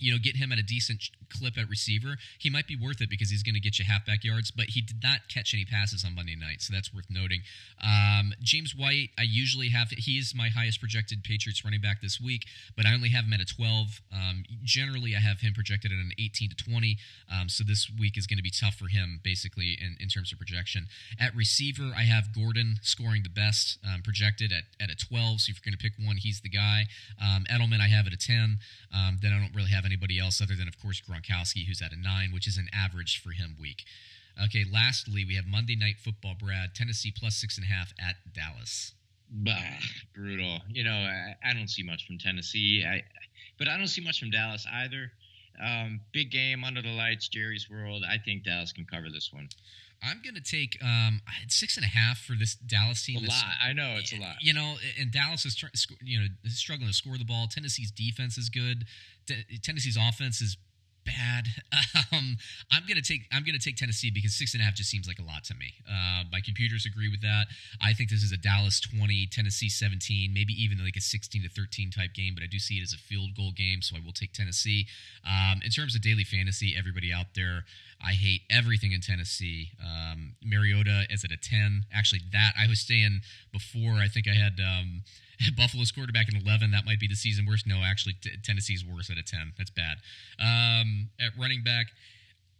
you 0.00 0.12
know, 0.12 0.18
get 0.20 0.36
him 0.36 0.50
at 0.52 0.58
a 0.58 0.62
decent 0.62 1.10
clip 1.28 1.56
at 1.58 1.68
receiver, 1.68 2.16
he 2.38 2.50
might 2.50 2.66
be 2.66 2.76
worth 2.76 3.00
it 3.00 3.08
because 3.08 3.30
he's 3.30 3.42
going 3.42 3.54
to 3.54 3.60
get 3.60 3.78
you 3.78 3.84
halfback 3.84 4.24
yards. 4.24 4.50
But 4.50 4.66
he 4.70 4.80
did 4.80 5.02
not 5.02 5.28
catch 5.28 5.54
any 5.54 5.64
passes 5.64 6.04
on 6.04 6.14
Monday 6.14 6.36
night, 6.36 6.62
so 6.62 6.72
that's 6.72 6.92
worth 6.92 7.06
noting. 7.10 7.42
Um, 7.82 8.32
James 8.42 8.74
White, 8.74 9.10
I 9.18 9.22
usually 9.22 9.68
have 9.68 9.90
he 9.90 10.18
is 10.18 10.34
my 10.34 10.48
highest 10.48 10.80
projected 10.80 11.22
Patriots 11.22 11.64
running 11.64 11.80
back 11.80 12.00
this 12.00 12.20
week, 12.20 12.46
but 12.76 12.86
I 12.86 12.94
only 12.94 13.10
have 13.10 13.24
him 13.24 13.32
at 13.32 13.40
a 13.40 13.46
12. 13.46 14.00
Um, 14.12 14.44
generally, 14.64 15.14
I 15.14 15.20
have 15.20 15.40
him 15.40 15.52
projected 15.54 15.92
at 15.92 15.98
an 15.98 16.12
18 16.18 16.50
to 16.50 16.56
20. 16.56 16.96
Um, 17.30 17.48
so 17.48 17.64
this 17.64 17.90
week 17.98 18.16
is 18.16 18.26
going 18.26 18.38
to 18.38 18.42
be 18.42 18.50
tough 18.50 18.74
for 18.74 18.88
him, 18.88 19.20
basically 19.22 19.78
in, 19.80 19.96
in 20.00 20.08
terms 20.08 20.32
of 20.32 20.38
projection. 20.38 20.86
At 21.18 21.34
receiver, 21.34 21.92
I 21.96 22.02
have 22.02 22.34
Gordon 22.34 22.76
scoring 22.82 23.22
the 23.22 23.30
best, 23.30 23.78
um, 23.84 24.02
projected 24.02 24.52
at, 24.52 24.64
at 24.82 24.90
a 24.90 24.96
12. 24.96 25.42
So 25.42 25.50
if 25.50 25.58
you're 25.58 25.70
going 25.70 25.78
to 25.78 25.82
pick 25.82 25.92
one, 26.04 26.16
he's 26.16 26.40
the 26.40 26.48
guy. 26.48 26.84
Um, 27.20 27.44
Edelman, 27.50 27.80
I 27.80 27.88
have 27.88 28.06
at 28.06 28.12
a 28.12 28.16
10. 28.16 28.58
Um, 28.94 29.18
then 29.22 29.32
I 29.32 29.38
don't 29.38 29.54
really 29.54 29.70
have 29.70 29.84
anybody 29.90 30.18
else 30.18 30.40
other 30.40 30.54
than, 30.54 30.68
of 30.68 30.80
course, 30.80 31.00
Gronkowski, 31.00 31.66
who's 31.66 31.82
at 31.82 31.92
a 31.92 32.00
9, 32.00 32.30
which 32.32 32.46
is 32.46 32.56
an 32.56 32.68
average 32.72 33.20
for 33.22 33.30
him 33.30 33.56
week. 33.60 33.84
Okay, 34.42 34.64
lastly, 34.70 35.24
we 35.24 35.34
have 35.34 35.46
Monday 35.46 35.76
Night 35.76 35.96
Football, 35.98 36.34
Brad. 36.38 36.74
Tennessee 36.74 37.12
plus 37.14 37.36
six 37.36 37.58
and 37.58 37.66
a 37.66 37.68
half 37.68 37.92
at 38.00 38.16
Dallas. 38.32 38.92
Bah, 39.28 39.52
brutal. 40.14 40.58
You 40.68 40.84
know, 40.84 40.92
I, 40.92 41.34
I 41.44 41.52
don't 41.52 41.68
see 41.68 41.82
much 41.82 42.06
from 42.06 42.18
Tennessee. 42.18 42.84
I, 42.86 43.02
but 43.58 43.68
I 43.68 43.76
don't 43.76 43.88
see 43.88 44.02
much 44.02 44.18
from 44.18 44.30
Dallas 44.30 44.66
either. 44.72 45.12
Um, 45.62 46.00
big 46.12 46.30
game 46.30 46.64
under 46.64 46.80
the 46.80 46.92
lights, 46.92 47.28
Jerry's 47.28 47.68
World. 47.68 48.02
I 48.08 48.16
think 48.18 48.44
Dallas 48.44 48.72
can 48.72 48.86
cover 48.86 49.10
this 49.12 49.30
one. 49.32 49.48
I'm 50.02 50.22
going 50.22 50.34
to 50.34 50.42
take 50.42 50.78
um, 50.82 51.20
six 51.48 51.76
and 51.76 51.84
a 51.84 51.88
half 51.88 52.18
for 52.18 52.32
this 52.32 52.54
Dallas 52.54 53.04
team. 53.04 53.24
A 53.24 53.28
lot. 53.28 53.44
I 53.62 53.72
know 53.74 53.96
it's 53.98 54.12
a 54.12 54.18
lot. 54.18 54.36
You 54.40 54.54
know, 54.54 54.76
and 54.98 55.12
Dallas 55.12 55.44
is 55.44 55.62
you 56.02 56.20
know 56.20 56.26
struggling 56.46 56.88
to 56.88 56.94
score 56.94 57.18
the 57.18 57.24
ball. 57.24 57.46
Tennessee's 57.50 57.90
defense 57.90 58.38
is 58.38 58.48
good. 58.48 58.86
Tennessee's 59.62 59.96
offense 59.96 60.40
is 60.40 60.56
bad. 61.04 61.46
Um, 62.12 62.36
I'm 62.72 62.82
gonna 62.88 63.02
take 63.02 63.22
I'm 63.32 63.44
gonna 63.44 63.60
take 63.60 63.76
Tennessee 63.76 64.10
because 64.10 64.34
six 64.34 64.52
and 64.54 64.60
a 64.60 64.64
half 64.64 64.74
just 64.74 64.90
seems 64.90 65.06
like 65.06 65.20
a 65.20 65.22
lot 65.22 65.44
to 65.44 65.54
me. 65.54 65.74
Uh, 65.88 66.24
my 66.32 66.40
computers 66.40 66.84
agree 66.84 67.08
with 67.08 67.20
that. 67.22 67.46
I 67.80 67.92
think 67.92 68.10
this 68.10 68.24
is 68.24 68.32
a 68.32 68.36
Dallas 68.36 68.80
20, 68.80 69.28
Tennessee 69.30 69.68
17, 69.68 70.34
maybe 70.34 70.52
even 70.52 70.82
like 70.82 70.96
a 70.96 71.00
16 71.00 71.42
to 71.42 71.48
13 71.48 71.90
type 71.92 72.12
game. 72.12 72.34
But 72.34 72.42
I 72.42 72.46
do 72.46 72.58
see 72.58 72.78
it 72.78 72.82
as 72.82 72.92
a 72.92 72.98
field 72.98 73.36
goal 73.36 73.52
game, 73.52 73.80
so 73.80 73.96
I 73.96 74.00
will 74.04 74.12
take 74.12 74.32
Tennessee. 74.32 74.86
Um, 75.24 75.60
in 75.64 75.70
terms 75.70 75.94
of 75.94 76.02
daily 76.02 76.24
fantasy, 76.24 76.74
everybody 76.76 77.12
out 77.12 77.34
there, 77.36 77.64
I 78.04 78.12
hate 78.12 78.42
everything 78.50 78.90
in 78.90 79.00
Tennessee. 79.00 79.70
Um, 79.80 80.34
Mariota 80.44 81.06
is 81.10 81.24
at 81.24 81.30
a 81.30 81.36
10. 81.36 81.86
Actually, 81.94 82.22
that 82.32 82.54
I 82.58 82.66
was 82.66 82.80
saying 82.80 83.20
before. 83.52 84.02
I 84.02 84.08
think 84.08 84.26
I 84.26 84.34
had 84.34 84.58
um, 84.58 85.02
Buffalo's 85.56 85.92
quarterback 85.92 86.28
in 86.28 86.36
11. 86.36 86.70
That 86.70 86.84
might 86.84 87.00
be 87.00 87.06
the 87.08 87.14
season 87.14 87.46
worst. 87.46 87.66
No, 87.66 87.82
actually, 87.84 88.14
t- 88.20 88.30
Tennessee's 88.42 88.84
worse 88.84 89.10
at 89.10 89.18
a 89.18 89.22
10. 89.22 89.52
That's 89.56 89.70
bad. 89.70 89.98
Um, 90.38 91.10
at 91.20 91.32
running 91.38 91.62
back, 91.62 91.86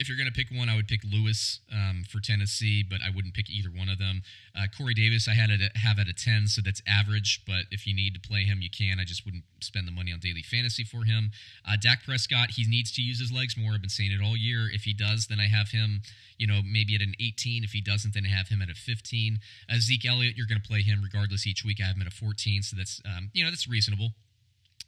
if 0.01 0.09
you're 0.09 0.17
going 0.17 0.27
to 0.27 0.33
pick 0.33 0.49
one, 0.51 0.71
I 0.71 0.77
would 0.77 0.89
pick 0.89 1.03
Lewis 1.05 1.61
um, 1.71 2.05
for 2.09 2.21
Tennessee, 2.21 2.83
but 2.83 3.01
I 3.07 3.11
wouldn't 3.15 3.35
pick 3.35 3.51
either 3.51 3.69
one 3.69 3.91
of 3.91 3.99
them. 3.99 4.23
Uh, 4.57 4.65
Corey 4.75 4.95
Davis, 4.95 5.29
I 5.29 5.35
had 5.35 5.51
at, 5.51 5.77
have 5.77 5.99
at 5.99 6.09
a 6.09 6.15
10, 6.15 6.49
so 6.49 6.63
that's 6.65 6.81
average, 6.89 7.43
but 7.47 7.69
if 7.71 7.87
you 7.87 7.95
need 7.95 8.15
to 8.15 8.21
play 8.21 8.45
him, 8.45 8.61
you 8.63 8.71
can. 8.71 8.99
I 8.99 9.05
just 9.05 9.27
wouldn't 9.27 9.45
spend 9.61 9.87
the 9.87 9.93
money 9.93 10.11
on 10.11 10.19
daily 10.19 10.41
fantasy 10.41 10.85
for 10.85 11.05
him. 11.05 11.31
Uh, 11.69 11.77
Dak 11.79 12.03
Prescott, 12.03 12.53
he 12.57 12.65
needs 12.65 12.91
to 12.93 13.03
use 13.03 13.21
his 13.21 13.31
legs 13.31 13.57
more. 13.59 13.75
I've 13.75 13.83
been 13.83 13.91
saying 13.91 14.11
it 14.11 14.25
all 14.25 14.39
year. 14.39 14.71
If 14.73 14.85
he 14.85 14.95
does, 14.95 15.27
then 15.27 15.39
I 15.39 15.49
have 15.49 15.69
him, 15.69 16.01
you 16.39 16.47
know, 16.47 16.63
maybe 16.65 16.95
at 16.95 17.03
an 17.03 17.13
18. 17.21 17.63
If 17.63 17.73
he 17.73 17.83
doesn't, 17.83 18.15
then 18.15 18.25
I 18.25 18.31
have 18.35 18.49
him 18.49 18.63
at 18.63 18.71
a 18.71 18.75
15. 18.75 19.39
Uh, 19.69 19.75
Zeke 19.81 20.07
Elliott, 20.07 20.35
you're 20.35 20.49
going 20.49 20.61
to 20.61 20.67
play 20.67 20.81
him 20.81 21.03
regardless 21.05 21.47
each 21.47 21.63
week. 21.63 21.77
I 21.79 21.87
have 21.87 21.97
him 21.97 22.03
at 22.03 22.09
a 22.09 22.17
14, 22.17 22.63
so 22.63 22.75
that's, 22.75 23.03
um, 23.05 23.29
you 23.35 23.45
know, 23.45 23.51
that's 23.51 23.69
reasonable. 23.69 24.17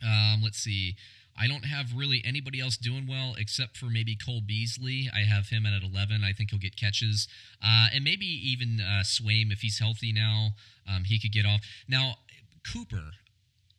Um, 0.03 0.41
let's 0.43 0.59
see. 0.59 0.97
I 1.39 1.49
don't 1.49 1.65
have 1.65 1.95
really 1.97 2.23
anybody 2.25 2.61
else 2.61 2.77
doing 2.77 3.07
well 3.09 3.35
except 3.39 3.77
for 3.77 3.87
maybe 3.87 4.17
Cole 4.17 4.43
Beasley. 4.47 5.11
I 5.15 5.21
have 5.21 5.49
him 5.49 5.65
at 5.67 5.83
11. 5.83 6.23
I 6.25 6.33
think 6.33 6.51
he'll 6.51 6.59
get 6.59 6.77
catches. 6.77 7.27
Uh, 7.63 7.89
and 7.95 8.05
maybe 8.05 8.27
even 8.27 8.81
uh, 8.81 9.03
Swaim, 9.03 9.51
if 9.51 9.61
he's 9.61 9.79
healthy 9.79 10.13
now, 10.13 10.51
um, 10.89 11.05
he 11.05 11.19
could 11.19 11.33
get 11.33 11.47
off. 11.47 11.61
Now, 11.89 12.17
Cooper, 12.71 13.13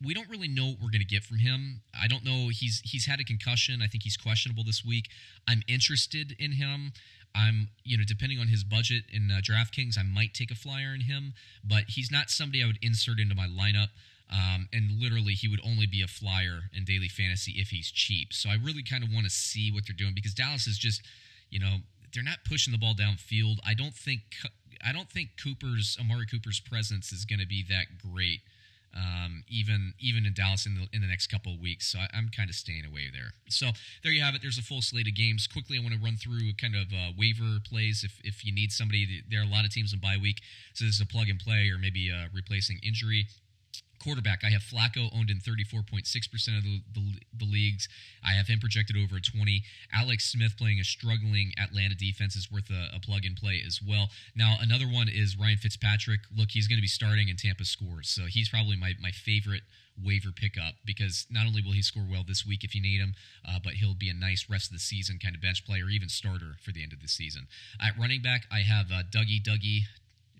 we 0.04 0.14
don't 0.14 0.30
really 0.30 0.48
know 0.48 0.68
what 0.68 0.78
we're 0.82 0.92
going 0.92 1.02
to 1.02 1.06
get 1.06 1.24
from 1.24 1.38
him. 1.38 1.82
I 2.00 2.08
don't 2.08 2.26
know. 2.26 2.50
He's 2.50 2.82
he's 2.84 3.06
had 3.06 3.20
a 3.20 3.24
concussion. 3.24 3.82
I 3.82 3.88
think 3.88 4.04
he's 4.04 4.18
questionable 4.18 4.64
this 4.64 4.84
week. 4.84 5.10
I'm 5.48 5.62
interested 5.68 6.36
in 6.40 6.54
him. 6.54 6.92
I'm, 7.36 7.70
you 7.84 7.98
know, 7.98 8.04
depending 8.06 8.40
on 8.40 8.48
his 8.48 8.64
budget 8.64 9.04
in 9.12 9.32
uh, 9.32 9.42
DraftKings, 9.42 9.98
I 9.98 10.04
might 10.04 10.34
take 10.34 10.52
a 10.52 10.56
flyer 10.56 10.94
in 10.94 11.02
him, 11.02 11.34
but 11.64 11.86
he's 11.88 12.12
not 12.12 12.30
somebody 12.30 12.64
I 12.64 12.68
would 12.68 12.78
insert 12.82 13.20
into 13.20 13.34
my 13.34 13.48
lineup. 13.48 13.88
Um, 14.32 14.68
and 14.74 15.00
literally, 15.00 15.34
he 15.34 15.48
would 15.48 15.62
only 15.64 15.86
be 15.86 16.02
a 16.02 16.08
flyer 16.08 16.62
in 16.74 16.86
daily 16.86 17.08
fantasy 17.08 17.54
if 17.58 17.70
he's 17.70 17.92
cheap. 17.92 18.34
So 18.34 18.50
I 18.50 18.56
really 18.56 18.84
kind 18.84 19.04
of 19.04 19.10
want 19.14 19.26
to 19.26 19.30
see 19.30 19.72
what 19.72 19.84
they're 19.88 19.96
doing 19.96 20.14
because 20.16 20.34
Dallas 20.34 20.66
is 20.66 20.78
just, 20.78 21.04
you 21.50 21.60
know, 21.60 21.78
they're 22.14 22.24
not 22.24 22.40
pushing 22.48 22.72
the 22.72 22.78
ball 22.80 22.94
downfield. 22.94 23.58
I 23.66 23.74
don't 23.74 23.94
think 23.94 24.22
I 24.86 24.92
don't 24.92 25.10
think 25.10 25.32
Cooper's 25.42 25.98
Amari 26.00 26.26
Cooper's 26.26 26.60
presence 26.60 27.12
is 27.12 27.26
going 27.26 27.40
to 27.40 27.48
be 27.48 27.64
that 27.70 27.86
great, 28.02 28.42
um, 28.96 29.44
even 29.50 29.94
even 30.00 30.26
in 30.26 30.34
Dallas 30.34 30.66
in 30.66 30.76
the 30.76 30.88
in 30.94 31.02
the 31.02 31.08
next 31.08 31.28
couple 31.28 31.54
of 31.54 31.60
weeks. 31.60 31.92
So 31.92 32.00
I, 32.00 32.08
I'm 32.14 32.30
kind 32.30 32.50
of 32.50 32.56
staying 32.56 32.86
away 32.86 33.10
there. 33.12 33.34
So 33.50 33.72
there 34.04 34.12
you 34.12 34.22
have 34.22 34.36
it. 34.36 34.42
There's 34.42 34.58
a 34.58 34.64
full 34.64 34.82
slate 34.82 35.08
of 35.08 35.16
games. 35.16 35.48
Quickly, 35.48 35.78
I 35.78 35.82
want 35.82 35.94
to 35.94 36.00
run 36.00 36.16
through 36.16 36.54
kind 36.60 36.76
of 36.76 36.94
uh, 36.94 37.12
waiver 37.18 37.60
plays 37.68 38.04
if 38.04 38.20
if 38.24 38.46
you 38.46 38.54
need 38.54 38.72
somebody. 38.72 39.24
There 39.30 39.42
are 39.42 39.46
a 39.46 39.52
lot 39.52 39.66
of 39.66 39.72
teams 39.72 39.94
in 39.94 40.00
bye 40.00 40.18
week, 40.22 40.42
so 40.74 40.86
this 40.86 40.96
is 40.96 41.02
a 41.02 41.06
plug 41.06 41.30
and 41.30 41.40
play 41.40 41.70
or 41.70 41.78
maybe 41.78 42.12
replacing 42.34 42.80
injury 42.84 43.28
quarterback. 44.04 44.44
I 44.44 44.50
have 44.50 44.62
Flacco 44.62 45.10
owned 45.16 45.30
in 45.30 45.38
34.6% 45.38 46.58
of 46.58 46.64
the, 46.64 46.82
the, 46.94 47.02
the, 47.38 47.46
leagues. 47.46 47.88
I 48.26 48.34
have 48.34 48.48
him 48.48 48.60
projected 48.60 48.98
over 48.98 49.18
a 49.18 49.22
20. 49.22 49.64
Alex 49.94 50.32
Smith 50.32 50.58
playing 50.58 50.80
a 50.80 50.84
struggling 50.84 51.54
Atlanta 51.62 51.96
defense 51.96 52.36
is 52.36 52.52
worth 52.52 52.70
a, 52.70 52.96
a 52.96 53.00
plug 53.00 53.26
and 53.26 53.36
play 53.36 53.62
as 53.66 53.80
well. 53.86 54.10
Now, 54.36 54.58
another 54.60 54.86
one 54.86 55.08
is 55.08 55.38
Ryan 55.38 55.58
Fitzpatrick. 55.58 56.22
Look, 56.36 56.52
he's 56.52 56.68
going 56.68 56.78
to 56.78 56.82
be 56.82 56.88
starting 56.88 57.30
in 57.30 57.38
Tampa 57.38 57.66
scores. 57.66 58.10
So 58.10 58.24
he's 58.24 58.50
probably 58.50 58.76
my, 58.76 58.94
my 59.02 59.12
favorite 59.12 59.64
waiver 60.02 60.32
pickup 60.32 60.74
because 60.86 61.28
not 61.30 61.46
only 61.46 61.62
will 61.62 61.72
he 61.72 61.82
score 61.82 62.06
well 62.10 62.24
this 62.28 62.46
week 62.46 62.64
if 62.64 62.74
you 62.74 62.82
need 62.82 63.00
him, 63.00 63.14
uh, 63.48 63.60
but 63.64 63.74
he'll 63.74 63.94
be 63.94 64.10
a 64.10 64.14
nice 64.14 64.48
rest 64.50 64.68
of 64.68 64.74
the 64.74 64.80
season 64.80 65.20
kind 65.22 65.36
of 65.36 65.42
bench 65.42 65.66
player, 65.66 65.86
even 65.90 66.10
starter 66.10 66.56
for 66.64 66.72
the 66.72 66.84
end 66.84 66.94
of 66.94 67.02
the 67.02 67.08
season. 67.08 67.48
At 67.82 67.98
running 67.98 68.22
back, 68.22 68.46
I 68.52 68.60
have 68.60 68.92
uh, 68.92 69.04
Dougie 69.10 69.42
Dougie 69.42 69.82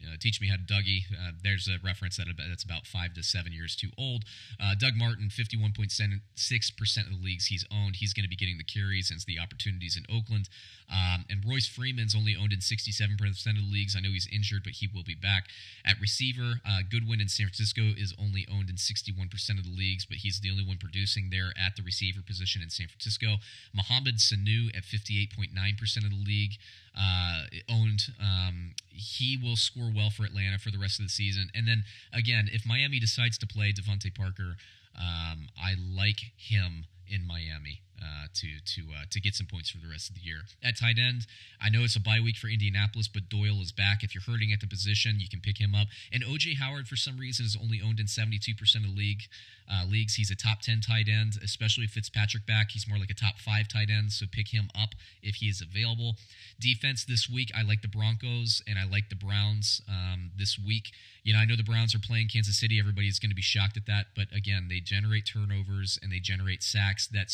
uh, 0.06 0.18
Teach 0.20 0.42
Me 0.42 0.48
How 0.48 0.56
to 0.56 0.62
Dougie. 0.62 1.04
Uh, 1.12 1.32
there's 1.44 1.68
a 1.68 1.78
reference 1.84 2.18
that 2.18 2.28
that's 2.38 2.64
about 2.64 2.86
five 2.86 3.14
to 3.14 3.24
seven 3.24 3.52
years 3.52 3.76
too 3.76 3.90
old. 3.98 4.24
Uh, 4.62 4.76
Doug 4.76 4.96
Martin, 4.96 5.30
51.6% 5.30 6.98
of 6.98 7.10
the 7.10 7.24
leagues 7.24 7.48
he's 7.48 7.66
owned. 7.72 7.98
He's 7.98 8.14
going 8.14 8.24
to 8.24 8.30
be 8.30 8.36
getting 8.36 8.58
the 8.58 8.64
carries 8.64 9.08
since 9.08 9.26
the 9.26 9.40
opportunities 9.40 9.98
in 9.98 10.06
Oakland. 10.14 10.50
Um, 10.92 11.26
and 11.30 11.44
Royce 11.48 11.68
Freeman's 11.68 12.16
only 12.16 12.36
owned 12.36 12.54
in 12.54 12.60
67% 12.60 13.18
of 13.20 13.56
the 13.56 13.72
leagues. 13.72 13.96
I 13.96 14.02
know 14.02 14.12
he's 14.12 14.28
injured, 14.32 14.64
but 14.64 14.74
he 14.74 14.88
will 14.94 15.04
be 15.04 15.16
back. 15.16 15.48
At 15.86 16.00
receiver, 16.00 16.62
uh, 16.66 16.82
Goodwin 16.90 17.22
in 17.22 17.28
San 17.28 17.48
Francisco 17.48 17.94
is 17.98 18.14
only 18.20 18.46
owned 18.52 18.70
in 18.70 18.76
61% 18.76 19.58
of 19.58 19.64
the 19.64 19.76
leagues, 19.76 20.06
but 20.06 20.18
he's 20.18 20.40
the 20.40 20.52
only 20.52 20.64
one 20.64 20.78
producing 20.78 21.30
there 21.32 21.54
at 21.58 21.76
the 21.76 21.84
receiver 21.84 22.22
position 22.22 22.62
in 22.62 22.70
San 22.70 22.88
Francisco. 22.88 23.38
Mohamed 23.74 24.18
Sanu 24.18 24.70
at 24.76 24.84
58.9% 24.84 25.50
of 25.98 26.12
the 26.12 26.24
league 26.24 26.58
uh, 26.98 27.44
owned. 27.70 28.04
Um, 28.20 28.76
he 28.90 29.38
will 29.42 29.56
score 29.56 29.92
well 29.96 30.10
for 30.10 30.24
Atlanta 30.24 30.60
for 30.60 30.72
the 30.72 30.80
rest 30.80 31.00
of 31.00 31.06
the 31.06 31.10
season. 31.10 31.50
And 31.56 31.68
then 31.68 31.84
again, 32.14 32.50
if 32.52 32.66
Miami 32.66 33.00
decides 33.00 33.38
to 33.40 33.48
play 33.48 33.74
DeVante 33.74 34.14
Parker, 34.14 34.56
um, 34.96 35.48
I 35.58 35.76
like 35.78 36.20
him 36.38 36.86
in 37.08 37.26
Miami 37.26 37.82
uh, 38.02 38.28
to 38.34 38.48
to 38.66 38.82
uh, 38.94 39.06
to 39.10 39.20
get 39.20 39.36
some 39.36 39.48
points 39.48 39.70
for 39.70 39.78
the 39.78 39.90
rest 39.90 40.10
of 40.10 40.16
the 40.16 40.22
year. 40.22 40.42
At 40.64 40.80
tight 40.80 40.98
end, 40.98 41.28
I 41.62 41.70
know 41.70 41.84
it's 41.84 41.96
a 41.96 42.02
bye 42.02 42.20
week 42.24 42.38
for 42.38 42.48
Indianapolis, 42.48 43.08
but 43.08 43.30
Doyle 43.30 43.62
is 43.62 43.72
back. 43.72 44.04
If 44.04 44.14
you're 44.14 44.24
hurting 44.24 44.52
at 44.52 44.60
the 44.60 44.68
position, 44.68 45.20
you 45.20 45.30
can 45.30 45.40
pick 45.40 45.60
him 45.60 45.76
up. 45.76 45.88
And 46.12 46.24
OJ 46.24 46.58
Howard, 46.58 46.88
for 46.88 46.96
some 46.96 47.18
reason, 47.18 47.46
is 47.46 47.58
only 47.60 47.82
owned 47.84 48.00
in 48.00 48.08
72% 48.08 48.52
of 48.76 48.84
the 48.84 48.90
league 48.90 49.24
uh, 49.72 49.86
leagues. 49.86 50.16
He's 50.16 50.32
a 50.32 50.36
top 50.36 50.62
10 50.62 50.82
tight 50.82 51.08
end, 51.08 51.38
especially 51.44 51.86
if 51.86 51.92
Fitzpatrick 51.92 52.46
back. 52.46 52.72
He's 52.72 52.88
more 52.88 52.98
like 52.98 53.10
a 53.10 53.16
top 53.16 53.40
five 53.40 53.68
tight 53.68 53.90
end, 53.90 54.12
so 54.12 54.26
pick 54.30 54.50
him 54.50 54.70
up 54.80 54.90
if 55.22 55.36
he 55.36 55.48
is 55.48 55.62
available. 55.62 56.16
Defense 56.60 57.06
this 57.06 57.30
week, 57.30 57.52
I 57.56 57.64
like 57.64 57.82
the 57.82 57.88
Broncos 57.88 58.62
and 58.68 58.78
I 58.78 58.86
like 58.86 59.10
the 59.10 59.16
Browns 59.16 59.82
um, 59.88 60.32
this 60.38 60.60
week. 60.60 60.92
You 61.24 61.34
know, 61.34 61.40
I 61.40 61.46
know 61.46 61.56
the 61.56 61.64
Browns 61.64 61.96
are 61.96 62.00
playing 62.00 62.28
Kansas 62.28 62.60
City. 62.60 62.80
Everybody's 62.80 63.20
going 63.20 63.32
to 63.32 63.36
be 63.36 63.42
shocked 63.42 63.78
at 63.78 63.86
that, 63.86 64.08
but 64.16 64.28
again, 64.36 64.68
they 64.70 64.80
generate 64.80 65.26
turnovers 65.26 65.98
and 66.02 66.12
they 66.12 66.20
generate 66.20 66.64
sacks 66.64 67.08
that 67.08 67.32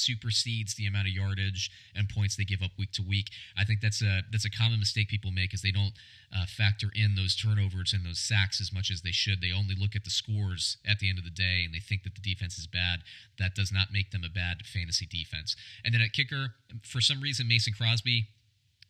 supersedes 0.59 0.75
the 0.75 0.87
amount 0.87 1.07
of 1.07 1.13
yardage 1.13 1.71
and 1.95 2.09
points 2.09 2.35
they 2.35 2.43
give 2.43 2.61
up 2.61 2.71
week 2.77 2.91
to 2.93 3.01
week. 3.01 3.27
I 3.57 3.65
think 3.65 3.81
that's 3.81 4.01
a 4.01 4.21
that's 4.31 4.45
a 4.45 4.49
common 4.49 4.79
mistake 4.79 5.09
people 5.09 5.31
make 5.31 5.53
is 5.53 5.61
they 5.61 5.71
don't 5.71 5.93
uh, 6.35 6.45
factor 6.45 6.87
in 6.93 7.15
those 7.15 7.35
turnovers 7.35 7.93
and 7.93 8.05
those 8.05 8.19
sacks 8.19 8.61
as 8.61 8.71
much 8.73 8.91
as 8.91 9.01
they 9.01 9.11
should. 9.11 9.41
They 9.41 9.51
only 9.51 9.75
look 9.75 9.95
at 9.95 10.03
the 10.03 10.09
scores 10.09 10.77
at 10.87 10.99
the 10.99 11.09
end 11.09 11.17
of 11.17 11.23
the 11.23 11.31
day 11.31 11.63
and 11.65 11.73
they 11.73 11.79
think 11.79 12.03
that 12.03 12.15
the 12.15 12.21
defense 12.21 12.57
is 12.57 12.67
bad. 12.67 12.99
That 13.37 13.55
does 13.55 13.71
not 13.71 13.91
make 13.91 14.11
them 14.11 14.23
a 14.23 14.29
bad 14.29 14.65
fantasy 14.65 15.05
defense. 15.05 15.55
And 15.83 15.93
then 15.93 16.01
at 16.01 16.13
kicker, 16.13 16.53
for 16.83 17.01
some 17.01 17.21
reason, 17.21 17.47
Mason 17.47 17.73
Crosby. 17.73 18.27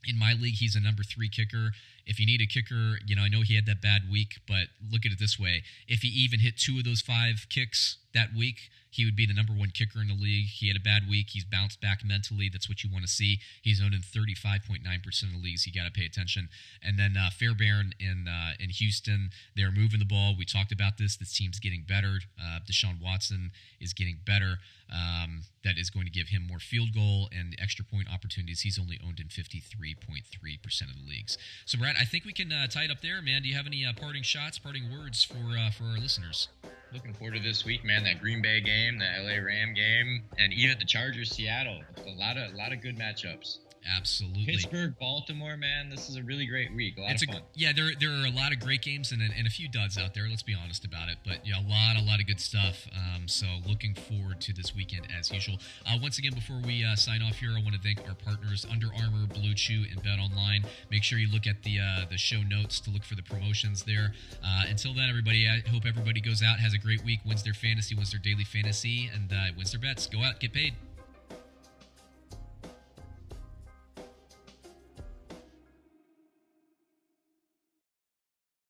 In 0.08 0.18
my 0.18 0.32
league, 0.32 0.56
he's 0.56 0.78
a 0.78 0.80
number 0.80 1.04
three 1.04 1.28
kicker. 1.28 1.72
If 2.10 2.20
you 2.20 2.26
need 2.26 2.42
a 2.42 2.48
kicker, 2.48 2.98
you 3.06 3.16
know, 3.16 3.22
I 3.22 3.30
know 3.30 3.42
he 3.42 3.54
had 3.54 3.68
that 3.68 3.82
bad 3.82 4.10
week, 4.12 4.42
but 4.48 4.74
look 4.92 5.06
at 5.06 5.12
it 5.12 5.20
this 5.20 5.40
way. 5.40 5.62
If 5.88 6.02
he 6.02 6.08
even 6.10 6.40
hit 6.40 6.58
two 6.58 6.80
of 6.80 6.84
those 6.84 7.02
five 7.02 7.46
kicks 7.50 7.98
that 8.16 8.30
week, 8.36 8.72
he 8.90 9.06
would 9.06 9.16
be 9.16 9.28
the 9.28 9.34
number 9.34 9.54
one 9.54 9.70
kicker 9.70 10.02
in 10.02 10.08
the 10.08 10.18
league. 10.18 10.48
He 10.48 10.68
had 10.68 10.76
a 10.76 10.80
bad 10.80 11.04
week. 11.08 11.28
He's 11.30 11.44
bounced 11.46 11.80
back 11.80 12.04
mentally. 12.04 12.50
That's 12.52 12.68
what 12.68 12.84
you 12.84 12.90
want 12.92 13.06
to 13.06 13.12
see. 13.12 13.40
He's 13.62 13.80
owned 13.82 13.94
in 13.94 14.02
35.9% 14.02 14.82
of 15.24 15.32
the 15.32 15.38
leagues. 15.38 15.68
You 15.68 15.74
got 15.74 15.86
to 15.86 15.92
pay 15.92 16.06
attention. 16.06 16.50
And 16.82 16.98
then 16.98 17.16
uh, 17.16 17.30
Fairbairn 17.30 17.94
in 18.00 18.28
uh, 18.28 18.54
in 18.60 18.72
Houston, 18.72 19.30
they're 19.56 19.72
moving 19.72 20.00
the 20.00 20.06
ball. 20.06 20.34
We 20.38 20.46
talked 20.46 20.72
about 20.72 20.98
this. 20.98 21.18
This 21.18 21.38
team's 21.38 21.60
getting 21.60 21.86
better. 21.88 22.20
Uh, 22.42 22.60
Deshaun 22.66 23.02
Watson 23.02 23.52
is 23.80 23.94
getting 23.94 24.18
better. 24.26 24.58
Um, 24.92 25.44
that 25.64 25.78
is 25.78 25.92
going 25.92 26.06
to 26.06 26.12
give 26.12 26.30
him 26.30 26.48
more 26.48 26.58
field 26.58 26.96
goal 26.96 27.30
and 27.32 27.56
extra 27.62 27.86
point 27.86 28.08
opportunities. 28.12 28.62
He's 28.62 28.80
only 28.80 29.00
owned 29.06 29.20
in 29.20 29.28
53.3% 29.28 30.82
of 30.82 30.98
the 30.98 31.08
leagues. 31.08 31.38
So, 31.66 31.78
Brad, 31.78 31.96
I 32.00 32.06
think 32.06 32.24
we 32.24 32.32
can 32.32 32.50
uh, 32.54 32.66
tie 32.68 32.86
it 32.86 32.92
up 32.92 33.02
there, 33.02 33.22
man. 33.22 33.42
Do 33.42 33.50
you 33.50 33.56
have 33.56 33.68
any 33.68 33.86
uh, 33.86 33.92
parting 33.92 34.24
shots, 34.24 34.58
parting 34.58 34.84
words 34.90 35.22
for 35.22 35.36
uh, 35.36 35.70
for 35.72 35.84
our 35.84 35.98
listeners? 35.98 36.48
Looking 36.94 37.14
forward 37.14 37.36
to 37.36 37.42
this 37.42 37.66
week, 37.66 37.84
man. 37.84 38.06
That 38.06 38.22
Green 38.22 38.42
Bay 38.42 38.62
game, 38.62 38.98
the 38.98 39.06
LA 39.06 39.36
Ram 39.46 39.74
game, 39.74 40.24
and 40.38 40.54
even 40.54 40.80
the 40.80 40.86
Chargers 40.86 41.30
Seattle. 41.32 41.82
A 42.08 42.12
lot 42.12 42.38
of 42.38 42.54
a 42.54 42.56
lot 42.56 42.72
of 42.72 42.82
good 42.82 42.98
matchups. 42.98 43.58
Absolutely. 43.98 44.46
Pittsburgh, 44.46 44.96
Baltimore, 45.00 45.58
man, 45.58 45.90
this 45.90 46.10
is 46.10 46.16
a 46.16 46.24
really 46.24 46.46
great 46.46 46.74
week. 46.74 46.98
A 46.98 47.02
lot 47.02 47.12
it's 47.12 47.24
of 47.24 47.30
a, 47.30 47.34
fun. 47.34 47.42
Yeah, 47.56 47.72
there 47.74 47.92
there 48.00 48.12
are 48.12 48.26
a 48.26 48.32
lot 48.32 48.52
of 48.52 48.60
great 48.60 48.82
games 48.82 49.12
and, 49.12 49.22
and 49.22 49.48
a 49.48 49.50
few 49.50 49.70
duds 49.70 49.98
out 49.98 50.14
there. 50.14 50.28
Let's 50.30 50.44
be 50.44 50.56
honest 50.56 50.86
about 50.86 51.10
it, 51.10 51.18
but 51.26 51.46
yeah, 51.46 51.60
a 51.60 51.66
lot 51.68 51.96
a 51.98 52.04
lot 52.04 52.20
of 52.20 52.28
good 52.28 52.40
stuff. 52.40 52.88
Um, 52.94 53.28
so 53.28 53.46
looking 53.68 53.94
forward 53.96 54.42
to 54.42 54.54
this 54.54 54.76
weekend 54.76 55.08
as 55.18 55.32
usual. 55.32 55.58
Uh, 55.88 55.98
once 56.02 56.18
again, 56.18 56.34
before 56.34 56.60
we 56.64 56.84
uh, 56.84 56.96
sign 56.96 57.22
off 57.22 57.38
here, 57.38 57.52
I 57.52 57.62
want 57.64 57.76
to 57.76 57.82
thank 57.82 58.00
our 58.08 58.16
partners 58.16 58.66
Under 58.70 58.88
Armour, 58.88 59.28
Blue 59.28 59.54
Chew, 59.54 59.86
and 59.90 60.02
Bet 60.04 60.20
Online. 60.20 60.64
Make 60.92 61.04
sure 61.04 61.18
you 61.18 61.32
look 61.32 61.48
at 61.48 61.64
the 61.64 61.80
uh, 61.80 62.06
the 62.10 62.18
show 62.18 62.42
notes 62.42 62.80
to 62.82 62.90
look 62.90 63.04
for 63.04 63.16
the 63.16 63.24
promotions 63.24 63.84
there. 63.84 64.14
Uh, 64.44 64.64
until 64.70 64.94
then, 64.94 65.10
everybody, 65.10 65.48
I 65.48 65.68
hope 65.70 65.86
everybody 65.86 66.22
goes 66.22 66.44
out, 66.44 66.60
has 66.60 66.74
a 66.74 66.78
great 66.78 67.04
week, 67.04 67.20
wins 67.26 67.44
their 67.44 67.54
fantasy, 67.54 67.96
wins 67.96 68.12
their 68.12 68.22
daily 68.22 68.44
fantasy, 68.44 69.10
and 69.14 69.32
uh, 69.32 69.56
wins 69.56 69.72
their 69.72 69.82
bets. 69.82 70.08
Go 70.08 70.24
out, 70.24 70.40
get 70.40 70.54
paid. 70.54 70.74